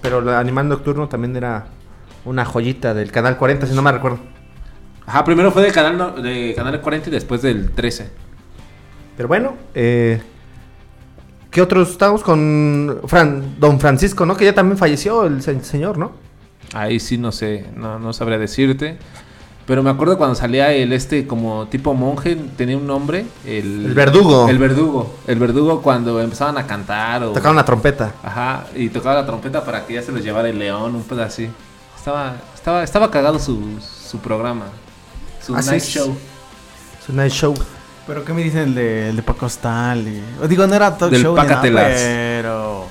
Pero 0.02 0.20
el 0.20 0.30
Animal 0.30 0.70
Nocturno 0.70 1.08
también 1.10 1.36
era 1.36 1.68
una 2.26 2.46
joyita 2.46 2.94
del 2.94 3.12
canal 3.12 3.38
40, 3.38 3.68
si 3.68 3.74
no 3.74 3.82
me 3.82 3.92
recuerdo. 3.92 4.20
Ajá, 5.06 5.24
primero 5.26 5.52
fue 5.52 5.64
de 5.64 5.72
Canal, 5.72 6.22
de 6.22 6.54
canal 6.56 6.80
40 6.82 7.10
y 7.10 7.12
después 7.12 7.42
del 7.42 7.72
13. 7.72 8.10
Pero 9.18 9.28
bueno, 9.28 9.56
eh, 9.74 10.22
¿qué 11.52 11.62
otros? 11.62 11.90
Estábamos 11.92 12.24
con 12.24 13.02
Fran, 13.08 13.56
Don 13.60 13.80
Francisco, 13.80 14.26
¿no? 14.26 14.36
Que 14.38 14.46
ya 14.46 14.54
también 14.54 14.78
falleció 14.78 15.26
el 15.26 15.42
se- 15.42 15.64
señor, 15.64 15.98
¿no? 15.98 16.12
Ahí 16.74 17.00
sí 17.00 17.18
no 17.18 17.32
sé, 17.32 17.66
no, 17.76 17.98
no 18.00 18.14
sabría 18.14 18.38
decirte. 18.38 18.98
Pero 19.66 19.84
me 19.84 19.92
acuerdo 19.92 20.18
cuando 20.18 20.34
salía 20.34 20.74
el 20.74 20.92
este 20.94 21.28
como 21.28 21.68
tipo 21.68 21.94
monje, 21.94 22.36
tenía 22.58 22.76
un 22.76 22.88
nombre. 22.88 23.26
El, 23.46 23.86
El 23.86 23.94
verdugo. 23.94 24.50
El 24.50 24.58
verdugo. 24.58 25.16
El 25.28 25.38
verdugo 25.38 25.82
cuando 25.84 26.20
empezaban 26.20 26.58
a 26.58 26.66
cantar 26.66 27.24
o... 27.24 27.34
Tocaron 27.34 27.56
la 27.56 27.66
trompeta. 27.66 28.14
Ajá, 28.24 28.66
y 28.76 28.90
tocaba 28.90 29.16
la 29.22 29.26
trompeta 29.28 29.64
para 29.64 29.86
que 29.86 29.94
ya 29.94 30.02
se 30.02 30.12
los 30.12 30.24
llevara 30.24 30.50
el 30.50 30.58
león, 30.58 30.96
un 30.96 31.04
pedo 31.04 31.22
así. 31.22 31.50
Estaba, 31.96 32.38
estaba, 32.56 32.84
estaba 32.84 33.12
cagado 33.12 33.38
su, 33.38 33.62
su 33.80 34.18
programa. 34.18 34.66
Su 35.46 35.56
Así 35.56 35.70
night 35.70 35.84
es. 35.84 35.90
show. 35.90 36.18
Es 37.04 37.10
un 37.10 37.16
night 37.18 37.32
show. 37.32 37.54
Pero 38.10 38.26
¿qué 38.26 38.34
me 38.34 38.44
dicen 38.44 38.62
el 38.70 38.74
de, 38.76 39.10
el 39.12 39.16
de 39.18 39.22
Paco 39.22 39.46
Stanley? 39.46 40.20
O 40.42 40.48
digo, 40.48 40.66
no 40.66 40.74
era 40.74 40.98
talk 40.98 41.12
Del 41.12 41.22
show 41.22 41.36
ni 41.38 41.48
nada, 41.48 41.62
pero... 41.62 42.88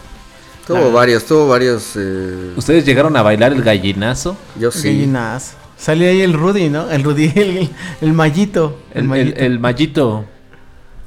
Tuvo 0.65 0.93
varios, 0.93 1.25
tuvo 1.25 1.49
varios. 1.49 1.95
eh, 1.97 2.53
¿Ustedes 2.57 2.85
llegaron 2.85 3.17
a 3.17 3.23
bailar 3.23 3.53
el 3.53 3.63
gallinazo? 3.63 4.37
yo 4.57 4.71
sí. 4.71 4.87
Gallinas. 4.89 5.55
Salía 5.77 6.11
ahí 6.11 6.21
el 6.21 6.35
Rudy, 6.35 6.69
¿no? 6.69 6.89
El 6.89 7.03
Rudy, 7.03 7.33
el, 7.35 7.69
el 8.01 8.13
mallito. 8.13 8.79
El, 8.95 9.05
mallito. 9.05 9.41
el 9.41 9.59
mallito. 9.59 10.25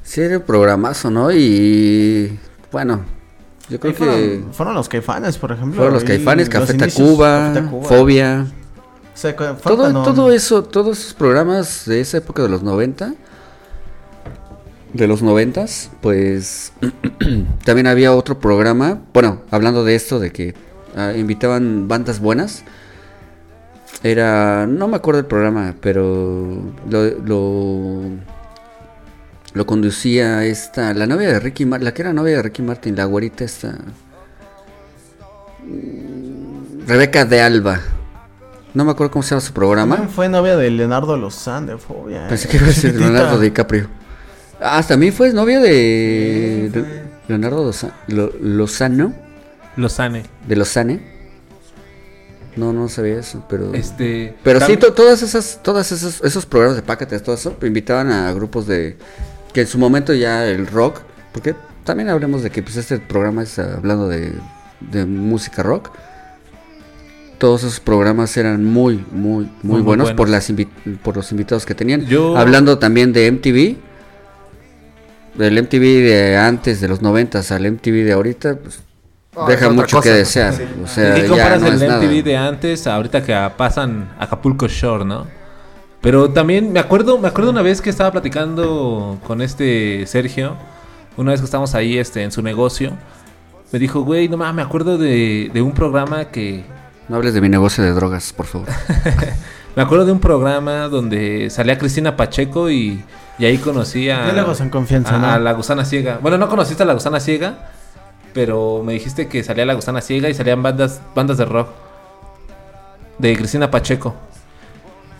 Sí, 0.02 0.20
era 0.20 0.36
un 0.36 0.42
programazo, 0.44 1.10
¿no? 1.10 1.32
Y 1.32 2.38
bueno, 2.70 3.06
yo 3.70 3.80
creo 3.80 3.94
que 3.94 4.42
fueron, 4.52 4.74
los 4.74 4.90
caifanes, 4.90 5.38
por 5.38 5.52
ejemplo. 5.52 5.76
fueron 5.76 5.94
los 5.94 6.04
caifanes, 6.04 6.50
Café 6.50 6.74
Tacuba. 6.74 7.54
Fobia. 7.84 8.44
O 9.14 9.16
sea, 9.16 9.34
cu- 9.34 9.44
fue 9.44 9.72
Todo, 9.72 9.76
cuando- 9.84 10.02
todo 10.02 10.32
eso, 10.32 10.64
todos 10.64 10.98
esos 10.98 11.14
programas 11.14 11.84
de 11.86 12.00
esa 12.00 12.18
época 12.18 12.42
de 12.42 12.50
los 12.50 12.62
90, 12.62 13.14
de 14.92 15.06
los 15.06 15.22
90, 15.22 15.64
pues 16.00 16.72
también 17.64 17.86
había 17.86 18.14
otro 18.14 18.38
programa, 18.38 19.02
bueno, 19.12 19.42
hablando 19.50 19.84
de 19.84 19.94
esto, 19.94 20.18
de 20.18 20.32
que 20.32 20.54
ah, 20.96 21.12
invitaban 21.16 21.88
bandas 21.88 22.20
buenas. 22.20 22.64
Era, 24.02 24.66
no 24.66 24.88
me 24.88 24.96
acuerdo 24.96 25.20
el 25.20 25.26
programa, 25.26 25.74
pero 25.80 26.74
lo, 26.90 27.04
lo, 27.24 28.02
lo 29.54 29.66
conducía 29.66 30.44
esta, 30.44 30.92
la 30.92 31.06
novia 31.06 31.28
de 31.28 31.40
Ricky 31.40 31.66
Martin, 31.66 31.84
la 31.84 31.94
que 31.94 32.02
era 32.02 32.12
novia 32.12 32.36
de 32.36 32.42
Ricky 32.42 32.62
Martin, 32.62 32.96
la 32.96 33.04
güerita 33.04 33.44
esta, 33.44 33.78
mm, 35.64 36.86
Rebeca 36.86 37.24
de 37.24 37.40
Alba. 37.40 37.80
No 38.74 38.84
me 38.84 38.90
acuerdo 38.90 39.12
cómo 39.12 39.22
se 39.22 39.30
llama 39.30 39.40
su 39.42 39.52
programa. 39.52 39.96
También 39.96 40.14
fue 40.14 40.28
novia 40.28 40.56
de 40.56 40.70
Leonardo 40.70 41.16
Lozán 41.16 41.66
de 41.66 41.76
Fobia. 41.76 42.26
Pensé 42.28 42.48
eh. 42.48 42.50
que 42.50 42.56
iba 42.56 42.66
a 42.66 42.68
decir. 42.68 42.94
Leonardo 42.98 43.38
DiCaprio. 43.38 44.01
Ah, 44.62 44.82
también 44.86 45.12
fue 45.12 45.32
novia 45.32 45.60
de 45.60 46.70
de 46.72 46.84
Leonardo 47.28 47.64
Loza- 47.64 47.94
Lo- 48.08 48.32
Lozano, 48.40 49.12
Lozane. 49.76 50.22
de 50.46 50.56
Lozane. 50.56 51.12
No, 52.56 52.72
no 52.72 52.88
sabía 52.88 53.18
eso, 53.18 53.44
pero 53.48 53.72
Este. 53.74 54.34
pero 54.44 54.60
sí 54.60 54.72
tam- 54.74 54.78
to- 54.80 54.92
todas 54.92 55.22
esas 55.22 55.60
todas 55.62 55.90
esos 55.90 56.20
esos 56.22 56.44
programas 56.44 56.76
de 56.76 56.82
Pácates, 56.82 57.22
todo 57.22 57.34
eso 57.34 57.56
invitaban 57.62 58.10
a 58.12 58.30
grupos 58.34 58.66
de 58.66 58.96
que 59.54 59.62
en 59.62 59.66
su 59.66 59.78
momento 59.78 60.12
ya 60.12 60.46
el 60.46 60.66
rock, 60.66 61.00
porque 61.32 61.54
también 61.84 62.10
hablemos 62.10 62.42
de 62.42 62.50
que 62.50 62.62
pues 62.62 62.76
este 62.76 62.98
programa 62.98 63.42
es 63.42 63.58
hablando 63.58 64.06
de, 64.08 64.32
de 64.80 65.06
música 65.06 65.62
rock. 65.62 65.90
Todos 67.38 67.64
esos 67.64 67.80
programas 67.80 68.36
eran 68.36 68.64
muy 68.64 68.96
muy 69.10 69.46
muy, 69.46 69.48
muy 69.62 69.80
buenos, 69.80 70.08
buenos. 70.08 70.12
por 70.12 70.28
las 70.28 70.50
invi- 70.50 70.68
por 71.02 71.16
los 71.16 71.30
invitados 71.32 71.64
que 71.64 71.74
tenían. 71.74 72.02
Yo- 72.06 72.36
Hablando 72.36 72.78
también 72.78 73.12
de 73.14 73.26
MTV, 73.32 73.76
del 75.34 75.62
MTV 75.62 75.80
de 75.80 76.36
antes 76.36 76.80
de 76.80 76.88
los 76.88 77.02
90 77.02 77.40
al 77.50 77.72
MTV 77.72 78.04
de 78.04 78.12
ahorita, 78.12 78.56
pues 78.56 78.82
Ah, 79.34 79.46
deja 79.48 79.70
mucho 79.70 79.96
cosa. 79.96 80.10
que 80.10 80.14
desear. 80.14 80.52
Sí. 80.52 80.62
O 80.84 80.86
sea, 80.86 81.16
¿Y 81.16 81.22
qué 81.22 81.22
ya 81.22 81.28
comparas 81.28 81.60
no 81.62 81.66
el 81.68 81.74
es 81.74 81.80
nada. 81.80 81.98
MTV 82.02 82.22
de 82.22 82.36
antes 82.36 82.86
ahorita 82.86 83.22
que 83.22 83.50
pasan 83.56 84.10
Acapulco 84.18 84.68
Shore, 84.68 85.06
¿no? 85.06 85.26
Pero 86.02 86.28
también 86.30 86.70
me 86.72 86.80
acuerdo, 86.80 87.18
me 87.18 87.28
acuerdo 87.28 87.50
una 87.50 87.62
vez 87.62 87.80
que 87.80 87.88
estaba 87.88 88.10
platicando 88.12 89.18
con 89.26 89.40
este 89.40 90.04
Sergio, 90.06 90.56
una 91.16 91.30
vez 91.30 91.40
que 91.40 91.46
estábamos 91.46 91.74
ahí 91.74 91.96
este, 91.96 92.22
en 92.24 92.30
su 92.30 92.42
negocio, 92.42 92.92
me 93.70 93.78
dijo, 93.78 94.02
güey, 94.02 94.28
no 94.28 94.36
mames, 94.36 94.54
me 94.56 94.62
acuerdo 94.62 94.98
de, 94.98 95.50
de 95.54 95.62
un 95.62 95.72
programa 95.72 96.26
que... 96.26 96.64
No 97.08 97.16
hables 97.16 97.32
de 97.32 97.40
mi 97.40 97.48
negocio 97.48 97.82
de 97.82 97.92
drogas, 97.92 98.32
por 98.34 98.46
favor. 98.46 98.68
Me 99.76 99.82
acuerdo 99.82 100.04
de 100.04 100.12
un 100.12 100.20
programa 100.20 100.88
donde 100.88 101.48
salía 101.48 101.78
Cristina 101.78 102.14
Pacheco 102.16 102.70
y, 102.70 103.02
y 103.42 103.46
ahí 103.46 103.58
conocí 103.58 104.08
a... 104.08 104.22
Diálogos 104.24 104.60
en 104.60 104.70
confianza, 104.70 105.16
a, 105.16 105.18
¿no? 105.18 105.26
a 105.32 105.38
la 105.40 105.52
gusana 105.52 105.84
ciega. 105.84 106.18
Bueno, 106.22 106.38
no 106.38 106.48
conociste 106.48 106.84
a 106.84 106.86
la 106.86 106.94
gusana 106.94 107.18
ciega, 107.18 107.70
pero 108.32 108.82
me 108.84 108.92
dijiste 108.92 109.26
que 109.26 109.42
salía 109.42 109.66
la 109.66 109.74
gusana 109.74 110.00
ciega 110.00 110.28
y 110.28 110.34
salían 110.34 110.62
bandas, 110.62 111.00
bandas 111.14 111.38
de 111.38 111.44
rock. 111.44 111.68
De 113.18 113.36
Cristina 113.36 113.68
Pacheco. 113.70 114.14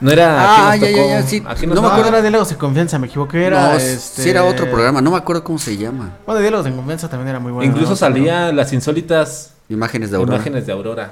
No 0.01 0.11
era. 0.11 0.41
Ah, 0.41 0.71
aquí 0.73 0.81
nos 0.81 0.91
ya, 0.91 0.97
ya, 0.97 1.03
tocó- 1.03 1.09
ya, 1.11 1.23
sí. 1.23 1.43
aquí 1.47 1.67
No 1.67 1.75
me 1.83 1.89
tocó- 1.89 2.07
era 2.09 2.21
Diálogos 2.23 2.51
en 2.53 2.59
confianza, 2.59 2.99
me 2.99 3.07
equivoqué. 3.09 3.45
Era, 3.45 3.69
no, 3.71 3.75
este... 3.75 4.23
sí 4.23 4.31
era 4.31 4.45
otro 4.45 4.71
programa, 4.71 5.01
no 5.01 5.11
me 5.11 5.17
acuerdo 5.17 5.43
cómo 5.45 5.59
se 5.59 5.77
llama. 5.77 6.11
Bueno, 6.25 6.41
Diálogos 6.41 6.67
en 6.67 6.77
confianza 6.77 7.09
también 7.09 7.29
era 7.29 7.41
muy 7.41 7.51
bueno. 7.53 7.69
Incluso 7.71 7.91
¿no? 7.91 7.97
salía 7.97 8.53
las 8.53 8.73
insólitas 8.73 9.51
Imágenes 9.69 10.11
de 10.11 10.17
Aurora. 10.17 10.37
imágenes 10.37 10.67
de 10.67 10.73
Aurora. 10.73 11.11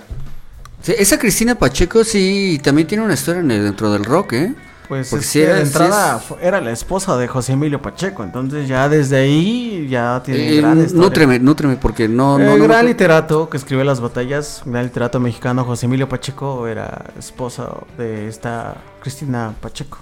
Sí, 0.82 0.94
esa 0.98 1.18
Cristina 1.18 1.54
Pacheco 1.56 2.04
sí 2.04 2.60
también 2.62 2.86
tiene 2.88 3.04
una 3.04 3.14
historia 3.14 3.40
en 3.40 3.50
el- 3.50 3.64
dentro 3.64 3.92
del 3.92 4.04
rock, 4.04 4.32
¿eh? 4.32 4.54
Pues 4.90 5.08
Porque 5.08 5.24
es 5.24 5.30
sí 5.30 5.38
que 5.38 5.44
era- 5.44 5.54
de 5.54 5.62
entrada 5.62 6.16
es- 6.18 6.44
era 6.44 6.60
la 6.60 6.72
esposa 6.72 7.16
de 7.16 7.28
José 7.28 7.52
Emilio 7.52 7.80
Pacheco, 7.80 8.24
entonces 8.24 8.66
ya 8.66 8.88
desde 8.88 9.18
ahí 9.18 9.86
ya 9.88 10.20
tiene 10.24 10.50
Eh, 10.52 10.56
gran 10.60 10.78
historia. 10.80 11.00
nútreme, 11.04 11.38
nútreme, 11.38 11.76
porque 11.76 12.08
no... 12.08 12.38
El 12.40 12.46
no, 12.46 12.56
no 12.58 12.64
gran 12.64 12.84
literato 12.86 13.48
que 13.48 13.56
escribió 13.56 13.84
las 13.84 14.00
batallas, 14.00 14.62
gran 14.66 14.82
literato 14.82 15.20
mexicano 15.20 15.64
José 15.64 15.86
Emilio 15.86 16.08
Pacheco 16.08 16.66
era 16.66 17.04
esposa 17.16 17.68
de 17.96 18.26
esta 18.26 18.78
Cristina 19.00 19.54
Pacheco. 19.60 19.98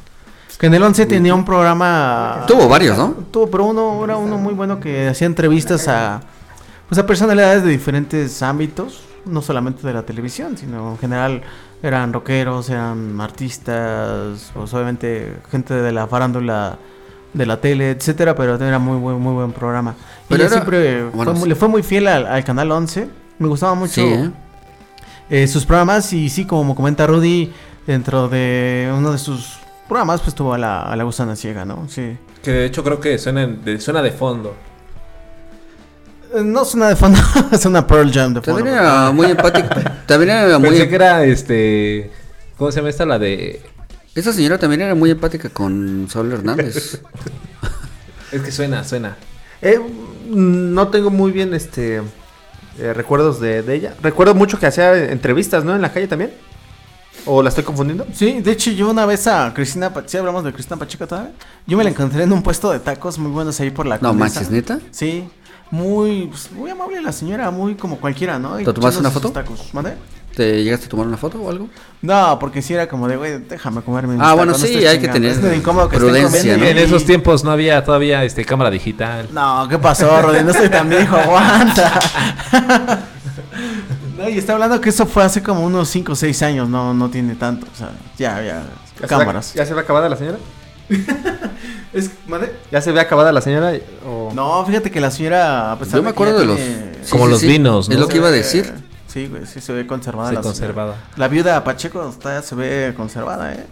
Que 0.59 0.69
en 0.69 0.74
el 0.74 0.82
11 0.82 1.05
tenía 1.05 1.35
un 1.35 1.44
programa... 1.44 2.44
Tuvo 2.48 2.66
varios, 2.66 2.97
¿no? 2.97 3.15
Tuvo, 3.31 3.51
pero 3.51 3.66
uno 3.66 4.02
era 4.02 4.16
uno 4.16 4.39
muy 4.39 4.55
bueno 4.55 4.81
que 4.81 5.06
hacía 5.09 5.27
entrevistas 5.27 5.86
a, 5.86 6.20
pues 6.89 6.98
a 6.98 7.05
personalidades 7.06 7.62
de 7.62 7.69
diferentes 7.69 8.43
ámbitos, 8.43 9.02
no 9.24 9.43
solamente 9.43 9.86
de 9.86 9.93
la 9.93 10.03
televisión, 10.03 10.57
sino 10.57 10.93
en 10.93 10.99
general 10.99 11.43
eran 11.82 12.12
rockeros, 12.12 12.70
eran 12.70 13.20
artistas, 13.20 14.51
pues 14.55 14.73
obviamente 14.74 15.35
gente 15.51 15.74
de 15.74 15.93
la 15.93 16.07
farándula 16.07 16.78
de 17.35 17.47
la 17.47 17.61
tele, 17.61 17.90
etcétera, 17.90 18.35
pero 18.35 18.55
era 18.57 18.78
muy 18.78 18.97
buen, 18.99 19.20
muy 19.20 19.35
buen 19.35 19.53
programa. 19.53 19.95
Y 20.24 20.28
Pero 20.31 20.45
era- 20.45 20.53
siempre 20.53 21.05
bueno, 21.11 21.36
sí. 21.36 21.49
le 21.49 21.55
fue 21.55 21.69
muy 21.69 21.82
fiel 21.82 22.09
al, 22.09 22.27
al 22.27 22.43
canal 22.45 22.70
11. 22.73 23.09
Me 23.39 23.49
gustaba 23.49 23.74
mucho 23.74 23.93
Sí, 23.95 24.01
¿eh? 24.03 24.31
eh, 25.31 25.47
sus 25.47 25.65
programas 25.66 26.12
y 26.12 26.28
sí, 26.31 26.47
como 26.47 26.74
comenta 26.74 27.07
Rudy, 27.07 27.53
dentro 27.86 28.28
de 28.28 28.90
uno 28.97 29.12
de 29.12 29.19
sus 29.19 29.59
programas 29.86 30.20
pues 30.23 30.35
tuvo 30.35 30.55
a 30.55 30.59
la, 30.59 30.82
a 30.82 30.97
la 30.97 31.05
gusana 31.05 31.36
ciega, 31.36 31.65
¿no? 31.65 31.85
Sí. 31.89 32.16
Que 32.43 32.51
de 32.51 32.65
hecho 32.66 32.82
creo 32.82 32.99
que 33.01 33.19
suena 33.19 33.47
de, 33.47 33.81
suena 33.81 34.03
de 34.03 34.11
fondo. 34.11 34.55
Eh, 36.35 36.43
No 36.45 36.65
suena 36.65 36.89
de 36.89 36.97
fondo, 36.97 37.19
suena 37.61 37.87
Pearl 37.87 38.13
Jam 38.13 38.35
de 38.35 38.41
fondo. 38.43 38.59
También 38.59 38.77
era 38.77 39.11
muy 39.11 39.27
empático. 39.31 39.69
También 40.07 40.31
era 40.31 40.59
muy... 40.59 40.71
Pensé 40.71 40.89
que 40.89 40.95
era 40.95 41.25
este. 41.25 42.11
¿Cómo 42.57 42.71
se 42.73 42.77
llama 42.79 42.91
esta? 42.91 43.07
La 43.07 43.19
de. 43.19 43.63
Esa 44.15 44.33
señora 44.33 44.59
también 44.59 44.81
era 44.83 44.95
muy 44.95 45.11
empática 45.11 45.49
con 45.49 46.07
Saúl 46.11 46.33
Hernández. 46.33 47.01
Es 48.31 48.43
que 48.43 48.53
suena, 48.53 48.85
suena. 48.85 49.17
Eh, 49.63 49.81
no 50.29 50.89
tengo 50.89 51.09
muy 51.09 51.33
bien 51.33 51.55
este 51.55 52.03
eh, 52.79 52.93
recuerdos 52.93 53.41
de, 53.41 53.63
de 53.63 53.75
ella. 53.75 53.95
Recuerdo 54.03 54.35
mucho 54.35 54.59
que 54.59 54.67
hacía 54.67 55.11
entrevistas, 55.11 55.65
¿no? 55.65 55.75
En 55.75 55.81
la 55.81 55.91
calle 55.93 56.09
también. 56.09 56.33
¿O 57.25 57.43
la 57.43 57.49
estoy 57.49 57.65
confundiendo? 57.65 58.07
Sí, 58.13 58.41
de 58.43 58.53
hecho 58.53 58.71
yo 58.71 58.91
una 58.91 59.07
vez 59.07 59.27
a 59.27 59.53
Cristina, 59.55 59.95
Pa- 59.95 60.03
¿sí 60.07 60.19
hablamos 60.19 60.45
de 60.45 60.53
Cristina 60.53 60.77
Pacheco 60.77 61.07
todavía? 61.07 61.33
Yo 61.67 61.79
me 61.79 61.85
la 61.85 61.91
encontré 61.91 62.23
en 62.23 62.33
un 62.33 62.43
puesto 62.43 62.71
de 62.71 62.81
tacos 62.81 63.19
muy 63.19 63.31
buenos 63.33 63.59
ahí 63.61 63.71
por 63.71 63.87
la 63.87 63.97
No 63.97 64.11
Condesa. 64.11 64.41
manches, 64.41 64.51
¿neta? 64.51 64.79
Sí, 64.91 65.27
muy, 65.70 66.27
pues, 66.27 66.51
muy 66.53 66.70
amable 66.70 67.01
la 67.01 67.12
señora, 67.12 67.51
muy 67.51 67.74
como 67.74 67.97
cualquiera, 67.99 68.39
¿no? 68.39 68.59
Y 68.59 68.65
¿Te 68.65 68.73
tomaste 68.73 69.01
una 69.01 69.11
foto? 69.11 69.32
¿Te 70.35 70.62
llegaste 70.62 70.86
a 70.86 70.89
tomar 70.89 71.07
una 71.07 71.16
foto 71.16 71.40
o 71.43 71.51
algo? 71.51 71.69
No, 72.01 72.39
porque 72.39 72.62
sí 72.62 72.73
era 72.73 72.89
como 72.89 73.09
de, 73.09 73.16
güey, 73.16 73.39
déjame 73.40 73.82
comerme 73.82 74.16
Ah, 74.20 74.35
bueno, 74.35 74.53
tacos, 74.53 74.69
sí, 74.69 74.77
hay 74.86 74.99
que 74.99 75.07
chingando". 75.07 75.12
tener 75.15 75.31
Es 75.32 75.43
medio 75.43 75.57
incómodo 75.57 75.89
que 75.89 75.97
prudencia, 75.97 76.57
¿no? 76.57 76.65
En 76.65 76.78
esos 76.78 77.05
tiempos 77.05 77.43
no 77.43 77.51
había 77.51 77.82
todavía 77.85 78.23
este 78.23 78.45
cámara 78.45 78.70
digital. 78.70 79.28
No, 79.32 79.66
¿qué 79.69 79.78
pasó, 79.78 80.23
Rodri? 80.23 80.45
No 80.45 80.51
estoy 80.53 80.69
tan 80.69 80.89
viejo, 80.89 81.16
aguanta. 81.16 82.01
no, 84.16 84.28
y 84.28 84.39
está 84.39 84.53
hablando 84.53 84.81
que 84.81 84.90
eso 84.90 85.07
fue 85.07 85.24
hace 85.24 85.43
como 85.43 85.65
unos 85.65 85.89
5 85.89 86.12
o 86.12 86.16
6 86.16 86.43
años, 86.43 86.69
no, 86.69 86.95
no 86.95 87.11
tiene 87.11 87.35
tanto, 87.35 87.66
o 87.73 87.77
sea, 87.77 87.90
ya, 88.16 88.40
ya, 88.43 88.62
¿Ya 89.01 89.07
cámaras. 89.09 89.55
¿Ya 89.55 89.66
se 89.66 89.74
ve 89.74 89.81
acabada 89.81 90.09
la 90.09 90.16
señora? 90.16 90.39
Es-. 91.93 92.10
¿Ya 92.70 92.81
se 92.81 92.93
ve 92.93 93.01
acabada 93.01 93.32
la 93.32 93.40
señora? 93.40 93.73
O... 94.06 94.31
No, 94.35 94.65
fíjate 94.66 94.90
que 94.90 95.01
la 95.01 95.10
señora, 95.10 95.73
a 95.73 95.78
pesar 95.78 95.97
Yo 95.97 96.02
me 96.02 96.10
de 96.10 96.15
que 96.15 96.23
ya 96.23 96.31
acuerdo 96.31 96.39
de 96.40 96.47
los... 96.47 96.56
tiene- 96.56 96.94
sí, 97.02 97.10
Como 97.10 97.24
sí, 97.24 97.31
los 97.31 97.40
sí, 97.40 97.47
vinos, 97.47 97.89
¿no? 97.89 97.94
Es 97.94 98.01
lo 98.01 98.09
que 98.09 98.16
iba 98.19 98.28
a 98.28 98.32
decir. 98.32 98.73
Sí, 99.06 99.27
güey, 99.27 99.47
sí 99.47 99.60
se 99.60 99.73
ve 99.73 99.86
conservada 99.86 100.28
Sí, 100.31 100.36
la 100.36 100.55
señora. 100.55 100.94
La 101.16 101.28
viuda 101.28 101.65
Pacheco 101.65 102.09
está, 102.09 102.43
se 102.43 102.55
ve 102.55 102.93
conservada, 102.97 103.55
¿eh? 103.55 103.66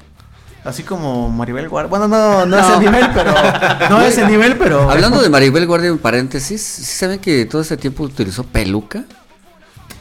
Así 0.64 0.82
como 0.82 1.28
Maribel 1.30 1.68
Guardia. 1.68 1.88
Bueno, 1.88 2.08
no, 2.08 2.44
no, 2.44 2.56
a 2.56 2.60
ese 2.60 2.80
nivel, 2.80 3.06
pero. 3.14 3.32
No 3.88 3.98
a 3.98 4.08
ese 4.08 4.26
nivel, 4.26 4.56
pero. 4.56 4.90
Hablando 4.90 5.22
de 5.22 5.28
Maribel 5.28 5.64
Guardia, 5.66 5.90
en 5.90 5.98
paréntesis, 5.98 6.60
¿sí 6.60 6.82
saben 6.84 7.20
que 7.20 7.44
todo 7.46 7.62
ese 7.62 7.76
tiempo 7.76 8.02
utilizó 8.02 8.42
peluca? 8.42 9.04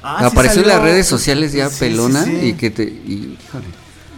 Ah, 0.01 0.17
sí 0.21 0.25
Apareció 0.25 0.61
en 0.63 0.69
las 0.69 0.81
redes 0.81 1.05
sociales 1.05 1.51
ya 1.51 1.69
Sí, 1.69 1.75
sí, 1.75 1.79
pelona 1.81 2.23
sí. 2.23 2.39
y 2.41 2.53
que 2.53 2.71
te... 2.71 2.83
y, 2.83 3.37
híjole. 3.47 3.65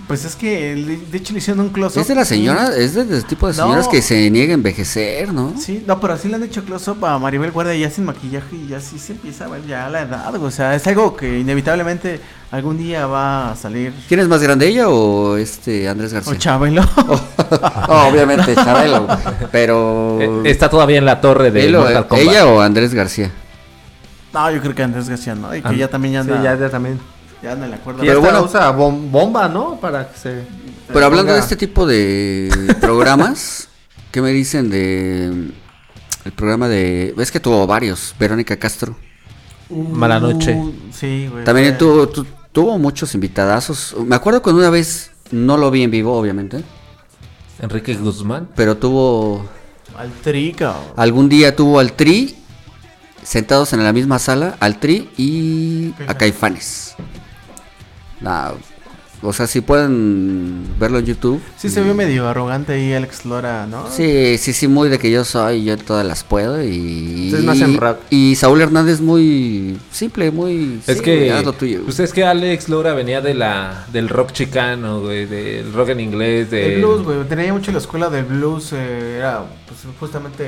Pues 0.07 0.23
es 0.23 0.37
que, 0.37 0.73
de 1.11 1.17
hecho, 1.17 1.33
le 1.33 1.39
hicieron 1.39 1.59
un 1.65 1.69
close-up. 1.69 2.01
Es 2.01 2.07
de 2.07 2.15
la 2.15 2.23
señora, 2.23 2.69
es 2.77 2.93
de- 2.93 3.03
del 3.03 3.25
tipo 3.25 3.45
de 3.47 3.57
No. 3.57 3.63
señoras 3.63 3.89
que 3.89 4.01
se 4.01 4.31
niega 4.31 4.51
a 4.51 4.53
envejecer, 4.53 5.33
¿no? 5.33 5.53
Sí, 5.59 5.83
no, 5.85 5.99
pero 5.99 6.17
sí 6.17 6.29
le 6.29 6.35
han 6.35 6.43
hecho 6.43 6.63
close-up 6.63 7.03
a 7.05 7.19
Maribel 7.19 7.51
Guardia 7.51 7.75
ya 7.75 7.89
sin 7.89 8.05
maquillaje 8.05 8.55
y 8.55 8.67
ya 8.67 8.79
sí 8.79 8.99
se 8.99 9.11
empieza 9.11 9.43
a 9.43 9.47
ver 9.49 9.65
ya 9.67 9.89
la 9.89 10.03
edad. 10.03 10.33
O 10.35 10.49
sea, 10.49 10.75
es 10.75 10.87
algo 10.87 11.13
que 11.17 11.39
inevitablemente 11.39 12.21
algún 12.51 12.77
día 12.77 13.05
va 13.05 13.51
a 13.51 13.55
salir. 13.57 13.93
¿Quién 14.07 14.21
es 14.21 14.29
más 14.29 14.41
grande, 14.41 14.67
ella 14.69 14.87
o 14.87 15.35
este 15.35 15.89
Andrés 15.89 16.11
O 16.13 16.15
García? 16.15 16.37
Chabelo. 16.37 16.83
Oh, 17.89 18.07
obviamente, 18.09 18.55
Chabelo. 18.55 19.07
Pero... 19.51 20.19
Eh, 20.21 20.41
está 20.45 20.69
todavía 20.69 20.97
en 20.99 21.05
la 21.05 21.19
torre 21.21 21.51
de 21.51 21.65
él 21.65 21.75
o- 21.75 21.81
Mortal 21.81 22.07
Kombat. 22.07 22.27
¿Ella 22.27 22.45
o 22.47 22.61
Andrés 22.61 22.93
García? 22.93 23.29
no, 24.33 24.51
yo 24.51 24.61
creo 24.61 24.75
que 24.75 24.83
Andrés 24.83 25.09
García, 25.09 25.35
¿no? 25.35 25.53
Y 25.55 25.61
que 25.61 25.67
Ah, 25.67 25.73
ya 25.73 25.87
también 25.89 26.13
ya 26.13 26.23
Sí, 26.23 26.31
anda. 26.31 26.43
ya, 26.43 26.59
ya 26.59 26.69
también. 26.69 26.99
Ya 27.43 27.51
anda 27.53 27.65
en 27.65 27.71
la 27.71 27.77
cuerda. 27.77 28.03
Y 28.03 28.07
esta 28.07 28.19
bueno. 28.19 28.43
usa 28.43 28.71
bom- 28.75 29.09
bomba, 29.11 29.47
¿no? 29.47 29.79
Para 29.79 30.09
que 30.09 30.17
se... 30.17 30.43
Pero 30.91 31.05
hablando 31.05 31.33
de 31.33 31.39
este 31.39 31.55
tipo 31.55 31.85
de 31.85 32.75
programas, 32.81 33.67
¿qué 34.11 34.21
me 34.21 34.31
dicen 34.31 34.69
de 34.69 35.51
el 36.25 36.31
programa 36.33 36.67
de... 36.67 37.13
Es 37.17 37.31
que 37.31 37.39
tuvo 37.39 37.65
varios, 37.67 38.15
Verónica 38.19 38.57
Castro. 38.57 38.95
Mala 39.69 40.19
noche. 40.19 40.53
Uh, 40.53 40.73
sí, 40.93 41.27
güey. 41.31 41.43
También 41.43 41.77
tuvo, 41.77 42.07
tu- 42.07 42.25
tuvo 42.51 42.77
muchos 42.79 43.13
invitadazos. 43.15 43.95
Me 44.05 44.15
acuerdo 44.15 44.41
cuando 44.41 44.61
una 44.61 44.69
vez, 44.69 45.11
no 45.31 45.57
lo 45.57 45.69
vi 45.71 45.83
en 45.83 45.91
vivo, 45.91 46.17
obviamente, 46.17 46.63
Enrique 47.61 47.93
Guzmán. 47.95 48.47
pero 48.55 48.77
tuvo... 48.77 49.45
Al 49.97 50.11
trica. 50.11 50.75
Algún 50.95 51.27
día 51.27 51.55
tuvo 51.55 51.79
al 51.79 51.93
Tri 51.93 52.35
sentados 53.23 53.73
en 53.73 53.83
la 53.83 53.91
misma 53.91 54.19
sala, 54.19 54.55
al 54.59 54.79
Tri 54.79 55.09
y 55.17 55.93
a 56.07 56.13
Caifanes. 56.13 56.95
Nah, 58.21 58.51
o 59.23 59.33
sea, 59.33 59.47
si 59.47 59.61
pueden 59.61 60.63
verlo 60.79 60.99
en 60.99 61.05
YouTube. 61.05 61.41
Sí 61.57 61.69
se 61.69 61.81
vio 61.81 61.95
medio 61.95 62.27
arrogante 62.27 62.73
ahí 62.73 62.93
Alex 62.93 63.25
Lora, 63.25 63.65
¿no? 63.65 63.89
Sí, 63.89 64.37
sí, 64.37 64.53
sí, 64.53 64.67
muy 64.67 64.89
de 64.89 64.99
que 64.99 65.09
yo 65.09 65.25
soy, 65.25 65.63
yo 65.63 65.75
todas 65.75 66.05
las 66.05 66.23
puedo 66.23 66.63
y... 66.63 67.25
Ustedes 67.25 67.43
no 67.43 67.51
hacen 67.51 67.77
rap. 67.77 67.99
Y 68.11 68.35
Saúl 68.35 68.61
Hernández 68.61 69.01
muy 69.01 69.79
simple, 69.91 70.29
muy... 70.29 70.81
Es 70.85 70.97
sí, 70.97 71.03
que. 71.03 71.15
güey, 71.15 71.29
haz 71.31 71.45
lo 71.45 71.53
tuyo. 71.53 71.81
Pues 71.83 71.99
es 71.99 72.13
que 72.13 72.25
Alex 72.25 72.69
Lora 72.69 72.93
venía 72.93 73.19
de 73.21 73.33
la, 73.33 73.85
del 73.91 74.07
rock 74.07 74.33
chicano, 74.33 75.01
güey. 75.01 75.25
Del 75.25 75.73
rock 75.73 75.89
en 75.89 75.99
inglés. 75.99 76.51
De... 76.51 76.75
El 76.75 76.81
blues, 76.81 77.03
güey. 77.03 77.23
Tenía 77.23 77.51
mucho 77.51 77.71
la 77.71 77.79
escuela 77.79 78.11
del 78.11 78.25
blues. 78.25 78.71
eh, 78.73 79.15
era 79.17 79.45
pues, 79.67 79.79
justamente 79.99 80.45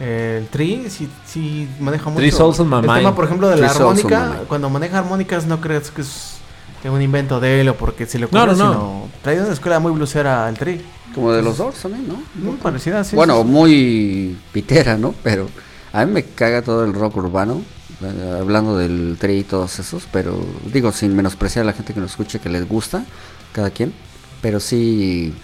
eh, 0.00 0.38
el 0.40 0.48
tri. 0.48 0.86
Sí, 0.88 1.08
sí 1.24 1.68
maneja 1.78 2.10
mucho. 2.10 2.18
Three 2.18 2.32
Souls 2.32 2.58
on 2.58 2.68
My 2.68 2.76
el 2.76 2.82
Mind. 2.82 2.96
tema, 2.96 3.14
por 3.14 3.26
ejemplo, 3.26 3.48
de 3.48 3.58
la 3.58 3.68
Three 3.68 3.80
armónica. 3.80 4.40
Cuando 4.48 4.68
maneja 4.68 4.98
armónicas, 4.98 5.46
no 5.46 5.60
crees 5.60 5.92
que 5.92 6.02
es 6.02 6.39
un 6.88 7.02
invento 7.02 7.40
de 7.40 7.60
él 7.60 7.68
o 7.68 7.74
porque 7.76 8.06
se 8.06 8.18
le 8.18 8.24
ocurrió, 8.26 8.46
No, 8.46 8.52
no, 8.54 8.64
no. 8.64 8.72
sino 8.72 9.08
traía 9.22 9.40
de 9.40 9.44
una 9.46 9.54
escuela 9.54 9.78
muy 9.80 9.92
blusera 9.92 10.46
al 10.46 10.56
tri. 10.56 10.80
Como 11.14 11.32
de 11.32 11.42
los 11.42 11.58
dos 11.58 11.74
también, 11.74 12.06
¿no? 12.08 12.22
Muy 12.36 12.56
parecida, 12.56 13.02
sí. 13.04 13.16
bueno, 13.16 13.42
sí, 13.42 13.48
muy 13.48 14.38
pitera, 14.52 14.96
¿no? 14.96 15.12
Pero 15.24 15.48
a 15.92 16.04
mí 16.06 16.12
me 16.12 16.22
caga 16.24 16.62
todo 16.62 16.84
el 16.84 16.94
rock 16.94 17.16
urbano, 17.16 17.62
eh, 18.00 18.36
hablando 18.40 18.78
del 18.78 19.16
tri 19.18 19.38
y 19.38 19.44
todos 19.44 19.78
esos, 19.80 20.04
pero 20.12 20.38
digo, 20.72 20.92
sin 20.92 21.14
menospreciar 21.16 21.64
a 21.64 21.66
la 21.66 21.72
gente 21.72 21.92
que 21.92 22.00
nos 22.00 22.12
escuche, 22.12 22.38
que 22.38 22.48
les 22.48 22.66
gusta, 22.68 23.04
cada 23.52 23.70
quien, 23.70 23.92
pero 24.40 24.60
sí 24.60 25.34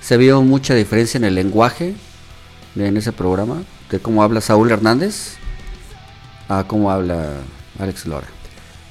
se 0.00 0.16
vio 0.16 0.40
mucha 0.42 0.74
diferencia 0.74 1.18
en 1.18 1.24
el 1.24 1.34
lenguaje 1.34 1.94
de- 2.76 2.86
en 2.86 2.96
ese 2.96 3.10
programa, 3.12 3.62
de 3.90 3.98
cómo 3.98 4.22
habla 4.22 4.40
Saúl 4.40 4.70
Hernández 4.70 5.34
a 6.48 6.64
cómo 6.64 6.90
habla 6.92 7.30
Alex 7.78 8.06
Lora. 8.06 8.28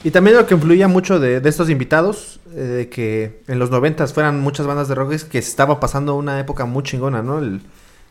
Y 0.04 0.12
también 0.12 0.36
lo 0.38 0.48
que 0.48 0.54
influía 0.56 0.88
mucho 0.88 1.20
de, 1.20 1.40
de 1.42 1.50
estos 1.50 1.70
invitados, 1.70 2.40
eh, 2.54 2.60
de 2.60 2.90
que 2.90 3.42
en 3.48 3.60
los 3.60 3.70
noventas 3.70 4.14
fueran 4.14 4.40
muchas 4.40 4.66
bandas 4.66 4.88
de 4.88 4.96
rock, 4.96 5.12
es 5.14 5.24
que 5.26 5.42
se 5.42 5.50
estaba 5.50 5.80
pasando 5.80 6.16
una 6.16 6.40
época 6.40 6.66
muy 6.66 6.84
chingona, 6.84 7.22
¿no? 7.22 7.38
El, 7.40 7.62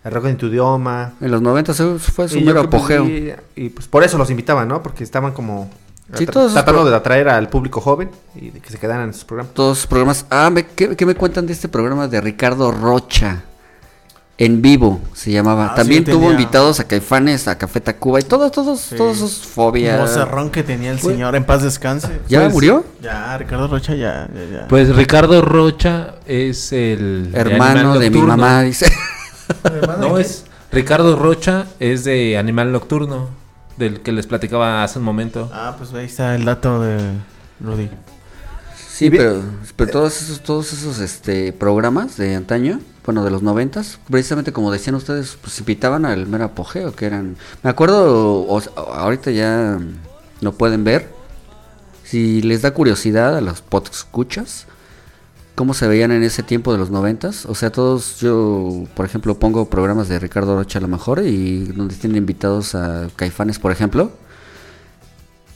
el 0.04 0.12
rock 0.12 0.26
en 0.26 0.36
tu 0.36 0.46
idioma. 0.46 1.14
En 1.20 1.30
los 1.32 1.42
90 1.42 1.74
se- 1.74 1.98
fue 1.98 2.28
su 2.28 2.40
mero 2.40 2.60
apogeo. 2.60 3.06
y 3.56 3.68
pues 3.70 3.88
por 3.88 4.04
eso 4.04 4.16
los 4.18 4.30
invitaban, 4.30 4.68
¿no? 4.68 4.82
Porque 4.82 5.02
estaban 5.04 5.32
como 5.32 5.68
Sí, 6.16 6.26
todos 6.26 6.52
tratando 6.52 6.84
de 6.90 6.96
atraer 6.96 7.28
al 7.28 7.48
público 7.48 7.80
joven 7.80 8.10
y 8.34 8.50
de 8.50 8.58
que 8.60 8.68
se 8.70 8.78
quedaran 8.78 9.04
en 9.08 9.14
sus 9.14 9.24
programas. 9.24 9.54
Todos 9.54 9.78
los 9.78 9.86
programas. 9.86 10.26
Ah, 10.30 10.50
me- 10.50 10.66
¿qué, 10.66 10.96
qué 10.96 11.06
me 11.06 11.14
cuentan 11.14 11.46
de 11.46 11.52
este 11.52 11.68
programa 11.68 12.08
de 12.08 12.20
Ricardo 12.20 12.70
Rocha? 12.72 13.44
En 14.40 14.62
vivo 14.62 15.00
se 15.12 15.30
llamaba. 15.30 15.66
Ah, 15.72 15.74
También 15.74 16.04
sí, 16.04 16.10
tuvo 16.12 16.22
tenía- 16.28 16.40
invitados 16.40 16.80
a 16.80 16.84
Caifanes, 16.84 17.46
a 17.46 17.58
Café 17.58 17.80
Tacuba 17.82 18.20
y 18.20 18.22
todos, 18.22 18.50
todos, 18.50 18.88
todos 18.96 19.18
esos 19.18 19.34
fobias. 19.46 20.00
Vocerrón 20.00 20.48
que 20.50 20.62
tenía 20.62 20.90
el 20.92 20.98
señor 20.98 21.36
en 21.36 21.44
paz 21.44 21.62
descanse. 21.62 22.20
¿Ya 22.26 22.40
Pues, 22.40 22.52
murió? 22.54 22.84
Ya, 23.02 23.36
Ricardo 23.36 23.68
Rocha 23.68 23.94
ya, 23.94 24.28
ya, 24.34 24.60
ya. 24.60 24.66
Pues 24.68 24.96
Ricardo 24.96 25.42
Rocha 25.42 26.14
es 26.26 26.72
el. 26.72 27.30
Hermano 27.34 27.80
Animal 27.92 28.00
de 28.00 28.10
mi 28.10 28.22
mamá, 28.22 28.62
dice. 28.62 28.90
No, 30.00 30.16
es. 30.18 30.44
Ricardo 30.72 31.16
Rocha 31.16 31.66
es 31.78 32.04
de 32.04 32.38
Animal 32.38 32.72
Nocturno. 32.72 33.28
Del 33.76 34.00
que 34.00 34.12
les 34.12 34.26
platicaba 34.26 34.82
hace 34.82 34.98
un 34.98 35.04
momento. 35.04 35.50
Ah, 35.52 35.74
pues 35.78 35.92
ahí 35.94 36.04
está 36.06 36.34
el 36.34 36.44
dato 36.44 36.80
de 36.82 36.98
Rudy. 37.60 37.88
Sí, 39.00 39.06
Y 39.06 39.10
pero, 39.10 39.40
pero 39.76 39.90
todos 39.90 40.20
esos, 40.20 40.42
todos 40.42 40.74
esos 40.74 40.98
este, 40.98 41.54
programas 41.54 42.18
de 42.18 42.34
antaño, 42.34 42.80
bueno, 43.06 43.24
de 43.24 43.30
los 43.30 43.42
noventas, 43.42 43.98
precisamente 44.10 44.52
como 44.52 44.70
decían 44.70 44.94
ustedes, 44.94 45.38
pues 45.40 45.58
invitaban 45.58 46.04
al 46.04 46.26
mero 46.26 46.44
apogeo, 46.44 46.94
que 46.94 47.06
eran... 47.06 47.38
Me 47.62 47.70
acuerdo, 47.70 48.42
o 48.42 48.60
ahorita 48.76 49.30
ya 49.30 49.78
lo 50.42 50.52
pueden 50.52 50.84
ver, 50.84 51.08
si 52.04 52.42
les 52.42 52.60
da 52.60 52.74
curiosidad 52.74 53.38
a 53.38 53.40
los 53.40 53.64
escuchas 53.90 54.66
cómo 55.54 55.72
se 55.72 55.88
veían 55.88 56.12
en 56.12 56.22
ese 56.22 56.42
tiempo 56.42 56.70
de 56.70 56.78
los 56.78 56.90
noventas, 56.90 57.46
o 57.46 57.54
sea, 57.54 57.72
todos, 57.72 58.20
yo, 58.20 58.84
por 58.94 59.06
ejemplo, 59.06 59.38
pongo 59.38 59.70
programas 59.70 60.10
de 60.10 60.18
Ricardo 60.18 60.56
Rocha 60.56 60.78
a 60.78 60.82
lo 60.82 60.88
mejor, 60.88 61.24
y 61.24 61.64
donde 61.68 61.94
tienen 61.94 62.18
invitados 62.18 62.74
a 62.74 63.08
Caifanes, 63.16 63.58
por 63.58 63.72
ejemplo, 63.72 64.12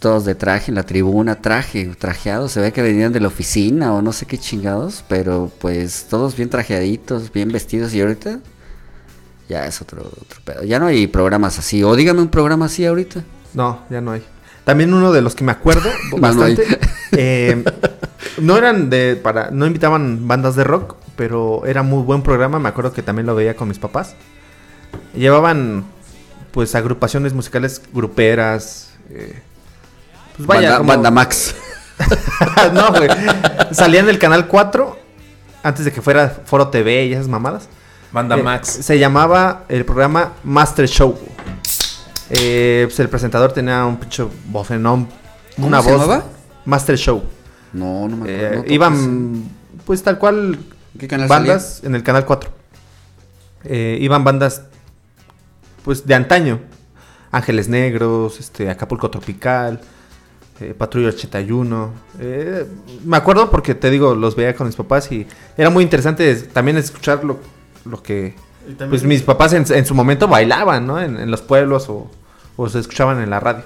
todos 0.04 0.26
de 0.26 0.34
traje 0.34 0.70
en 0.70 0.74
la 0.74 0.82
tribuna, 0.82 1.36
traje, 1.36 1.86
trajeados, 1.98 2.52
se 2.52 2.60
ve 2.60 2.74
que 2.74 2.82
venían 2.82 3.10
de 3.14 3.20
la 3.20 3.28
oficina 3.28 3.94
o 3.94 4.02
no 4.02 4.12
sé 4.12 4.26
qué 4.26 4.36
chingados, 4.36 5.02
pero 5.08 5.50
pues 5.62 6.08
todos 6.10 6.36
bien 6.36 6.50
trajeaditos, 6.50 7.32
bien 7.32 7.50
vestidos 7.50 7.94
y 7.94 8.02
ahorita 8.02 8.40
ya 9.48 9.64
es 9.64 9.80
otro, 9.80 10.02
otro 10.02 10.42
pedo. 10.44 10.62
Ya 10.62 10.78
no 10.78 10.88
hay 10.88 11.06
programas 11.06 11.58
así, 11.58 11.82
o 11.82 11.96
dígame 11.96 12.20
un 12.20 12.28
programa 12.28 12.66
así 12.66 12.84
ahorita. 12.84 13.24
No, 13.54 13.80
ya 13.88 14.02
no 14.02 14.10
hay. 14.10 14.22
También 14.64 14.92
uno 14.92 15.10
de 15.10 15.22
los 15.22 15.34
que 15.34 15.42
me 15.42 15.52
acuerdo 15.52 15.88
bastante. 16.18 16.66
eh, 17.12 17.64
no 18.42 18.58
eran 18.58 18.90
de 18.90 19.16
para, 19.16 19.50
no 19.52 19.66
invitaban 19.66 20.28
bandas 20.28 20.54
de 20.54 20.64
rock, 20.64 20.96
pero 21.16 21.64
era 21.64 21.82
muy 21.82 22.02
buen 22.02 22.20
programa. 22.20 22.58
Me 22.58 22.68
acuerdo 22.68 22.92
que 22.92 23.00
también 23.00 23.24
lo 23.24 23.34
veía 23.34 23.56
con 23.56 23.68
mis 23.68 23.78
papás. 23.78 24.16
Llevaban 25.14 25.86
pues 26.52 26.74
agrupaciones 26.74 27.32
musicales 27.32 27.80
gruperas. 27.94 28.90
eh, 29.08 29.40
pues 30.36 30.46
vaya, 30.46 30.60
Banda, 30.70 30.78
como- 30.78 30.88
Banda 30.88 31.10
Max. 31.10 31.54
no, 32.72 32.90
güey. 32.90 33.08
Salía 33.72 34.00
en 34.00 34.08
el 34.08 34.18
canal 34.18 34.46
4 34.48 34.98
antes 35.62 35.84
de 35.84 35.92
que 35.92 36.02
fuera 36.02 36.28
Foro 36.44 36.68
TV 36.68 37.06
y 37.06 37.12
esas 37.12 37.28
mamadas. 37.28 37.68
Banda 38.12 38.36
Eh, 38.36 38.42
Max. 38.42 38.68
Se 38.68 38.98
llamaba 38.98 39.64
el 39.68 39.84
programa 39.84 40.32
Master 40.44 40.86
Show. 40.88 41.18
Eh, 42.30 42.84
pues 42.86 42.98
el 43.00 43.08
presentador 43.08 43.52
tenía 43.52 43.84
un 43.84 43.96
pinche. 43.96 44.24
¿Cómo 44.52 44.66
Una 45.58 45.82
se 45.82 45.90
voz. 45.92 46.00
llamaba? 46.00 46.24
Master 46.64 46.96
Show. 46.96 47.22
No, 47.72 48.08
no 48.08 48.16
me 48.16 48.30
Eh, 48.30 48.46
acuerdo. 48.46 48.64
no 48.66 48.72
iban, 48.72 49.44
pues 49.84 50.02
tal 50.02 50.18
cual, 50.18 50.58
¿Qué 50.98 51.08
canal 51.08 51.28
bandas 51.28 51.82
en 51.84 51.94
el 51.94 52.02
canal 52.02 52.24
4. 52.24 52.50
Eh, 53.64 53.98
iban 54.00 54.24
bandas, 54.24 54.62
pues 55.84 56.06
de 56.06 56.14
antaño. 56.14 56.60
Ángeles 57.32 57.68
Negros, 57.68 58.38
este, 58.38 58.70
Acapulco 58.70 59.10
Tropical, 59.10 59.80
eh, 60.60 60.74
Patrulla 60.76 61.08
81. 61.08 61.90
Eh, 62.20 62.66
me 63.04 63.16
acuerdo 63.16 63.50
porque 63.50 63.74
te 63.74 63.90
digo, 63.90 64.14
los 64.14 64.36
veía 64.36 64.54
con 64.54 64.66
mis 64.66 64.76
papás 64.76 65.10
y 65.12 65.26
era 65.56 65.70
muy 65.70 65.82
interesante 65.84 66.30
es- 66.30 66.48
también 66.48 66.76
escuchar 66.76 67.24
lo, 67.24 67.38
lo 67.84 68.02
que 68.02 68.34
pues 68.88 69.02
mis 69.04 69.22
papás 69.22 69.52
en, 69.52 69.64
en 69.74 69.84
su 69.86 69.94
momento 69.94 70.26
bailaban, 70.28 70.86
¿no? 70.86 71.00
En, 71.00 71.16
en 71.18 71.30
los 71.30 71.42
pueblos 71.42 71.88
o, 71.90 72.10
o 72.56 72.68
se 72.68 72.78
escuchaban 72.78 73.20
en 73.20 73.30
la 73.30 73.40
radio. 73.40 73.62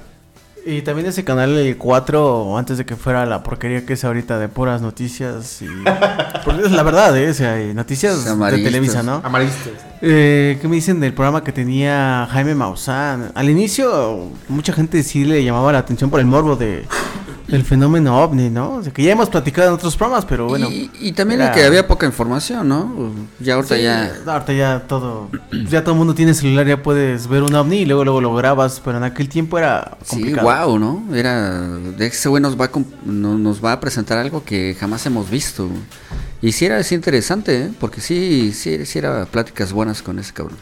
Y 0.70 0.82
también 0.82 1.08
ese 1.08 1.24
canal 1.24 1.56
el 1.56 1.78
4, 1.78 2.58
antes 2.58 2.76
de 2.76 2.84
que 2.84 2.94
fuera 2.94 3.24
la 3.24 3.42
porquería 3.42 3.86
que 3.86 3.94
es 3.94 4.04
ahorita 4.04 4.38
de 4.38 4.48
puras 4.48 4.82
noticias 4.82 5.62
y... 5.62 5.66
Porque 6.44 6.66
es 6.66 6.72
la 6.72 6.82
verdad, 6.82 7.16
¿eh? 7.16 7.30
O 7.30 7.32
sea, 7.32 7.62
y 7.62 7.72
noticias 7.72 8.22
de. 8.22 8.62
Televisa, 8.62 9.02
¿no? 9.02 9.22
Amaristas. 9.24 9.72
Eh, 10.02 10.58
¿Qué 10.60 10.68
me 10.68 10.76
dicen 10.76 11.00
del 11.00 11.14
programa 11.14 11.42
que 11.42 11.52
tenía 11.52 12.28
Jaime 12.30 12.54
Maussan? 12.54 13.32
Al 13.34 13.48
inicio, 13.48 14.28
mucha 14.48 14.74
gente 14.74 15.02
sí 15.04 15.24
le 15.24 15.42
llamaba 15.42 15.72
la 15.72 15.78
atención 15.78 16.10
por 16.10 16.20
el 16.20 16.26
morbo 16.26 16.54
de, 16.54 16.84
del 17.48 17.64
fenómeno 17.64 18.22
ovni, 18.22 18.50
¿no? 18.50 18.74
O 18.74 18.82
sea, 18.82 18.92
que 18.92 19.02
ya 19.02 19.12
hemos 19.12 19.28
platicado 19.30 19.68
en 19.68 19.74
otros 19.74 19.96
programas, 19.96 20.24
pero 20.26 20.46
bueno. 20.48 20.68
y, 20.70 20.90
y 21.00 21.12
también 21.12 21.40
era- 21.40 21.50
de 21.50 21.56
que 21.60 21.66
había 21.66 21.86
poca 21.88 22.04
información, 22.06 22.68
¿no? 22.68 23.12
Ya 23.40 23.54
ahorita 23.54 23.76
Sí, 23.76 23.82
ya... 23.82 24.12
Ahorita 24.26 24.52
ya 24.52 24.80
todo. 24.86 25.30
Ya 25.70 25.82
todo 25.82 25.92
el 25.92 25.98
mundo 25.98 26.14
tiene 26.14 26.34
celular, 26.34 26.66
ya 26.66 26.82
puedes 26.82 27.26
ver 27.26 27.42
un 27.42 27.54
ovni 27.54 27.78
y 27.78 27.84
luego, 27.86 28.04
luego 28.04 28.20
lo 28.20 28.34
grabas. 28.34 28.80
Pero 28.84 28.98
en 28.98 29.04
aquel 29.04 29.28
tiempo 29.28 29.58
era 29.58 29.96
Sí, 30.04 30.10
complicado. 30.16 30.66
wow, 30.68 30.78
¿no? 30.78 31.04
Era, 31.16 31.60
de 31.66 32.06
ese 32.06 32.28
güey 32.28 32.42
nos 32.42 32.60
va, 32.60 32.66
a, 32.66 32.70
comp- 32.72 33.02
nos 33.04 33.64
va 33.64 33.72
a 33.72 33.80
presentar 33.80 34.18
algo 34.18 34.44
que 34.44 34.76
jamás 34.78 35.04
hemos 35.06 35.30
visto. 35.30 35.68
Y 36.42 36.52
sí 36.52 36.66
era 36.66 36.82
sí 36.82 36.94
interesante, 36.94 37.62
¿eh? 37.64 37.70
porque 37.80 38.00
sí, 38.00 38.52
sí, 38.54 38.84
sí 38.86 38.98
era 38.98 39.24
pláticas 39.24 39.72
buenas 39.72 40.02
con 40.02 40.18
ese 40.18 40.32
cabrón. 40.32 40.58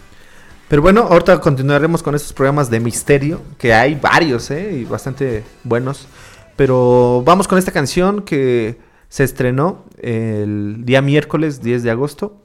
Pero 0.68 0.82
bueno, 0.82 1.02
ahorita 1.02 1.40
continuaremos 1.40 2.02
con 2.02 2.14
estos 2.16 2.32
programas 2.32 2.70
de 2.70 2.80
misterio, 2.80 3.40
que 3.56 3.72
hay 3.72 3.94
varios, 3.94 4.50
¿eh? 4.50 4.78
Y 4.80 4.84
bastante 4.84 5.44
buenos. 5.62 6.06
Pero 6.56 7.22
vamos 7.24 7.48
con 7.48 7.58
esta 7.58 7.70
canción 7.70 8.22
que 8.22 8.78
se 9.08 9.24
estrenó 9.24 9.84
el 9.98 10.84
día 10.84 11.02
miércoles 11.02 11.62
10 11.62 11.82
de 11.82 11.90
agosto 11.90 12.42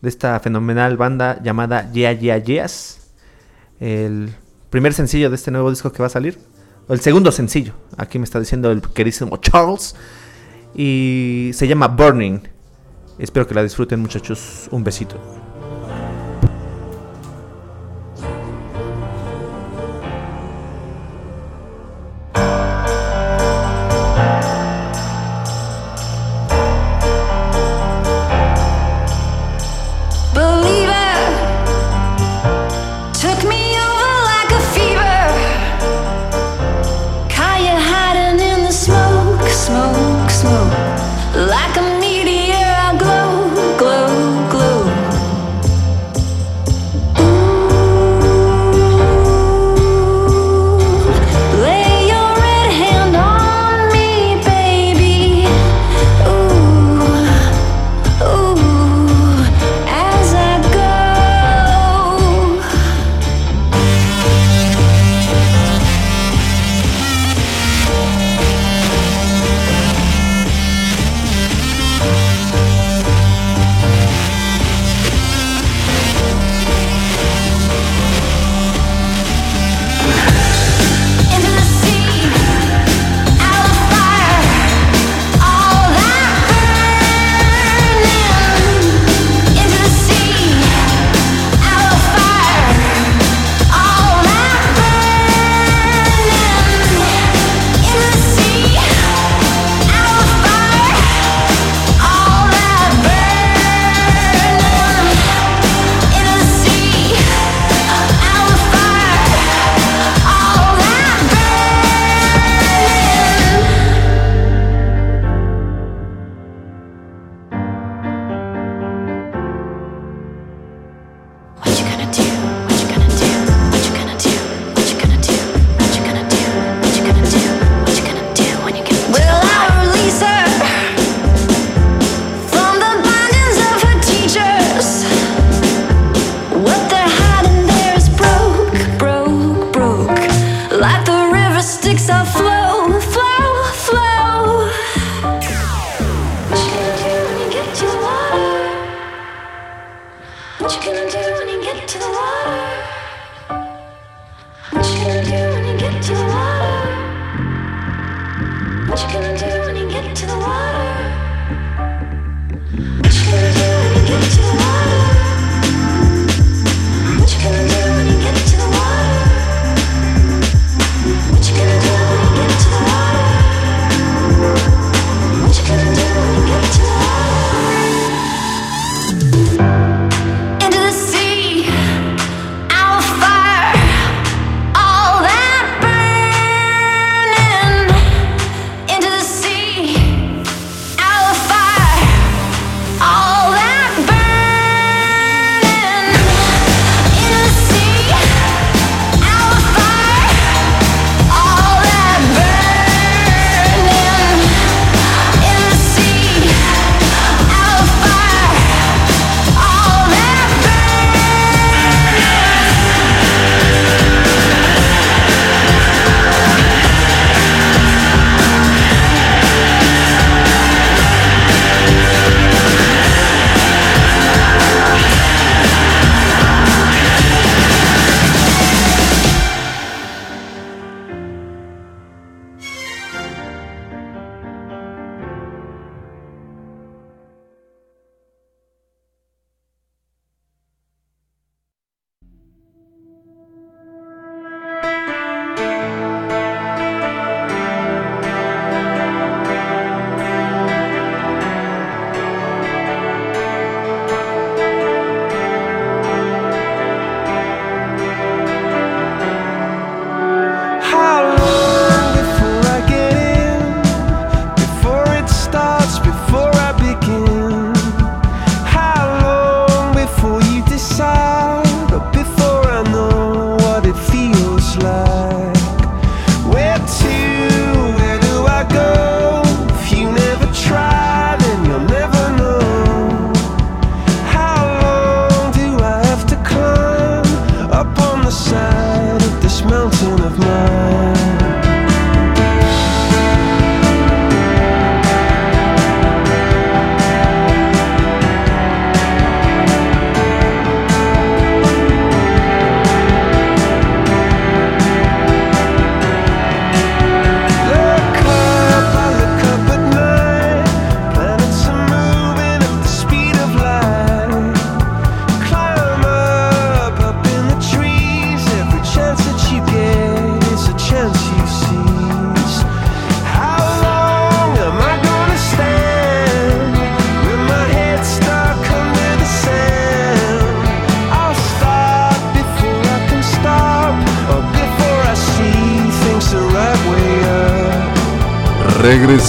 de 0.00 0.08
esta 0.08 0.38
fenomenal 0.40 0.96
banda 0.96 1.42
llamada 1.42 1.90
Yeah 1.92 2.12
Yeah 2.12 2.38
Yeahs. 2.38 3.12
El 3.80 4.34
primer 4.70 4.94
sencillo 4.94 5.28
de 5.28 5.36
este 5.36 5.50
nuevo 5.50 5.70
disco 5.70 5.92
que 5.92 6.02
va 6.02 6.06
a 6.06 6.10
salir. 6.10 6.38
El 6.88 7.00
segundo 7.00 7.32
sencillo. 7.32 7.74
Aquí 7.96 8.18
me 8.18 8.24
está 8.24 8.40
diciendo 8.40 8.70
el 8.70 8.80
queridísimo 8.80 9.36
Charles. 9.38 9.94
Y 10.74 11.50
se 11.52 11.66
llama 11.66 11.88
Burning. 11.88 12.40
Espero 13.18 13.46
que 13.46 13.54
la 13.54 13.62
disfruten 13.62 14.00
muchachos. 14.00 14.68
Un 14.70 14.84
besito. 14.84 15.37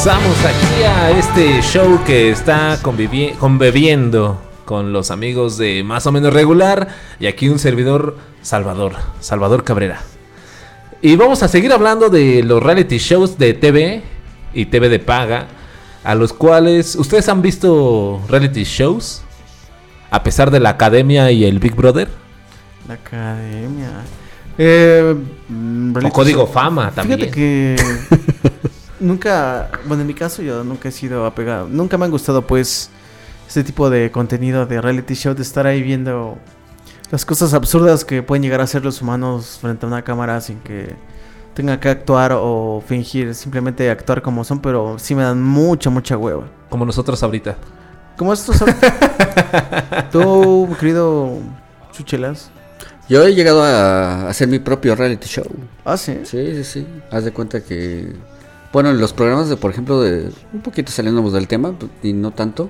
Regresamos 0.02 0.38
aquí 0.46 0.84
a 0.86 1.12
este 1.12 1.62
show 1.62 2.00
que 2.06 2.30
está 2.30 2.82
convivi- 2.82 3.36
conviviendo 3.36 4.42
con 4.64 4.94
los 4.94 5.12
amigos 5.12 5.58
de 5.58 5.84
Más 5.84 6.08
o 6.08 6.14
menos 6.14 6.32
regular 6.32 6.88
y 7.20 7.28
aquí 7.28 7.50
un 7.50 7.60
servidor 7.60 8.16
Salvador, 8.42 8.94
Salvador 9.20 9.66
Cabrera. 9.66 10.00
Y 11.02 11.18
vamos 11.18 11.44
a 11.44 11.50
seguir 11.50 11.74
hablando 11.74 12.10
de 12.10 12.44
los 12.44 12.64
reality 12.64 12.98
shows 12.98 13.38
de 13.38 13.54
TV 13.54 14.02
y 14.54 14.68
TV 14.68 14.88
de 14.88 15.00
paga, 15.00 15.48
a 16.06 16.16
los 16.16 16.32
cuales 16.32 16.96
ustedes 16.96 17.28
han 17.28 17.42
visto 17.42 18.22
reality 18.30 18.64
shows 18.64 19.22
a 20.12 20.24
pesar 20.24 20.50
de 20.50 20.62
la 20.62 20.70
academia 20.70 21.30
y 21.30 21.44
el 21.44 21.60
Big 21.60 21.76
Brother 21.76 22.08
La 22.88 22.94
academia. 22.94 23.90
Eh, 24.58 25.14
mm, 25.50 25.98
o 26.06 26.10
Código. 26.10 26.48
Fama 26.48 26.90
también. 26.92 27.20
Fíjate 27.20 27.36
que 27.36 27.76
nunca, 29.00 29.70
bueno, 29.86 30.02
en 30.02 30.08
mi 30.08 30.14
caso 30.14 30.42
yo 30.42 30.64
nunca 30.64 30.90
he 30.90 30.92
sido 30.92 31.26
apegado, 31.26 31.68
nunca 31.68 31.98
me 31.98 32.06
han 32.06 32.12
gustado 32.12 32.46
pues 32.46 32.90
este 33.48 33.64
tipo 33.64 33.90
de 33.90 34.12
contenido 34.12 34.66
de 34.66 34.82
reality 34.82 35.16
show, 35.16 35.34
de 35.34 35.42
estar 35.42 35.66
ahí 35.66 35.82
viendo 35.82 36.38
las 37.12 37.26
cosas 37.26 37.54
absurdas 37.54 38.06
que 38.06 38.22
pueden 38.22 38.44
llegar 38.44 38.62
a 38.62 38.68
ser 38.68 38.84
los 38.84 39.02
humanos 39.02 39.58
frente 39.62 39.86
a 39.86 39.90
una 39.90 40.04
cámara 40.04 40.40
sin 40.42 40.60
que 40.60 40.96
tenga 41.56 41.80
que 41.80 41.90
actuar 41.90 42.32
o 42.34 42.84
fingir, 42.86 43.34
simplemente 43.34 43.90
actuar 43.90 44.22
como 44.22 44.44
son, 44.44 44.60
pero 44.60 44.98
sí 45.00 45.16
me 45.16 45.24
dan 45.24 45.42
mucha, 45.42 45.90
mucha 45.90 46.16
hueva. 46.16 46.46
Como 46.70 46.86
nosotros 46.86 47.22
ahorita. 47.24 47.58
Como 48.16 48.32
estos 48.34 48.58
son. 48.58 48.70
Tú, 50.12 50.68
mi 50.70 50.76
querido 50.76 51.38
Chuchelas. 51.92 52.52
Yo 53.10 53.24
he 53.24 53.34
llegado 53.34 53.64
a 53.64 54.30
hacer 54.30 54.48
mi 54.48 54.60
propio 54.60 54.96
reality 54.96 55.28
show. 55.28 55.48
Ah, 55.84 55.98
sí. 55.98 56.20
Sí, 56.24 56.54
sí, 56.56 56.64
sí. 56.64 56.88
Haz 57.12 57.26
de 57.26 57.32
cuenta 57.34 57.62
que. 57.62 58.14
Bueno, 58.72 58.90
en 58.92 59.00
los 59.00 59.14
programas 59.14 59.50
de, 59.50 59.58
por 59.58 59.72
ejemplo, 59.72 60.02
de. 60.02 60.32
Un 60.54 60.62
poquito 60.62 60.92
saliéndonos 60.92 61.34
del 61.34 61.48
tema, 61.48 61.74
y 62.04 62.14
no 62.14 62.32
tanto. 62.32 62.70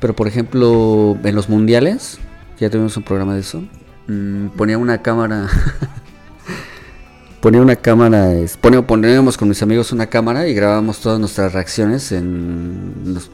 Pero, 0.00 0.14
por 0.16 0.26
ejemplo, 0.26 1.16
en 1.22 1.34
los 1.34 1.48
mundiales, 1.48 2.18
ya 2.58 2.68
tuvimos 2.70 2.96
un 2.96 3.04
programa 3.04 3.34
de 3.34 3.40
eso. 3.40 3.62
mm, 4.08 4.48
ponía 4.56 4.76
una 4.76 5.00
cámara. 5.02 5.48
ponía 7.40 7.60
una 7.60 7.76
cámara. 7.76 8.30
ponía- 8.60 8.86
poníamos 8.86 9.36
con 9.36 9.48
mis 9.48 9.62
amigos 9.62 9.92
una 9.92 10.06
cámara 10.06 10.46
y 10.48 10.54
grabábamos 10.54 11.00
todas 11.00 11.18
nuestras 11.20 11.52
reacciones 11.52 12.10
en 12.12 12.92
los 13.14 13.30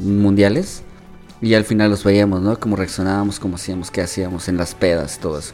mundiales. 0.00 0.82
Y 1.40 1.54
al 1.54 1.64
final 1.64 1.90
los 1.90 2.04
veíamos, 2.04 2.40
¿no? 2.42 2.58
Cómo 2.58 2.76
reaccionábamos, 2.76 3.38
cómo 3.38 3.56
hacíamos, 3.56 3.90
qué 3.90 4.00
hacíamos 4.00 4.48
en 4.48 4.56
las 4.56 4.74
pedas, 4.74 5.18
todo 5.18 5.38
eso. 5.38 5.52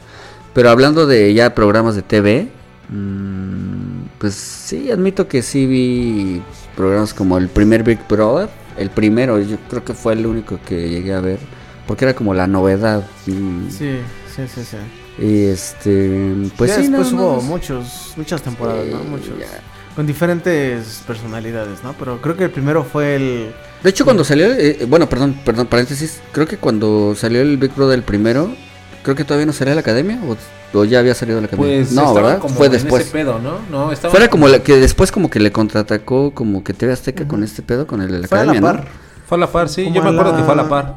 Pero 0.53 0.69
hablando 0.69 1.05
de 1.05 1.33
ya 1.33 1.53
programas 1.55 1.95
de 1.95 2.01
TV, 2.01 2.49
mm, 2.89 4.03
pues 4.19 4.33
sí, 4.33 4.91
admito 4.91 5.27
que 5.27 5.41
sí 5.41 5.65
vi 5.65 6.41
programas 6.75 7.13
como 7.13 7.37
el 7.37 7.47
primer 7.49 7.83
Big 7.83 7.99
Brother. 8.07 8.49
El 8.77 8.89
primero, 8.89 9.39
yo 9.39 9.57
creo 9.69 9.83
que 9.83 9.93
fue 9.93 10.13
el 10.13 10.25
único 10.25 10.59
que 10.65 10.89
llegué 10.89 11.13
a 11.13 11.21
ver. 11.21 11.39
Porque 11.87 12.05
era 12.05 12.13
como 12.13 12.33
la 12.33 12.47
novedad. 12.47 13.03
mm, 13.27 13.69
Sí, 13.69 13.97
sí, 14.33 14.43
sí, 14.53 14.63
sí. 14.63 14.77
Y 15.19 15.43
este, 15.45 16.33
pues 16.57 16.71
sí, 16.71 16.83
después 16.87 17.11
hubo 17.11 17.41
muchos, 17.41 18.13
muchas 18.15 18.41
temporadas, 18.41 18.87
¿no? 18.87 19.03
Muchos. 19.03 19.37
ya. 19.37 19.47
Con 19.95 20.07
diferentes 20.07 21.03
personalidades, 21.05 21.83
¿no? 21.83 21.93
Pero 21.99 22.21
creo 22.21 22.37
que 22.37 22.45
el 22.45 22.49
primero 22.51 22.85
fue 22.85 23.15
el... 23.17 23.51
De 23.83 23.89
hecho, 23.89 24.05
cuando 24.05 24.23
salió, 24.23 24.45
eh, 24.53 24.85
bueno, 24.87 25.09
perdón, 25.09 25.37
perdón, 25.43 25.67
paréntesis, 25.67 26.21
creo 26.31 26.47
que 26.47 26.55
cuando 26.57 27.13
salió 27.13 27.41
el 27.41 27.57
Big 27.57 27.75
Brother 27.75 27.99
el 27.99 28.03
primero, 28.05 28.55
creo 29.03 29.15
que 29.15 29.23
todavía 29.23 29.45
no 29.45 29.53
salía 29.53 29.73
a 29.73 29.75
la 29.75 29.81
academia 29.81 30.19
o, 30.27 30.77
o 30.77 30.85
ya 30.85 30.99
había 30.99 31.13
salido 31.15 31.37
a 31.37 31.41
la 31.41 31.47
academia. 31.47 31.77
Pues 31.79 31.91
no, 31.91 32.13
¿verdad? 32.13 32.39
como 32.39 32.55
Fue 32.55 32.67
en 32.67 32.71
después. 32.73 33.03
ese 33.03 33.11
pedo, 33.11 33.39
¿no? 33.39 33.59
No, 33.69 33.91
estaban 33.91 34.11
Fuera 34.11 34.29
como 34.29 34.47
la, 34.47 34.59
que 34.63 34.77
después 34.77 35.11
como 35.11 35.29
que 35.29 35.39
le 35.39 35.51
contraatacó 35.51 36.31
como 36.31 36.63
que 36.63 36.73
TV 36.73 36.93
Azteca 36.93 37.27
con 37.27 37.43
este 37.43 37.61
pedo 37.61 37.87
con 37.87 38.01
el 38.01 38.11
de 38.11 38.19
la 38.19 38.27
Fue 38.27 38.39
a 38.39 38.45
la 38.45 38.51
academia, 38.51 38.71
par. 38.83 38.87
Fue 39.27 39.37
a 39.37 39.39
la 39.41 39.51
par, 39.51 39.69
sí. 39.69 39.83
Como 39.85 39.95
Yo 39.95 40.03
me 40.03 40.09
acuerdo 40.09 40.31
la- 40.31 40.37
que 40.37 40.43
fue 40.43 40.53
a 40.53 40.57
la 40.57 40.69
par. 40.69 40.95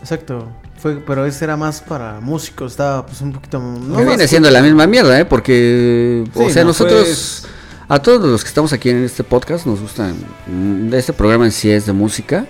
Exacto. 0.00 0.48
Fue, 0.78 0.96
pero 1.06 1.24
ese 1.24 1.44
era 1.44 1.56
más 1.56 1.80
para 1.80 2.20
músicos, 2.20 2.72
estaba 2.72 3.06
pues 3.06 3.20
un 3.22 3.32
poquito... 3.32 3.58
¿no? 3.58 3.96
Que 3.96 4.04
viene 4.04 4.28
siendo 4.28 4.50
la 4.50 4.60
misma 4.60 4.86
mierda, 4.86 5.18
¿eh? 5.18 5.24
Porque, 5.24 6.24
o 6.34 6.50
sea, 6.50 6.62
no, 6.62 6.68
nosotros, 6.68 7.02
pues- 7.04 7.46
a 7.88 7.98
todos 8.00 8.20
los 8.28 8.42
que 8.42 8.48
estamos 8.48 8.72
aquí 8.74 8.90
en 8.90 9.02
este 9.04 9.24
podcast, 9.24 9.64
nos 9.64 9.80
gusta, 9.80 10.12
mm, 10.46 10.92
este 10.92 11.12
programa 11.14 11.46
en 11.46 11.52
sí 11.52 11.70
es 11.70 11.86
de 11.86 11.92
música. 11.92 12.44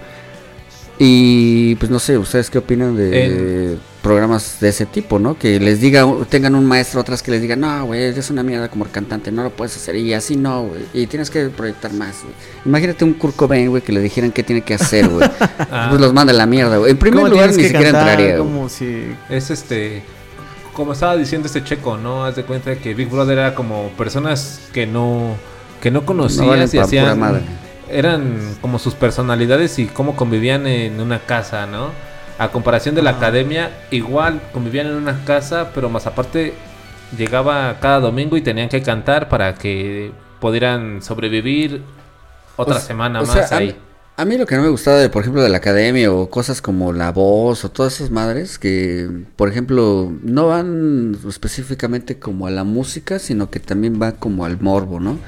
Y 0.99 1.75
pues 1.77 1.91
no 1.91 1.99
sé, 1.99 2.17
¿ustedes 2.17 2.49
qué 2.49 2.59
opinan 2.59 2.97
de 2.97 3.77
programas 4.03 4.61
de 4.61 4.69
ese 4.71 4.87
tipo, 4.87 5.19
no? 5.19 5.37
Que 5.39 5.61
les 5.61 5.81
diga, 5.81 6.07
tengan 6.31 6.55
un 6.55 6.65
maestro 6.65 7.01
atrás 7.01 7.23
que 7.23 7.31
les 7.33 7.43
diga, 7.43 7.55
no, 7.57 7.85
güey, 7.87 8.05
eres 8.05 8.31
una 8.31 8.43
mierda 8.43 8.69
como 8.71 8.87
cantante, 8.87 9.31
no 9.31 9.43
lo 9.43 9.51
puedes 9.51 9.77
hacer. 9.77 9.97
Y 9.97 10.15
así 10.15 10.37
no, 10.37 10.63
güey. 10.63 10.83
Y 10.95 11.07
tienes 11.07 11.29
que 11.29 11.47
proyectar 11.49 11.93
más, 11.93 12.23
güey. 12.23 12.35
Imagínate 12.65 13.05
un 13.05 13.15
Kurt 13.15 13.37
Cobain, 13.37 13.69
güey, 13.69 13.83
que 13.83 13.93
le 13.93 14.01
dijeran 14.01 14.31
qué 14.33 14.43
tiene 14.43 14.63
que 14.63 14.75
hacer, 14.75 15.09
güey. 15.09 15.29
Ah. 15.69 15.89
Pues 15.91 16.01
los 16.01 16.13
manda 16.15 16.33
a 16.33 16.37
la 16.37 16.47
mierda, 16.47 16.77
güey. 16.79 16.93
En 16.93 16.97
primer 16.97 17.21
¿Cómo 17.25 17.29
lugar, 17.35 17.51
ni 17.51 17.57
que 17.57 17.63
siquiera 17.65 17.91
cantar? 17.93 18.09
entraría. 18.21 18.39
Como 18.39 18.69
si... 18.69 19.07
Es 19.29 19.51
este. 19.51 20.03
Como 20.73 20.93
estaba 20.93 21.17
diciendo 21.17 21.47
este 21.47 21.65
checo, 21.65 21.97
¿no? 21.99 22.25
Haz 22.25 22.37
de 22.37 22.45
cuenta 22.45 22.77
que 22.77 22.95
Big 22.95 23.09
Brother 23.09 23.37
era 23.39 23.55
como 23.55 23.89
personas 23.99 24.61
que 24.73 24.87
no. 24.87 25.35
que 25.83 25.91
no 25.91 26.07
conocías 26.07 26.43
No 26.43 26.47
valen 26.49 26.69
y 26.73 26.79
hacían. 26.79 27.05
pura 27.05 27.15
madre. 27.17 27.43
Eran 27.91 28.57
como 28.61 28.79
sus 28.79 28.95
personalidades 28.95 29.79
y 29.79 29.87
cómo 29.87 30.17
convivían 30.17 30.67
en 30.67 31.01
una 31.01 31.21
casa, 31.21 31.67
¿no? 31.67 31.91
A 32.39 32.49
comparación 32.49 32.95
de 32.95 33.03
la 33.03 33.11
academia, 33.11 33.71
igual 33.91 34.41
convivían 34.53 34.89
en 34.89 34.95
una 34.95 35.25
casa, 35.25 35.71
pero 35.75 35.89
más 35.89 36.07
aparte 36.07 36.55
llegaba 37.17 37.79
cada 37.81 38.01
domingo 38.01 38.37
y 38.37 38.43
tenían 38.43 38.69
que 38.69 38.83
cantar 38.83 39.29
para 39.29 39.55
que 39.55 40.13
pudieran 40.41 41.01
sobrevivir 41.03 41.83
otra 42.57 42.77
O 42.77 42.81
semana 42.81 43.21
o 43.23 43.27
más 43.27 43.33
sea, 43.49 43.57
a 43.57 43.61
ahí. 43.61 43.67
mí- 43.69 43.75
A 44.19 44.25
mí 44.25 44.39
lo 44.39 44.47
que 44.47 44.57
no 44.57 44.63
me 44.63 44.71
gustaba, 44.71 44.97
de, 44.97 45.11
por 45.11 45.21
ejemplo, 45.23 45.43
de 45.43 45.51
la 45.51 45.59
academia 45.59 46.11
o 46.11 46.31
cosas 46.31 46.63
como 46.63 46.93
La 46.95 47.13
Voz 47.13 47.67
o 47.67 47.71
todas 47.71 47.97
esas 47.97 48.11
madres 48.11 48.59
que, 48.59 49.09
por 49.37 49.51
ejemplo, 49.51 50.11
no 50.23 50.47
van 50.49 51.19
específicamente 51.29 52.19
como 52.19 52.47
a 52.47 52.51
la 52.51 52.65
música, 52.65 53.19
sino 53.19 53.51
que 53.51 53.61
también 53.61 54.01
va 54.01 54.13
como 54.13 54.47
al 54.47 54.59
morbo, 54.59 55.01
¿no? 55.01 55.19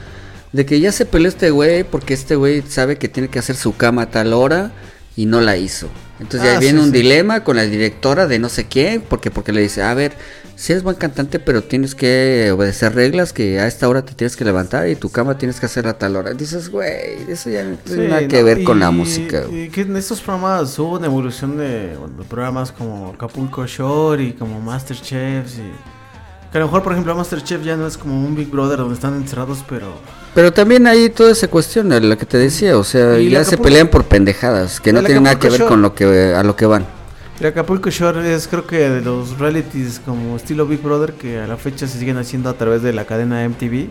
De 0.53 0.65
que 0.67 0.81
ya 0.81 0.93
se 0.93 1.05
peleó 1.07 1.29
este 1.29 1.51
güey 1.51 1.85
porque 1.85 2.15
este 2.15 2.37
güey 2.37 2.63
sabe 2.63 2.97
que 2.97 3.09
tiene 3.09 3.29
que 3.29 3.39
hacer 3.39 3.57
su 3.57 3.77
cama 3.77 4.03
a 4.03 4.11
tal 4.11 4.33
hora 4.33 4.73
y 5.17 5.27
no 5.27 5.41
la 5.41 5.57
hizo. 5.57 5.89
Entonces 6.21 6.49
Ah, 6.49 6.55
ya 6.55 6.59
viene 6.61 6.79
sí, 6.79 6.85
un 6.87 6.93
sí. 6.93 6.99
dilema 7.03 7.45
con 7.45 7.57
la 7.57 7.65
directora 7.65 8.27
de 8.27 8.39
no 8.39 8.49
sé 8.49 8.67
quién, 8.67 9.03
porque 9.03 9.31
porque 9.31 9.53
le 9.53 9.61
dice, 9.61 9.83
a 9.83 9.95
ver, 9.95 10.13
si 10.57 10.73
eres 10.73 10.83
buen 10.83 10.97
cantante, 10.97 11.39
pero 11.39 11.63
tienes 11.63 11.95
que 11.95 12.51
obedecer 12.53 12.93
reglas 12.95 13.33
que 13.33 13.61
a 13.61 13.69
esta 13.69 13.89
hora 13.89 14.05
te 14.05 14.15
tienes 14.15 14.35
que 14.35 14.45
levantar 14.45 14.89
y 14.89 14.97
tu 14.97 15.11
cama 15.11 15.39
tienes 15.39 15.61
que 15.61 15.67
hacerla 15.67 15.93
a 15.93 15.99
tal 15.99 16.17
hora. 16.17 16.33
Dices, 16.35 16.69
güey, 16.71 17.23
eso 17.29 17.51
ya 17.51 17.63
no 17.63 17.77
tiene 17.77 18.09
nada 18.09 18.27
que 18.27 18.39
no, 18.41 18.45
ver 18.45 18.65
con 18.65 18.81
la 18.81 18.91
música. 18.91 19.45
Y 19.53 19.69
que 19.69 19.83
en 19.83 19.97
estos 19.97 20.21
programas 20.21 20.77
hubo 20.81 20.97
una 20.97 21.07
evolución 21.07 21.57
de, 21.59 21.95
bueno, 21.97 22.25
programas 22.29 22.73
como 22.73 23.11
Acapulco 23.11 23.65
Shore 23.67 24.25
y 24.25 24.33
como 24.33 24.61
Masterchef. 24.61 25.47
Y, 25.59 25.73
que 26.51 26.59
a 26.59 26.61
lo 26.61 26.67
mejor, 26.67 26.83
por 26.83 26.93
ejemplo, 26.93 27.15
Masterchef 27.15 27.63
ya 27.63 27.77
no 27.77 27.87
es 27.87 27.97
como 27.97 28.19
un 28.25 28.35
Big 28.35 28.51
Brother 28.51 28.79
donde 28.79 28.95
están 28.95 29.15
encerrados, 29.15 29.65
pero. 29.69 29.93
Pero 30.39 30.53
también 30.53 30.87
hay 30.87 31.09
toda 31.09 31.33
esa 31.33 31.49
cuestión, 31.49 31.89
lo 31.89 32.17
que 32.17 32.25
te 32.25 32.39
decía, 32.39 32.79
o 32.79 32.85
sea, 32.85 33.19
ya 33.19 33.43
se 33.43 33.59
pelean 33.59 33.89
por 33.89 34.05
pendejadas, 34.05 34.79
que 34.79 34.93
no 34.93 35.03
tienen 35.03 35.25
nada 35.25 35.37
que 35.37 35.51
ver 35.51 35.65
con 35.65 35.83
lo 35.83 35.97
que 35.97 36.33
a 36.33 36.45
lo 36.45 36.55
que 36.55 36.65
van. 36.65 36.87
El 37.41 37.47
Acapulco 37.47 37.91
Shore 37.91 38.33
es, 38.33 38.47
creo 38.47 38.65
que, 38.65 38.89
de 38.89 39.01
los 39.01 39.41
realities 39.41 40.01
como 40.07 40.37
estilo 40.37 40.65
Big 40.65 40.81
Brother 40.81 41.15
que 41.15 41.41
a 41.41 41.49
la 41.49 41.57
fecha 41.57 41.89
se 41.89 41.99
siguen 41.99 42.19
haciendo 42.19 42.51
a 42.51 42.53
través 42.53 42.83
de 42.83 42.93
la 42.93 43.05
cadena 43.05 43.49
MTV. 43.49 43.89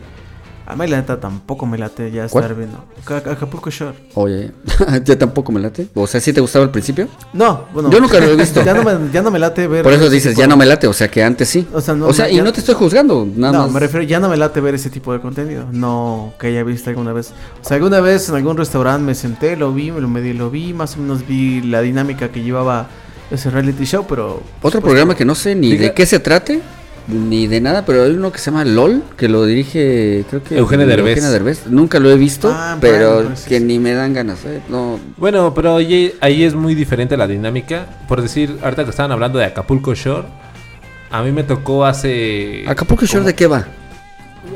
A 0.69 0.75
mí, 0.75 0.85
la 0.85 0.97
neta, 0.97 1.17
tampoco 1.17 1.65
me 1.65 1.77
late 1.77 2.11
ya 2.11 2.27
¿Cuál? 2.27 2.43
estar 2.43 2.57
viendo. 2.57 2.83
Ca- 3.05 3.17
Acapulco 3.31 3.69
Shore. 3.69 3.97
Oye, 4.15 4.51
ya 5.05 5.17
tampoco 5.17 5.53
me 5.53 5.61
late. 5.61 5.87
O 5.93 6.05
sea, 6.05 6.19
¿sí 6.19 6.33
te 6.33 6.41
gustaba 6.41 6.65
al 6.65 6.71
principio? 6.71 7.07
No, 7.31 7.63
bueno. 7.73 7.89
Yo 7.89 8.01
nunca 8.01 8.19
lo 8.19 8.25
he 8.25 8.35
visto. 8.35 8.61
ya, 8.65 8.73
no 8.73 8.83
me, 8.83 9.09
ya 9.13 9.21
no 9.21 9.31
me 9.31 9.39
late 9.39 9.65
ver. 9.65 9.83
Por 9.83 9.93
eso 9.93 10.03
ese 10.07 10.13
dices, 10.15 10.31
tipo 10.31 10.39
ya 10.41 10.43
de- 10.45 10.49
no 10.49 10.57
me 10.57 10.65
late, 10.65 10.85
o 10.87 10.91
sea, 10.91 11.07
que 11.09 11.23
antes 11.23 11.47
sí. 11.47 11.65
O 11.73 11.79
sea, 11.79 11.93
no, 11.95 12.07
o 12.07 12.13
sea, 12.13 12.29
y 12.29 12.35
ya- 12.35 12.43
no 12.43 12.51
te 12.51 12.59
estoy 12.59 12.75
juzgando, 12.75 13.25
nada 13.33 13.53
no, 13.53 13.63
más. 13.63 13.71
me 13.71 13.79
refiero, 13.79 14.03
ya 14.05 14.19
no 14.19 14.27
me 14.27 14.35
late 14.35 14.59
ver 14.59 14.75
ese 14.75 14.89
tipo 14.89 15.13
de 15.13 15.21
contenido. 15.21 15.65
No 15.71 16.33
que 16.37 16.47
haya 16.47 16.63
visto 16.63 16.89
alguna 16.89 17.13
vez. 17.13 17.31
O 17.63 17.65
sea, 17.65 17.75
alguna 17.75 18.01
vez 18.01 18.27
en 18.27 18.35
algún 18.35 18.57
restaurante 18.57 19.03
me 19.05 19.15
senté, 19.15 19.55
lo 19.55 19.71
vi, 19.73 19.91
me 19.91 20.01
lo 20.01 20.09
medio 20.09 20.33
lo 20.33 20.49
vi, 20.49 20.73
más 20.73 20.97
o 20.97 20.99
menos 20.99 21.25
vi 21.25 21.61
la 21.61 21.79
dinámica 21.81 22.29
que 22.29 22.43
llevaba 22.43 22.87
ese 23.31 23.49
reality 23.49 23.85
show, 23.85 24.05
pero. 24.07 24.41
Otro 24.61 24.81
pues, 24.81 24.83
programa 24.83 25.15
que 25.15 25.23
no 25.23 25.33
sé 25.33 25.55
ni 25.55 25.71
Diga- 25.71 25.79
de 25.83 25.93
qué 25.93 26.05
se 26.05 26.19
trate, 26.19 26.59
ni 27.07 27.47
de 27.47 27.61
nada, 27.61 27.85
pero 27.85 28.03
hay 28.03 28.11
uno 28.11 28.31
que 28.31 28.37
se 28.39 28.51
llama 28.51 28.65
LOL, 28.65 29.01
que 29.15 29.29
lo 29.29 29.45
dirige, 29.45 30.25
creo 30.29 30.43
que... 30.43 30.57
Eugenio 30.57 30.85
Derbez. 30.85 31.21
Derbez. 31.31 31.67
Nunca 31.67 31.99
lo 31.99 32.09
he 32.11 32.17
visto, 32.17 32.51
Ah, 32.53 32.77
pero 32.81 33.29
que 33.47 33.59
sí. 33.59 33.63
ni 33.63 33.79
me 33.79 33.93
dan 33.93 34.13
ganas, 34.13 34.43
¿eh? 34.45 34.61
No, 34.69 34.99
Bueno, 35.17 35.53
pero 35.53 35.77
ahí, 35.77 36.13
ahí 36.19 36.43
es 36.43 36.53
muy 36.53 36.75
diferente 36.75 37.15
la 37.15 37.25
dinámica. 37.27 37.85
Por 38.09 38.21
decir, 38.21 38.57
ahorita 38.61 38.83
que 38.83 38.89
estaban 38.89 39.11
hablando 39.13 39.39
de 39.39 39.45
Acapulco 39.45 39.93
Shore, 39.95 40.27
a 41.09 41.23
mí 41.23 41.31
me 41.31 41.43
tocó 41.43 41.85
hace... 41.85 42.65
¿Acapulco 42.67 43.05
Shore 43.05 43.19
como- 43.19 43.27
de 43.27 43.35
qué 43.35 43.47
va? 43.47 43.65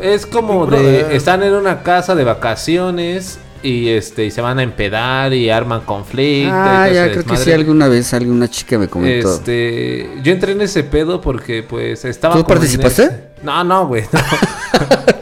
Es 0.01 0.25
como 0.25 0.67
de... 0.67 1.15
Están 1.15 1.43
en 1.43 1.53
una 1.53 1.83
casa 1.83 2.15
de 2.15 2.23
vacaciones 2.25 3.39
y 3.63 3.89
este 3.89 4.25
y 4.25 4.31
se 4.31 4.41
van 4.41 4.59
a 4.59 4.63
empedar 4.63 5.33
y 5.33 5.49
arman 5.49 5.81
conflicto. 5.81 6.51
Ah, 6.53 6.89
ya, 6.91 7.11
creo 7.11 7.23
que 7.23 7.37
sí, 7.37 7.51
alguna 7.51 7.87
vez 7.87 8.13
alguna 8.13 8.49
chica 8.49 8.77
me 8.79 8.87
comentó. 8.87 9.33
Este, 9.35 10.09
yo 10.23 10.31
entré 10.33 10.53
en 10.53 10.61
ese 10.61 10.83
pedo 10.83 11.21
porque 11.21 11.63
pues 11.63 12.03
estaba 12.05 12.35
¿Tú 12.35 12.43
participaste? 12.45 13.03
ese- 13.03 13.23
No, 13.43 13.63
no, 13.63 13.87
güey. 13.87 14.03
no. 14.11 14.19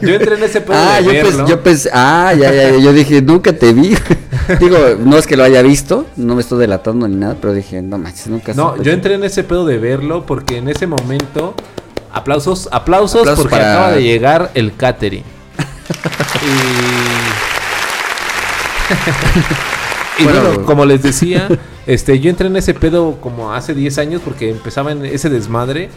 yo 0.08 0.14
entré 0.14 0.36
en 0.36 0.42
ese 0.44 0.60
pedo 0.60 0.76
Ah, 0.78 1.00
de 1.00 1.04
yo, 1.04 1.12
pens- 1.12 1.48
yo 1.48 1.62
pensé, 1.62 1.90
ah, 1.92 2.32
ya, 2.38 2.52
ya, 2.52 2.70
ya, 2.70 2.78
yo 2.78 2.92
dije, 2.92 3.20
nunca 3.22 3.52
te 3.52 3.72
vi. 3.72 3.94
Digo, 4.60 4.78
no 4.98 5.16
es 5.16 5.26
que 5.26 5.36
lo 5.36 5.44
haya 5.44 5.62
visto, 5.62 6.06
no 6.16 6.34
me 6.34 6.40
estoy 6.40 6.58
delatando 6.60 7.06
ni 7.06 7.16
nada, 7.16 7.36
pero 7.40 7.52
dije, 7.52 7.82
no 7.82 7.98
manches, 7.98 8.26
nunca 8.28 8.52
No, 8.54 8.80
yo 8.82 8.90
entré 8.92 9.14
en 9.14 9.22
ese 9.24 9.44
pedo 9.44 9.64
de 9.66 9.78
verlo 9.78 10.26
porque 10.26 10.56
en 10.58 10.68
ese 10.68 10.86
momento, 10.86 11.54
aplausos, 12.12 12.68
aplausos, 12.72 13.20
Aplausos 13.20 13.44
porque 13.44 13.56
para- 13.56 13.72
acaba 13.74 13.92
de 13.92 14.02
llegar 14.02 14.50
el 14.54 14.74
catering. 14.74 15.22
y 16.42 17.49
y 20.18 20.24
Bueno, 20.24 20.42
bueno, 20.42 20.64
como 20.64 20.84
les 20.84 21.02
decía, 21.02 21.48
este, 21.86 22.20
yo 22.20 22.30
entré 22.30 22.46
en 22.48 22.56
ese 22.56 22.74
pedo 22.74 23.20
como 23.20 23.52
hace 23.54 23.74
10 23.74 23.98
años 23.98 24.22
porque 24.24 24.50
empezaba 24.50 24.92
en 24.92 25.04
ese 25.04 25.30
desmadre 25.30 25.90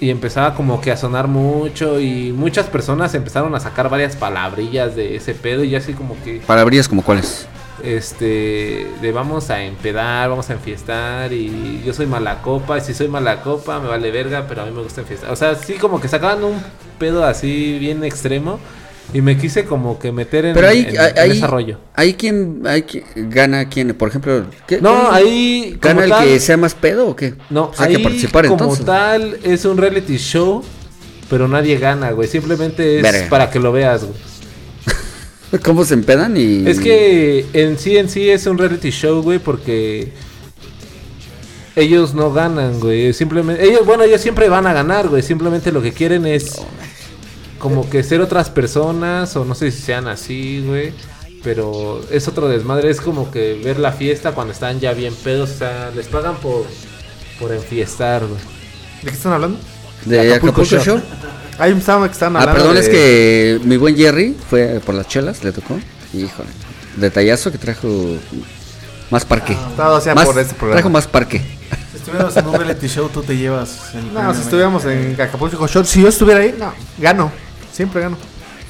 y 0.00 0.10
empezaba 0.10 0.54
como 0.54 0.80
que 0.80 0.90
a 0.90 0.96
sonar 0.96 1.28
mucho 1.28 2.00
y 2.00 2.32
muchas 2.32 2.66
personas 2.66 3.14
empezaron 3.14 3.54
a 3.54 3.60
sacar 3.60 3.88
varias 3.88 4.16
palabrillas 4.16 4.96
de 4.96 5.16
ese 5.16 5.34
pedo 5.34 5.64
y 5.64 5.74
así 5.76 5.92
como 5.92 6.16
que 6.22 6.40
Palabrillas 6.46 6.88
como 6.88 7.02
cuáles. 7.02 7.46
este 7.82 8.86
de 9.00 9.12
vamos 9.12 9.50
a 9.50 9.62
empedar, 9.62 10.28
vamos 10.28 10.50
a 10.50 10.54
enfiestar 10.54 11.32
y 11.32 11.82
yo 11.86 11.94
soy 11.94 12.06
mala 12.06 12.42
copa 12.42 12.78
y 12.78 12.80
si 12.80 12.92
soy 12.92 13.08
mala 13.08 13.40
copa 13.42 13.80
me 13.80 13.88
vale 13.88 14.10
verga, 14.10 14.46
pero 14.48 14.62
a 14.62 14.64
mí 14.66 14.72
me 14.72 14.82
gusta 14.82 15.02
enfiestar. 15.02 15.30
O 15.30 15.36
sea, 15.36 15.54
sí 15.54 15.74
como 15.74 16.00
que 16.00 16.08
sacaban 16.08 16.42
un 16.44 16.62
pedo 16.98 17.24
así 17.24 17.78
bien 17.78 18.04
extremo 18.04 18.58
y 19.14 19.22
me 19.22 19.38
quise 19.38 19.64
como 19.64 19.98
que 19.98 20.12
meter 20.12 20.44
en, 20.44 20.54
Pero 20.54 20.68
ahí, 20.68 20.80
en- 20.90 21.00
ahí, 21.00 21.10
en 21.14 21.18
ahí, 21.18 21.30
ese 21.38 21.46
rollo. 21.46 21.78
ahí 21.94 22.12
quien, 22.14 22.60
hay 22.66 22.82
quien 22.82 23.04
gana 23.30 23.68
quién, 23.70 23.94
por 23.94 24.08
ejemplo, 24.10 24.44
¿qué- 24.66 24.80
No, 24.82 24.92
quién 25.10 25.14
ahí 25.14 25.78
como 25.80 25.94
gana 25.94 26.04
el 26.04 26.10
tal- 26.10 26.24
que 26.26 26.40
sea 26.40 26.56
más 26.58 26.74
pedo 26.74 27.08
o 27.08 27.16
qué? 27.16 27.34
No, 27.48 27.68
Pues 27.68 27.80
hay 27.80 27.88
ahí 27.90 27.96
que 27.96 28.02
participar 28.02 28.46
como 28.48 28.64
entonces. 28.64 28.84
tal 28.84 29.38
es 29.42 29.64
un 29.64 29.78
reality 29.78 30.16
show, 30.18 30.62
pero 31.30 31.48
nadie 31.48 31.78
gana, 31.78 32.10
güey. 32.10 32.28
Simplemente 32.28 32.96
es 32.98 33.02
Verga. 33.02 33.28
para 33.30 33.50
que 33.50 33.58
lo 33.60 33.72
veas, 33.72 34.02
güey. 34.04 34.18
¿Cómo 35.64 35.84
se 35.84 35.94
empedan 35.94 36.36
y 36.36 36.66
Es 36.68 36.80
que 36.80 37.46
en 37.52 37.78
sí 37.78 37.96
en 37.96 38.08
sí 38.08 38.28
es 38.28 38.44
un 38.46 38.58
reality 38.58 38.90
show, 38.90 39.22
güey, 39.22 39.38
porque 39.38 40.12
ellos 41.76 42.14
no 42.14 42.32
ganan, 42.32 42.78
güey. 42.80 43.12
Simplemente 43.12 43.64
ellos, 43.64 43.84
bueno, 43.86 44.02
ellos 44.04 44.20
siempre 44.20 44.48
van 44.48 44.66
a 44.66 44.72
ganar, 44.72 45.08
güey. 45.08 45.22
Simplemente 45.22 45.72
lo 45.72 45.82
que 45.82 45.92
quieren 45.92 46.26
es 46.26 46.56
como 47.64 47.88
que 47.88 48.02
ser 48.02 48.20
otras 48.20 48.50
personas 48.50 49.34
o 49.36 49.44
no 49.46 49.54
sé 49.54 49.70
si 49.70 49.80
sean 49.80 50.06
así, 50.06 50.62
güey. 50.66 50.92
Pero 51.42 52.00
es 52.10 52.28
otro 52.28 52.48
desmadre, 52.48 52.90
es 52.90 53.00
como 53.00 53.30
que 53.30 53.60
ver 53.64 53.78
la 53.78 53.92
fiesta 53.92 54.32
cuando 54.32 54.52
están 54.52 54.80
ya 54.80 54.92
bien 54.92 55.14
pedos, 55.14 55.50
o 55.50 55.56
sea, 55.58 55.90
les 55.96 56.06
pagan 56.08 56.36
por 56.36 56.64
por 57.40 57.52
enfiestar, 57.52 58.20
güey. 58.26 58.40
¿De 59.02 59.10
qué 59.10 59.16
están 59.16 59.32
hablando? 59.32 59.58
de 60.04 60.20
Acapulco 60.20 60.60
Acapulco 60.62 60.84
Shore. 60.84 60.84
Shore? 60.84 61.02
Ahí 61.58 61.72
estaban, 61.72 62.10
estaban 62.10 62.36
Ah, 62.36 62.40
hablando 62.40 62.60
perdón, 62.60 62.74
de- 62.74 62.80
es 62.80 62.88
que 62.88 63.60
mi 63.66 63.76
buen 63.78 63.96
Jerry 63.96 64.36
fue 64.50 64.80
por 64.84 64.94
las 64.94 65.08
chelas, 65.08 65.42
le 65.42 65.52
tocó. 65.52 65.78
Híjole, 66.12 66.48
detallazo 66.96 67.50
que 67.50 67.58
trajo 67.58 67.88
más 69.10 69.24
parque. 69.24 69.56
Sea 70.02 70.14
más, 70.14 70.26
por 70.26 70.38
este 70.38 70.54
programa. 70.54 70.74
trajo 70.80 70.90
más 70.90 71.06
parque. 71.06 71.40
Si 71.92 71.96
estuviéramos 71.98 72.36
en 72.36 72.46
un 72.46 72.54
reality 72.54 72.86
show, 72.88 73.08
tú 73.08 73.22
te 73.22 73.36
llevas 73.36 73.94
el 73.94 74.12
No, 74.12 74.34
si 74.34 74.40
estuviéramos 74.42 74.84
en 74.84 75.18
Acapulco 75.20 75.66
Shore, 75.66 75.86
si 75.86 76.02
yo 76.02 76.08
estuviera 76.08 76.40
ahí, 76.40 76.54
no, 76.58 76.72
gano. 76.98 77.30
Siempre 77.74 78.00
gano. 78.00 78.16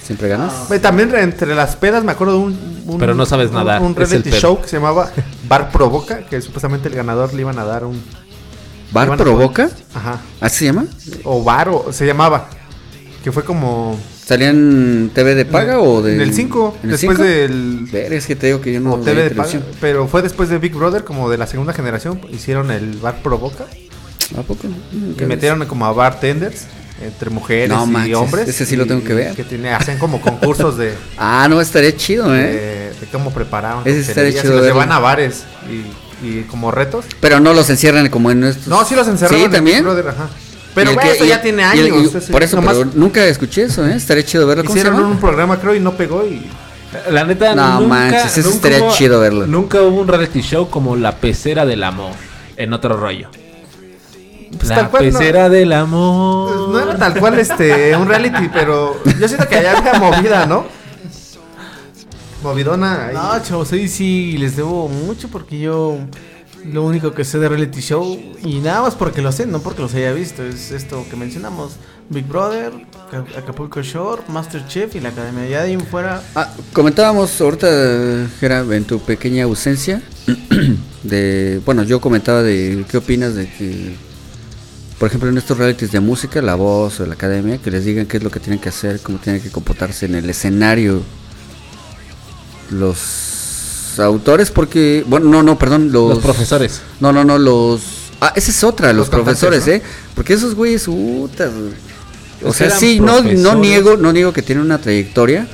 ¿Siempre 0.03 0.29
ganas? 0.29 0.53
Güey, 0.69 0.81
También 0.81 1.11
re- 1.11 1.23
entre 1.23 1.55
las 1.55 1.77
pedas 1.77 2.03
me 2.05 2.13
acuerdo 2.13 2.35
de 2.35 2.39
un, 2.41 2.83
un- 2.87 2.99
Pero 2.99 3.15
no 3.15 3.25
sabes 3.25 3.51
nadar, 3.53 3.81
Un, 3.81 3.95
reality 3.95 4.31
show 4.33 4.61
que 4.61 4.69
se 4.69 4.77
llamaba 4.77 5.11
Bar 5.49 5.71
Provoca, 5.71 6.19
que 6.27 6.41
supuestamente 6.43 6.89
el 6.89 6.95
ganador 6.95 7.33
le 7.33 7.41
iban 7.41 7.59
a 7.59 7.65
dar 7.65 7.85
un 7.85 8.03
¿Bar 8.93 9.13
a 9.13 9.17
provoca? 9.17 9.71
Ajá. 9.95 10.21
¿Así 10.41 10.59
se 10.59 10.65
llama? 10.67 10.85
O 11.25 11.43
bar 11.43 11.69
o 11.71 11.93
se 11.93 12.07
llamaba. 12.07 12.49
Que 13.23 13.33
fue 13.33 13.45
como 13.45 13.99
¿Salía 14.27 14.51
en 14.51 15.11
TV 15.15 15.35
de 15.35 15.45
paga 15.47 15.81
o 15.81 16.01
de.? 16.03 16.15
en 16.17 16.21
el 16.21 16.33
5, 16.35 16.77
¿En 16.83 16.91
el 16.91 16.97
después 16.97 17.17
5? 17.19 17.29
del 17.29 17.89
Ver, 17.91 18.13
es 18.13 18.27
que 18.27 18.37
te 18.37 18.47
digo 18.49 18.61
que 18.61 18.73
yo 18.75 18.81
no. 18.81 18.95
o 18.95 18.99
TV 19.01 19.23
de 19.25 19.31
paga, 19.31 19.49
televisión. 19.49 19.65
pero 19.81 20.07
fue 20.07 20.21
después 20.23 20.49
de 20.51 20.59
Big 20.59 20.75
Brother 20.75 21.05
como 21.05 21.29
de 21.31 21.39
la 21.39 21.47
segunda 21.47 21.73
generación, 21.73 22.21
hicieron 22.31 22.71
el 22.71 22.99
Bar 22.99 23.23
Provoca 23.23 23.65
¿A 24.39 24.43
poco? 24.43 24.67
Y 25.19 25.23
metieron 25.25 25.65
como 25.67 25.85
a 25.87 25.93
bartenders 25.93 26.67
entre 27.03 27.31
mujeres 27.31 27.69
No 27.69 27.85
y 27.85 27.91
manches, 27.91 28.17
hombres. 28.17 28.49
ese 28.49 28.65
sí 28.67 28.77
lo 28.77 28.85
y- 28.85 28.89
tengo 28.89 29.03
que 29.05 29.15
ver. 29.15 29.35
Que 29.35 29.45
tiene, 29.45 29.73
hacen 29.73 29.99
como 29.99 30.21
concursos 30.21 30.77
de, 30.79 30.95
Ah, 31.19 31.47
no, 31.51 31.61
estaría 31.61 31.97
chido, 31.97 32.35
¿eh? 32.35 32.43
de, 32.43 33.01
de 33.01 33.07
cómo 33.13 33.31
preparaban. 33.33 33.83
Ese 33.87 34.01
estaría 34.01 34.33
chido 34.41 34.55
y 34.55 34.57
los 34.59 34.67
llevan 34.67 34.93
a 34.93 34.99
bares 35.01 35.45
y, 35.71 36.27
y 36.27 36.43
como 36.43 36.71
retos. 36.71 37.05
Pero 37.21 37.41
no 37.41 37.53
los 37.53 37.69
encierran 37.71 38.09
como 38.09 38.31
en 38.31 38.45
estos. 38.45 38.69
No, 38.69 38.85
sí 38.85 38.95
los 38.95 39.09
encerraron 39.09 39.39
Sí, 39.41 39.45
en 39.47 39.51
también. 39.53 39.83
Brother, 39.83 40.09
ajá. 40.09 40.29
Y 40.31 40.75
Pero 40.75 40.97
que- 40.97 41.13
eso 41.13 41.25
y- 41.25 41.29
ya 41.29 41.41
tiene 41.43 41.63
y 41.63 41.65
años. 41.65 42.13
y- 42.15 42.17
ese- 42.17 42.33
por 42.33 42.43
eso, 42.43 42.57
nomás 42.57 42.77
pero 42.79 42.91
nunca 42.95 43.25
escuché 43.27 43.63
eso, 43.65 43.87
¿eh? 43.87 43.95
Estaría 43.95 44.25
chido 44.25 44.47
verlo. 44.47 44.65
¿Cómo 44.65 44.75
se 44.75 44.81
hicieron 44.81 45.05
un 45.05 45.19
programa 45.21 45.61
creo 45.61 45.75
y 45.75 45.81
no 45.81 45.97
pegó 45.97 46.25
y 46.27 46.45
La 47.11 47.25
neta, 47.25 47.57
No 47.57 47.81
nunca, 47.81 47.89
manches, 47.89 48.39
eso 48.39 48.43
nunca 48.51 48.69
estaría 48.69 48.79
hubo- 48.87 48.95
chido 48.97 49.19
verlo. 49.21 49.47
Nunca 49.49 49.83
hubo 49.83 50.01
un 50.01 50.07
reality 50.07 50.43
show 50.43 50.71
como 50.71 50.95
La 50.95 51.17
Pecera 51.17 51.67
del 51.67 51.83
Amor, 51.83 52.13
en 52.57 52.73
otro 52.73 52.97
rollo. 52.97 53.29
Pues 54.57 54.69
la 54.69 54.75
tal 54.77 54.91
cual, 54.91 55.13
no. 55.13 55.19
Pecera 55.19 55.49
del 55.49 55.73
Amor. 55.73 56.69
No 56.71 56.81
era 56.81 56.97
tal 56.97 57.19
cual 57.19 57.39
este 57.39 57.95
un 57.97 58.07
reality, 58.09 58.49
pero 58.53 59.01
yo 59.19 59.29
siento 59.29 59.49
que 59.49 59.57
allá 59.57 59.79
había 59.79 59.95
movida, 59.95 60.47
¿no? 60.47 60.65
Movidona 62.43 63.07
ahí. 63.07 63.15
No, 63.15 63.43
chavos, 63.43 63.73
ahí 63.73 63.89
sí 63.89 64.37
les 64.39 64.57
debo 64.57 64.89
mucho 64.89 65.29
porque 65.29 65.59
yo 65.59 65.97
lo 66.71 66.83
único 66.85 67.13
que 67.13 67.25
sé 67.25 67.39
de 67.39 67.49
reality 67.49 67.81
show 67.81 68.19
y 68.43 68.55
nada 68.57 68.83
más 68.83 68.95
porque 68.95 69.23
lo 69.23 69.33
sé, 69.33 69.47
no 69.47 69.61
porque 69.61 69.83
los 69.83 69.95
haya 69.95 70.13
visto, 70.13 70.43
es 70.45 70.71
esto 70.71 71.05
que 71.11 71.17
mencionamos, 71.17 71.73
Big 72.11 72.27
Brother, 72.27 72.73
Ca- 73.11 73.25
Acapulco 73.39 73.81
Shore, 73.83 74.23
Masterchef 74.29 74.95
y 74.95 75.01
la 75.01 75.09
Academia. 75.11 75.47
Ya 75.49 75.63
de 75.63 75.69
ahí 75.71 75.77
fuera, 75.79 76.23
Ah, 76.35 76.51
comentábamos 76.75 77.39
ahorita, 77.41 77.67
Gera, 78.41 78.61
en 78.61 78.85
tu 78.85 78.99
pequeña 79.01 79.45
ausencia, 79.45 80.03
de, 81.03 81.61
bueno, 81.65 81.83
yo 81.83 82.01
comentaba 82.01 82.43
de 82.43 82.85
qué 82.91 82.99
opinas 82.99 83.35
de 83.35 83.47
que, 83.51 83.95
por 84.99 85.09
ejemplo, 85.09 85.29
en 85.29 85.39
estos 85.39 85.59
realities 85.59 85.93
de 85.93 86.01
música, 86.01 86.41
la 86.41 86.55
voz 86.55 87.01
o 87.01 87.07
la 87.07 87.15
academia, 87.15 87.59
que 87.59 87.71
les 87.71 87.85
digan 87.85 88.07
qué 88.07 88.19
es 88.19 88.23
lo 88.23 88.31
que 88.31 88.41
tienen 88.41 88.61
que 88.61 88.69
hacer, 88.69 89.01
cómo 89.01 89.19
tienen 89.19 89.43
que 89.43 89.51
comportarse 89.51 90.07
en 90.07 90.15
el 90.15 90.29
escenario 90.31 91.03
los 92.71 93.99
autores, 93.99 94.51
porque, 94.51 95.05
bueno, 95.07 95.29
no, 95.29 95.43
no, 95.43 95.59
perdón, 95.59 95.93
los, 95.93 96.11
Los 96.11 96.19
profesores. 96.21 96.81
No, 97.01 97.13
no, 97.13 97.25
no, 97.25 97.39
los... 97.39 97.83
Ah, 98.21 98.33
esa 98.37 98.51
es 98.51 98.65
otra, 98.65 98.93
los, 98.93 99.09
profesores, 99.09 99.67
¿no? 99.67 99.73
¿eh? 99.75 99.83
Porque 100.15 100.35
esos 100.35 100.55
güeyes, 100.55 100.85
puta, 100.85 101.51
o 102.43 102.53
sea, 102.53 102.71
sí, 102.71 103.01
no, 103.01 103.23
no 103.23 103.55
niego, 103.57 103.97
no 103.97 104.13
niego 104.13 104.33
que 104.33 104.43
tienen 104.43 104.65
una 104.65 104.79
trayectoria, 104.79 105.47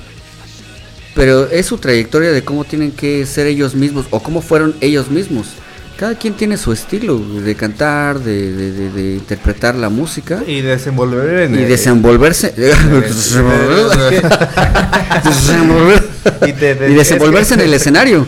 pero 1.14 1.48
es 1.48 1.66
su 1.66 1.78
trayectoria 1.78 2.30
de 2.30 2.44
cómo 2.44 2.64
tienen 2.64 2.92
que 2.92 3.26
ser 3.26 3.46
ellos 3.46 3.74
mismos 3.74 4.06
o 4.10 4.20
cómo 4.20 4.42
fueron 4.42 4.74
ellos 4.80 5.10
mismos. 5.10 5.48
Cada 6.00 6.14
quien 6.14 6.32
tiene 6.32 6.56
su 6.56 6.72
estilo 6.72 7.18
de 7.18 7.54
cantar, 7.54 8.20
de, 8.20 8.52
de- 8.54 8.72
de- 8.72 8.90
de 8.90 9.14
interpretar 9.16 9.74
la 9.74 9.90
música 9.90 10.42
Y 10.46 10.62
desenvolver 10.62 11.40
en 11.42 11.54
y 11.54 11.58
el- 11.58 11.68
desenvolverse. 11.68 12.54
Y 16.46 16.52
te- 16.54 16.74
te- 16.74 16.90
y 16.90 16.94
desenvolverse 16.94 17.52
es 17.54 17.60
en 17.60 17.66
el 17.66 17.74
escenario. 17.74 18.26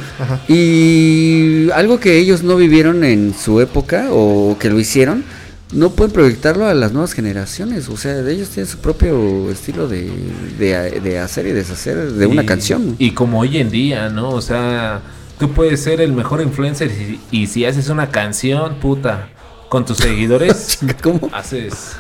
Y 0.49 1.70
algo 1.70 1.99
que 1.99 2.19
ellos 2.19 2.43
no 2.43 2.57
vivieron 2.57 3.05
en 3.05 3.35
su 3.35 3.61
época 3.62 4.09
o 4.11 4.57
que 4.59 4.69
lo 4.70 4.78
hicieron, 4.78 5.24
no 5.73 5.90
pueden 5.93 6.12
proyectarlo 6.12 6.66
a 6.66 6.74
las 6.74 6.93
nuevas 6.93 7.15
generaciones. 7.15 7.89
O 7.89 7.97
sea, 7.97 8.19
ellos 8.28 8.51
tienen 8.51 8.70
su 8.70 8.77
propio 8.78 9.51
estilo 9.51 9.89
de, 9.89 10.11
de- 10.59 11.01
de 11.03 11.19
hacer 11.19 11.47
y 11.47 11.53
deshacer 11.53 12.12
de 12.12 12.27
una 12.27 12.43
Y- 12.43 12.47
canción. 12.47 12.97
Y 12.99 13.12
como 13.12 13.40
hoy 13.40 13.57
en 13.59 13.70
día, 13.70 14.11
¿no? 14.11 14.28
O 14.31 14.43
sea, 14.43 15.01
tú 15.43 15.51
puedes 15.51 15.82
ser 15.82 16.01
el 16.01 16.12
mejor 16.12 16.40
influencer 16.40 16.89
y, 16.93 17.20
y 17.32 17.48
si 17.48 17.64
haces 17.66 17.89
una 17.89 18.10
canción, 18.10 18.77
puta, 18.77 19.28
con 19.69 19.85
tus 19.85 19.97
seguidores, 19.97 20.78
¿Cómo? 21.02 21.28
haces 21.32 21.97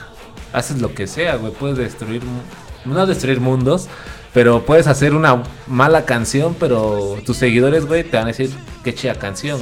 haces 0.52 0.80
lo 0.80 0.94
que 0.94 1.08
sea, 1.08 1.34
güey. 1.34 1.52
Puedes 1.52 1.76
destruir, 1.76 2.22
mu- 2.24 2.92
no 2.94 3.04
destruir 3.04 3.40
mundos, 3.40 3.88
pero 4.32 4.64
puedes 4.64 4.86
hacer 4.86 5.12
una 5.12 5.42
mala 5.66 6.04
canción, 6.04 6.54
pero 6.60 7.16
tus 7.26 7.36
seguidores, 7.36 7.84
güey, 7.86 8.04
te 8.04 8.16
van 8.16 8.26
a 8.26 8.28
decir 8.28 8.50
qué 8.84 8.94
chida 8.94 9.16
canción. 9.16 9.60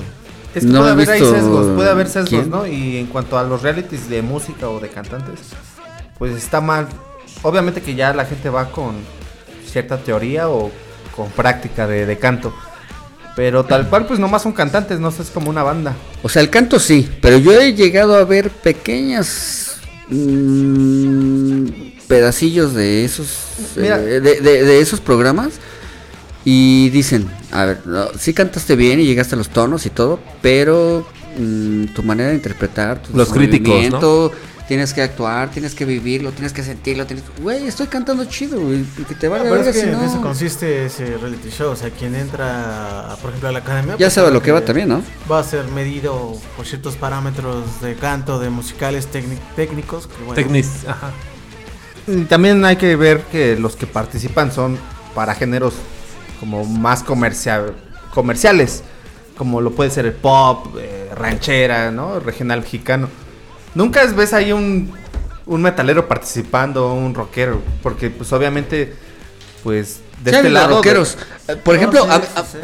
Es 0.55 0.66
que 0.66 0.70
No 0.70 0.81
puede 0.81 0.90
haber 0.93 1.11
ahí 1.11 1.20
sesgos, 1.20 1.66
puede 1.74 1.89
haber 1.89 2.09
sesgos, 2.09 2.28
quién. 2.28 2.51
¿no? 2.51 2.66
Y 2.66 2.98
en 2.98 3.07
cuanto 3.07 3.39
a 3.39 3.44
los 3.44 3.62
realities 3.62 4.11
de 4.11 4.20
música 4.20 4.69
o 4.69 4.78
de 4.78 4.90
cantantes, 4.90 5.40
pues 6.19 6.35
está 6.36 6.61
mal. 6.61 6.86
Obviamente 7.43 7.81
que 7.81 7.94
ya 7.94 8.12
la 8.12 8.27
gente 8.27 8.51
va 8.51 8.70
con 8.70 8.97
cierta 9.65 9.97
teoría 9.97 10.51
o 10.51 10.70
con 11.16 11.31
práctica 11.31 11.86
de, 11.86 12.05
de 12.05 12.19
canto. 12.19 12.52
Pero 13.41 13.65
tal 13.65 13.89
cual, 13.89 14.05
pues 14.05 14.21
nomás 14.21 14.43
son 14.43 14.53
cantantes, 14.53 15.01
no 15.01 15.11
sé, 15.11 15.23
es 15.23 15.31
como 15.31 15.49
una 15.49 15.62
banda. 15.62 15.97
O 16.23 16.29
sea, 16.29 16.43
el 16.43 16.51
canto 16.51 16.79
sí, 16.79 17.09
pero 17.23 17.39
yo 17.39 17.59
he 17.59 17.73
llegado 17.73 18.15
a 18.17 18.25
ver 18.25 18.51
pequeñas 18.51 19.77
mm, 20.11 21.65
pedacillos 22.07 22.75
de 22.75 23.07
esos 23.07 23.29
eh, 23.77 24.21
de, 24.23 24.41
de- 24.43 24.62
de 24.65 24.81
esos 24.81 25.01
programas 25.01 25.55
y 26.45 26.91
dicen, 26.91 27.31
a 27.51 27.65
ver, 27.65 27.87
no, 27.87 28.09
sí 28.19 28.35
cantaste 28.35 28.77
bien 28.77 29.01
y 29.01 29.07
llegaste 29.07 29.37
a 29.37 29.39
los 29.39 29.49
tonos 29.49 29.87
y 29.87 29.91
todo, 29.91 30.21
pero 30.43 31.07
mm, 31.39 31.87
tu 31.95 32.03
manera 32.03 32.29
de 32.29 32.35
interpretar, 32.35 33.01
tu 33.03 33.17
Los 33.17 33.31
críticos, 33.33 34.31
tienes 34.71 34.95
que 34.95 35.03
actuar, 35.03 35.51
tienes 35.51 35.75
que 35.75 35.85
vivirlo, 35.85 36.31
tienes 36.31 36.53
que 36.53 36.63
sentirlo, 36.63 37.05
tienes 37.05 37.25
güey, 37.43 37.67
estoy 37.67 37.89
cantando 37.89 38.25
chido, 38.27 38.61
güey, 38.61 38.87
y 38.99 39.03
que 39.03 39.17
te 39.17 39.27
Ah, 39.27 39.31
valga 39.31 39.51
pero 39.51 39.63
es 39.63 39.67
que 39.67 39.73
si 39.73 39.81
en 39.89 39.93
no. 39.95 40.05
eso 40.05 40.23
consiste 40.23 40.87
ese 40.87 41.17
reality 41.19 41.51
show. 41.51 41.73
O 41.73 41.75
sea, 41.77 41.91
quien 41.91 42.15
entra, 42.15 43.17
por 43.21 43.31
ejemplo, 43.31 43.49
a 43.49 43.53
la 43.53 43.59
academia. 43.59 43.95
Ya 43.95 44.07
pues, 44.07 44.13
sabe 44.13 44.31
lo 44.31 44.41
que 44.41 44.53
va 44.53 44.61
también, 44.65 44.89
¿no? 44.91 45.03
Va 45.29 45.41
a 45.41 45.43
ser 45.43 45.65
medido 45.67 46.37
por 46.57 46.67
ciertos 46.67 46.95
parámetros 46.95 47.81
de 47.81 47.97
canto, 47.97 48.39
de 48.39 48.49
musicales 48.49 49.09
técnic- 49.13 49.41
técnicos. 49.57 50.07
que, 50.07 50.23
bueno, 50.23 50.59
ajá. 50.87 51.11
Y 52.07 52.23
también 52.27 52.65
hay 52.65 52.77
que 52.77 52.95
ver 52.95 53.23
que 53.23 53.57
los 53.57 53.75
que 53.75 53.89
participan 53.89 54.53
son 54.53 54.79
para 55.17 55.35
géneros 55.35 55.75
como 56.39 56.65
más 56.65 57.03
comercial, 57.03 57.75
comerciales, 58.15 58.85
como 59.37 59.61
lo 59.61 59.73
puede 59.73 59.91
ser 59.91 60.07
el 60.07 60.13
pop, 60.13 60.77
eh, 60.79 61.11
ranchera, 61.17 61.91
¿no? 61.91 62.21
Regional 62.21 62.61
mexicano. 62.61 63.09
Nunca 63.75 64.05
ves 64.07 64.33
ahí 64.33 64.53
un, 64.53 64.93
un 65.47 65.63
metalero 65.63 66.09
participando, 66.09 66.93
un 66.93 67.15
rockero, 67.15 67.63
porque 67.83 68.11
pues 68.11 68.33
obviamente, 68.33 68.95
pues 69.63 70.01
de 70.25 70.31
Sí, 70.33 70.37
este 70.39 70.51
lado... 70.51 70.77
rockeros. 70.77 71.17
Por 71.65 71.75
No, 71.75 71.81
ejemplo, 71.81 72.03
sí, 72.05 72.09
a- 72.11 72.21
sí, 72.21 72.27
a- 72.37 72.45
sí. 72.45 72.59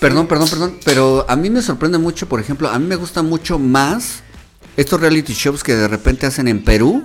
Perdón, 0.00 0.26
perdón, 0.26 0.48
perdón, 0.50 0.78
pero 0.84 1.24
a 1.28 1.36
mí 1.36 1.48
me 1.48 1.62
sorprende 1.62 1.96
mucho, 1.96 2.28
por 2.28 2.40
ejemplo, 2.40 2.68
a 2.68 2.78
mí 2.78 2.86
me 2.86 2.96
gusta 2.96 3.22
mucho 3.22 3.58
más 3.60 4.22
estos 4.76 5.00
reality 5.00 5.32
shows 5.32 5.62
que 5.62 5.76
de 5.76 5.86
repente 5.86 6.26
hacen 6.26 6.48
en 6.48 6.64
Perú, 6.64 7.04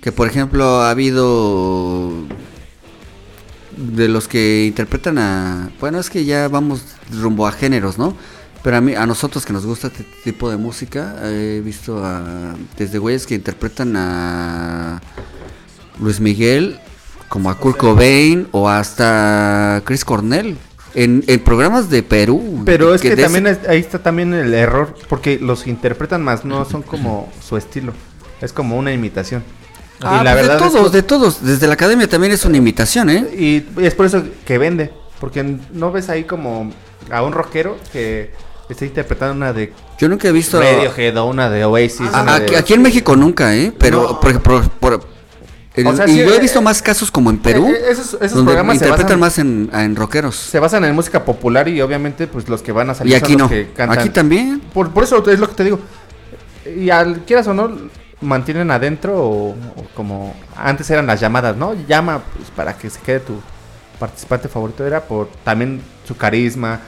que 0.00 0.10
por 0.10 0.26
ejemplo 0.26 0.80
ha 0.80 0.90
habido 0.90 2.10
de 3.76 4.08
los 4.08 4.26
que 4.28 4.64
interpretan 4.66 5.18
a, 5.18 5.70
bueno, 5.80 5.98
es 5.98 6.08
que 6.08 6.24
ya 6.24 6.48
vamos 6.48 6.82
rumbo 7.12 7.46
a 7.46 7.52
géneros, 7.52 7.98
¿no? 7.98 8.16
Pero 8.64 8.78
a 8.78 8.80
mí, 8.80 8.94
a 8.94 9.06
nosotros 9.06 9.44
que 9.44 9.52
nos 9.52 9.66
gusta 9.66 9.88
este 9.88 10.04
tipo 10.24 10.50
de 10.50 10.56
música, 10.56 11.16
he 11.22 11.60
visto 11.62 12.02
a, 12.04 12.54
desde 12.78 12.98
güeyes 12.98 13.26
que 13.26 13.34
interpretan 13.34 13.94
a 13.94 15.00
Luis 16.00 16.18
Miguel, 16.18 16.80
como 17.28 17.50
a 17.50 17.58
Kurt 17.58 17.76
Cobain 17.76 18.48
o 18.52 18.68
hasta 18.68 19.82
Chris 19.84 20.04
Cornell. 20.04 20.56
En, 20.94 21.24
en 21.26 21.40
programas 21.40 21.90
de 21.90 22.02
Perú. 22.04 22.62
Pero 22.64 22.94
es 22.94 23.02
que, 23.02 23.16
también 23.16 23.48
ese- 23.48 23.62
es- 23.62 23.68
ahí 23.68 23.80
está 23.80 23.98
también 23.98 24.32
el 24.32 24.54
error, 24.54 24.94
porque 25.08 25.38
los 25.40 25.66
interpretan 25.66 26.22
más 26.22 26.44
no 26.44 26.64
son 26.64 26.82
como 26.82 27.30
su 27.46 27.56
estilo, 27.56 27.92
es 28.40 28.52
como 28.52 28.78
una 28.78 28.92
imitación. 28.92 29.42
Ah, 30.00 30.18
y 30.20 30.24
la 30.24 30.32
pues 30.34 30.46
verdad 30.46 30.54
de 30.64 30.70
todos, 30.70 30.92
de 30.92 31.02
todos. 31.02 31.44
Desde 31.44 31.66
la 31.66 31.74
academia 31.74 32.08
también 32.08 32.32
es 32.32 32.44
una 32.44 32.56
imitación, 32.58 33.10
¿eh? 33.10 33.26
Y 33.36 33.64
es 33.82 33.94
por 33.94 34.06
eso 34.06 34.22
que 34.46 34.56
vende. 34.56 34.92
Porque 35.20 35.42
no 35.72 35.90
ves 35.92 36.08
ahí 36.10 36.24
como 36.24 36.72
a 37.10 37.22
un 37.22 37.32
rockero 37.32 37.76
que 37.92 38.30
está 38.72 38.84
interpretando 38.84 39.34
una 39.34 39.52
de 39.52 39.72
Yo 39.98 40.08
nunca 40.08 40.28
he 40.28 40.32
visto... 40.32 40.60
Radiohead 40.60 41.16
o 41.18 41.26
una 41.26 41.50
de 41.50 41.64
Oasis. 41.64 42.00
A- 42.12 42.22
una 42.22 42.34
aquí, 42.36 42.52
de- 42.52 42.56
aquí 42.58 42.72
en 42.74 42.82
México 42.82 43.14
nunca, 43.16 43.54
¿eh? 43.54 43.72
Pero, 43.78 44.02
No. 44.02 44.20
por 44.20 44.30
ejemplo, 44.30 44.62
por- 44.80 45.00
el- 45.74 45.86
O 45.88 45.96
sea, 45.96 46.06
y 46.06 46.12
sí, 46.12 46.18
yo 46.18 46.32
he 46.32 46.36
eh, 46.36 46.40
visto 46.40 46.62
más 46.62 46.80
casos 46.80 47.10
como 47.10 47.30
en 47.30 47.38
Perú, 47.38 47.66
Eh, 47.68 47.90
esos, 47.90 48.14
esos 48.14 48.32
donde 48.34 48.44
programas 48.52 48.78
se 48.78 48.84
interpretan 48.84 49.20
basan, 49.20 49.68
más 49.68 49.74
en, 49.74 49.80
en 49.86 49.96
rockeros. 49.96 50.36
se 50.36 50.58
basan 50.60 50.84
en 50.84 50.94
música 50.94 51.24
popular 51.24 51.66
y 51.68 51.80
obviamente 51.82 52.26
pues 52.28 52.48
los 52.48 52.62
que 52.62 52.70
van 52.72 52.90
a 52.90 52.94
salir 52.94 53.12
Y 53.12 53.18
son 53.18 53.24
aquí 53.24 53.32
los 53.32 53.42
no. 53.42 53.48
que 53.48 53.70
cantan. 53.74 53.98
Aquí 53.98 54.08
también. 54.10 54.60
Por, 54.72 54.90
por 54.92 55.02
eso 55.04 55.22
es 55.28 55.38
lo 55.40 55.48
que 55.48 55.54
te 55.54 55.64
digo. 55.64 55.80
Y 56.76 56.90
al 56.90 57.20
quieras 57.26 57.46
o 57.48 57.54
no, 57.54 57.70
mantienen 58.20 58.70
adentro 58.70 59.18
o, 59.20 59.48
o 59.50 59.84
como 59.94 60.34
antes 60.56 60.88
eran 60.90 61.06
las 61.06 61.20
llamadas, 61.20 61.56
¿no? 61.56 61.74
Llama 61.88 62.22
pues, 62.36 62.50
para 62.50 62.72
que 62.78 62.88
se 62.88 63.00
quede 63.00 63.20
tu 63.20 63.34
participante 63.98 64.48
favorito. 64.48 64.86
Era 64.86 65.00
por 65.02 65.28
también 65.42 65.80
su 66.06 66.16
carisma, 66.16 66.80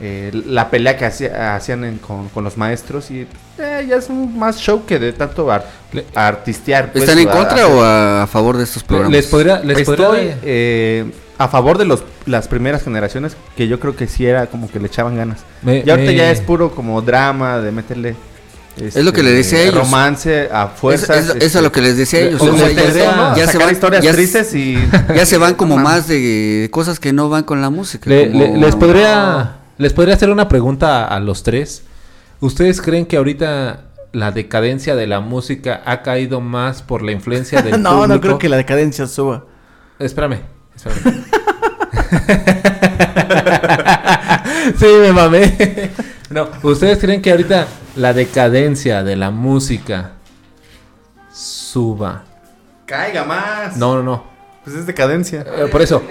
eh, 0.00 0.30
la 0.46 0.70
pelea 0.70 0.96
que 0.96 1.04
hacía- 1.06 1.56
hacían 1.56 1.84
en- 1.84 1.98
con, 1.98 2.28
con 2.28 2.44
los 2.44 2.56
maestros 2.56 3.10
y 3.10 3.26
eh, 3.58 3.86
ya 3.88 3.96
es 3.96 4.08
un 4.08 4.38
más 4.38 4.58
show 4.58 4.84
que 4.86 4.98
de 4.98 5.12
tanto 5.12 5.48
artistear. 6.14 6.92
pues, 6.92 7.04
¿Están 7.04 7.18
en 7.18 7.28
a- 7.28 7.32
contra 7.32 7.66
o 7.66 7.82
a, 7.82 8.22
a 8.22 8.26
favor 8.26 8.56
de 8.56 8.64
estos 8.64 8.82
programas? 8.84 9.12
Les 9.12 9.26
podría, 9.26 9.60
les 9.60 9.78
Estoy 9.78 9.96
podría- 9.96 10.38
eh, 10.44 11.10
a 11.38 11.48
favor 11.48 11.78
de 11.78 11.84
los, 11.84 12.02
las 12.26 12.48
primeras 12.48 12.82
generaciones 12.82 13.36
que 13.56 13.68
yo 13.68 13.78
creo 13.80 13.94
que 13.96 14.06
sí 14.08 14.26
era 14.26 14.46
como 14.46 14.70
que 14.70 14.78
le 14.80 14.86
echaban 14.86 15.16
ganas. 15.16 15.38
me- 15.62 15.82
Y 15.84 15.90
ahorita 15.90 16.10
me- 16.12 16.16
ya 16.16 16.30
es 16.30 16.40
puro 16.40 16.70
como 16.74 17.00
drama 17.02 17.58
de 17.58 17.72
meterle. 17.72 18.16
este, 18.76 19.00
Es 19.00 19.04
lo 19.04 19.12
que 19.12 19.22
le 19.24 19.30
decía 19.32 19.58
a 19.58 19.62
ellos. 19.62 19.74
Romance 19.74 20.48
a 20.52 20.68
fuerzas. 20.68 21.10
Eso, 21.10 21.18
eso 21.30 21.32
este, 21.34 21.58
es 21.58 21.62
lo 21.64 21.72
que 21.72 21.80
les 21.80 21.96
decía 21.96 22.20
a 22.20 22.22
ellos. 22.22 22.40
o 22.40 22.44
o 22.44 22.56
sea, 22.56 22.68
como 22.68 23.36
ya, 23.36 23.46
se 23.48 23.58
van, 23.58 23.70
historias 23.72 24.04
ya, 24.04 24.12
tristes 24.12 24.54
y. 24.54 24.78
ya 25.14 25.26
se 25.26 25.38
van 25.38 25.54
como 25.54 25.76
más 25.78 26.06
de 26.06 26.68
cosas 26.72 27.00
que 27.00 27.12
no 27.12 27.28
van 27.28 27.42
con 27.42 27.60
la 27.60 27.70
música. 27.70 28.08
Le- 28.08 28.30
como- 28.30 28.44
le- 28.44 28.56
les 28.58 28.76
podría 28.76 29.56
les 29.78 29.92
podría 29.92 30.14
hacer 30.14 30.30
una 30.30 30.48
pregunta 30.48 31.06
a 31.06 31.20
los 31.20 31.44
tres. 31.44 31.84
¿Ustedes 32.40 32.82
creen 32.82 33.06
que 33.06 33.16
ahorita 33.16 33.84
la 34.12 34.32
decadencia 34.32 34.96
de 34.96 35.06
la 35.06 35.20
música 35.20 35.82
ha 35.84 36.02
caído 36.02 36.40
más 36.40 36.82
por 36.82 37.02
la 37.02 37.12
influencia 37.12 37.62
del 37.62 37.80
no, 37.82 37.90
público? 37.90 38.14
no 38.14 38.20
creo 38.20 38.38
que 38.38 38.48
la 38.48 38.56
decadencia 38.56 39.06
suba. 39.06 39.44
Espérame, 39.98 40.40
espérame. 40.74 41.08
sí, 44.78 44.86
me 45.00 45.12
mamé. 45.12 45.90
no, 46.30 46.48
¿ustedes 46.62 46.98
creen 46.98 47.22
que 47.22 47.30
ahorita 47.30 47.66
la 47.96 48.12
decadencia 48.12 49.02
de 49.04 49.16
la 49.16 49.30
música 49.30 50.12
suba? 51.32 52.24
Caiga 52.86 53.24
más. 53.24 53.76
No, 53.76 53.96
no, 53.96 54.02
no. 54.02 54.24
Pues 54.64 54.76
es 54.76 54.86
decadencia. 54.86 55.44
Eh, 55.56 55.66
por 55.70 55.82
eso. 55.82 56.02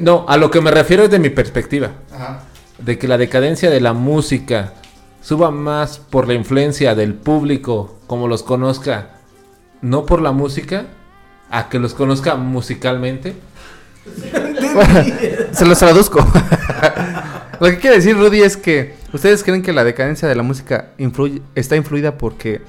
No, 0.00 0.26
a 0.28 0.36
lo 0.36 0.50
que 0.50 0.60
me 0.60 0.70
refiero 0.70 1.04
es 1.04 1.10
de 1.10 1.18
mi 1.18 1.30
perspectiva. 1.30 1.90
Ajá. 2.12 2.40
De 2.78 2.98
que 2.98 3.08
la 3.08 3.18
decadencia 3.18 3.70
de 3.70 3.80
la 3.80 3.92
música 3.92 4.74
suba 5.20 5.50
más 5.50 5.98
por 5.98 6.28
la 6.28 6.34
influencia 6.34 6.94
del 6.94 7.14
público, 7.14 7.98
como 8.06 8.28
los 8.28 8.42
conozca, 8.42 9.10
no 9.82 10.06
por 10.06 10.22
la 10.22 10.32
música, 10.32 10.86
a 11.50 11.68
que 11.68 11.78
los 11.78 11.94
conozca 11.94 12.36
musicalmente. 12.36 13.34
Se 15.52 15.66
los 15.66 15.78
traduzco. 15.78 16.18
Lo 17.60 17.66
que 17.66 17.78
quiere 17.78 17.96
decir 17.96 18.16
Rudy 18.16 18.42
es 18.42 18.56
que 18.56 18.94
ustedes 19.12 19.42
creen 19.42 19.62
que 19.62 19.72
la 19.72 19.82
decadencia 19.82 20.28
de 20.28 20.36
la 20.36 20.44
música 20.44 20.90
influye, 20.96 21.42
está 21.56 21.74
influida 21.74 22.16
porque 22.16 22.62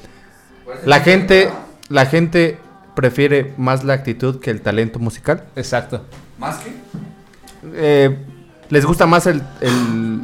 la 0.85 1.01
gente, 1.01 1.49
la 1.89 2.07
gente 2.07 2.57
prefiere 2.95 3.53
más 3.57 3.83
la 3.83 3.93
actitud 3.93 4.39
que 4.39 4.49
el 4.49 4.61
talento 4.61 4.97
musical. 4.97 5.45
Exacto. 5.55 6.03
¿Más 6.39 6.57
que? 6.57 6.71
Eh, 7.75 8.17
les 8.69 8.85
gusta 8.85 9.05
más 9.05 9.27
el, 9.27 9.41
el- 9.61 10.21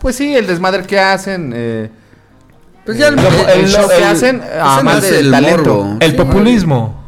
pues 0.00 0.16
sí, 0.16 0.34
el 0.36 0.46
desmadre 0.46 0.82
que 0.84 0.98
hacen. 1.00 1.52
eh, 1.54 1.90
Pues 2.84 2.98
ya 2.98 3.08
el, 3.08 3.18
el 3.18 3.68
show 3.68 3.88
que 3.88 4.04
hacen, 4.04 4.36
es 4.36 4.42
ah, 4.60 4.80
el 4.82 5.04
el 5.04 5.22
del 5.22 5.30
talento. 5.30 5.74
morbo. 5.84 5.96
El 6.00 6.10
Sí. 6.10 6.16
populismo. 6.16 7.04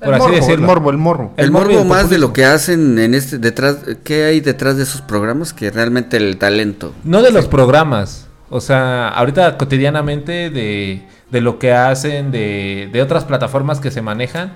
El 0.00 0.06
Por 0.06 0.14
así 0.14 0.22
morbo, 0.22 0.34
el 0.34 0.40
decirlo. 0.40 0.66
morbo, 0.66 0.90
el 0.90 0.96
morbo. 0.98 1.34
El, 1.36 1.44
El 1.44 1.50
morbo 1.52 1.70
y 1.70 1.74
morbo 1.74 1.82
el 1.82 1.88
más 2.02 2.10
de 2.10 2.18
lo 2.18 2.32
que 2.32 2.44
hacen 2.44 2.98
en 2.98 3.14
este 3.14 3.38
detrás, 3.38 3.76
¿qué 4.02 4.24
hay 4.24 4.40
detrás 4.40 4.76
de 4.76 4.82
esos 4.84 5.00
programas 5.02 5.52
que 5.52 5.70
realmente 5.70 6.16
el 6.16 6.38
talento? 6.38 6.92
No 7.04 7.22
de 7.22 7.30
los 7.30 7.46
programas. 7.46 8.26
O 8.50 8.60
sea, 8.60 9.08
ahorita 9.08 9.56
cotidianamente 9.58 10.50
de, 10.50 11.06
de 11.30 11.40
lo 11.40 11.58
que 11.58 11.72
hacen, 11.72 12.30
de, 12.32 12.88
de 12.92 13.00
otras 13.02 13.24
plataformas 13.24 13.78
que 13.80 13.90
se 13.90 14.02
manejan, 14.02 14.54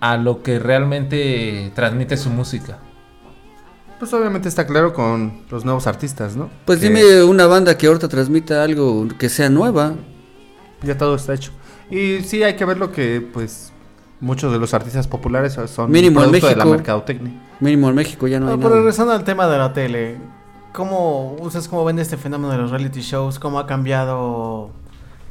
a 0.00 0.16
lo 0.16 0.42
que 0.42 0.58
realmente 0.58 1.70
transmite 1.74 2.16
su 2.16 2.30
música. 2.30 2.78
Pues 3.98 4.12
obviamente 4.14 4.48
está 4.48 4.66
claro 4.66 4.92
con 4.92 5.42
los 5.50 5.64
nuevos 5.64 5.86
artistas, 5.86 6.36
¿no? 6.36 6.48
Pues 6.64 6.78
Que 6.78 6.86
dime 6.88 7.22
una 7.24 7.46
banda 7.46 7.76
que 7.76 7.86
ahorita 7.88 8.08
transmita 8.08 8.62
algo 8.62 9.06
que 9.18 9.28
sea 9.28 9.48
nueva. 9.50 9.94
Ya 10.82 10.96
todo 10.96 11.16
está 11.16 11.34
hecho. 11.34 11.50
Y 11.90 12.20
sí 12.22 12.42
hay 12.44 12.54
que 12.54 12.64
ver 12.64 12.78
lo 12.78 12.92
que, 12.92 13.20
pues, 13.32 13.72
muchos 14.20 14.52
de 14.52 14.58
los 14.60 14.72
artistas 14.74 15.08
populares 15.08 15.58
son 15.66 15.90
Mínimo 15.90 16.20
en 16.22 16.26
producto 16.30 16.46
de 16.48 16.52
la 16.56 16.64
México. 16.64 16.76
mercadotecnia. 16.76 17.32
Mínimo 17.60 17.88
en 17.88 17.94
México 17.96 18.28
ya 18.28 18.38
no, 18.38 18.46
No, 18.46 18.52
hay 18.52 18.58
pero 18.58 18.68
nada. 18.70 18.80
regresando 18.80 19.12
al 19.14 19.24
tema 19.24 19.48
de 19.48 19.58
la 19.58 19.72
tele, 19.72 20.16
¿cómo 20.72 21.34
ustedes 21.40 21.66
cómo 21.66 21.84
ven 21.84 21.98
este 21.98 22.16
fenómeno 22.16 22.52
de 22.52 22.58
los 22.58 22.70
reality 22.70 23.00
shows? 23.00 23.40
¿Cómo 23.40 23.58
ha 23.58 23.66
cambiado 23.66 24.70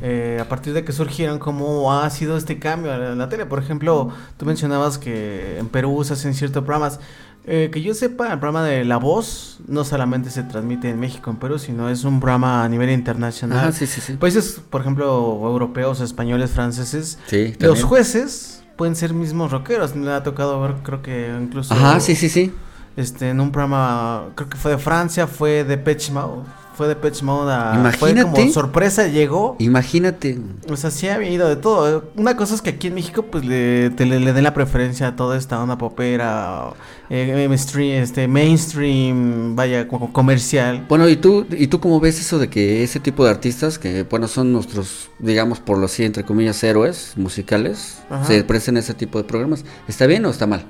eh, 0.02 0.40
a 0.42 0.50
partir 0.50 0.74
de 0.74 0.84
que 0.84 0.92
surgieron? 0.92 1.40
¿Cómo 1.40 1.94
ha 1.94 2.10
sido 2.10 2.36
este 2.36 2.60
cambio 2.60 2.94
en 2.94 3.18
la 3.18 3.30
tele? 3.30 3.46
Por 3.46 3.60
ejemplo, 3.60 4.10
tú 4.36 4.46
mencionabas 4.46 4.98
que 4.98 5.58
en 5.60 5.70
Perú 5.70 6.04
se 6.04 6.14
hacen 6.14 6.34
ciertos 6.34 6.64
programas. 6.66 7.00
Eh, 7.50 7.70
que 7.72 7.82
yo 7.82 7.94
sepa, 7.94 8.34
el 8.34 8.40
programa 8.40 8.66
de 8.66 8.84
La 8.84 8.98
Voz 8.98 9.60
no 9.68 9.86
solamente 9.86 10.30
se 10.30 10.44
transmite 10.44 10.90
en 10.90 11.00
México, 11.00 11.30
en 11.30 11.38
Perú, 11.38 11.58
sino 11.58 11.90
es 11.90 12.04
un 12.04 12.20
programa 12.20 12.66
a 12.66 12.68
nivel 12.68 12.90
internacional. 12.90 13.60
Ajá, 13.60 13.72
sí, 13.72 13.88
sí, 13.88 14.02
sí. 14.02 14.14
Países, 14.14 14.60
por 14.70 14.82
ejemplo, 14.82 15.06
europeos, 15.46 16.02
españoles, 16.02 16.52
franceses, 16.52 17.18
Sí, 17.28 17.56
los 17.60 17.84
jueces 17.84 18.64
pueden 18.76 18.98
ser 18.98 19.14
mismos 19.14 19.52
rockeros. 19.52 19.96
Me 19.96 20.12
ha 20.12 20.24
tocado 20.24 20.60
ver, 20.60 20.76
creo 20.84 21.02
que 21.02 21.34
incluso 21.42 21.74
Ajá, 21.74 22.02
sí, 22.02 22.16
sí, 22.18 22.28
sí. 22.28 22.52
este, 22.98 23.30
en 23.30 23.40
un 23.40 23.54
programa, 23.54 24.26
creo 24.36 24.50
que 24.50 24.58
fue 24.58 24.72
de 24.72 24.78
Francia, 24.78 25.26
fue 25.26 25.64
de 25.64 25.78
Pitch 25.78 26.12
Mode. 26.12 26.44
Fue 26.78 26.88
de 26.88 26.96
Pitch 26.96 27.24
Mode 27.24 27.52
a. 27.52 27.72
Fue 27.98 28.12
Imagínate. 28.12 28.40
como 28.42 28.54
sorpresa, 28.54 29.08
llegó. 29.08 29.56
Imagínate. 29.58 30.38
O 30.70 30.78
sea, 30.78 30.92
sí 30.92 31.08
ha 31.08 31.16
habido 31.16 31.50
de 31.50 31.56
todo. 31.56 32.12
Una 32.16 32.38
cosa 32.38 32.54
es 32.54 32.62
que 32.62 32.70
aquí 32.70 32.86
en 32.88 32.94
México, 32.94 33.24
pues 33.24 33.44
le, 33.46 33.90
te- 33.90 34.06
le, 34.06 34.20
le 34.20 34.32
den 34.32 34.44
la 34.44 34.54
preferencia 34.54 35.08
a 35.08 35.16
toda 35.16 35.38
esta 35.38 35.60
onda 35.60 35.80
popera, 35.80 36.70
eh, 37.10 37.48
mainstream, 37.50 38.04
este, 38.04 38.28
mainstream, 38.28 39.56
vaya, 39.56 39.88
como 39.88 40.14
comercial. 40.14 40.86
Bueno, 40.88 41.10
¿y 41.10 41.16
tú, 41.16 41.48
¿y 41.50 41.66
tú 41.66 41.80
cómo 41.80 42.00
ves 42.00 42.20
eso 42.20 42.38
de 42.38 42.48
que 42.50 42.84
ese 42.84 43.00
tipo 43.00 43.26
de 43.26 43.32
artistas, 43.32 43.80
que 43.80 44.04
bueno, 44.04 44.28
son 44.28 44.54
nuestros, 44.54 45.10
digamos, 45.20 45.60
por 45.60 45.80
lo 45.80 45.86
así, 45.86 46.04
entre 46.04 46.24
comillas, 46.26 46.64
héroes 46.64 47.14
musicales, 47.16 48.00
Ajá. 48.10 48.26
se 48.26 48.44
presten 48.44 48.78
ese 48.78 48.94
tipo 48.94 49.18
de 49.18 49.24
programas? 49.24 49.66
¿Está 49.88 50.06
bien 50.06 50.24
o 50.26 50.30
está 50.30 50.46
mal? 50.46 50.66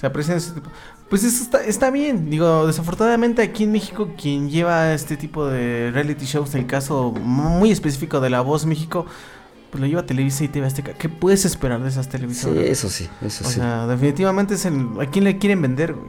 Se 0.00 0.06
aprecian 0.06 0.38
ese 0.38 0.52
tipo. 0.52 0.70
Pues 1.10 1.24
eso 1.24 1.42
está, 1.42 1.62
está 1.64 1.90
bien. 1.90 2.30
Digo, 2.30 2.66
desafortunadamente 2.66 3.42
aquí 3.42 3.64
en 3.64 3.72
México, 3.72 4.10
quien 4.16 4.48
lleva 4.48 4.94
este 4.94 5.16
tipo 5.16 5.46
de 5.46 5.90
reality 5.92 6.24
shows, 6.24 6.54
el 6.54 6.66
caso 6.66 7.12
muy 7.22 7.70
específico 7.72 8.20
de 8.20 8.30
La 8.30 8.40
Voz 8.42 8.64
México, 8.64 9.04
pues 9.70 9.80
lo 9.80 9.86
lleva 9.88 10.06
Televisa 10.06 10.44
y 10.44 10.48
TV 10.48 10.66
Azteca. 10.66 10.92
¿Qué 10.94 11.08
puedes 11.08 11.44
esperar 11.44 11.82
de 11.82 11.88
esas 11.88 12.06
Sí, 12.06 12.12
televisoras? 12.12 12.56
eso 12.64 12.88
sí, 12.88 13.08
eso 13.20 13.44
o 13.44 13.48
sí. 13.48 13.54
sea, 13.56 13.86
definitivamente 13.88 14.54
es 14.54 14.64
el. 14.64 14.86
¿A 15.00 15.06
quién 15.06 15.24
le 15.24 15.36
quieren 15.38 15.60
vender, 15.60 15.94
güey? 15.94 16.08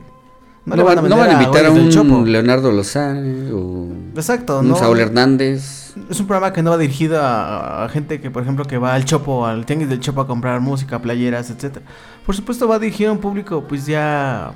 No, 0.66 0.76
le 0.76 0.84
van, 0.84 0.96
no 0.98 1.02
vender 1.02 1.20
van 1.20 1.30
a 1.32 1.34
invitar 1.34 1.66
a 1.66 1.70
güeyes 1.70 1.96
del 1.96 2.12
un. 2.12 2.32
Leonardo 2.32 2.72
Lozano 2.72 3.58
o 3.58 3.88
Exacto, 4.16 4.60
un 4.60 4.70
no. 4.70 4.76
Saúl 4.76 5.00
Hernández. 5.00 5.96
Es 6.12 6.20
un 6.20 6.28
programa 6.28 6.54
que 6.54 6.62
no 6.62 6.70
va 6.70 6.78
dirigido 6.78 7.20
a, 7.20 7.84
a 7.86 7.90
gente 7.90 8.22
que, 8.22 8.30
por 8.30 8.44
ejemplo, 8.44 8.66
que 8.66 8.78
va 8.78 8.94
al 8.94 9.04
Chopo, 9.06 9.48
al 9.48 9.66
Tianguis 9.66 9.90
del 9.90 10.00
Chopo 10.00 10.22
a 10.22 10.28
comprar 10.28 10.62
música, 10.62 11.02
playeras, 11.02 11.50
etcétera. 11.50 11.84
Por 12.24 12.36
supuesto 12.36 12.68
va 12.68 12.78
dirigido 12.78 13.10
a 13.10 13.14
un 13.14 13.20
público, 13.20 13.64
pues 13.68 13.88
ya... 13.88 14.54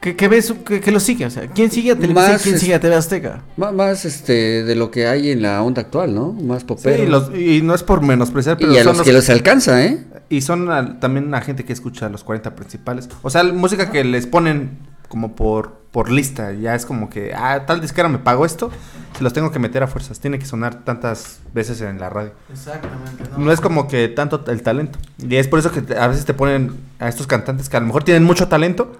Que, 0.00 0.14
que 0.14 0.28
ve 0.28 0.40
su- 0.42 0.62
que, 0.62 0.80
que 0.80 0.92
lo 0.92 1.00
sigue, 1.00 1.26
o 1.26 1.30
sea, 1.30 1.46
¿quién 1.48 1.70
sigue 1.70 1.92
a 1.92 1.94
Televisa 1.96 2.32
Más 2.32 2.40
y 2.40 2.44
quién 2.44 2.54
es- 2.56 2.60
sigue 2.60 2.74
a 2.74 2.80
TV 2.80 2.94
Azteca? 2.94 3.42
Má- 3.56 3.72
Más 3.72 4.04
este 4.04 4.62
de 4.62 4.74
lo 4.76 4.90
que 4.90 5.06
hay 5.06 5.30
en 5.30 5.42
la 5.42 5.62
onda 5.62 5.82
actual, 5.82 6.14
¿no? 6.14 6.32
Más 6.32 6.64
popero. 6.64 6.96
Sí, 6.96 7.02
y, 7.02 7.06
los- 7.06 7.30
y 7.34 7.62
no 7.62 7.74
es 7.74 7.82
por 7.82 8.02
menospreciar, 8.02 8.56
pero 8.58 8.72
y 8.72 8.76
a 8.78 8.84
son 8.84 8.88
los 8.90 8.98
los- 8.98 9.06
que 9.06 9.12
los 9.12 9.28
alcanza, 9.30 9.84
¿eh? 9.84 10.04
y 10.28 10.40
son 10.42 10.70
al- 10.70 11.00
también 11.00 11.30
la 11.30 11.40
gente 11.40 11.64
que 11.64 11.72
escucha 11.72 12.08
los 12.08 12.24
40 12.24 12.54
principales. 12.54 13.08
O 13.22 13.30
sea, 13.30 13.42
música 13.44 13.90
que 13.90 14.04
les 14.04 14.26
ponen 14.26 14.78
como 15.08 15.34
por, 15.36 15.82
por 15.92 16.10
lista. 16.10 16.52
Ya 16.52 16.74
es 16.74 16.84
como 16.84 17.08
que, 17.08 17.32
ah, 17.34 17.64
tal 17.64 17.80
disquera 17.80 18.08
me 18.08 18.18
pagó 18.18 18.44
esto, 18.44 18.70
se 19.16 19.22
los 19.22 19.32
tengo 19.32 19.50
que 19.52 19.60
meter 19.60 19.82
a 19.84 19.86
fuerzas. 19.86 20.18
Tiene 20.18 20.38
que 20.38 20.44
sonar 20.46 20.84
tantas 20.84 21.38
veces 21.54 21.80
en 21.80 21.98
la 22.00 22.10
radio. 22.10 22.32
Exactamente, 22.52 23.22
No 23.38 23.50
es 23.52 23.60
como 23.60 23.86
que 23.88 24.08
tanto 24.08 24.44
el 24.48 24.62
talento. 24.62 24.98
Y 25.18 25.36
es 25.36 25.46
por 25.48 25.58
eso 25.60 25.70
que 25.70 25.80
te- 25.80 25.96
a 25.96 26.08
veces 26.08 26.24
te 26.24 26.34
ponen 26.34 26.72
a 26.98 27.08
estos 27.08 27.26
cantantes 27.28 27.68
que 27.68 27.76
a 27.76 27.80
lo 27.80 27.86
mejor 27.86 28.02
tienen 28.02 28.24
mucho 28.24 28.48
talento, 28.48 28.96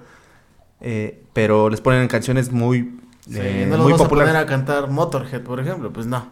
eh, 0.80 1.22
pero 1.32 1.68
les 1.70 1.80
ponen 1.80 2.08
canciones 2.08 2.52
muy, 2.52 2.98
Sí, 3.28 3.38
eh, 3.40 3.66
no 3.68 3.76
los 3.76 3.82
muy 3.84 3.92
vamos 3.92 4.00
a 4.00 4.04
populares. 4.04 4.32
poner 4.32 4.44
a 4.44 4.46
cantar 4.48 4.88
Motorhead, 4.88 5.42
por 5.42 5.58
ejemplo, 5.60 5.92
pues 5.92 6.06
no. 6.06 6.30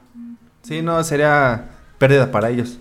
Sí, 0.63 0.81
no, 0.81 1.03
sería 1.03 1.71
pérdida 1.99 2.31
para 2.31 2.51
ellos. 2.51 2.79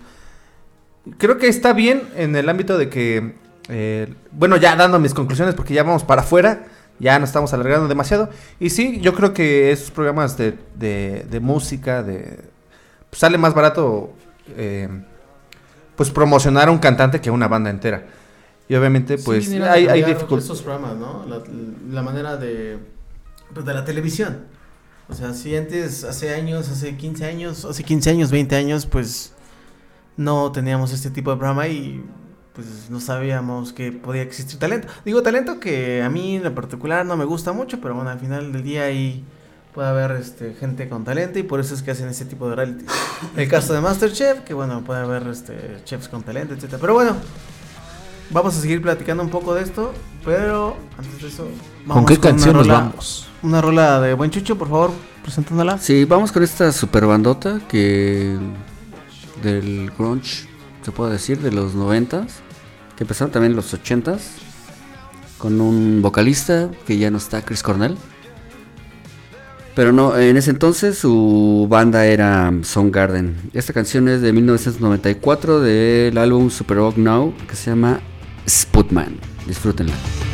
Creo 1.18 1.36
que 1.36 1.48
está 1.48 1.72
bien 1.72 2.02
en 2.16 2.34
el 2.36 2.48
ámbito 2.48 2.78
de 2.78 2.88
que, 2.88 3.34
eh, 3.68 4.14
bueno, 4.30 4.56
ya 4.56 4.74
dando 4.76 4.98
mis 4.98 5.12
conclusiones, 5.14 5.54
porque 5.54 5.74
ya 5.74 5.82
vamos 5.82 6.04
para 6.04 6.22
afuera, 6.22 6.64
ya 6.98 7.18
nos 7.18 7.28
estamos 7.30 7.52
alargando 7.52 7.88
demasiado. 7.88 8.30
Y 8.60 8.70
sí, 8.70 9.00
yo 9.00 9.14
creo 9.14 9.34
que 9.34 9.70
esos 9.72 9.90
programas 9.90 10.36
de, 10.38 10.56
de, 10.76 11.26
de 11.28 11.40
música, 11.40 12.02
de 12.02 12.38
pues 13.10 13.18
sale 13.20 13.36
más 13.36 13.52
barato, 13.54 14.12
eh, 14.56 14.88
pues 15.96 16.10
promocionar 16.10 16.68
a 16.68 16.70
un 16.70 16.78
cantante 16.78 17.20
que 17.20 17.28
a 17.28 17.32
una 17.32 17.48
banda 17.48 17.68
entera. 17.70 18.06
Y 18.68 18.74
obviamente, 18.74 19.18
pues 19.18 19.52
a 19.52 19.72
hay, 19.72 19.86
hay 19.86 20.02
dificultades. 20.02 20.44
Estos 20.44 20.62
programas, 20.62 20.96
¿no? 20.96 21.26
La, 21.26 21.42
la 21.90 22.02
manera 22.02 22.36
de, 22.36 22.78
pues, 23.52 23.66
de 23.66 23.74
la 23.74 23.84
televisión. 23.84 24.44
O 25.08 25.14
sea, 25.14 25.34
si 25.34 25.54
antes, 25.54 26.04
hace 26.04 26.34
años, 26.34 26.68
hace 26.70 26.96
15 26.96 27.26
años, 27.26 27.64
hace 27.64 27.84
15 27.84 28.10
años, 28.10 28.30
20 28.30 28.56
años, 28.56 28.86
pues 28.86 29.34
no 30.16 30.50
teníamos 30.52 30.92
este 30.92 31.10
tipo 31.10 31.30
de 31.30 31.36
programa 31.36 31.68
y 31.68 32.02
pues 32.54 32.88
no 32.88 33.00
sabíamos 33.00 33.72
que 33.72 33.92
podía 33.92 34.22
existir 34.22 34.58
talento. 34.58 34.88
Digo, 35.04 35.22
talento 35.22 35.58
que 35.58 36.02
a 36.02 36.08
mí 36.08 36.36
en 36.36 36.54
particular 36.54 37.04
no 37.04 37.16
me 37.16 37.24
gusta 37.24 37.52
mucho, 37.52 37.80
pero 37.80 37.94
bueno, 37.94 38.10
al 38.10 38.20
final 38.20 38.52
del 38.52 38.62
día 38.62 38.84
ahí 38.84 39.24
puede 39.74 39.88
haber 39.88 40.12
este, 40.12 40.54
gente 40.54 40.88
con 40.88 41.04
talento 41.04 41.38
y 41.40 41.42
por 41.42 41.58
eso 41.58 41.74
es 41.74 41.82
que 41.82 41.90
hacen 41.90 42.08
este 42.08 42.24
tipo 42.24 42.48
de 42.48 42.54
reality. 42.54 42.84
El 43.36 43.48
caso 43.48 43.74
de 43.74 43.80
Masterchef, 43.80 44.40
que 44.40 44.54
bueno, 44.54 44.84
puede 44.84 45.00
haber 45.00 45.26
este, 45.26 45.80
chefs 45.84 46.08
con 46.08 46.22
talento, 46.22 46.54
etcétera. 46.54 46.78
Pero 46.80 46.94
bueno, 46.94 47.16
vamos 48.30 48.56
a 48.56 48.60
seguir 48.60 48.82
platicando 48.82 49.22
un 49.22 49.30
poco 49.30 49.54
de 49.54 49.62
esto, 49.62 49.92
pero 50.24 50.76
antes 50.98 51.20
de 51.20 51.28
eso, 51.28 51.44
¿Con 51.44 51.86
vamos 51.86 52.06
qué 52.06 52.14
una 52.14 52.22
canción 52.22 52.56
nos 52.56 52.68
vamos? 52.68 53.28
Una 53.42 53.60
rola 53.60 54.00
de 54.00 54.14
Buen 54.14 54.30
Chucho, 54.30 54.56
por 54.56 54.68
favor, 54.68 54.90
presentándola. 55.22 55.78
Sí, 55.78 56.04
vamos 56.04 56.32
con 56.32 56.42
esta 56.42 56.72
super 56.72 57.06
bandota 57.06 57.60
que 57.68 58.36
del 59.42 59.90
grunge, 59.96 60.48
se 60.82 60.92
puede 60.92 61.12
decir, 61.12 61.38
de 61.40 61.52
los 61.52 61.74
noventas, 61.74 62.40
que 62.96 63.04
empezaron 63.04 63.32
también 63.32 63.52
en 63.52 63.56
los 63.56 63.72
ochentas, 63.74 64.30
con 65.38 65.60
un 65.60 66.00
vocalista 66.00 66.70
que 66.86 66.96
ya 66.96 67.10
no 67.10 67.18
está, 67.18 67.42
Chris 67.42 67.62
Cornell. 67.62 67.96
Pero 69.74 69.92
no, 69.92 70.16
en 70.16 70.36
ese 70.36 70.50
entonces 70.50 70.96
su 70.98 71.66
banda 71.68 72.06
era 72.06 72.52
Soundgarden. 72.62 73.50
Esta 73.52 73.72
canción 73.72 74.08
es 74.08 74.20
de 74.20 74.32
1994 74.32 75.60
del 75.60 76.16
álbum 76.16 76.48
Super 76.48 76.76
Rock 76.76 76.96
Now, 76.96 77.34
que 77.48 77.56
se 77.56 77.70
llama 77.70 78.00
Sputman. 78.46 79.18
Disfrútenla. 79.46 80.33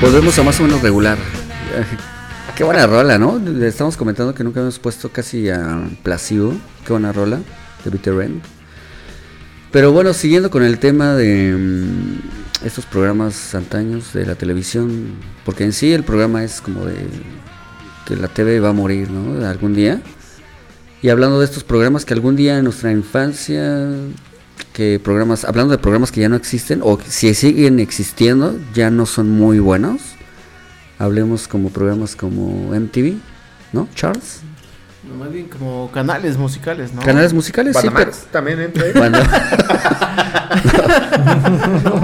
Volvemos 0.00 0.38
a 0.38 0.42
más 0.42 0.58
o 0.58 0.62
menos 0.62 0.80
regular. 0.80 1.18
Qué 2.56 2.64
buena 2.64 2.86
rola, 2.86 3.18
¿no? 3.18 3.38
Le 3.38 3.68
estamos 3.68 3.98
comentando 3.98 4.34
que 4.34 4.42
nunca 4.42 4.60
hemos 4.60 4.78
puesto 4.78 5.10
casi 5.10 5.50
a 5.50 5.82
Placido. 6.02 6.54
Qué 6.86 6.92
buena 6.92 7.12
rola 7.12 7.40
de 7.84 8.24
End. 8.24 8.42
Pero 9.70 9.92
bueno, 9.92 10.14
siguiendo 10.14 10.50
con 10.50 10.62
el 10.62 10.78
tema 10.78 11.14
de 11.14 11.54
mm, 11.54 12.66
estos 12.66 12.86
programas 12.86 13.54
antaños 13.54 14.14
de 14.14 14.24
la 14.24 14.36
televisión, 14.36 15.16
porque 15.44 15.64
en 15.64 15.74
sí 15.74 15.92
el 15.92 16.02
programa 16.02 16.44
es 16.44 16.62
como 16.62 16.86
de 16.86 16.96
que 18.06 18.16
la 18.16 18.28
TV 18.28 18.58
va 18.58 18.70
a 18.70 18.72
morir, 18.72 19.10
¿no? 19.10 19.46
Algún 19.46 19.74
día. 19.74 20.00
Y 21.02 21.10
hablando 21.10 21.40
de 21.40 21.44
estos 21.44 21.62
programas 21.62 22.06
que 22.06 22.14
algún 22.14 22.36
día 22.36 22.56
en 22.56 22.64
nuestra 22.64 22.90
infancia, 22.90 23.90
que 24.72 25.00
programas, 25.02 25.44
hablando 25.44 25.72
de 25.72 25.78
programas 25.78 26.10
que 26.12 26.20
ya 26.20 26.28
no 26.28 26.36
existen 26.36 26.80
o 26.82 26.98
si 27.06 27.34
siguen 27.34 27.80
existiendo, 27.80 28.58
ya 28.74 28.90
no 28.90 29.06
son 29.06 29.30
muy 29.30 29.58
buenos. 29.58 30.00
Hablemos 30.98 31.48
como 31.48 31.70
programas 31.70 32.14
como 32.16 32.74
MTV, 32.74 33.14
¿no? 33.72 33.88
Charles. 33.94 34.40
Más 35.18 35.32
bien 35.32 35.48
como 35.48 35.90
canales 35.92 36.36
musicales, 36.36 36.92
¿no? 36.92 37.00
Canales 37.02 37.32
musicales, 37.32 37.76
sí, 37.80 37.88
pero 37.94 38.10
también 38.30 38.60
entra 38.60 38.84
ahí. 38.84 38.92
Cuando- 38.92 39.18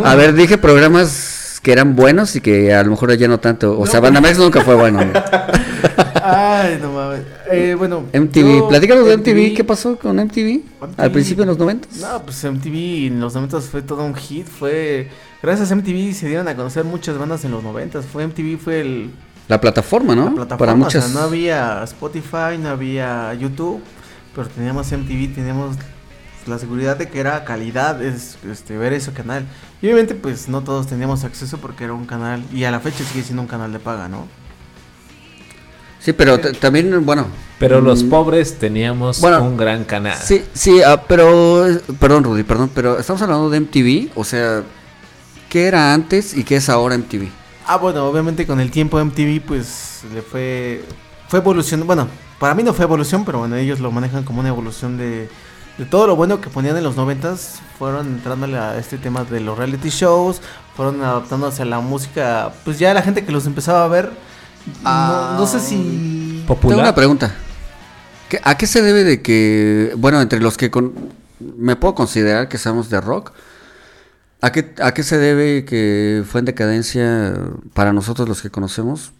a 0.05 0.15
ver, 0.15 0.35
dije 0.35 0.59
programas 0.59 1.61
que 1.63 1.73
eran 1.73 1.95
buenos 1.97 2.37
y 2.37 2.41
que 2.41 2.73
a 2.75 2.83
lo 2.85 2.91
mejor 2.91 3.15
ya 3.17 3.29
no 3.29 3.39
tanto. 3.39 3.79
O 3.79 3.87
sea, 3.87 4.01
Bandamax 4.01 4.39
nunca 4.39 4.63
fue 4.63 4.75
bueno. 4.75 5.01
Ay, 6.23 6.79
no 6.81 6.93
mames. 6.93 7.21
Eh, 7.51 7.75
bueno. 7.77 8.05
MTV, 8.13 8.59
yo- 8.59 8.69
platícanos 8.69 9.07
de 9.07 9.15
MTV, 9.17 9.55
¿qué 9.55 9.65
pasó 9.65 9.99
con 9.99 10.19
MTV? 10.19 10.61
Al 10.97 11.11
principio 11.13 11.43
de 11.45 11.47
los 11.49 11.59
90 11.59 11.89
No, 12.01 12.23
pues 12.23 12.43
MTV 12.45 13.07
en 13.09 13.21
los 13.21 13.35
90 13.35 13.61
fue 13.61 13.83
todo 13.83 14.05
un 14.05 14.15
hit. 14.15 14.47
Fue. 14.47 15.09
Gracias 15.43 15.71
a 15.71 15.75
MTV 15.77 16.13
se 16.15 16.29
dieron 16.29 16.49
a 16.49 16.57
conocer 16.57 16.85
muchas 16.85 17.17
bandas 17.19 17.45
en 17.45 17.51
los 17.53 17.63
90 17.63 18.03
Fue 18.03 18.25
MTV, 18.27 18.59
fue 18.59 18.81
el, 18.81 19.11
La 19.49 19.61
plataforma, 19.61 20.15
¿no? 20.15 20.25
la 20.25 20.31
plataforma. 20.31 20.59
Para 20.59 20.75
muchas. 20.75 21.05
O 21.05 21.09
sea, 21.09 21.21
no 21.21 21.27
había 21.27 21.83
Spotify, 21.85 22.59
no 22.59 22.71
había 22.71 23.33
YouTube. 23.35 23.81
Pero 24.35 24.49
teníamos 24.49 24.91
MTV, 24.93 25.35
teníamos 25.35 25.77
la 26.47 26.59
seguridad 26.59 26.97
de 26.97 27.09
que 27.09 27.19
era 27.21 27.45
calidad 27.45 28.03
es, 28.03 28.39
este, 28.51 28.77
ver 28.79 28.93
ese 28.93 29.13
canal. 29.13 29.45
Y 29.83 29.87
obviamente, 29.87 30.15
pues 30.15 30.49
no 30.49 30.63
todos 30.63 30.87
teníamos 30.87 31.25
acceso 31.25 31.59
porque 31.59 31.85
era 31.85 31.93
un 31.93 32.07
canal. 32.07 32.43
Y 32.53 32.65
a 32.65 32.71
la 32.71 32.81
fecha 32.81 33.03
sigue 33.05 33.23
siendo 33.25 33.43
un 33.43 33.49
canal 33.49 33.73
de 33.73 33.79
paga, 33.79 34.09
¿no? 34.09 34.27
Sí, 36.07 36.13
pero 36.13 36.39
también, 36.39 37.05
bueno. 37.05 37.27
Pero 37.59 37.81
los 37.81 38.05
mm, 38.05 38.09
pobres 38.09 38.61
teníamos 38.61 39.21
Bueno, 39.21 39.43
un 39.43 39.57
gran 39.57 39.83
canal. 39.83 40.17
Sí, 40.17 40.45
sí, 40.55 40.81
ah, 40.81 41.03
pero. 41.03 41.67
Perdón, 41.99 42.23
Rudy, 42.23 42.45
perdón, 42.45 42.71
pero 42.73 42.97
estamos 42.97 43.21
hablando 43.23 43.51
de 43.51 43.59
MTV. 43.59 44.13
O 44.15 44.23
sea, 44.23 44.63
¿qué 45.49 45.67
era 45.67 45.93
antes 45.93 46.37
y 46.37 46.45
qué 46.45 46.57
es 46.57 46.69
ahora 46.69 46.97
MTV? 46.97 47.27
Ah, 47.67 47.77
bueno, 47.79 48.07
obviamente 48.07 48.47
con 48.47 48.61
el 48.61 48.71
tiempo 48.71 49.05
MTV 49.05 49.41
pues 49.41 50.05
le 50.15 50.23
fue 50.23 50.85
fue 51.27 51.41
evolución, 51.41 51.85
bueno, 51.89 52.07
para 52.39 52.55
mí 52.55 52.63
no 52.63 52.73
fue 52.73 52.85
evolución, 52.85 53.25
pero 53.25 53.41
bueno, 53.41 53.57
ellos 53.57 53.81
lo 53.81 53.91
manejan 53.91 54.23
como 54.23 54.39
una 54.39 54.51
evolución 54.51 54.97
de, 54.97 55.29
de 55.77 55.85
todo 55.87 56.07
lo 56.07 56.15
bueno 56.15 56.41
que 56.41 56.51
ponían 56.51 56.77
en 56.77 56.85
los 56.85 56.95
noventas, 56.95 57.59
fueron 57.81 58.07
entrándole 58.07 58.57
a 58.59 58.79
este 58.79 58.97
tema 58.97 59.25
de 59.25 59.41
los 59.41 59.59
reality 59.59 59.89
shows, 59.89 60.41
fueron 60.77 61.03
adaptándose 61.03 61.63
a 61.63 61.65
la 61.65 61.81
música, 61.81 62.53
pues 62.65 62.79
ya 62.79 62.95
la 62.95 63.03
gente 63.03 63.25
que 63.25 63.33
los 63.33 63.45
empezaba 63.47 63.85
a 63.85 63.89
ver, 63.89 64.13
no, 64.83 65.35
no 65.39 65.47
sé 65.47 65.61
si... 65.61 66.45
Tengo 66.47 66.81
una 66.81 66.95
pregunta. 66.95 67.35
¿Qué- 68.29 68.41
¿A 68.45 68.57
qué 68.57 68.67
se 68.67 68.83
debe 68.83 69.05
de 69.05 69.23
que, 69.23 69.93
bueno, 69.97 70.21
entre 70.21 70.41
los 70.41 70.57
que 70.57 70.71
con- 70.71 70.93
me 71.59 71.77
puedo 71.77 71.95
considerar 71.95 72.49
que 72.49 72.59
somos 72.59 72.89
de 72.91 73.01
rock, 73.01 73.33
¿a 74.41 74.53
qué, 74.53 74.75
¿a 74.81 74.93
qué 74.95 75.03
se 75.03 75.19
debe 75.19 75.65
que 75.65 76.25
fue 76.29 76.41
en 76.41 76.45
decadencia 76.47 77.35
para 77.75 77.93
nosotros 77.93 78.29
los 78.29 78.43
que 78.43 78.51
conocemos? 78.51 79.13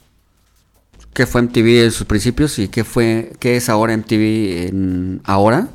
¿Qué 1.13 1.27
fue 1.27 1.43
MTV 1.43 1.85
en 1.85 1.93
sus 1.93 2.07
principios 2.07 2.59
y 2.59 2.69
qué 2.69 2.85
fue, 2.85 3.33
qué 3.39 3.57
es 3.57 3.69
ahora 3.69 3.97
MTV 3.97 4.69
en 4.69 5.21
ahora? 5.25 5.69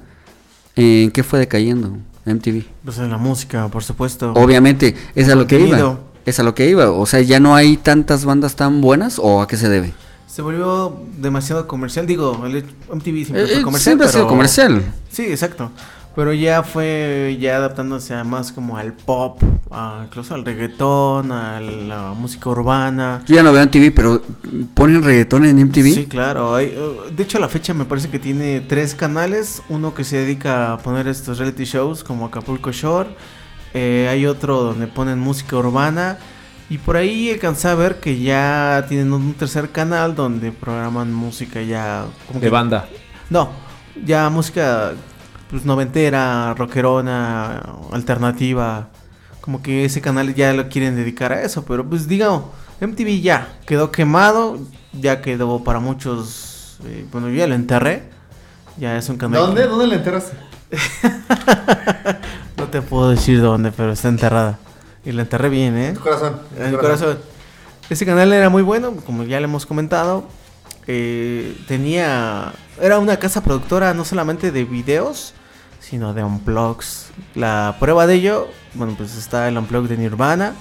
¿En 0.76 1.12
qué 1.12 1.24
fue 1.24 1.40
decayendo 1.40 1.98
MTV? 2.26 2.64
Pues 2.86 2.98
en 3.00 3.10
la 3.10 3.18
música, 3.18 3.68
por 3.70 3.84
supuesto. 3.84 4.34
Obviamente, 4.34 4.96
es 5.16 5.30
a 5.30 5.36
lo 5.36 5.48
que 5.48 5.60
iba. 5.60 6.00
Es 6.26 6.40
a 6.40 6.44
lo 6.44 6.54
que 6.56 6.70
iba. 6.70 6.92
O 6.92 7.06
sea, 7.06 7.22
ya 7.22 7.40
no 7.40 7.56
hay 7.56 7.78
tantas 7.78 8.26
bandas 8.26 8.56
tan 8.56 8.82
buenas 8.82 9.20
o 9.20 9.42
a 9.42 9.48
qué 9.48 9.58
se 9.58 9.70
debe? 9.70 9.94
Se 10.28 10.42
volvió 10.42 10.96
demasiado 11.18 11.68
comercial, 11.68 12.08
digo, 12.08 12.44
el 12.46 12.64
MTV 12.90 13.26
siempre 13.26 13.44
Eh, 13.44 13.48
fue 13.48 13.58
eh, 13.58 13.62
comercial. 13.62 13.82
siempre 13.82 14.08
ha 14.08 14.12
sido 14.12 14.28
comercial. 14.28 14.82
Sí, 15.12 15.24
exacto. 15.24 15.72
Pero 16.16 16.34
ya 16.34 16.62
fue 16.64 17.38
ya 17.40 17.56
adaptándose 17.56 18.14
a 18.14 18.24
más 18.26 18.52
como 18.52 18.78
al 18.78 18.92
pop, 18.94 19.42
a- 19.72 20.02
incluso 20.06 20.36
al 20.36 20.44
reggaetón, 20.46 21.32
a 21.32 21.60
la 21.62 22.14
música 22.14 22.50
urbana. 22.50 23.24
Yo 23.28 23.36
ya 23.36 23.44
no 23.44 23.54
veo 23.54 23.64
MTV, 23.64 23.92
pero 23.96 24.22
ponen 24.74 25.04
reggaetón 25.04 25.46
en 25.46 25.58
MTV. 25.58 25.94
Sí, 25.94 26.06
claro. 26.08 26.54
hay, 26.56 26.78
uh, 26.78 27.14
de 27.16 27.24
hecho, 27.24 27.38
a 27.38 27.42
la 27.42 27.48
fecha 27.50 27.74
me 27.74 27.86
parece 27.86 28.10
que 28.10 28.20
tiene 28.20 28.60
tres 28.62 28.94
canales. 28.94 29.62
Uno 29.70 29.94
que 29.94 30.04
se 30.04 30.18
dedica 30.18 30.74
a 30.74 30.78
poner 30.80 31.08
estos 31.08 31.38
reality 31.40 31.64
shows 31.64 32.04
como 32.04 32.26
Acapulco 32.26 32.72
Shore. 32.74 33.10
Eh, 33.74 34.08
hay 34.10 34.26
otro 34.26 34.62
donde 34.64 34.88
ponen 34.88 35.20
música 35.20 35.56
urbana. 35.58 36.18
Y 36.70 36.78
por 36.78 36.96
ahí 36.96 37.30
alcancé 37.32 37.68
a 37.68 37.76
ver 37.76 38.00
que 38.00 38.20
ya 38.22 38.86
tienen 38.88 39.12
un 39.12 39.34
tercer 39.34 39.72
canal 39.72 40.16
donde 40.16 40.52
programan 40.54 41.14
música 41.14 41.62
ya... 41.62 42.06
como 42.28 42.40
De 42.40 42.46
que- 42.48 42.50
banda. 42.50 42.88
No, 43.30 43.50
ya 44.06 44.30
música 44.30 44.94
pues 45.50 45.66
noventera, 45.66 46.54
rockerona, 46.54 47.62
alternativa. 47.92 48.88
Como 49.42 49.62
que 49.62 49.84
ese 49.86 50.00
canal 50.00 50.34
ya 50.34 50.54
lo 50.54 50.70
quieren 50.70 50.96
dedicar 50.96 51.34
a 51.34 51.42
eso, 51.42 51.66
pero 51.66 51.86
pues 51.86 52.08
digamos, 52.08 52.44
MTV 52.80 53.22
ya 53.22 53.58
quedó 53.66 53.92
quemado, 53.92 54.58
ya 54.94 55.22
quedó 55.22 55.62
para 55.64 55.80
muchos, 55.80 56.78
eh, 56.86 57.06
bueno, 57.12 57.28
yo 57.28 57.36
ya 57.36 57.48
lo 57.48 57.56
enterré. 57.56 58.04
Ya 58.78 58.96
es 58.98 59.10
un 59.10 59.18
canal. 59.18 59.42
¿Dónde? 59.42 59.68
¿Dónde 59.68 59.88
le 59.88 59.96
enterraste? 59.96 60.38
No 62.62 62.68
te 62.68 62.84
puedo 62.84 63.10
decir 63.10 63.42
dónde, 63.42 63.72
pero 63.72 63.92
está 63.92 64.08
enterrada. 64.08 64.60
Y 65.04 65.12
la 65.14 65.24
enterré 65.24 65.50
bien, 65.50 65.76
¿eh? 65.76 65.88
En 65.88 65.96
tu 65.96 66.02
corazón. 66.02 66.42
En 66.60 66.72
mi 66.72 66.78
corazón. 66.78 67.18
Ese 67.90 68.06
canal 68.06 68.32
era 68.32 68.50
muy 68.52 68.62
bueno, 68.62 68.94
como 69.04 69.24
ya 69.24 69.40
le 69.40 69.46
hemos 69.46 69.66
comentado. 69.66 70.26
Eh, 70.86 71.58
tenía. 71.68 72.54
Era 72.80 73.00
una 73.00 73.18
casa 73.18 73.42
productora 73.42 73.96
no 73.96 74.06
solamente 74.06 74.52
de 74.52 74.64
videos, 74.64 75.34
sino 75.80 76.14
de 76.14 76.24
unplugs. 76.24 77.08
La 77.34 77.78
prueba 77.80 78.06
de 78.06 78.14
ello, 78.14 78.48
bueno, 78.76 78.94
pues 78.96 79.16
está 79.16 79.48
el 79.48 79.58
unplug 79.58 79.88
de 79.88 79.98
Nirvana. 79.98 80.54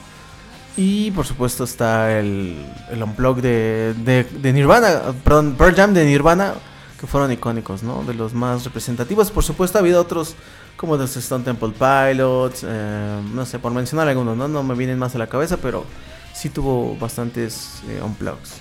Y 0.79 1.11
por 1.11 1.27
supuesto 1.27 1.65
está 1.65 2.19
el, 2.19 2.65
el 2.91 3.03
unplug 3.03 3.43
de, 3.43 3.95
de, 3.99 4.25
de 4.25 4.53
Nirvana, 4.55 5.03
perdón, 5.23 5.55
Pearl 5.59 5.75
Jam 5.75 5.93
de 5.93 6.07
Nirvana, 6.07 6.55
que 6.99 7.07
fueron 7.07 7.31
icónicos, 7.31 7.83
¿no? 7.83 8.05
De 8.05 8.15
los 8.15 8.33
más 8.33 8.65
representativos. 8.65 9.31
Por 9.31 9.45
supuesto 9.45 9.77
ha 9.77 9.83
habido 9.83 10.01
otros 10.01 10.35
como 10.81 10.97
los 10.97 11.15
Stone 11.15 11.45
Temple 11.45 11.75
Pilots, 11.79 12.65
eh, 12.67 13.21
no 13.35 13.45
sé, 13.45 13.59
por 13.59 13.71
mencionar 13.71 14.09
algunos, 14.09 14.35
¿no? 14.35 14.49
No 14.49 14.63
me 14.63 14.75
vienen 14.75 14.99
más 14.99 15.15
a 15.15 15.19
la 15.19 15.27
cabeza, 15.27 15.59
pero 15.59 15.85
sí 16.33 16.49
tuvo 16.49 16.97
bastantes 16.97 17.83
eh, 17.87 18.01
unplugs. 18.03 18.55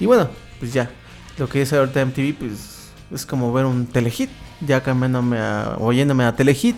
Y 0.00 0.06
bueno, 0.06 0.30
pues 0.58 0.72
ya, 0.72 0.88
lo 1.36 1.50
que 1.50 1.60
es 1.60 1.70
ahorita 1.74 2.06
MTV, 2.06 2.38
pues 2.38 2.88
es 3.10 3.26
como 3.26 3.52
ver 3.52 3.66
un 3.66 3.84
telehit, 3.84 4.30
ya 4.66 4.82
cambiándome 4.82 5.38
a, 5.40 5.76
oyéndome 5.78 6.24
a 6.24 6.34
telehit. 6.34 6.74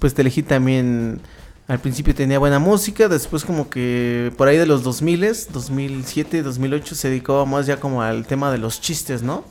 Pues 0.00 0.12
telehit 0.12 0.46
también 0.46 1.22
al 1.66 1.78
principio 1.78 2.14
tenía 2.14 2.38
buena 2.38 2.58
música, 2.58 3.08
después 3.08 3.42
como 3.42 3.70
que 3.70 4.34
por 4.36 4.48
ahí 4.48 4.58
de 4.58 4.66
los 4.66 4.82
2000, 4.82 5.34
2007, 5.50 6.42
2008 6.42 6.94
se 6.94 7.08
dedicó 7.08 7.46
más 7.46 7.64
ya 7.64 7.80
como 7.80 8.02
al 8.02 8.26
tema 8.26 8.52
de 8.52 8.58
los 8.58 8.82
chistes, 8.82 9.22
¿no? 9.22 9.44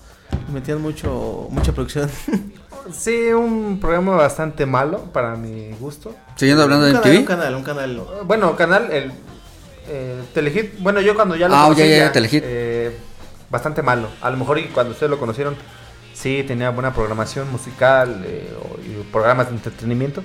Metían 0.54 0.80
mucho, 0.80 1.48
mucha 1.50 1.74
producción. 1.74 2.08
Sí, 2.94 3.34
un 3.34 3.80
programa 3.80 4.16
bastante 4.16 4.66
malo 4.66 5.00
para 5.12 5.36
mi 5.36 5.72
gusto. 5.80 6.16
Siguiendo 6.36 6.64
hablando 6.64 6.86
de 6.86 6.92
un, 6.94 7.00
canal, 7.00 7.16
un 7.16 7.22
MTV. 7.22 7.28
canal, 7.28 7.56
un 7.56 7.64
canal. 7.64 8.02
Bueno, 8.26 8.56
canal, 8.56 8.92
el 8.92 9.12
eh, 9.88 10.22
Telehit. 10.34 10.80
Bueno, 10.80 11.02
yo 11.02 11.16
cuando 11.16 11.36
ya 11.36 11.48
lo 11.48 11.56
Ah, 11.56 11.64
conocí, 11.64 11.82
ya, 11.82 11.88
ya, 11.88 11.98
ya, 12.06 12.12
Telehit. 12.12 12.44
eh, 12.46 12.98
bastante 13.50 13.82
malo. 13.82 14.08
A 14.22 14.30
lo 14.30 14.38
mejor 14.38 14.60
y 14.60 14.66
cuando 14.66 14.92
ustedes 14.94 15.10
lo 15.10 15.20
conocieron, 15.20 15.56
sí, 16.14 16.44
tenía 16.48 16.70
buena 16.70 16.94
programación 16.94 17.52
musical 17.52 18.24
eh, 18.26 18.54
o- 18.62 18.80
y 18.82 19.02
programas 19.12 19.48
de 19.50 19.56
entretenimiento. 19.56 20.24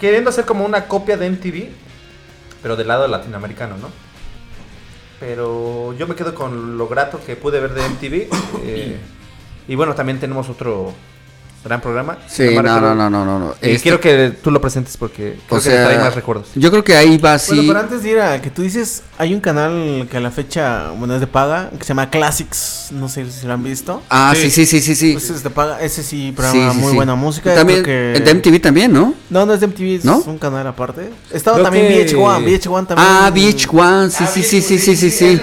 Queriendo 0.00 0.30
hacer 0.30 0.44
como 0.44 0.64
una 0.64 0.86
copia 0.86 1.16
de 1.16 1.26
MTV, 1.30 1.68
pero 2.62 2.76
del 2.76 2.88
lado 2.88 3.08
latinoamericano, 3.08 3.76
¿no? 3.76 3.88
Pero 5.20 5.92
yo 5.94 6.06
me 6.06 6.14
quedo 6.14 6.34
con 6.34 6.76
lo 6.76 6.88
grato 6.88 7.20
que 7.24 7.36
pude 7.36 7.60
ver 7.60 7.74
de 7.74 7.82
MTV. 7.86 8.28
eh, 8.64 8.98
y 9.68 9.74
bueno, 9.74 9.94
también 9.94 10.18
tenemos 10.18 10.48
otro 10.48 10.92
Gran 11.64 11.80
programa. 11.80 12.18
Sí, 12.26 12.42
no, 12.56 12.62
no, 12.80 12.92
no, 12.94 13.08
no, 13.08 13.24
no. 13.24 13.54
Y 13.62 13.70
Este- 13.70 13.82
quiero 13.82 14.00
que 14.00 14.32
tú 14.42 14.50
lo 14.50 14.60
presentes 14.60 14.96
porque 14.96 15.36
creo 15.46 15.60
o 15.60 15.62
que 15.62 15.70
trae 15.70 15.96
más 15.98 16.12
recuerdos. 16.14 16.48
yo 16.56 16.70
creo 16.72 16.82
que 16.82 16.96
ahí 16.96 17.18
va 17.18 17.34
así. 17.34 17.54
Bueno, 17.54 17.68
pero 17.68 17.78
antes 17.80 18.02
de 18.02 18.10
ir 18.10 18.18
a 18.20 18.42
que 18.42 18.50
tú 18.50 18.62
dices, 18.62 19.02
hay 19.16 19.32
un 19.32 19.38
canal 19.40 20.08
que 20.10 20.16
a 20.16 20.20
la 20.20 20.32
fecha, 20.32 20.90
bueno, 20.98 21.14
es 21.14 21.20
de 21.20 21.28
paga, 21.28 21.70
que 21.70 21.84
se 21.84 21.88
llama 21.90 22.10
Classics, 22.10 22.88
no 22.90 23.08
sé 23.08 23.30
si 23.30 23.46
lo 23.46 23.52
han 23.52 23.62
visto. 23.62 24.02
Ah, 24.10 24.34
sí, 24.36 24.50
sí, 24.50 24.66
sí, 24.66 24.80
sí, 24.80 24.96
sí. 24.96 25.14
Ese 25.16 25.34
es 25.34 25.44
de 25.44 25.50
paga, 25.50 25.80
ese 25.80 26.02
sí 26.02 26.32
programa 26.34 26.72
sí, 26.72 26.78
muy 26.80 26.90
sí. 26.90 26.96
buena 26.96 27.14
música. 27.14 27.54
También, 27.54 27.84
creo 27.84 28.14
que- 28.14 28.18
en 28.30 28.36
MTV 28.38 28.58
también, 28.60 28.92
¿no? 28.92 29.14
No, 29.30 29.46
no 29.46 29.54
es 29.54 29.60
de 29.60 29.66
MTV, 29.68 29.94
es 29.98 30.04
¿No? 30.04 30.18
un 30.18 30.38
canal 30.38 30.66
aparte. 30.66 31.10
Estaba 31.30 31.58
Creo 31.58 31.64
también 31.64 31.86
que- 31.86 31.94
VH1, 32.16 32.40
VH1 32.40 32.86
también. 32.88 33.08
Ah, 33.08 33.30
Beach 33.32 33.68
One, 33.72 34.10
sí, 34.10 34.24
sí, 34.26 34.42
sí, 34.42 34.60
sí, 34.62 34.78
sí, 34.80 34.96
sí, 34.96 35.10
sí. 35.12 35.40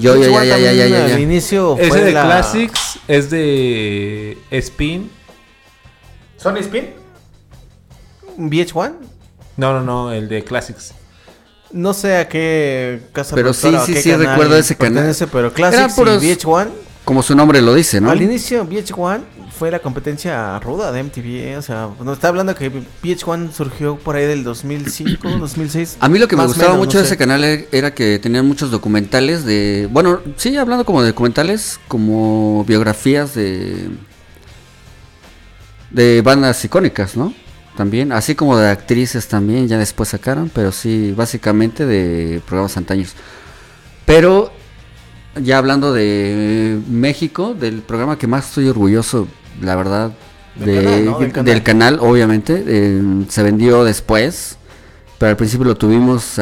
Yo, 0.00 0.16
ya, 0.16 0.22
ya, 0.22 0.28
VH1 0.30 0.44
ya, 0.60 0.72
ya, 0.72 0.86
ya, 0.86 1.14
Al 1.14 1.20
inicio 1.20 1.76
Ese 1.78 2.00
de 2.04 2.12
la- 2.12 2.24
Classics 2.24 2.98
es 3.06 3.30
de 3.30 4.38
Spin. 4.50 5.10
¿Sony 6.40 6.58
Spin? 6.60 6.90
VH1. 8.38 8.92
No, 9.56 9.72
no, 9.74 9.80
no, 9.82 10.12
el 10.12 10.28
de 10.28 10.42
Classics. 10.44 10.92
No 11.72 11.92
sé 11.94 12.16
a 12.16 12.28
qué 12.28 13.00
casa 13.12 13.34
Pero 13.36 13.52
sí, 13.52 13.70
sí, 13.86 13.94
qué 13.94 14.02
sí, 14.02 14.14
recuerdo 14.14 14.56
ese 14.56 14.74
canal. 14.76 15.14
Pero 15.30 15.52
Classics 15.52 15.94
puros- 15.94 16.22
y 16.22 16.32
VH1. 16.32 16.68
Como 17.04 17.22
su 17.22 17.34
nombre 17.34 17.60
lo 17.60 17.74
dice, 17.74 18.00
¿no? 18.00 18.10
Al 18.10 18.22
inicio 18.22 18.64
VH1 18.64 19.20
fue 19.58 19.70
la 19.70 19.80
competencia 19.80 20.58
ruda 20.60 20.92
de 20.92 21.00
MTV, 21.02 21.58
o 21.58 21.62
sea, 21.62 21.88
nos 22.02 22.14
está 22.18 22.28
hablando 22.28 22.54
que 22.54 22.70
VH1 23.02 23.52
surgió 23.52 23.96
por 23.98 24.16
ahí 24.16 24.26
del 24.26 24.44
2005, 24.44 25.28
2006. 25.28 25.96
A 26.00 26.08
mí 26.08 26.18
lo 26.18 26.28
que 26.28 26.36
me 26.36 26.42
más 26.42 26.48
gustaba 26.48 26.72
menos, 26.72 26.86
mucho 26.86 26.98
no 26.98 27.02
de 27.02 27.08
sé. 27.08 27.14
ese 27.14 27.18
canal 27.18 27.42
e- 27.44 27.68
era 27.72 27.94
que 27.94 28.18
tenían 28.18 28.46
muchos 28.46 28.70
documentales 28.70 29.44
de, 29.44 29.88
bueno, 29.90 30.20
sí, 30.36 30.56
hablando 30.56 30.84
como 30.84 31.02
de 31.02 31.08
documentales, 31.08 31.80
como 31.88 32.64
biografías 32.64 33.34
de 33.34 33.88
de 35.90 36.22
bandas 36.22 36.64
icónicas, 36.64 37.16
¿no? 37.16 37.32
También, 37.76 38.12
así 38.12 38.34
como 38.34 38.56
de 38.58 38.68
actrices 38.68 39.26
también, 39.28 39.66
ya 39.68 39.78
después 39.78 40.08
sacaron, 40.10 40.50
pero 40.54 40.72
sí, 40.72 41.12
básicamente 41.16 41.86
de 41.86 42.42
programas 42.46 42.76
antaños. 42.76 43.14
Pero 44.04 44.52
ya 45.40 45.58
hablando 45.58 45.92
de 45.92 46.78
México, 46.88 47.54
del 47.54 47.82
programa 47.82 48.18
que 48.18 48.26
más 48.26 48.48
estoy 48.48 48.68
orgulloso, 48.68 49.28
la 49.62 49.76
verdad, 49.76 50.12
Del 50.56 50.66
de- 50.66 50.82
canal, 50.84 51.04
¿no? 51.06 51.18
Del 51.18 51.44
del, 51.44 51.62
canal. 51.62 51.98
obviamente, 52.00 52.64
eh, 52.66 53.02
se 53.28 53.42
vendió 53.42 53.84
después, 53.84 54.56
pero 55.18 55.30
al 55.30 55.36
principio 55.36 55.64
lo 55.66 55.76
tuvimos 55.76 56.38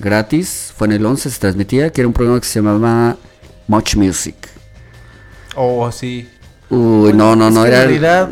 gratis, 0.00 0.72
fue 0.76 0.88
en 0.88 0.92
el 0.94 1.06
11, 1.06 1.30
se 1.30 1.38
transmitía, 1.38 1.90
que 1.90 2.00
era 2.00 2.08
un 2.08 2.14
programa 2.14 2.40
que 2.40 2.46
se 2.46 2.60
llamaba 2.60 3.16
Much 3.68 3.94
Music. 3.96 4.34
Oh, 5.56 5.86
así. 5.86 6.28
Uy, 6.70 7.12
no, 7.12 7.34
no, 7.36 7.50
no, 7.50 7.64
era... 7.66 7.82
En 7.82 7.88
realidad, 7.88 8.28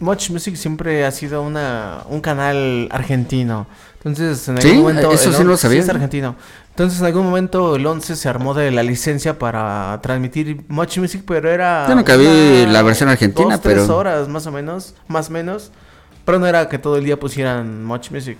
Much 0.00 0.30
Music 0.30 0.56
siempre 0.56 1.04
ha 1.04 1.10
sido 1.10 1.42
una, 1.42 2.02
un 2.08 2.20
canal 2.20 2.88
argentino. 2.90 3.66
Entonces, 3.98 4.48
en 4.48 4.60
¿Sí? 4.60 4.68
algún 4.68 4.82
momento. 4.84 5.12
Eso 5.12 5.32
sí 5.32 5.42
no 5.42 5.50
lo 5.50 5.56
sabía. 5.56 5.80
es 5.80 5.88
argentino. 5.88 6.36
Entonces, 6.70 7.00
en 7.00 7.06
algún 7.06 7.24
momento, 7.24 7.76
el 7.76 7.86
11 7.86 8.16
se 8.16 8.28
armó 8.28 8.54
de 8.54 8.70
la 8.70 8.82
licencia 8.82 9.38
para 9.38 9.98
transmitir 10.02 10.60
Much 10.68 10.98
Music, 10.98 11.22
pero 11.26 11.50
era. 11.50 11.86
Yo 11.88 11.94
nunca 11.94 12.16
vi 12.16 12.66
la 12.66 12.82
versión 12.82 13.08
argentina, 13.08 13.54
dos, 13.54 13.62
tres 13.62 13.78
pero- 13.82 13.96
horas 13.96 14.28
más 14.28 14.46
o 14.46 14.52
menos, 14.52 14.94
más 15.08 15.28
o 15.28 15.32
menos. 15.32 15.72
Pero 16.24 16.38
no 16.38 16.46
era 16.46 16.68
que 16.68 16.78
todo 16.78 16.96
el 16.96 17.04
día 17.04 17.18
pusieran 17.18 17.84
Much 17.84 18.10
Music. 18.10 18.36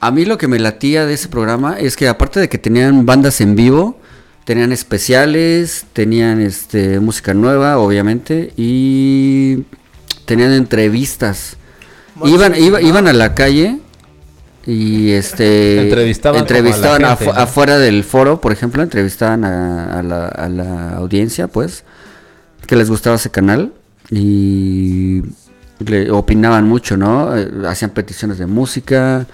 A 0.00 0.10
mí 0.10 0.24
lo 0.24 0.36
que 0.36 0.48
me 0.48 0.58
latía 0.58 1.06
de 1.06 1.14
ese 1.14 1.28
programa 1.28 1.78
es 1.78 1.96
que 1.96 2.08
aparte 2.08 2.40
de 2.40 2.48
que 2.48 2.58
tenían 2.58 3.06
bandas 3.06 3.40
en 3.40 3.56
vivo, 3.56 3.98
tenían 4.46 4.72
especiales, 4.72 5.84
tenían 5.92 6.40
este 6.40 6.98
música 7.00 7.34
nueva, 7.34 7.76
obviamente, 7.78 8.52
y 8.56 9.64
tenían 10.24 10.52
entrevistas. 10.52 11.56
Iban, 12.24 12.54
iba- 12.54 12.80
iban 12.80 13.06
a 13.08 13.12
la 13.12 13.34
calle 13.34 13.80
y 14.64 15.10
este 15.10 15.82
Entrevistaban 15.82 16.38
como 16.38 16.48
a 16.48 16.50
la 16.52 16.58
entrevistaban 16.60 17.02
gente, 17.18 17.24
afu- 17.26 17.34
¿no? 17.34 17.40
afuera 17.40 17.78
del 17.78 18.04
foro, 18.04 18.40
por 18.40 18.52
ejemplo, 18.52 18.82
entrevistaban 18.82 19.44
a, 19.44 19.98
a 19.98 20.02
la, 20.02 20.26
a 20.28 20.48
la 20.48 20.90
audiencia, 20.96 21.48
pues, 21.48 21.84
que 22.66 22.76
les 22.76 22.88
gustaba 22.88 23.16
ese 23.16 23.30
canal 23.30 23.72
y 24.10 25.22
le 25.80 26.10
opinaban 26.10 26.66
mucho, 26.68 26.96
¿no? 26.96 27.36
Eh, 27.36 27.50
hacían 27.68 27.90
peticiones 27.90 28.38
de 28.38 28.46
música. 28.46 29.26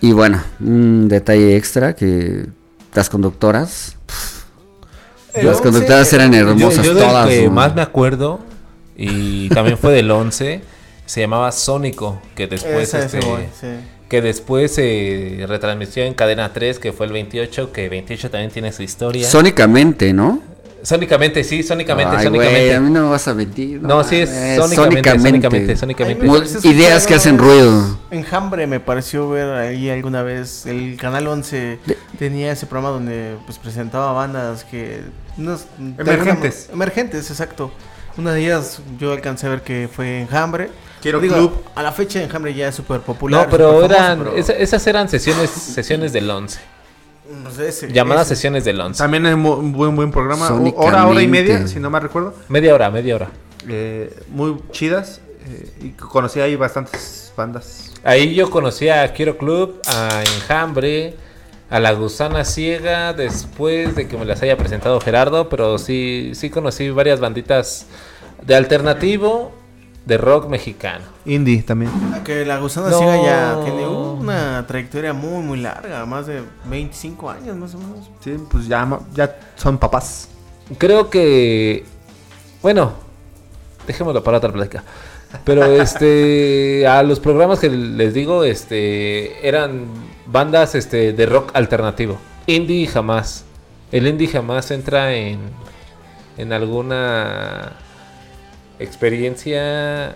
Y 0.00 0.12
bueno, 0.12 0.42
un 0.60 1.08
detalle 1.08 1.56
extra 1.56 1.94
que 1.94 2.46
las 2.96 3.10
conductoras, 3.10 3.96
las 5.34 5.44
11 5.44 5.62
conductoras 5.62 6.12
eran 6.12 6.32
hermosas 6.32 6.84
yo, 6.84 6.92
yo 6.92 6.94
del 6.94 7.04
todas. 7.06 7.28
que 7.28 7.44
¿no? 7.44 7.52
más 7.52 7.74
me 7.74 7.82
acuerdo, 7.82 8.40
y 8.96 9.50
también 9.50 9.76
fue 9.76 9.92
del 9.92 10.10
11, 10.10 10.62
se 11.04 11.20
llamaba 11.20 11.52
Sónico, 11.52 12.20
que 12.34 12.46
después 12.46 12.94
ese 12.94 13.18
este, 13.18 13.20
sí. 13.20 13.66
que 14.08 14.22
después 14.22 14.74
se 14.74 15.44
retransmitió 15.46 16.04
en 16.04 16.14
cadena 16.14 16.52
3, 16.52 16.78
que 16.78 16.92
fue 16.92 17.06
el 17.06 17.12
28, 17.12 17.70
que 17.70 17.88
28 17.90 18.30
también 18.30 18.50
tiene 18.50 18.72
su 18.72 18.82
historia. 18.82 19.28
Sónicamente, 19.28 20.14
¿no? 20.14 20.40
Sónicamente, 20.86 21.42
sí, 21.44 21.62
sónicamente, 21.62 22.16
Ay, 22.16 22.24
sónicamente. 22.24 22.74
a 22.74 22.80
mí 22.80 22.90
no 22.90 23.02
me 23.04 23.10
vas 23.10 23.26
a 23.28 23.34
mentir. 23.34 23.82
No, 23.82 24.02
sí 24.04 24.16
es 24.16 24.30
sónicamente, 24.56 25.18
sónicamente, 25.18 25.76
sónicamente. 25.76 26.26
Parece 26.26 26.68
ideas 26.68 27.06
que 27.06 27.14
hacen 27.14 27.38
ruido. 27.38 27.98
Enjambre 28.10 28.66
me 28.66 28.80
pareció 28.80 29.28
ver 29.28 29.50
ahí 29.50 29.90
alguna 29.90 30.22
vez. 30.22 30.64
El 30.66 30.96
canal 30.96 31.26
11 31.26 31.78
De- 31.84 31.98
tenía 32.18 32.52
ese 32.52 32.66
programa 32.66 32.94
donde 32.94 33.36
pues 33.46 33.58
presentaba 33.58 34.12
bandas 34.12 34.64
que. 34.64 35.02
unos- 35.38 35.66
Emergentes. 35.78 36.66
alguna- 36.68 36.84
emergentes, 36.84 37.30
exacto. 37.30 37.70
Una 38.16 38.32
de 38.32 38.40
ellas 38.44 38.80
yo 38.98 39.12
alcancé 39.12 39.46
a 39.46 39.50
ver 39.50 39.62
que 39.62 39.88
fue 39.94 40.20
Enjambre. 40.22 40.70
Quiero 41.02 41.20
Digo, 41.20 41.34
Club. 41.36 41.52
A 41.74 41.82
la 41.82 41.92
fecha 41.92 42.22
Enjambre 42.22 42.54
ya 42.54 42.68
es 42.68 42.74
súper 42.74 43.00
popular. 43.00 43.44
No, 43.44 43.50
pero 43.50 43.68
famoso, 43.72 43.84
eran, 43.94 44.18
pero, 44.20 44.36
esa- 44.36 44.54
esas 44.54 44.86
eran 44.86 45.08
sesiones, 45.08 45.50
sesiones 45.50 46.12
del 46.14 46.30
11. 46.30 46.58
Pues, 47.44 47.58
ese- 47.58 47.92
Llamadas 47.92 48.26
ese. 48.26 48.36
sesiones 48.36 48.64
del 48.64 48.80
11. 48.80 48.98
También 48.98 49.26
es 49.26 49.34
un 49.34 49.72
buen, 49.72 49.94
buen 49.96 50.10
programa. 50.10 50.48
Hora, 50.76 51.06
hora 51.06 51.22
y 51.22 51.28
media, 51.28 51.66
si 51.66 51.78
no 51.80 51.90
mal 51.90 52.02
recuerdo. 52.02 52.34
Media 52.48 52.74
hora, 52.74 52.90
media 52.90 53.14
hora. 53.16 53.30
Eh, 53.68 54.14
muy 54.28 54.56
chidas. 54.70 55.20
eh, 55.48 55.70
y 55.80 55.88
conocí 55.90 56.40
ahí 56.40 56.56
bastantes 56.56 57.32
bandas. 57.36 57.92
Ahí 58.02 58.34
yo 58.34 58.50
conocí 58.50 58.88
a 58.88 59.12
Quiero 59.12 59.36
Club, 59.38 59.80
a 59.86 60.22
Enjambre, 60.22 61.14
a 61.70 61.78
La 61.78 61.92
Gusana 61.92 62.44
Ciega, 62.44 63.12
después 63.12 63.94
de 63.94 64.08
que 64.08 64.16
me 64.16 64.24
las 64.24 64.42
haya 64.42 64.56
presentado 64.56 65.00
Gerardo, 65.00 65.48
pero 65.48 65.78
sí, 65.78 66.32
sí 66.34 66.50
conocí 66.50 66.90
varias 66.90 67.20
banditas 67.20 67.86
de 68.42 68.54
alternativo, 68.56 69.52
de 70.06 70.16
rock 70.16 70.48
mexicano. 70.48 71.04
Indie 71.24 71.62
también. 71.62 71.90
Que 72.24 72.46
la 72.46 72.58
gusana 72.58 72.88
No. 72.90 72.98
ciega 72.98 73.22
ya 73.22 73.60
tiene 73.64 73.86
una 73.86 74.64
trayectoria 74.66 75.12
muy, 75.12 75.42
muy 75.42 75.58
larga. 75.60 76.06
Más 76.06 76.26
de 76.26 76.42
25 76.64 77.28
años 77.28 77.56
más 77.56 77.74
o 77.74 77.78
menos. 77.78 78.08
Sí, 78.20 78.36
pues 78.50 78.68
ya, 78.68 78.88
ya 79.12 79.36
son 79.56 79.78
papás. 79.78 80.28
Creo 80.78 81.10
que, 81.10 81.84
bueno, 82.62 82.92
dejémoslo 83.86 84.22
para 84.22 84.38
otra 84.38 84.52
plática. 84.52 84.84
Pero 85.44 85.64
este, 85.82 86.86
a 86.86 87.02
los 87.02 87.18
programas 87.18 87.58
que 87.58 87.68
les 87.68 88.14
digo, 88.14 88.44
este, 88.44 89.46
eran 89.46 89.86
bandas 90.26 90.76
este, 90.76 91.12
de 91.12 91.26
rock 91.26 91.50
alternativo. 91.54 92.16
Indie 92.46 92.86
jamás. 92.86 93.44
El 93.90 94.06
indie 94.06 94.28
jamás 94.28 94.70
entra 94.70 95.14
en, 95.14 95.40
en 96.38 96.52
alguna 96.52 97.72
experiencia 98.78 100.14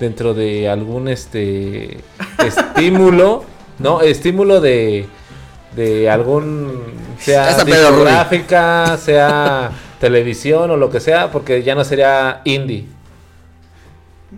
dentro 0.00 0.34
de 0.34 0.68
algún 0.68 1.08
este 1.08 1.98
estímulo, 2.44 3.44
¿no? 3.78 4.00
Estímulo 4.00 4.60
de, 4.60 5.06
de 5.74 6.08
algún, 6.10 6.82
sea 7.18 7.64
discográfica, 7.64 8.96
sea 9.02 9.72
televisión 10.00 10.70
o 10.70 10.76
lo 10.76 10.90
que 10.90 11.00
sea, 11.00 11.30
porque 11.32 11.62
ya 11.62 11.74
no 11.74 11.84
sería 11.84 12.40
indie. 12.44 12.86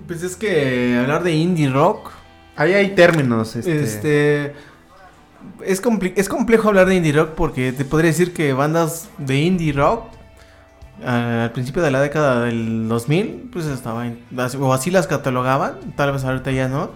Pues 0.07 0.23
es 0.23 0.37
que 0.37 0.97
hablar 1.01 1.23
de 1.23 1.33
indie 1.33 1.69
rock. 1.69 2.11
Ahí 2.57 2.75
hay 2.75 2.89
términos. 2.91 3.57
Este, 3.57 3.83
Este. 3.83 4.55
es, 5.65 5.83
compli- 5.83 6.13
es 6.17 6.29
complejo 6.29 6.69
hablar 6.69 6.87
de 6.87 6.95
indie 6.97 7.13
rock 7.13 7.31
porque 7.31 7.73
te 7.73 7.85
podría 7.85 8.11
decir 8.11 8.33
que 8.33 8.53
bandas 8.53 9.09
de 9.19 9.37
indie 9.37 9.73
rock 9.73 10.05
al 11.05 11.51
principio 11.53 11.83
de 11.83 11.91
la 11.91 12.01
década 12.01 12.45
del 12.45 12.89
2000, 12.89 13.49
pues 13.53 13.67
estaban, 13.67 14.19
o 14.61 14.73
así 14.73 14.91
las 14.91 15.07
catalogaban, 15.07 15.75
tal 15.97 16.13
vez 16.13 16.25
ahorita 16.25 16.51
ya 16.51 16.69
no. 16.69 16.91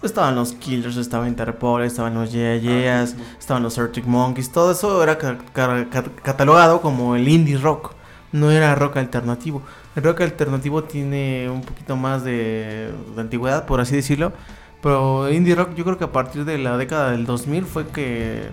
Pues 0.00 0.12
estaban 0.12 0.34
los 0.34 0.52
Killers, 0.52 0.96
estaba 0.96 1.28
Interpol, 1.28 1.82
estaban 1.82 2.14
los 2.14 2.32
Yeah 2.32 2.56
Yeahs, 2.56 3.16
estaban 3.38 3.62
los 3.62 3.76
Arctic 3.78 4.06
Monkeys, 4.06 4.50
todo 4.50 4.72
eso 4.72 5.02
era 5.02 5.18
ca- 5.18 5.36
ca- 5.52 5.90
ca- 5.90 6.04
catalogado 6.22 6.80
como 6.80 7.16
el 7.16 7.28
indie 7.28 7.58
rock, 7.58 7.92
no 8.32 8.50
era 8.50 8.74
rock 8.74 8.96
alternativo. 8.96 9.60
El 9.94 10.02
rock 10.04 10.22
alternativo 10.22 10.84
tiene 10.84 11.50
un 11.50 11.60
poquito 11.60 11.96
más 11.96 12.24
de, 12.24 12.92
de 13.14 13.20
antigüedad, 13.20 13.66
por 13.66 13.80
así 13.80 13.94
decirlo, 13.94 14.32
pero 14.80 15.30
indie 15.30 15.54
rock 15.54 15.74
yo 15.74 15.84
creo 15.84 15.98
que 15.98 16.04
a 16.04 16.12
partir 16.12 16.46
de 16.46 16.56
la 16.56 16.78
década 16.78 17.10
del 17.10 17.26
2000 17.26 17.66
fue 17.66 17.86
que 17.88 18.44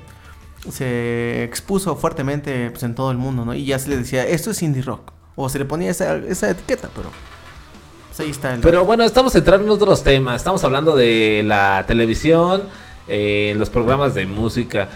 se 0.72 1.44
expuso 1.44 1.96
fuertemente 1.96 2.70
pues, 2.72 2.84
en 2.84 2.96
todo 2.96 3.12
el 3.12 3.18
mundo, 3.18 3.46
¿no? 3.46 3.54
Y 3.54 3.66
ya 3.66 3.80
se 3.80 3.90
le 3.90 3.98
decía, 3.98 4.26
esto 4.26 4.52
es 4.52 4.62
indie 4.62 4.82
rock. 4.82 5.12
o 5.36 5.50
se 5.50 5.60
le 5.60 5.66
ponía 5.66 5.92
esa, 5.92 6.16
esa 6.18 6.50
etiqueta, 6.50 6.90
pero 6.96 7.10
pues 8.08 8.20
ahí 8.20 8.32
está 8.32 8.54
el... 8.54 8.62
Pero 8.62 8.86
bueno, 8.86 9.04
estamos 9.04 9.36
entrando 9.36 9.66
en 9.66 9.72
otros 9.72 10.04
temas. 10.04 10.38
Estamos 10.38 10.64
hablando 10.64 10.96
de 10.96 11.44
la 11.46 11.86
televisión, 11.88 12.64
eh, 13.08 13.54
los 13.58 13.70
programas 13.70 14.16
de 14.16 14.26
música. 14.26 14.90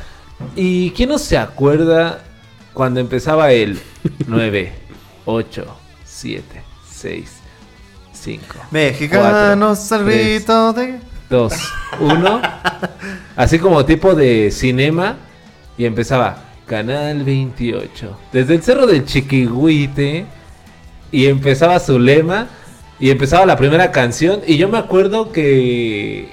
¿Y 0.55 0.91
quién 0.91 1.09
no 1.09 1.19
se 1.19 1.37
acuerda 1.37 2.23
cuando 2.73 2.99
empezaba 2.99 3.51
el 3.51 3.79
9, 4.27 4.73
8, 5.25 5.65
7, 6.03 6.63
6, 6.91 7.31
5, 8.11 8.45
Mexicanos 8.71 9.91
al 9.91 10.05
tres, 10.05 10.37
grito 10.39 10.73
de... 10.73 10.99
2, 11.29 11.53
1? 11.99 12.41
Así 13.35 13.59
como 13.59 13.85
tipo 13.85 14.15
de 14.15 14.51
cinema. 14.51 15.17
Y 15.77 15.85
empezaba 15.85 16.43
Canal 16.65 17.23
28. 17.23 18.17
Desde 18.31 18.55
el 18.55 18.63
cerro 18.63 18.87
del 18.87 19.05
Chiquihuite. 19.05 20.25
Y 21.11 21.27
empezaba 21.27 21.79
su 21.79 21.99
lema. 21.99 22.47
Y 22.99 23.09
empezaba 23.09 23.45
la 23.45 23.57
primera 23.57 23.91
canción. 23.91 24.41
Y 24.45 24.57
yo 24.57 24.69
me 24.69 24.77
acuerdo 24.77 25.31
que 25.31 26.29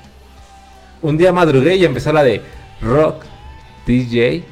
un 1.02 1.16
día 1.16 1.32
madrugué 1.32 1.76
y 1.76 1.84
empezó 1.84 2.12
la 2.12 2.22
de 2.22 2.42
Rock 2.82 3.22
DJ 3.86 4.44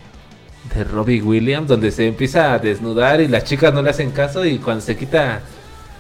de 0.75 0.85
Robbie 0.85 1.21
Williams. 1.23 1.69
Donde 1.69 1.91
se 1.93 2.07
empieza 2.07 2.55
a 2.55 2.59
desnudar 2.59 3.21
y 3.21 3.29
las 3.29 3.45
chicas 3.45 3.73
no 3.75 3.83
le 3.83 3.91
hacen 3.91 4.11
caso. 4.13 4.45
Y 4.47 4.59
cuando 4.59 4.81
se 4.81 4.97
quita 4.97 5.41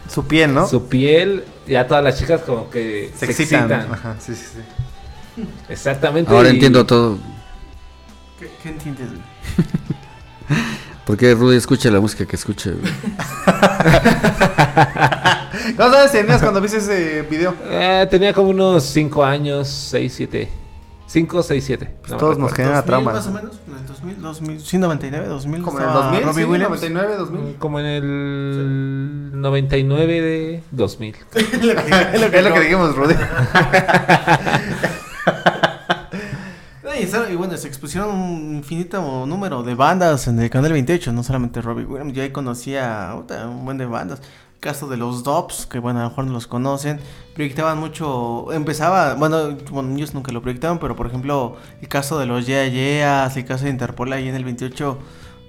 Su 0.08 0.26
piel, 0.26 0.54
¿no? 0.54 0.66
su 0.66 0.88
piel, 0.88 1.44
ya 1.66 1.86
todas 1.86 2.02
las 2.02 2.18
chicas 2.18 2.40
como 2.42 2.70
que 2.70 3.10
Se 3.16 3.26
excitan. 3.26 3.72
Ajá, 3.72 4.16
sí, 4.18 4.34
sí, 4.34 4.44
sí. 4.54 5.42
Exactamente. 5.68 6.32
Ahora 6.32 6.48
y- 6.48 6.52
entiendo 6.52 6.86
todo. 6.86 7.18
¿Qué, 8.38 8.50
qué 8.62 8.68
entiendes? 8.68 9.08
güey? 9.08 9.20
Porque 11.06 11.34
Rudy 11.34 11.56
escucha 11.56 11.90
la 11.90 12.00
música 12.00 12.26
que 12.26 12.36
escucha. 12.36 12.70
güey. 12.70 12.82
¿Cuántos 15.76 16.00
años 16.00 16.12
tenías 16.12 16.40
cuando 16.42 16.60
viste 16.60 16.78
ese 16.78 17.22
video? 17.22 17.54
Eh, 17.64 18.06
tenía 18.10 18.32
como 18.32 18.50
unos 18.50 18.82
5 18.84 19.24
años, 19.24 19.68
6, 19.68 20.12
7. 20.16 20.48
5, 21.06 21.42
6, 21.42 21.64
7. 21.64 21.94
Pues 22.00 22.16
todos 22.18 22.36
nos 22.38 22.52
genera 22.52 22.82
2000 22.82 22.86
trauma. 22.86 23.12
Más 23.12 23.26
o 23.28 23.30
menos, 23.30 23.52
en 23.66 23.74
el 23.76 23.86
2000, 23.86 24.22
2000, 24.22 24.60
sí, 24.60 24.78
99, 24.78 25.26
2000. 25.28 25.62
Como 25.62 25.78
en 25.78 25.84
el 25.84 25.88
estaba 25.88 26.04
2000, 26.06 26.24
Robbie 26.24 26.42
sí, 26.42 26.48
Williams. 26.50 26.70
99, 26.82 27.16
2000. 27.16 27.54
Como 27.56 27.80
en 27.80 27.86
el 27.86 29.40
99 29.40 30.20
de 30.20 30.62
2000. 30.72 31.16
es 31.34 32.44
lo 32.44 32.52
que 32.54 32.60
dijimos, 32.60 32.96
Rudy. 32.96 33.14
Y, 37.00 37.36
bueno, 37.36 37.56
se 37.56 37.68
expusieron 37.68 38.14
un 38.14 38.56
infinito 38.56 39.26
número 39.26 39.62
de 39.62 39.74
bandas 39.74 40.28
en 40.28 40.40
el 40.40 40.48
canal 40.48 40.72
28, 40.72 41.12
no 41.12 41.22
solamente 41.22 41.60
Robbie 41.60 41.84
Williams. 41.84 42.12
Yo 42.12 42.22
ahí 42.22 42.30
conocía 42.30 43.14
un 43.48 43.64
buen 43.64 43.78
de 43.78 43.86
bandas. 43.86 44.22
Caso 44.60 44.88
de 44.88 44.96
los 44.96 45.22
Dobbs, 45.22 45.66
que 45.66 45.78
bueno, 45.78 46.00
a 46.00 46.04
lo 46.04 46.08
mejor 46.08 46.26
no 46.26 46.32
los 46.32 46.46
conocen. 46.46 46.98
Proyectaban 47.34 47.78
mucho. 47.78 48.50
Empezaba, 48.52 49.14
bueno, 49.14 49.56
bueno, 49.70 49.94
ellos 49.94 50.14
nunca 50.14 50.32
lo 50.32 50.40
proyectaban, 50.40 50.78
pero 50.78 50.96
por 50.96 51.06
ejemplo, 51.06 51.56
el 51.80 51.88
caso 51.88 52.18
de 52.18 52.26
los 52.26 52.46
Yeah 52.46 52.66
Yeahs, 52.66 53.36
el 53.36 53.44
caso 53.44 53.64
de 53.64 53.70
Interpol 53.70 54.12
ahí 54.12 54.28
en 54.28 54.34
el 54.34 54.44
28, 54.44 54.98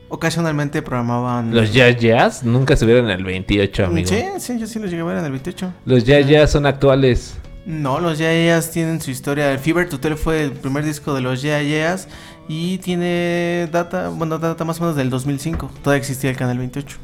ocasionalmente 0.09 0.81
programaban. 0.81 1.53
Los 1.53 1.73
Jazz 1.73 1.97
Jazz 1.97 2.43
nunca 2.43 2.73
estuvieron 2.73 3.05
en 3.05 3.11
el 3.11 3.23
28, 3.23 3.85
amigo. 3.85 4.07
Sí, 4.07 4.23
sí, 4.39 4.59
yo 4.59 4.67
sí 4.67 4.79
los 4.79 4.89
llegué 4.89 5.01
a 5.01 5.05
ver 5.05 5.17
en 5.17 5.25
el 5.25 5.31
28. 5.31 5.73
Los 5.85 6.03
Jazz 6.03 6.27
Jazz 6.27 6.51
son 6.51 6.65
actuales. 6.65 7.37
No, 7.67 7.99
los 7.99 8.17
Yeah 8.17 8.31
Yeahs 8.33 8.71
tienen 8.71 9.01
su 9.01 9.11
historia. 9.11 9.51
El 9.51 9.59
Fever 9.59 9.89
to 9.89 9.99
Tell 9.99 10.15
fue 10.15 10.41
el 10.45 10.51
primer 10.53 10.85
disco 10.85 11.13
de 11.13 11.19
los 11.21 11.41
Yeah 11.41 11.61
Yeahs 11.61 12.07
y 12.47 12.77
tiene 12.77 13.67
data, 13.71 14.07
bueno, 14.07 14.39
data 14.39 14.63
más 14.63 14.79
o 14.79 14.83
menos 14.83 14.95
del 14.95 15.09
2005. 15.09 15.69
Todavía 15.83 15.99
existía 15.99 16.29
el 16.29 16.37
canal 16.37 16.57
28. 16.57 16.97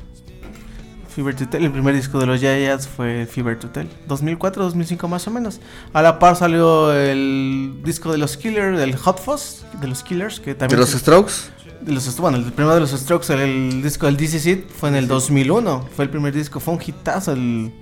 Fever 1.14 1.35
to 1.35 1.48
Tell, 1.49 1.64
el 1.65 1.72
primer 1.72 1.94
disco 1.94 2.18
de 2.18 2.26
los 2.27 2.40
Yeah 2.40 2.57
Yeahs 2.57 2.88
fue 2.88 3.26
Fever 3.26 3.60
to 3.60 3.69
Tell. 3.72 3.90
2004, 4.07 4.64
2005 4.64 5.07
más 5.10 5.27
o 5.27 5.31
menos. 5.31 5.60
A 5.91 6.02
la 6.02 6.18
par 6.18 6.38
salió 6.38 6.94
el 6.94 7.81
disco 7.84 8.11
de 8.14 8.18
los 8.18 8.38
Killers, 8.38 8.80
del 8.80 8.95
Hot 8.95 9.19
Fuzz, 9.19 9.64
de 9.81 9.88
los 9.90 10.02
Killers, 10.02 10.40
que 10.40 10.52
¿De 10.52 10.56
también... 10.56 10.80
los 10.80 10.91
Strokes? 10.91 11.34
de 11.81 11.91
los- 11.91 12.18
bueno, 12.18 12.38
el 12.38 12.45
primero 12.53 12.73
de 12.76 12.80
los 12.80 12.91
Strokes, 12.91 13.31
el, 13.34 13.41
el 13.41 13.84
disco 13.84 14.06
del 14.06 14.15
DC 14.15 14.40
Seed 14.40 14.60
fue 14.73 14.88
en 14.88 14.95
el 14.95 15.07
2001. 15.10 15.90
Fue 15.94 16.06
el 16.06 16.10
primer 16.10 16.34
disco, 16.34 16.61
fue 16.61 16.73
un 16.73 16.80
hitazo 16.81 17.34
el, 17.34 17.73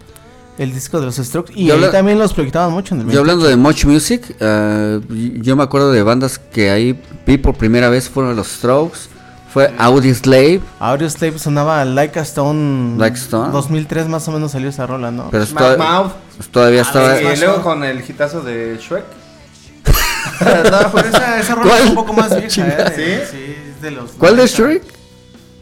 el 0.57 0.73
disco 0.73 0.99
de 0.99 1.05
los 1.05 1.15
Strokes. 1.15 1.53
Y 1.55 1.65
Yo 1.67 1.75
ahí 1.75 1.89
también 1.91 2.19
los 2.19 2.33
proyectaban 2.33 2.71
mucho 2.71 2.93
en 2.95 3.01
el 3.01 3.09
Yo 3.09 3.19
hablando 3.21 3.45
de 3.47 3.55
Much 3.55 3.85
Music, 3.85 4.35
ah, 4.41 4.99
y- 5.09 5.41
yo 5.41 5.55
me 5.55 5.63
acuerdo 5.63 5.91
de 5.91 6.03
bandas 6.03 6.37
que 6.39 6.69
ahí 6.69 7.01
vi 7.25 7.37
por 7.37 7.55
primera 7.55 7.89
vez 7.89 8.09
fueron 8.09 8.35
los 8.35 8.47
Strokes, 8.47 8.99
fue 9.53 9.73
Audi 9.77 10.13
Slave, 10.13 10.61
Audio 10.79 11.09
Slave 11.09 11.37
sonaba 11.39 11.83
Like 11.83 12.17
a 12.19 12.21
Stone. 12.21 12.97
Like 12.97 13.17
a 13.17 13.19
Stone. 13.19 13.51
2003 13.51 14.07
más 14.07 14.27
o 14.27 14.31
menos 14.31 14.51
salió 14.51 14.69
esa 14.69 14.87
rola, 14.87 15.11
¿no? 15.11 15.29
pero 15.29 15.43
es 15.43 15.51
Mouth 15.53 15.71
to- 15.73 15.77
Mouth. 15.77 16.11
pues 16.37 16.49
todavía 16.49 16.81
estaba... 16.83 17.21
Y 17.21 17.37
luego 17.37 17.61
con 17.61 17.83
el 17.83 17.99
hitazo 18.07 18.41
de 18.41 18.77
Shrek. 18.81 19.03
no, 20.41 20.91
pero 20.93 21.07
esa, 21.09 21.39
esa 21.39 21.55
rola 21.55 21.69
¿Cuál? 21.69 21.83
es 21.83 21.89
un 21.89 21.95
poco 21.95 22.13
más 22.13 22.29
vieja, 22.39 22.67
¿eh? 22.67 22.91
De- 22.95 23.25
¿Sí? 23.25 23.31
Sí, 23.31 23.55
es 23.75 23.81
de 23.81 23.91
los. 23.91 24.11
¿Cuál 24.11 24.35
de 24.37 24.43
90. 24.43 24.57
Shrek? 24.57 24.83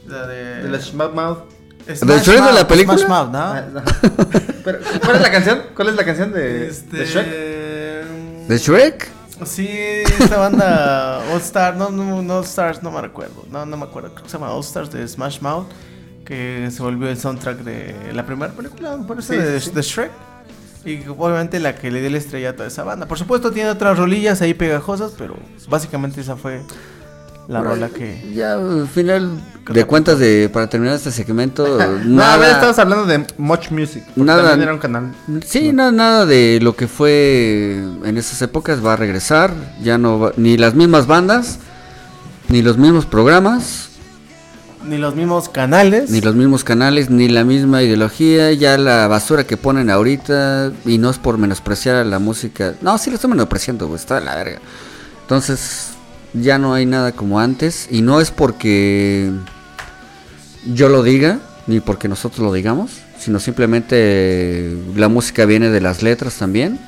La 0.07 0.27
de. 0.27 0.63
De 0.63 0.69
la 0.69 1.07
Mouth. 1.09 1.37
Smash 1.95 2.17
¿De 2.19 2.19
Shrek 2.23 2.43
de 2.45 2.53
la 2.53 2.67
película? 2.67 2.97
Smash 2.97 3.09
Mouth, 3.09 3.31
¿no? 3.31 3.39
Ah. 3.39 3.63
Pero, 4.63 4.79
¿Cuál 5.03 5.15
es 5.15 5.21
la 5.21 5.31
canción? 5.31 5.61
¿Cuál 5.75 5.89
es 5.89 5.95
la 5.95 6.05
canción 6.05 6.31
de, 6.31 6.67
Este, 6.67 6.97
de 6.97 7.05
Shrek? 7.05 7.27
¿De 8.47 8.57
Shrek? 8.57 9.09
Sí, 9.45 9.67
esta 9.69 10.37
banda 10.37 11.19
All 11.33 11.39
Stars, 11.41 11.77
no, 11.77 11.89
no, 11.89 12.21
no 12.21 12.37
All 12.39 12.43
Stars, 12.43 12.83
no 12.83 12.91
me 12.91 13.01
recuerdo, 13.01 13.45
no, 13.49 13.65
no 13.65 13.77
me 13.77 13.85
acuerdo, 13.85 14.09
creo 14.11 14.23
que 14.23 14.29
se 14.29 14.37
llama 14.37 14.51
All 14.53 14.59
Stars 14.61 14.91
de 14.91 15.07
Smash 15.07 15.39
Mouth, 15.39 15.67
que 16.25 16.67
se 16.71 16.81
volvió 16.81 17.07
el 17.09 17.17
soundtrack 17.17 17.59
de 17.59 18.13
la 18.13 18.25
primera 18.25 18.51
película, 18.51 18.97
por 19.07 19.19
eso, 19.19 19.31
Sí, 19.33 19.39
de, 19.39 19.59
sí. 19.61 19.71
de 19.71 19.81
Shrek. 19.81 20.11
Y 20.85 21.01
obviamente 21.07 21.59
la 21.59 21.75
que 21.75 21.91
le 21.91 21.99
dio 21.99 22.07
el 22.07 22.15
estrellato 22.15 22.63
a 22.63 22.67
esa 22.67 22.83
banda. 22.83 23.05
Por 23.05 23.17
supuesto 23.17 23.51
tiene 23.51 23.69
otras 23.69 23.97
rolillas 23.97 24.41
ahí 24.41 24.53
pegajosas, 24.53 25.11
pero 25.17 25.35
básicamente 25.67 26.21
esa 26.21 26.37
fue 26.37 26.61
la 27.49 27.61
rola 27.61 27.89
que... 27.89 28.31
Ya, 28.33 28.53
al 28.53 28.87
final 28.87 29.31
de 29.69 29.83
cuentas, 29.85 30.17
de 30.19 30.49
para 30.53 30.69
terminar 30.69 30.95
este 30.95 31.11
segmento, 31.11 31.65
No, 32.05 32.23
a 32.23 32.37
ver, 32.37 32.47
nada, 32.47 32.51
estamos 32.51 32.79
hablando 32.79 33.05
de 33.05 33.25
Much 33.37 33.71
Music. 33.71 34.03
Nada. 34.15 34.53
Era 34.53 34.73
un 34.73 34.79
canal. 34.79 35.13
sí, 35.45 35.73
na- 35.73 35.91
nada 35.91 36.25
de 36.25 36.59
lo 36.61 36.75
que 36.75 36.87
fue 36.87 37.83
en 38.05 38.17
esas 38.17 38.41
épocas 38.41 38.83
va 38.85 38.93
a 38.93 38.95
regresar, 38.95 39.51
ya 39.81 39.97
no 39.97 40.19
va- 40.19 40.33
ni 40.37 40.57
las 40.57 40.75
mismas 40.75 41.05
bandas, 41.07 41.59
ni 42.49 42.61
los 42.61 42.77
mismos 42.77 43.05
programas, 43.05 43.89
Ni 44.85 44.97
los 44.97 45.13
mismos 45.15 45.49
canales. 45.49 46.09
ni 46.09 46.21
los 46.21 46.35
mismos 46.35 46.63
canales, 46.63 47.09
ni 47.09 47.27
la 47.29 47.43
misma 47.43 47.83
ideología, 47.83 48.51
ya 48.53 48.77
la 48.77 49.07
basura 49.07 49.43
que 49.43 49.57
ponen 49.57 49.89
ahorita, 49.89 50.71
y 50.85 50.97
no 50.99 51.09
es 51.09 51.17
por 51.17 51.37
menospreciar 51.37 51.95
a 51.97 52.05
la 52.05 52.17
música, 52.19 52.75
no, 52.81 52.97
sí 52.97 53.09
lo 53.09 53.15
estoy 53.15 53.29
menospreciando, 53.31 53.87
güey, 53.87 53.99
está 53.99 54.19
de 54.19 54.25
la 54.25 54.35
verga. 54.35 54.59
Entonces, 55.21 55.89
ya 56.33 56.57
no 56.57 56.73
hay 56.73 56.85
nada 56.85 57.11
como 57.11 57.39
antes, 57.39 57.87
y 57.91 58.01
no 58.01 58.21
es 58.21 58.31
porque 58.31 59.31
yo 60.73 60.89
lo 60.89 61.03
diga, 61.03 61.39
ni 61.67 61.79
porque 61.79 62.07
nosotros 62.07 62.39
lo 62.39 62.53
digamos, 62.53 62.91
sino 63.17 63.39
simplemente 63.39 64.75
la 64.95 65.07
música 65.09 65.45
viene 65.45 65.69
de 65.69 65.81
las 65.81 66.03
letras 66.03 66.35
también, 66.35 66.79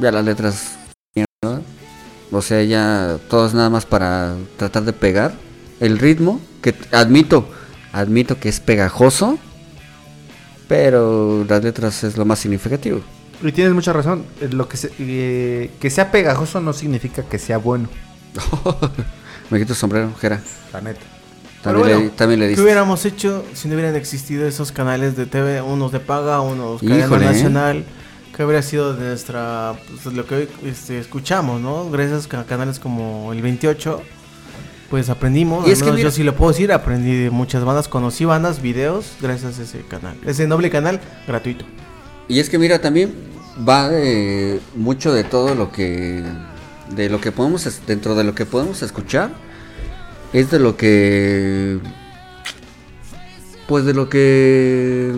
ya 0.00 0.12
las 0.12 0.24
letras, 0.24 0.76
o 2.30 2.42
sea, 2.42 2.62
ya 2.62 3.18
todo 3.28 3.46
es 3.46 3.54
nada 3.54 3.70
más 3.70 3.86
para 3.86 4.34
tratar 4.56 4.84
de 4.84 4.92
pegar 4.92 5.34
el 5.80 5.98
ritmo, 5.98 6.40
que 6.62 6.74
admito, 6.92 7.48
admito 7.92 8.38
que 8.38 8.48
es 8.48 8.60
pegajoso, 8.60 9.38
pero 10.68 11.44
las 11.48 11.62
letras 11.64 12.04
es 12.04 12.16
lo 12.16 12.24
más 12.24 12.38
significativo. 12.40 13.00
Y 13.42 13.52
tienes 13.52 13.72
mucha 13.72 13.92
razón. 13.92 14.24
Lo 14.50 14.68
que, 14.68 14.76
se- 14.76 14.90
eh, 14.98 15.70
que 15.80 15.90
sea 15.90 16.10
pegajoso 16.10 16.60
no 16.60 16.72
significa 16.72 17.22
que 17.22 17.38
sea 17.38 17.56
bueno. 17.58 17.88
Me 19.50 19.58
quito 19.58 19.72
el 19.72 19.78
sombrero, 19.78 20.12
Jera. 20.20 20.40
La 20.72 20.80
neta. 20.80 21.00
También, 21.62 21.86
bueno, 21.86 22.00
le, 22.04 22.10
también 22.10 22.40
le 22.40 22.54
¿Qué 22.54 22.60
hubiéramos 22.60 23.04
hecho 23.04 23.44
si 23.52 23.66
no 23.68 23.74
hubieran 23.74 23.96
existido 23.96 24.46
esos 24.46 24.70
canales 24.70 25.16
de 25.16 25.26
TV, 25.26 25.60
unos 25.60 25.90
de 25.90 25.98
paga, 26.00 26.40
unos 26.40 26.80
cadena 26.80 27.06
Híjole, 27.06 27.24
¿eh? 27.24 27.28
nacional? 27.30 27.84
¿Qué 28.36 28.42
habría 28.44 28.62
sido 28.62 28.94
de 28.94 29.08
nuestra, 29.08 29.74
pues, 30.04 30.14
lo 30.14 30.24
que 30.24 30.34
hoy 30.36 30.48
este, 30.64 31.00
escuchamos, 31.00 31.60
¿no? 31.60 31.90
Gracias 31.90 32.32
a 32.32 32.44
canales 32.44 32.78
como 32.78 33.32
el 33.32 33.42
28, 33.42 34.00
pues 34.88 35.08
aprendimos, 35.10 35.64
Y 35.64 35.70
al 35.70 35.72
es 35.72 35.82
que 35.82 35.90
mira- 35.90 36.02
yo 36.04 36.10
sí 36.12 36.22
lo 36.22 36.36
puedo 36.36 36.52
decir, 36.52 36.70
aprendí 36.72 37.24
de 37.24 37.30
muchas 37.30 37.64
bandas, 37.64 37.88
conocí 37.88 38.24
bandas, 38.24 38.62
videos, 38.62 39.14
gracias 39.20 39.58
a 39.58 39.62
ese 39.64 39.80
canal. 39.80 40.16
Ese 40.24 40.46
noble 40.46 40.70
canal 40.70 41.00
gratuito. 41.26 41.64
Y 42.28 42.38
es 42.38 42.48
que 42.48 42.58
mira, 42.58 42.80
también 42.80 43.12
va 43.68 43.88
de 43.88 44.60
mucho 44.76 45.12
de 45.12 45.24
todo 45.24 45.56
lo 45.56 45.72
que 45.72 46.22
de 46.94 47.08
lo 47.10 47.20
que 47.20 47.32
podemos 47.32 47.66
dentro 47.86 48.14
de 48.14 48.24
lo 48.24 48.34
que 48.34 48.46
podemos 48.46 48.82
escuchar 48.82 49.30
es 50.32 50.50
de 50.50 50.58
lo 50.58 50.76
que 50.76 51.78
pues 53.66 53.84
de 53.84 53.92
lo 53.94 54.08
que 54.08 55.12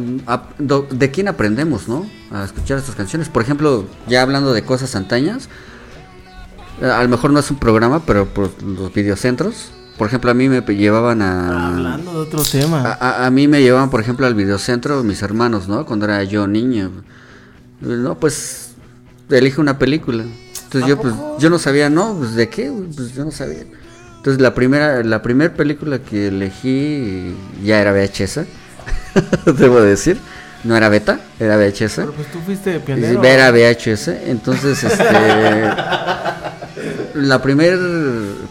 de 0.90 1.10
quién 1.10 1.28
aprendemos, 1.28 1.88
¿no? 1.88 2.06
A 2.32 2.44
escuchar 2.44 2.78
estas 2.78 2.94
canciones. 2.96 3.28
Por 3.28 3.42
ejemplo, 3.42 3.86
ya 4.08 4.22
hablando 4.22 4.52
de 4.52 4.62
cosas 4.64 4.96
antañas, 4.96 5.48
eh, 6.82 6.86
a 6.86 7.02
lo 7.02 7.08
mejor 7.08 7.30
no 7.30 7.38
es 7.38 7.50
un 7.50 7.58
programa, 7.58 8.04
pero 8.04 8.26
por 8.26 8.62
los 8.62 8.92
videocentros 8.92 9.70
por 9.98 10.06
ejemplo, 10.08 10.30
a 10.30 10.34
mí 10.34 10.48
me 10.48 10.62
llevaban 10.62 11.20
a... 11.20 11.74
Hablando 11.74 12.12
de 12.14 12.18
otro 12.20 12.42
tema. 12.42 12.80
A, 12.80 12.92
a- 12.94 13.26
a 13.26 13.30
mí 13.30 13.46
me 13.48 13.60
llevaban, 13.60 13.90
por 13.90 14.00
ejemplo, 14.00 14.26
al 14.26 14.34
videocentro 14.34 15.02
mis 15.04 15.20
hermanos, 15.20 15.68
¿no? 15.68 15.84
Cuando 15.84 16.06
era 16.06 16.24
yo 16.24 16.46
niño. 16.46 16.90
No, 17.82 18.14
pues, 18.18 18.70
elige 19.28 19.60
una 19.60 19.78
película. 19.78 20.24
Entonces 20.72 20.88
yo, 20.88 21.00
pues, 21.00 21.12
yo 21.40 21.50
no 21.50 21.58
sabía, 21.58 21.90
¿no? 21.90 22.14
Pues, 22.16 22.34
¿de 22.36 22.48
qué? 22.48 22.70
Pues 22.94 23.12
yo 23.12 23.24
no 23.24 23.32
sabía. 23.32 23.64
Entonces 24.18 24.40
la 24.40 24.54
primera, 24.54 25.02
la 25.02 25.20
primera 25.20 25.52
película 25.52 25.98
que 25.98 26.28
elegí 26.28 27.34
ya 27.64 27.80
era 27.80 27.92
VHS, 27.92 28.40
debo 29.58 29.80
decir. 29.80 30.18
No 30.62 30.76
era 30.76 30.90
beta, 30.90 31.18
era 31.40 31.56
VHS. 31.56 31.94
Pero 31.96 32.12
pues 32.12 32.30
tú 32.30 32.38
fuiste 32.44 32.78
pionero. 32.80 33.24
Era 33.24 33.50
VHS. 33.50 34.08
Entonces, 34.26 34.84
este. 34.84 35.02
la 37.14 37.40
primera 37.42 37.78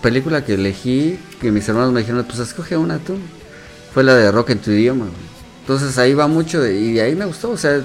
película 0.02 0.44
que 0.44 0.56
elegí, 0.56 1.20
que 1.40 1.52
mis 1.52 1.68
hermanos 1.70 1.94
me 1.94 2.00
dijeron, 2.02 2.26
pues 2.26 2.40
escoge 2.40 2.76
una 2.78 2.98
tú. 2.98 3.16
Fue 3.94 4.04
la 4.04 4.16
de 4.16 4.32
Rock 4.32 4.50
en 4.52 4.60
tu 4.60 4.72
idioma. 4.72 5.06
güey. 5.06 5.18
Entonces 5.62 5.98
ahí 6.00 6.14
va 6.16 6.28
mucho 6.28 6.60
de- 6.62 6.80
y 6.80 6.94
de 6.94 7.02
ahí 7.02 7.16
me 7.16 7.26
gustó. 7.26 7.52
O 7.52 7.58
sea, 7.58 7.80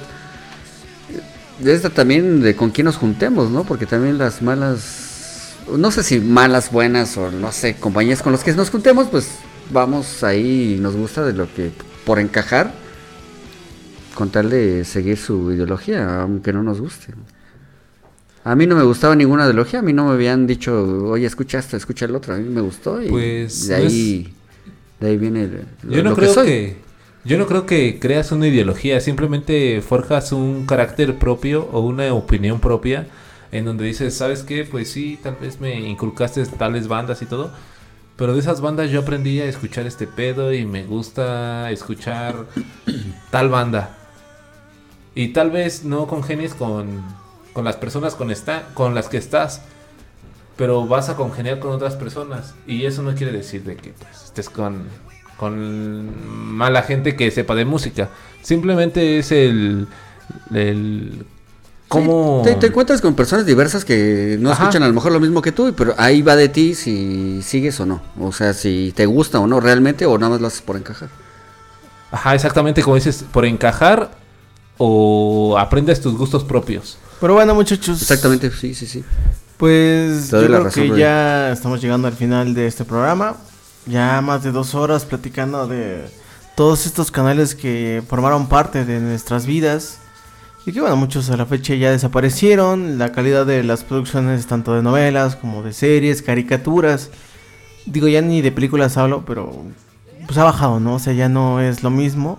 esta 1.65 1.91
también 1.91 2.41
de 2.41 2.57
con 2.57 2.71
quién 2.71 2.87
nos 2.87 2.97
juntemos, 2.97 3.51
¿no? 3.51 3.65
Porque 3.65 3.87
también 3.87 4.19
las 4.19 4.43
malas, 4.43 5.55
no 5.77 5.91
sé 5.91 6.03
si 6.03 6.21
malas, 6.21 6.71
buenas 6.71 7.17
o 7.17 7.31
no 7.31 7.53
sé, 7.53 7.77
compañías 7.77 8.23
con 8.23 8.33
las 8.33 8.45
que 8.45 8.53
nos 8.53 8.71
juntemos, 8.71 9.09
pues 9.09 9.29
vamos 9.71 10.23
ahí 10.25 10.75
y 10.77 10.81
nos 10.81 10.97
gusta 10.97 11.25
de 11.25 11.33
lo 11.33 11.53
que 11.55 11.71
por 12.05 12.19
encajar, 12.19 12.73
con 14.15 14.31
tal 14.31 14.51
de 14.51 14.85
seguir 14.85 15.17
su 15.17 15.53
ideología, 15.53 16.23
aunque 16.23 16.53
no 16.53 16.63
nos 16.63 16.81
guste. 16.81 17.15
A 18.45 18.55
mí 18.55 18.67
no 18.67 18.77
me 18.77 18.83
gustaba 18.83 19.17
ninguna 19.17 19.45
ideología, 19.45 19.79
a 19.79 19.83
mí 19.83 19.93
no 19.93 20.07
me 20.07 20.13
habían 20.13 20.47
dicho, 20.47 20.85
oye, 21.09 21.27
escucha 21.27 21.59
esto, 21.59 21.77
escucha 21.77 22.05
el 22.05 22.15
otro, 22.15 22.35
a 22.35 22.37
mí 22.37 22.49
me 22.49 22.61
gustó 22.61 23.01
y 23.03 23.09
Pues, 23.09 23.67
de 23.67 23.75
no 23.77 23.77
ahí, 23.77 24.35
de 25.01 25.07
ahí 25.09 25.17
viene 25.19 25.49
lo, 25.83 25.97
Yo 25.97 26.03
no 26.03 26.11
lo 26.11 26.17
creo 26.17 26.35
soy. 26.35 26.47
que, 26.47 26.84
yo 27.25 27.39
no 27.39 27.47
creo 27.47 27.65
que 27.65 27.99
creas 27.99 28.33
una 28.33 28.49
ideología, 28.49 29.01
simplemente 29.01 29.81
forjas 29.81 30.33
un 30.33 30.67
carácter 30.67 31.19
propio 31.19 31.69
o 31.73 31.81
una 31.81 32.13
opinión 32.13 32.61
propia 32.61 33.07
en 33.51 33.65
donde 33.65 33.85
dices, 33.85 34.17
¿sabes 34.17 34.43
qué? 34.43 34.65
Pues 34.65 34.91
sí, 34.91 35.19
tal 35.23 35.37
vez 35.37 35.61
me 35.61 35.81
inculcaste 35.81 36.45
tales 36.45 36.89
bandas 36.89 37.23
y 37.23 37.27
todo, 37.27 37.51
pero 38.17 38.35
de 38.35 38.41
esas 38.41 38.61
bandas 38.61 38.91
yo 38.91 39.01
aprendí 39.01 39.41
a 39.41 39.47
escuchar 39.47 39.87
este 39.87 40.07
pedo 40.07 40.53
y 40.53 40.67
me 40.67 40.85
gusta 40.85 41.71
escuchar 41.71 42.47
tal 43.31 43.49
banda. 43.49 43.97
Y 45.15 45.29
tal 45.29 45.51
vez 45.51 45.85
no 45.85 46.09
congenies 46.09 46.55
con, 46.55 47.03
con 47.53 47.65
las 47.65 47.77
personas 47.77 48.17
con, 48.17 48.33
esta, 48.33 48.69
con 48.75 48.95
las 48.95 49.09
que 49.09 49.17
estás, 49.17 49.63
pero 50.57 50.87
vas 50.87 51.09
a 51.09 51.17
congeniar 51.17 51.61
con 51.61 51.71
otras 51.71 51.95
personas. 51.95 52.55
Y 52.67 52.85
eso 52.85 53.03
no 53.03 53.15
quiere 53.15 53.33
decir 53.33 53.63
de 53.63 53.77
que 53.77 53.93
pues, 53.93 54.25
estés 54.25 54.51
con, 54.51 54.89
con 55.37 56.55
mala 56.57 56.83
gente 56.83 57.17
que 57.17 57.31
sepa 57.31 57.55
de 57.55 57.65
música. 57.65 58.09
Simplemente 58.43 59.19
es 59.19 59.33
el... 59.33 59.87
el 60.55 61.27
cómo... 61.89 62.43
Sí, 62.45 62.51
te, 62.51 62.57
te 62.57 62.67
encuentras 62.69 63.01
con 63.01 63.15
personas 63.15 63.47
diversas 63.47 63.85
que 63.85 64.37
no 64.41 64.51
Ajá. 64.51 64.65
escuchan 64.65 64.83
a 64.83 64.89
lo 64.89 64.95
mejor 64.95 65.13
lo 65.13 65.21
mismo 65.21 65.43
que 65.43 65.53
tú, 65.53 65.73
pero 65.77 65.95
ahí 65.99 66.23
va 66.23 66.37
de 66.37 66.49
ti 66.49 66.75
si 66.75 67.41
sigues 67.43 67.79
o 67.81 67.87
no. 67.87 68.03
O 68.21 68.33
sea, 68.33 68.53
si 68.53 68.93
te 68.95 69.07
gusta 69.07 69.41
o 69.41 69.47
no 69.47 69.61
realmente 69.61 70.07
o 70.07 70.17
nada 70.19 70.31
más 70.31 70.41
lo 70.41 70.47
haces 70.47 70.63
por 70.63 70.77
encajar. 70.77 71.09
Ajá, 72.11 72.35
exactamente 72.35 72.83
como 72.83 72.97
dices, 72.97 73.25
por 73.33 73.45
encajar 73.45 74.11
o 74.79 75.57
aprendes 75.59 76.01
tus 76.01 76.17
gustos 76.17 76.45
propios. 76.45 76.99
Pero 77.21 77.35
bueno, 77.35 77.55
muchachos. 77.55 78.01
Exactamente, 78.01 78.51
sí, 78.51 78.75
sí, 78.75 78.87
sí. 78.87 79.05
Pues 79.57 80.31
yo 80.31 80.45
creo 80.45 80.65
razón, 80.65 80.83
que 80.83 80.91
Rey. 80.91 81.01
ya 81.01 81.53
estamos 81.53 81.81
llegando 81.81 82.09
al 82.09 82.15
final 82.15 82.55
de 82.55 82.67
este 82.67 82.85
programa. 82.85 83.37
Ya 83.87 84.21
más 84.21 84.43
de 84.43 84.53
dos 84.53 84.75
horas 84.75 85.05
platicando 85.05 85.67
de 85.67 86.05
todos 86.55 86.87
estos 86.87 87.11
canales 87.11 87.55
que 87.55 88.03
formaron 88.09 88.49
parte 88.49 88.85
de 88.85 89.01
nuestras 89.01 89.47
vidas. 89.47 89.99
Y 90.67 90.73
que 90.73 90.81
bueno, 90.81 90.97
muchos 90.97 91.29
a 91.31 91.37
la 91.37 91.45
fecha 91.45 91.75
ya 91.75 91.91
desaparecieron. 91.91 92.99
La 92.99 93.13
calidad 93.13 93.45
de 93.45 93.63
las 93.63 93.85
producciones, 93.85 94.47
tanto 94.47 94.75
de 94.75 94.83
novelas 94.83 95.37
como 95.37 95.63
de 95.63 95.73
series, 95.73 96.23
caricaturas. 96.23 97.11
Digo, 97.85 98.09
ya 98.09 98.23
ni 98.23 98.41
de 98.41 98.53
películas 98.53 98.97
hablo, 98.97 99.25
pero 99.27 99.53
pues 100.27 100.39
ha 100.39 100.45
bajado, 100.45 100.81
¿no? 100.81 100.95
O 100.95 100.99
sea, 100.99 101.13
ya 101.13 101.29
no 101.29 101.61
es 101.61 101.83
lo 101.83 101.91
mismo. 101.91 102.39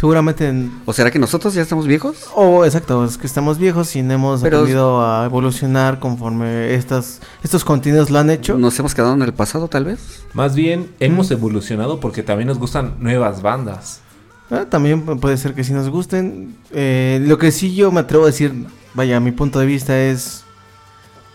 Seguramente 0.00 0.48
en, 0.48 0.72
¿O 0.86 0.94
será 0.94 1.10
que 1.10 1.18
nosotros 1.18 1.52
ya 1.52 1.60
estamos 1.60 1.86
viejos? 1.86 2.28
Oh, 2.34 2.64
exacto, 2.64 3.04
es 3.04 3.18
que 3.18 3.26
estamos 3.26 3.58
viejos 3.58 3.94
y 3.96 4.02
no 4.02 4.14
hemos 4.14 4.40
Pero- 4.40 4.56
aprendido 4.60 5.04
a 5.06 5.26
evolucionar 5.26 5.98
conforme 5.98 6.72
estas, 6.74 7.20
estos 7.42 7.64
contenidos 7.66 8.08
lo 8.08 8.18
han 8.18 8.30
hecho. 8.30 8.56
¿Nos 8.56 8.78
hemos 8.78 8.94
quedado 8.94 9.12
en 9.12 9.20
el 9.20 9.34
pasado 9.34 9.68
tal 9.68 9.84
vez? 9.84 10.24
Más 10.32 10.54
bien 10.54 10.90
hemos 11.00 11.30
evolucionado 11.30 12.00
porque 12.00 12.22
también 12.22 12.48
nos 12.48 12.58
gustan 12.58 12.94
nuevas 12.98 13.42
bandas. 13.42 14.00
Ah, 14.50 14.64
también 14.70 15.04
pu- 15.04 15.20
puede 15.20 15.36
ser 15.36 15.54
que 15.54 15.64
sí 15.64 15.74
nos 15.74 15.90
gusten. 15.90 16.56
Eh, 16.72 17.22
lo 17.26 17.36
que 17.36 17.52
sí 17.52 17.74
yo 17.74 17.92
me 17.92 18.00
atrevo 18.00 18.24
a 18.24 18.28
decir, 18.28 18.54
vaya, 18.94 19.20
mi 19.20 19.32
punto 19.32 19.58
de 19.60 19.66
vista 19.66 19.98
es, 20.00 20.44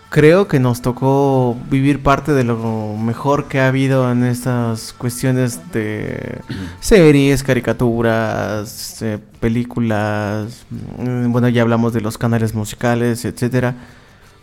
creo 0.09 0.47
que 0.47 0.59
nos 0.59 0.81
tocó 0.81 1.57
vivir 1.69 2.01
parte 2.01 2.31
de 2.33 2.43
lo 2.43 2.95
mejor 2.97 3.45
que 3.47 3.59
ha 3.59 3.67
habido 3.67 4.11
en 4.11 4.23
estas 4.23 4.93
cuestiones 4.93 5.59
de 5.71 6.39
series, 6.79 7.43
caricaturas, 7.43 9.01
eh, 9.01 9.19
películas. 9.39 10.65
mm, 10.97 11.31
Bueno, 11.31 11.49
ya 11.49 11.61
hablamos 11.61 11.93
de 11.93 12.01
los 12.01 12.17
canales 12.17 12.53
musicales, 12.53 13.25
etcétera. 13.25 13.75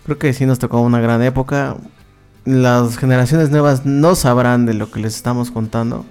Creo 0.04 0.18
que 0.18 0.32
sí 0.32 0.46
nos 0.46 0.58
tocó 0.58 0.80
una 0.80 1.00
gran 1.00 1.22
época. 1.22 1.76
Las 2.44 2.98
generaciones 2.98 3.50
nuevas 3.50 3.86
no 3.86 4.14
sabrán 4.16 4.66
de 4.66 4.74
lo 4.74 4.90
que 4.90 5.00
les 5.00 5.14
estamos 5.14 5.50
contando. 5.50 6.04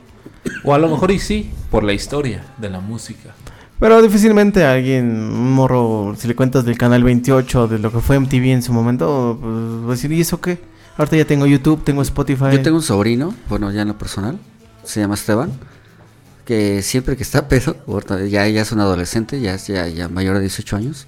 O 0.63 0.73
a 0.73 0.79
lo 0.79 0.87
mejor 0.89 1.11
y 1.11 1.19
sí, 1.19 1.51
por 1.69 1.83
la 1.83 1.93
historia 1.93 2.45
de 2.57 2.69
la 2.69 2.79
música. 2.79 3.35
Pero 3.81 3.99
difícilmente 3.99 4.63
a 4.63 4.73
alguien, 4.73 5.05
un 5.09 5.53
morro, 5.53 6.15
si 6.15 6.27
le 6.27 6.35
cuentas 6.35 6.63
del 6.65 6.77
canal 6.77 7.03
28, 7.03 7.67
de 7.67 7.79
lo 7.79 7.91
que 7.91 7.99
fue 7.99 8.19
MTV 8.19 8.51
en 8.51 8.61
su 8.61 8.73
momento, 8.73 9.39
pues 9.41 9.53
va 9.53 9.87
a 9.87 9.95
decir, 9.95 10.11
¿y 10.11 10.21
eso 10.21 10.39
qué? 10.39 10.59
Ahorita 10.97 11.17
ya 11.17 11.25
tengo 11.25 11.47
YouTube, 11.47 11.83
tengo 11.83 12.03
Spotify. 12.03 12.51
Yo 12.51 12.61
tengo 12.61 12.77
un 12.77 12.83
sobrino, 12.83 13.33
bueno, 13.49 13.71
ya 13.71 13.81
en 13.81 13.87
lo 13.87 13.97
personal, 13.97 14.37
se 14.83 14.99
llama 14.99 15.15
Esteban, 15.15 15.51
que 16.45 16.83
siempre 16.83 17.17
que 17.17 17.23
está 17.23 17.47
pedo, 17.49 17.75
ahorita 17.87 18.23
ya, 18.27 18.47
ya 18.47 18.61
es 18.61 18.71
un 18.71 18.81
adolescente, 18.81 19.41
ya 19.41 19.55
es 19.55 19.65
ya, 19.65 19.87
ya 19.87 20.07
mayor 20.09 20.35
de 20.35 20.41
18 20.41 20.75
años. 20.75 21.07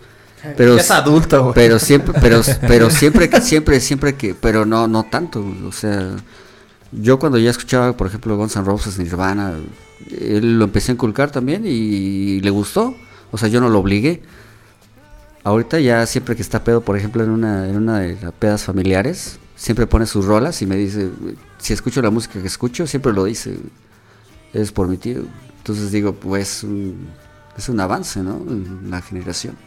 Pero, 0.58 0.76
Ya 0.76 0.82
es 0.82 0.90
adulto, 0.90 1.44
güey. 1.44 1.54
pero 1.54 1.78
siempre, 1.78 2.20
pero, 2.20 2.42
pero 2.68 2.90
siempre 2.90 3.30
que, 3.30 3.40
siempre, 3.40 3.80
siempre 3.80 4.16
que, 4.16 4.34
pero 4.34 4.66
no, 4.66 4.88
no 4.88 5.04
tanto, 5.04 5.46
o 5.68 5.72
sea, 5.72 6.10
yo 6.92 7.20
cuando 7.20 7.38
ya 7.38 7.52
escuchaba, 7.52 7.96
por 7.96 8.08
ejemplo, 8.08 8.36
Guns 8.36 8.56
N' 8.56 8.66
Roses, 8.66 8.98
Nirvana, 8.98 9.54
él 10.12 10.60
lo 10.60 10.66
empecé 10.66 10.92
a 10.92 10.96
inculcar 10.96 11.32
también 11.32 11.64
y 11.66 12.40
le 12.42 12.50
gustó, 12.50 12.96
o 13.32 13.38
sea, 13.38 13.50
yo 13.50 13.60
no 13.60 13.70
lo 13.70 13.80
obligué. 13.80 14.22
Ahorita 15.44 15.80
ya 15.80 16.06
siempre 16.06 16.36
que 16.36 16.42
está 16.42 16.64
pedo, 16.64 16.82
por 16.82 16.96
ejemplo, 16.96 17.24
en 17.24 17.30
una, 17.30 17.68
en 17.68 17.76
una 17.76 18.00
de 18.00 18.18
las 18.22 18.32
pedas 18.34 18.64
familiares, 18.64 19.40
siempre 19.56 19.88
pone 19.88 20.06
sus 20.06 20.26
rolas 20.26 20.62
y 20.62 20.66
me 20.66 20.76
dice, 20.76 21.10
si 21.58 21.74
escucho 21.74 22.02
la 22.02 22.10
música 22.10 22.40
que 22.40 22.48
escucho, 22.48 22.88
siempre 22.88 23.12
lo 23.12 23.26
dice, 23.26 23.58
es 24.54 24.72
por 24.72 24.88
mi 24.88 24.98
tío. 24.98 25.24
Entonces 25.58 25.92
digo, 25.92 26.14
pues 26.14 26.66
es 27.58 27.70
un 27.70 27.80
avance, 27.80 28.22
¿no? 28.22 28.38
En 28.48 28.90
la 28.90 29.02
generación. 29.02 29.58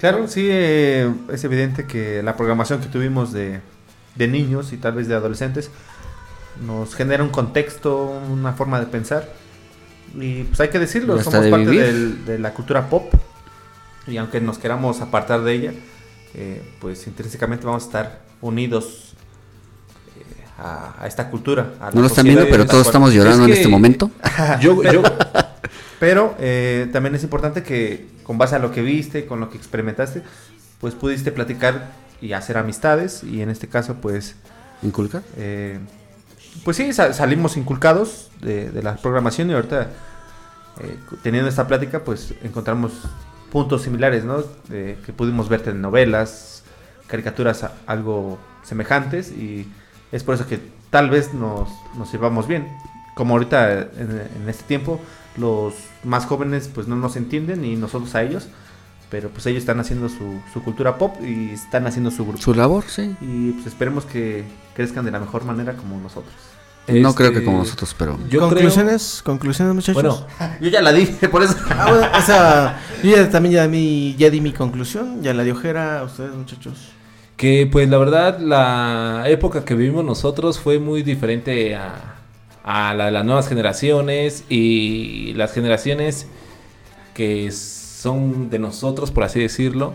Claro, 0.00 0.26
sí, 0.28 0.48
eh, 0.50 1.12
es 1.30 1.44
evidente 1.44 1.86
que 1.86 2.22
la 2.22 2.36
programación 2.36 2.80
que 2.80 2.86
tuvimos 2.86 3.32
de, 3.32 3.60
de 4.16 4.28
niños 4.28 4.72
y 4.72 4.78
tal 4.78 4.94
vez 4.94 5.08
de 5.08 5.14
adolescentes 5.14 5.70
nos 6.64 6.94
genera 6.94 7.22
un 7.22 7.30
contexto, 7.30 8.20
una 8.30 8.52
forma 8.52 8.80
de 8.80 8.86
pensar. 8.86 9.28
Y 10.18 10.42
pues 10.44 10.60
hay 10.60 10.68
que 10.68 10.78
decirlo, 10.78 11.22
somos 11.22 11.44
de 11.44 11.50
parte 11.50 11.70
del- 11.70 12.24
de 12.24 12.38
la 12.38 12.52
cultura 12.52 12.88
pop. 12.88 13.12
Y 14.06 14.16
aunque 14.16 14.40
nos 14.40 14.58
queramos 14.58 15.00
apartar 15.00 15.42
de 15.42 15.52
ella, 15.52 15.72
eh, 16.34 16.62
pues 16.80 17.06
intrínsecamente 17.06 17.64
vamos 17.66 17.84
a 17.84 17.86
estar 17.86 18.20
unidos 18.40 19.14
eh, 20.18 20.44
a, 20.58 20.94
a 21.02 21.06
esta 21.06 21.30
cultura. 21.30 21.74
a 21.80 21.90
No 21.92 22.00
lo 22.00 22.06
están 22.08 22.24
viendo, 22.24 22.46
pero 22.50 22.66
todos 22.66 22.86
estamos 22.86 23.12
llorando 23.14 23.44
Es 23.44 23.48
en 23.48 23.54
que- 23.54 23.60
este 23.60 23.68
momento. 23.68 24.10
Yo, 24.60 24.82
yo, 24.82 25.02
Pero 26.00 26.34
eh, 26.38 26.88
también 26.92 27.14
es 27.14 27.22
importante 27.22 27.62
que 27.62 28.08
con 28.22 28.38
base 28.38 28.56
a 28.56 28.58
lo 28.58 28.72
que 28.72 28.80
viste, 28.80 29.26
con 29.26 29.38
lo 29.38 29.50
que 29.50 29.58
experimentaste, 29.58 30.22
pues 30.80 30.94
pudiste 30.94 31.30
platicar 31.30 31.92
y 32.22 32.32
hacer 32.32 32.56
amistades. 32.56 33.22
Y 33.22 33.42
en 33.42 33.50
este 33.50 33.68
caso, 33.68 33.96
pues, 33.96 34.34
¿Inculcar? 34.82 35.22
Pues 36.64 36.76
sí, 36.76 36.92
sa- 36.92 37.12
salimos 37.12 37.56
inculcados 37.56 38.30
de, 38.40 38.70
de 38.70 38.82
la 38.82 38.96
programación 38.96 39.50
y 39.50 39.54
ahorita, 39.54 39.88
eh, 40.80 40.98
teniendo 41.22 41.48
esta 41.48 41.66
plática, 41.66 42.04
pues 42.04 42.34
encontramos 42.42 42.92
puntos 43.50 43.82
similares, 43.82 44.24
¿no? 44.24 44.42
Eh, 44.70 44.98
que 45.04 45.12
pudimos 45.12 45.48
ver 45.48 45.62
telenovelas, 45.62 46.62
caricaturas 47.06 47.64
a- 47.64 47.72
algo 47.86 48.38
semejantes 48.62 49.30
y 49.32 49.66
es 50.12 50.22
por 50.24 50.34
eso 50.34 50.46
que 50.46 50.60
tal 50.90 51.10
vez 51.10 51.34
nos, 51.34 51.68
nos 51.96 52.12
llevamos 52.12 52.46
bien. 52.46 52.68
Como 53.14 53.34
ahorita 53.34 53.72
en, 53.80 54.22
en 54.42 54.48
este 54.48 54.64
tiempo 54.64 55.00
los 55.36 55.74
más 56.04 56.26
jóvenes 56.26 56.68
pues 56.72 56.86
no 56.88 56.96
nos 56.96 57.16
entienden 57.16 57.64
y 57.64 57.76
nosotros 57.76 58.14
a 58.14 58.22
ellos, 58.22 58.48
pero 59.10 59.28
pues 59.30 59.44
ellos 59.46 59.60
están 59.60 59.80
haciendo 59.80 60.08
su, 60.08 60.40
su 60.52 60.62
cultura 60.62 60.96
pop 60.98 61.16
y 61.20 61.50
están 61.50 61.86
haciendo 61.86 62.10
su 62.12 62.24
grupo. 62.24 62.40
Su 62.40 62.54
labor, 62.54 62.84
sí. 62.86 63.16
Y 63.20 63.50
pues 63.52 63.66
esperemos 63.66 64.04
que 64.04 64.44
crezcan 64.74 65.04
de 65.04 65.10
la 65.10 65.18
mejor 65.18 65.44
manera 65.44 65.74
como 65.74 65.98
nosotros. 66.00 66.32
No 66.92 67.14
creo 67.14 67.30
que 67.30 67.38
Este, 67.38 67.44
como 67.44 67.58
nosotros, 67.58 67.94
pero... 67.96 68.18
Yo 68.28 68.40
conclusiones, 68.40 69.22
conclusiones, 69.24 69.74
muchachos. 69.74 70.02
Bueno, 70.02 70.26
Yo 70.60 70.68
ya 70.68 70.82
la 70.82 70.92
dije, 70.92 71.28
por 71.30 71.42
eso. 71.42 71.56
Ah, 71.70 71.86
bueno, 71.88 72.06
o 72.16 72.22
sea, 72.22 72.80
yo 73.02 73.10
ya 73.10 73.30
también 73.30 73.54
ya, 73.54 73.68
mi, 73.68 74.14
ya 74.16 74.30
di 74.30 74.40
mi 74.40 74.52
conclusión, 74.52 75.22
ya 75.22 75.34
la 75.34 75.44
dio 75.44 75.56
Jera, 75.56 76.02
ustedes 76.04 76.34
muchachos. 76.34 76.78
Que 77.36 77.66
pues 77.70 77.88
la 77.88 77.96
verdad 77.96 78.38
la 78.38 79.24
época 79.26 79.64
que 79.64 79.74
vivimos 79.74 80.04
nosotros 80.04 80.58
fue 80.58 80.78
muy 80.78 81.02
diferente 81.02 81.74
a, 81.74 82.16
a 82.62 82.94
la 82.94 83.06
de 83.06 83.12
las 83.12 83.24
nuevas 83.24 83.48
generaciones 83.48 84.44
y 84.48 85.32
las 85.34 85.52
generaciones 85.52 86.26
que 87.14 87.50
son 87.50 88.50
de 88.50 88.58
nosotros, 88.58 89.10
por 89.10 89.24
así 89.24 89.40
decirlo, 89.40 89.94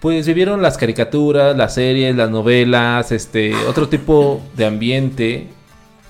pues 0.00 0.26
vivieron 0.26 0.62
las 0.62 0.78
caricaturas, 0.78 1.56
las 1.56 1.74
series, 1.74 2.16
las 2.16 2.30
novelas, 2.30 3.12
este, 3.12 3.54
otro 3.66 3.88
tipo 3.88 4.42
de 4.56 4.66
ambiente 4.66 5.48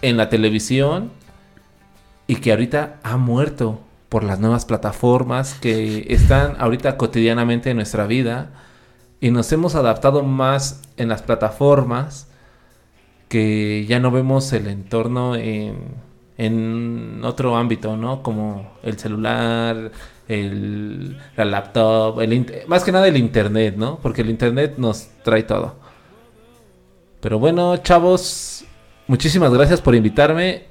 en 0.03 0.17
la 0.17 0.29
televisión 0.29 1.11
y 2.27 2.37
que 2.37 2.51
ahorita 2.51 3.01
ha 3.03 3.17
muerto 3.17 3.81
por 4.09 4.25
las 4.25 4.39
nuevas 4.39 4.67
plataformas 4.67 5.55
que 5.55 6.07
están 6.11 6.57
ahorita 6.59 6.97
cotidianamente 6.99 7.71
en 7.71 7.77
nuestra 7.77 8.07
vida 8.07 8.51
y 9.21 9.31
nos 9.31 9.51
hemos 9.53 9.75
adaptado 9.75 10.23
más 10.23 10.83
en 10.97 11.09
las 11.09 11.23
plataformas 11.23 12.29
que 13.29 13.87
ya 13.89 14.01
no 14.01 14.11
vemos 14.11 14.53
el 14.53 14.67
entorno 14.67 15.37
en, 15.37 15.95
en 16.37 17.23
otro 17.25 17.57
ámbito, 17.57 17.97
¿no? 17.97 18.23
Como 18.23 18.73
el 18.83 18.99
celular, 18.99 19.93
el, 20.29 21.17
la 21.37 21.45
laptop, 21.47 22.21
el 22.21 22.65
más 22.67 22.85
que 22.85 22.93
nada 22.93 23.09
el 23.09 23.17
internet, 23.17 23.77
¿no? 23.77 23.99
Porque 24.03 24.21
el 24.21 24.29
internet 24.29 24.75
nos 24.77 25.09
trae 25.23 25.45
todo. 25.45 25.77
Pero 27.21 27.39
bueno, 27.39 27.77
chavos, 27.79 28.52
muchísimas 29.07 29.53
gracias 29.53 29.81
por 29.81 29.95
invitarme 29.95 30.65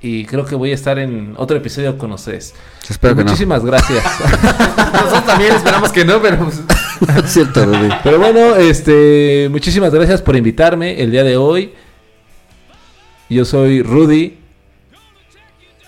y 0.00 0.24
creo 0.26 0.44
que 0.44 0.54
voy 0.54 0.70
a 0.70 0.74
estar 0.74 0.98
en 0.98 1.34
otro 1.36 1.56
episodio 1.56 1.98
con 1.98 2.12
ustedes. 2.12 2.54
Espero 2.88 3.16
que 3.16 3.24
no. 3.24 3.30
muchísimas 3.30 3.64
gracias. 3.64 4.04
Nosotros 4.92 5.26
también 5.26 5.54
esperamos 5.54 5.90
que 5.90 6.04
no, 6.04 6.22
pero 6.22 6.38
pues, 6.38 6.60
Es 7.24 7.32
cierto, 7.32 7.64
Rudy. 7.64 7.88
Pero 8.02 8.18
bueno, 8.18 8.56
este, 8.56 9.48
muchísimas 9.50 9.92
gracias 9.92 10.22
por 10.22 10.36
invitarme 10.36 11.00
el 11.00 11.10
día 11.10 11.24
de 11.24 11.36
hoy. 11.36 11.74
Yo 13.28 13.44
soy 13.44 13.82
Rudy. 13.82 14.38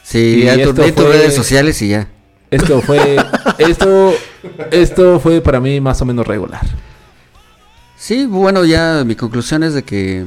Sí, 0.03 0.41
Y 0.41 0.45
ya 0.45 0.55
esto 0.55 0.75
tus 0.75 1.05
redes 1.05 1.35
sociales 1.35 1.81
y 1.83 1.89
ya. 1.91 2.09
Esto 2.51 2.83
fue, 2.83 3.17
esto, 3.59 4.13
esto 4.73 5.21
fue 5.21 5.41
para 5.41 5.61
mí 5.61 5.81
más 5.81 6.03
o 6.03 6.05
menos 6.05 6.27
regular. 6.27 6.63
Sí, 7.97 8.27
bueno, 8.27 8.65
ya 8.65 9.05
mi 9.07 9.15
conclusión 9.15 9.63
es 9.63 9.75
de 9.75 9.85
que, 9.85 10.25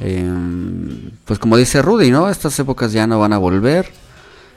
em, 0.00 1.10
pues 1.24 1.38
como 1.38 1.56
dice 1.56 1.82
Rudy, 1.82 2.10
¿no? 2.10 2.28
Estas 2.28 2.58
épocas 2.58 2.92
ya 2.92 3.06
no 3.06 3.18
van 3.18 3.32
a 3.32 3.38
volver. 3.38 3.90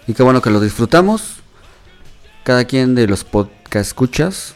Y 0.07 0.13
qué 0.13 0.23
bueno 0.23 0.41
que 0.41 0.49
lo 0.49 0.59
disfrutamos. 0.59 1.37
Cada 2.43 2.65
quien 2.65 2.95
de 2.95 3.07
los 3.07 3.23
podcast 3.23 3.87
escuchas, 3.87 4.55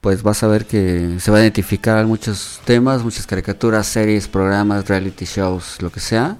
pues 0.00 0.22
vas 0.22 0.42
a 0.42 0.46
ver 0.46 0.64
que 0.66 1.16
se 1.20 1.30
va 1.30 1.38
a 1.38 1.42
identificar 1.42 2.06
muchos 2.06 2.60
temas, 2.64 3.04
muchas 3.04 3.26
caricaturas, 3.26 3.86
series, 3.86 4.28
programas, 4.28 4.88
reality 4.88 5.26
shows, 5.26 5.82
lo 5.82 5.90
que 5.90 6.00
sea, 6.00 6.38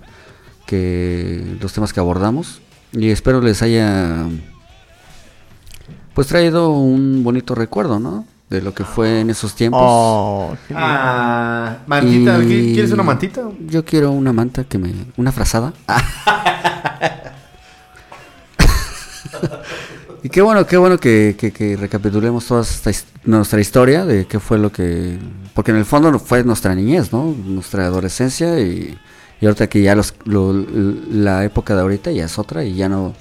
que 0.66 1.56
los 1.60 1.72
temas 1.72 1.92
que 1.92 2.00
abordamos. 2.00 2.60
Y 2.92 3.10
espero 3.10 3.40
les 3.42 3.60
haya 3.60 4.26
pues 6.14 6.26
traído 6.26 6.70
un 6.70 7.22
bonito 7.22 7.54
recuerdo, 7.54 8.00
¿no? 8.00 8.26
De 8.50 8.62
lo 8.62 8.72
que 8.72 8.84
fue 8.84 9.20
en 9.20 9.28
esos 9.30 9.54
tiempos. 9.54 9.80
Oh, 9.82 10.56
ah, 10.74 11.76
mantita, 11.86 12.42
Y- 12.42 12.72
¿quieres 12.72 12.92
una 12.92 13.02
mantita? 13.02 13.42
Yo 13.66 13.84
quiero 13.84 14.10
una 14.10 14.32
manta 14.32 14.64
que 14.64 14.78
me. 14.78 14.94
Una 15.18 15.32
frazada. 15.32 15.74
y 20.22 20.28
qué 20.30 20.42
bueno, 20.42 20.66
qué 20.66 20.76
bueno 20.76 20.98
que, 20.98 21.36
que- 21.38 21.52
que 21.52 21.76
recapitulemos 21.76 22.46
toda 22.46 22.62
esta 22.62 22.90
his- 22.90 23.06
nuestra 23.24 23.60
historia 23.60 24.04
de 24.04 24.26
qué 24.26 24.40
fue 24.40 24.58
lo 24.58 24.72
que. 24.72 25.18
Porque 25.54 25.70
en 25.70 25.76
el 25.76 25.84
fondo 25.84 26.16
fue 26.18 26.42
nuestra 26.44 26.74
niñez, 26.74 27.12
¿no? 27.12 27.34
Nuestra 27.44 27.86
adolescencia 27.86 28.58
y, 28.60 28.96
y 29.40 29.46
ahorita 29.46 29.68
que 29.68 29.82
ya 29.82 29.94
los, 29.94 30.14
lo- 30.24 30.52
la 31.10 31.44
época 31.44 31.74
de 31.74 31.82
ahorita 31.82 32.10
ya 32.12 32.24
es 32.24 32.38
otra 32.38 32.64
y 32.64 32.74
ya 32.74 32.88
no. 32.88 33.14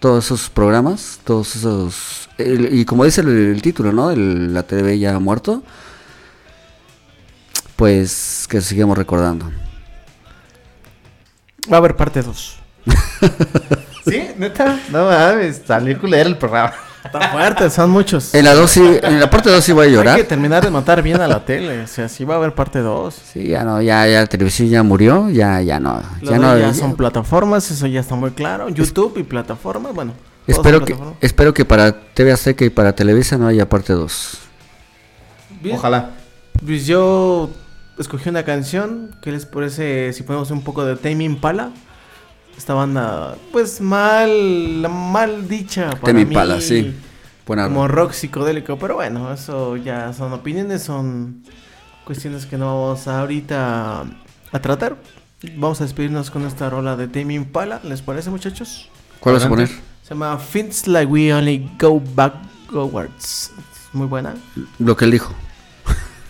Todos 0.00 0.26
esos 0.26 0.50
programas, 0.50 1.20
todos 1.24 1.56
esos. 1.56 2.28
el- 2.38 2.74
y 2.78 2.84
como 2.84 3.04
dice 3.04 3.22
el, 3.22 3.28
el 3.28 3.62
título, 3.62 3.92
¿no? 3.92 4.10
El- 4.10 4.52
la 4.52 4.62
TV 4.62 4.98
ya 4.98 5.14
ha 5.14 5.18
muerto. 5.18 5.62
Pues 7.76 8.46
que 8.48 8.60
sigamos 8.60 8.96
recordando. 8.96 9.50
Va 11.70 11.76
a 11.76 11.78
haber 11.78 11.96
parte 11.96 12.22
2. 12.22 12.56
¿Sí? 14.06 14.28
¿Neta? 14.38 14.78
No 14.90 15.06
mames, 15.06 15.62
salió 15.66 15.98
culero 16.00 16.28
el 16.28 16.38
programa. 16.38 16.72
Está 17.06 17.28
fuerte, 17.30 17.70
son 17.70 17.90
muchos. 17.90 18.34
En 18.34 18.44
la 18.44 18.54
dos 18.54 18.70
sí, 18.70 18.82
en 19.02 19.18
la 19.20 19.30
parte 19.30 19.50
2 19.50 19.62
sí 19.64 19.72
voy 19.72 19.86
a 19.86 19.88
Hay 19.88 19.94
llorar. 19.94 20.16
que 20.18 20.24
terminar 20.24 20.64
de 20.64 20.70
matar 20.70 21.02
bien 21.02 21.20
a 21.20 21.26
la 21.26 21.44
tele. 21.44 21.82
O 21.82 21.86
sea, 21.86 22.08
sí 22.08 22.24
va 22.24 22.34
a 22.34 22.36
haber 22.38 22.54
parte 22.54 22.80
2. 22.80 23.14
Sí, 23.32 23.48
ya 23.48 23.64
no, 23.64 23.80
ya, 23.82 24.06
ya 24.06 24.20
la 24.20 24.26
televisión 24.26 24.68
ya 24.68 24.82
murió, 24.82 25.30
ya, 25.30 25.60
ya 25.62 25.80
no. 25.80 26.00
Ya, 26.22 26.32
Ya 26.32 26.38
no 26.38 26.58
ya 26.58 26.66
ya- 26.68 26.74
son 26.74 26.96
plataformas, 26.96 27.70
eso 27.70 27.86
ya 27.86 28.00
está 28.00 28.14
muy 28.14 28.30
claro. 28.32 28.68
YouTube 28.68 29.16
y 29.18 29.22
plataformas, 29.22 29.94
bueno. 29.94 30.12
espero 30.46 30.80
que, 30.80 30.86
plataformas. 30.94 31.18
espero 31.22 31.54
que 31.54 31.64
para 31.64 31.92
TV 32.14 32.32
Azteca 32.32 32.64
y 32.64 32.70
para 32.70 32.94
Televisa 32.94 33.36
no 33.38 33.46
haya 33.48 33.68
parte 33.68 33.92
2. 33.92 34.38
Bien, 35.62 35.76
Ojalá. 35.76 36.10
Pues 36.64 36.86
yo 36.86 37.50
escogí 37.98 38.28
una 38.28 38.42
canción. 38.44 39.14
¿Qué 39.22 39.30
les 39.32 39.46
parece 39.46 40.12
si 40.12 40.22
ponemos 40.22 40.50
un 40.50 40.62
poco 40.62 40.84
de 40.84 40.96
Tame 40.96 41.24
Impala? 41.24 41.70
Esta 42.56 42.74
banda, 42.74 43.36
pues 43.52 43.80
mal, 43.80 44.86
mal 44.88 45.46
dicha. 45.48 45.90
para 45.90 46.00
Tame 46.00 46.24
mí, 46.24 46.30
Impala, 46.32 46.60
sí. 46.60 46.94
Buena 47.46 47.64
Como 47.68 47.86
rock 47.86 48.12
psicodélico, 48.12 48.78
pero 48.78 48.96
bueno, 48.96 49.32
eso 49.32 49.76
ya 49.76 50.12
son 50.12 50.32
opiniones, 50.32 50.82
son 50.82 51.42
cuestiones 52.04 52.46
que 52.46 52.56
no 52.58 52.66
vamos 52.66 53.06
ahorita 53.06 54.04
a 54.52 54.58
tratar. 54.60 54.96
Vamos 55.56 55.80
a 55.80 55.84
despedirnos 55.84 56.30
con 56.30 56.44
esta 56.46 56.70
rola 56.70 56.96
de 56.96 57.06
Tame 57.08 57.34
Impala, 57.34 57.80
¿les 57.84 58.02
parece 58.02 58.30
muchachos? 58.30 58.88
¿Cuál 59.20 59.34
vas 59.36 59.44
a 59.44 59.48
poner? 59.48 59.68
Se 60.02 60.10
llama 60.10 60.38
Feels 60.38 60.86
Like 60.86 61.12
We 61.12 61.32
Only 61.32 61.70
Go 61.78 62.00
Backwards. 62.14 63.52
Muy 63.92 64.06
buena. 64.06 64.34
Lo 64.78 64.96
que 64.96 65.04
él 65.04 65.10
dijo. 65.12 65.32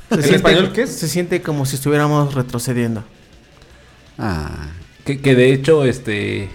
Se 0.08 0.14
¿En 0.16 0.22
siente, 0.22 0.36
español 0.36 0.72
qué 0.72 0.82
es? 0.82 0.98
Se 0.98 1.08
siente 1.08 1.40
como 1.42 1.66
si 1.66 1.76
estuviéramos 1.76 2.34
retrocediendo. 2.34 3.04
Ah. 4.18 4.68
Que, 5.06 5.20
que 5.20 5.34
de 5.34 5.52
hecho, 5.52 5.84
este, 5.84 6.50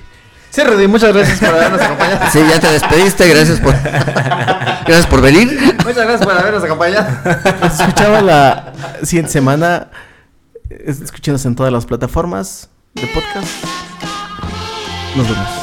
Sí, 0.51 0.61
Rudy, 0.63 0.85
muchas 0.87 1.13
gracias 1.15 1.39
por 1.39 1.47
habernos 1.49 1.81
acompañado. 1.81 2.29
Sí, 2.31 2.39
ya 2.49 2.59
te 2.59 2.67
despediste, 2.71 3.27
gracias 3.29 3.59
por 3.61 3.73
gracias 3.83 5.07
por 5.07 5.21
venir. 5.21 5.57
Muchas 5.85 5.95
gracias 6.05 6.21
por 6.25 6.33
habernos 6.37 6.63
acompañado. 6.63 7.07
Nos 7.61 7.79
escuchamos 7.79 8.23
la 8.23 8.73
siguiente 9.03 9.31
semana. 9.31 9.87
Es- 10.69 10.99
Escúchenos 11.01 11.45
en 11.45 11.55
todas 11.55 11.71
las 11.71 11.85
plataformas 11.85 12.69
de 12.95 13.07
podcast. 13.07 13.47
Nos 15.15 15.29
vemos. 15.29 15.60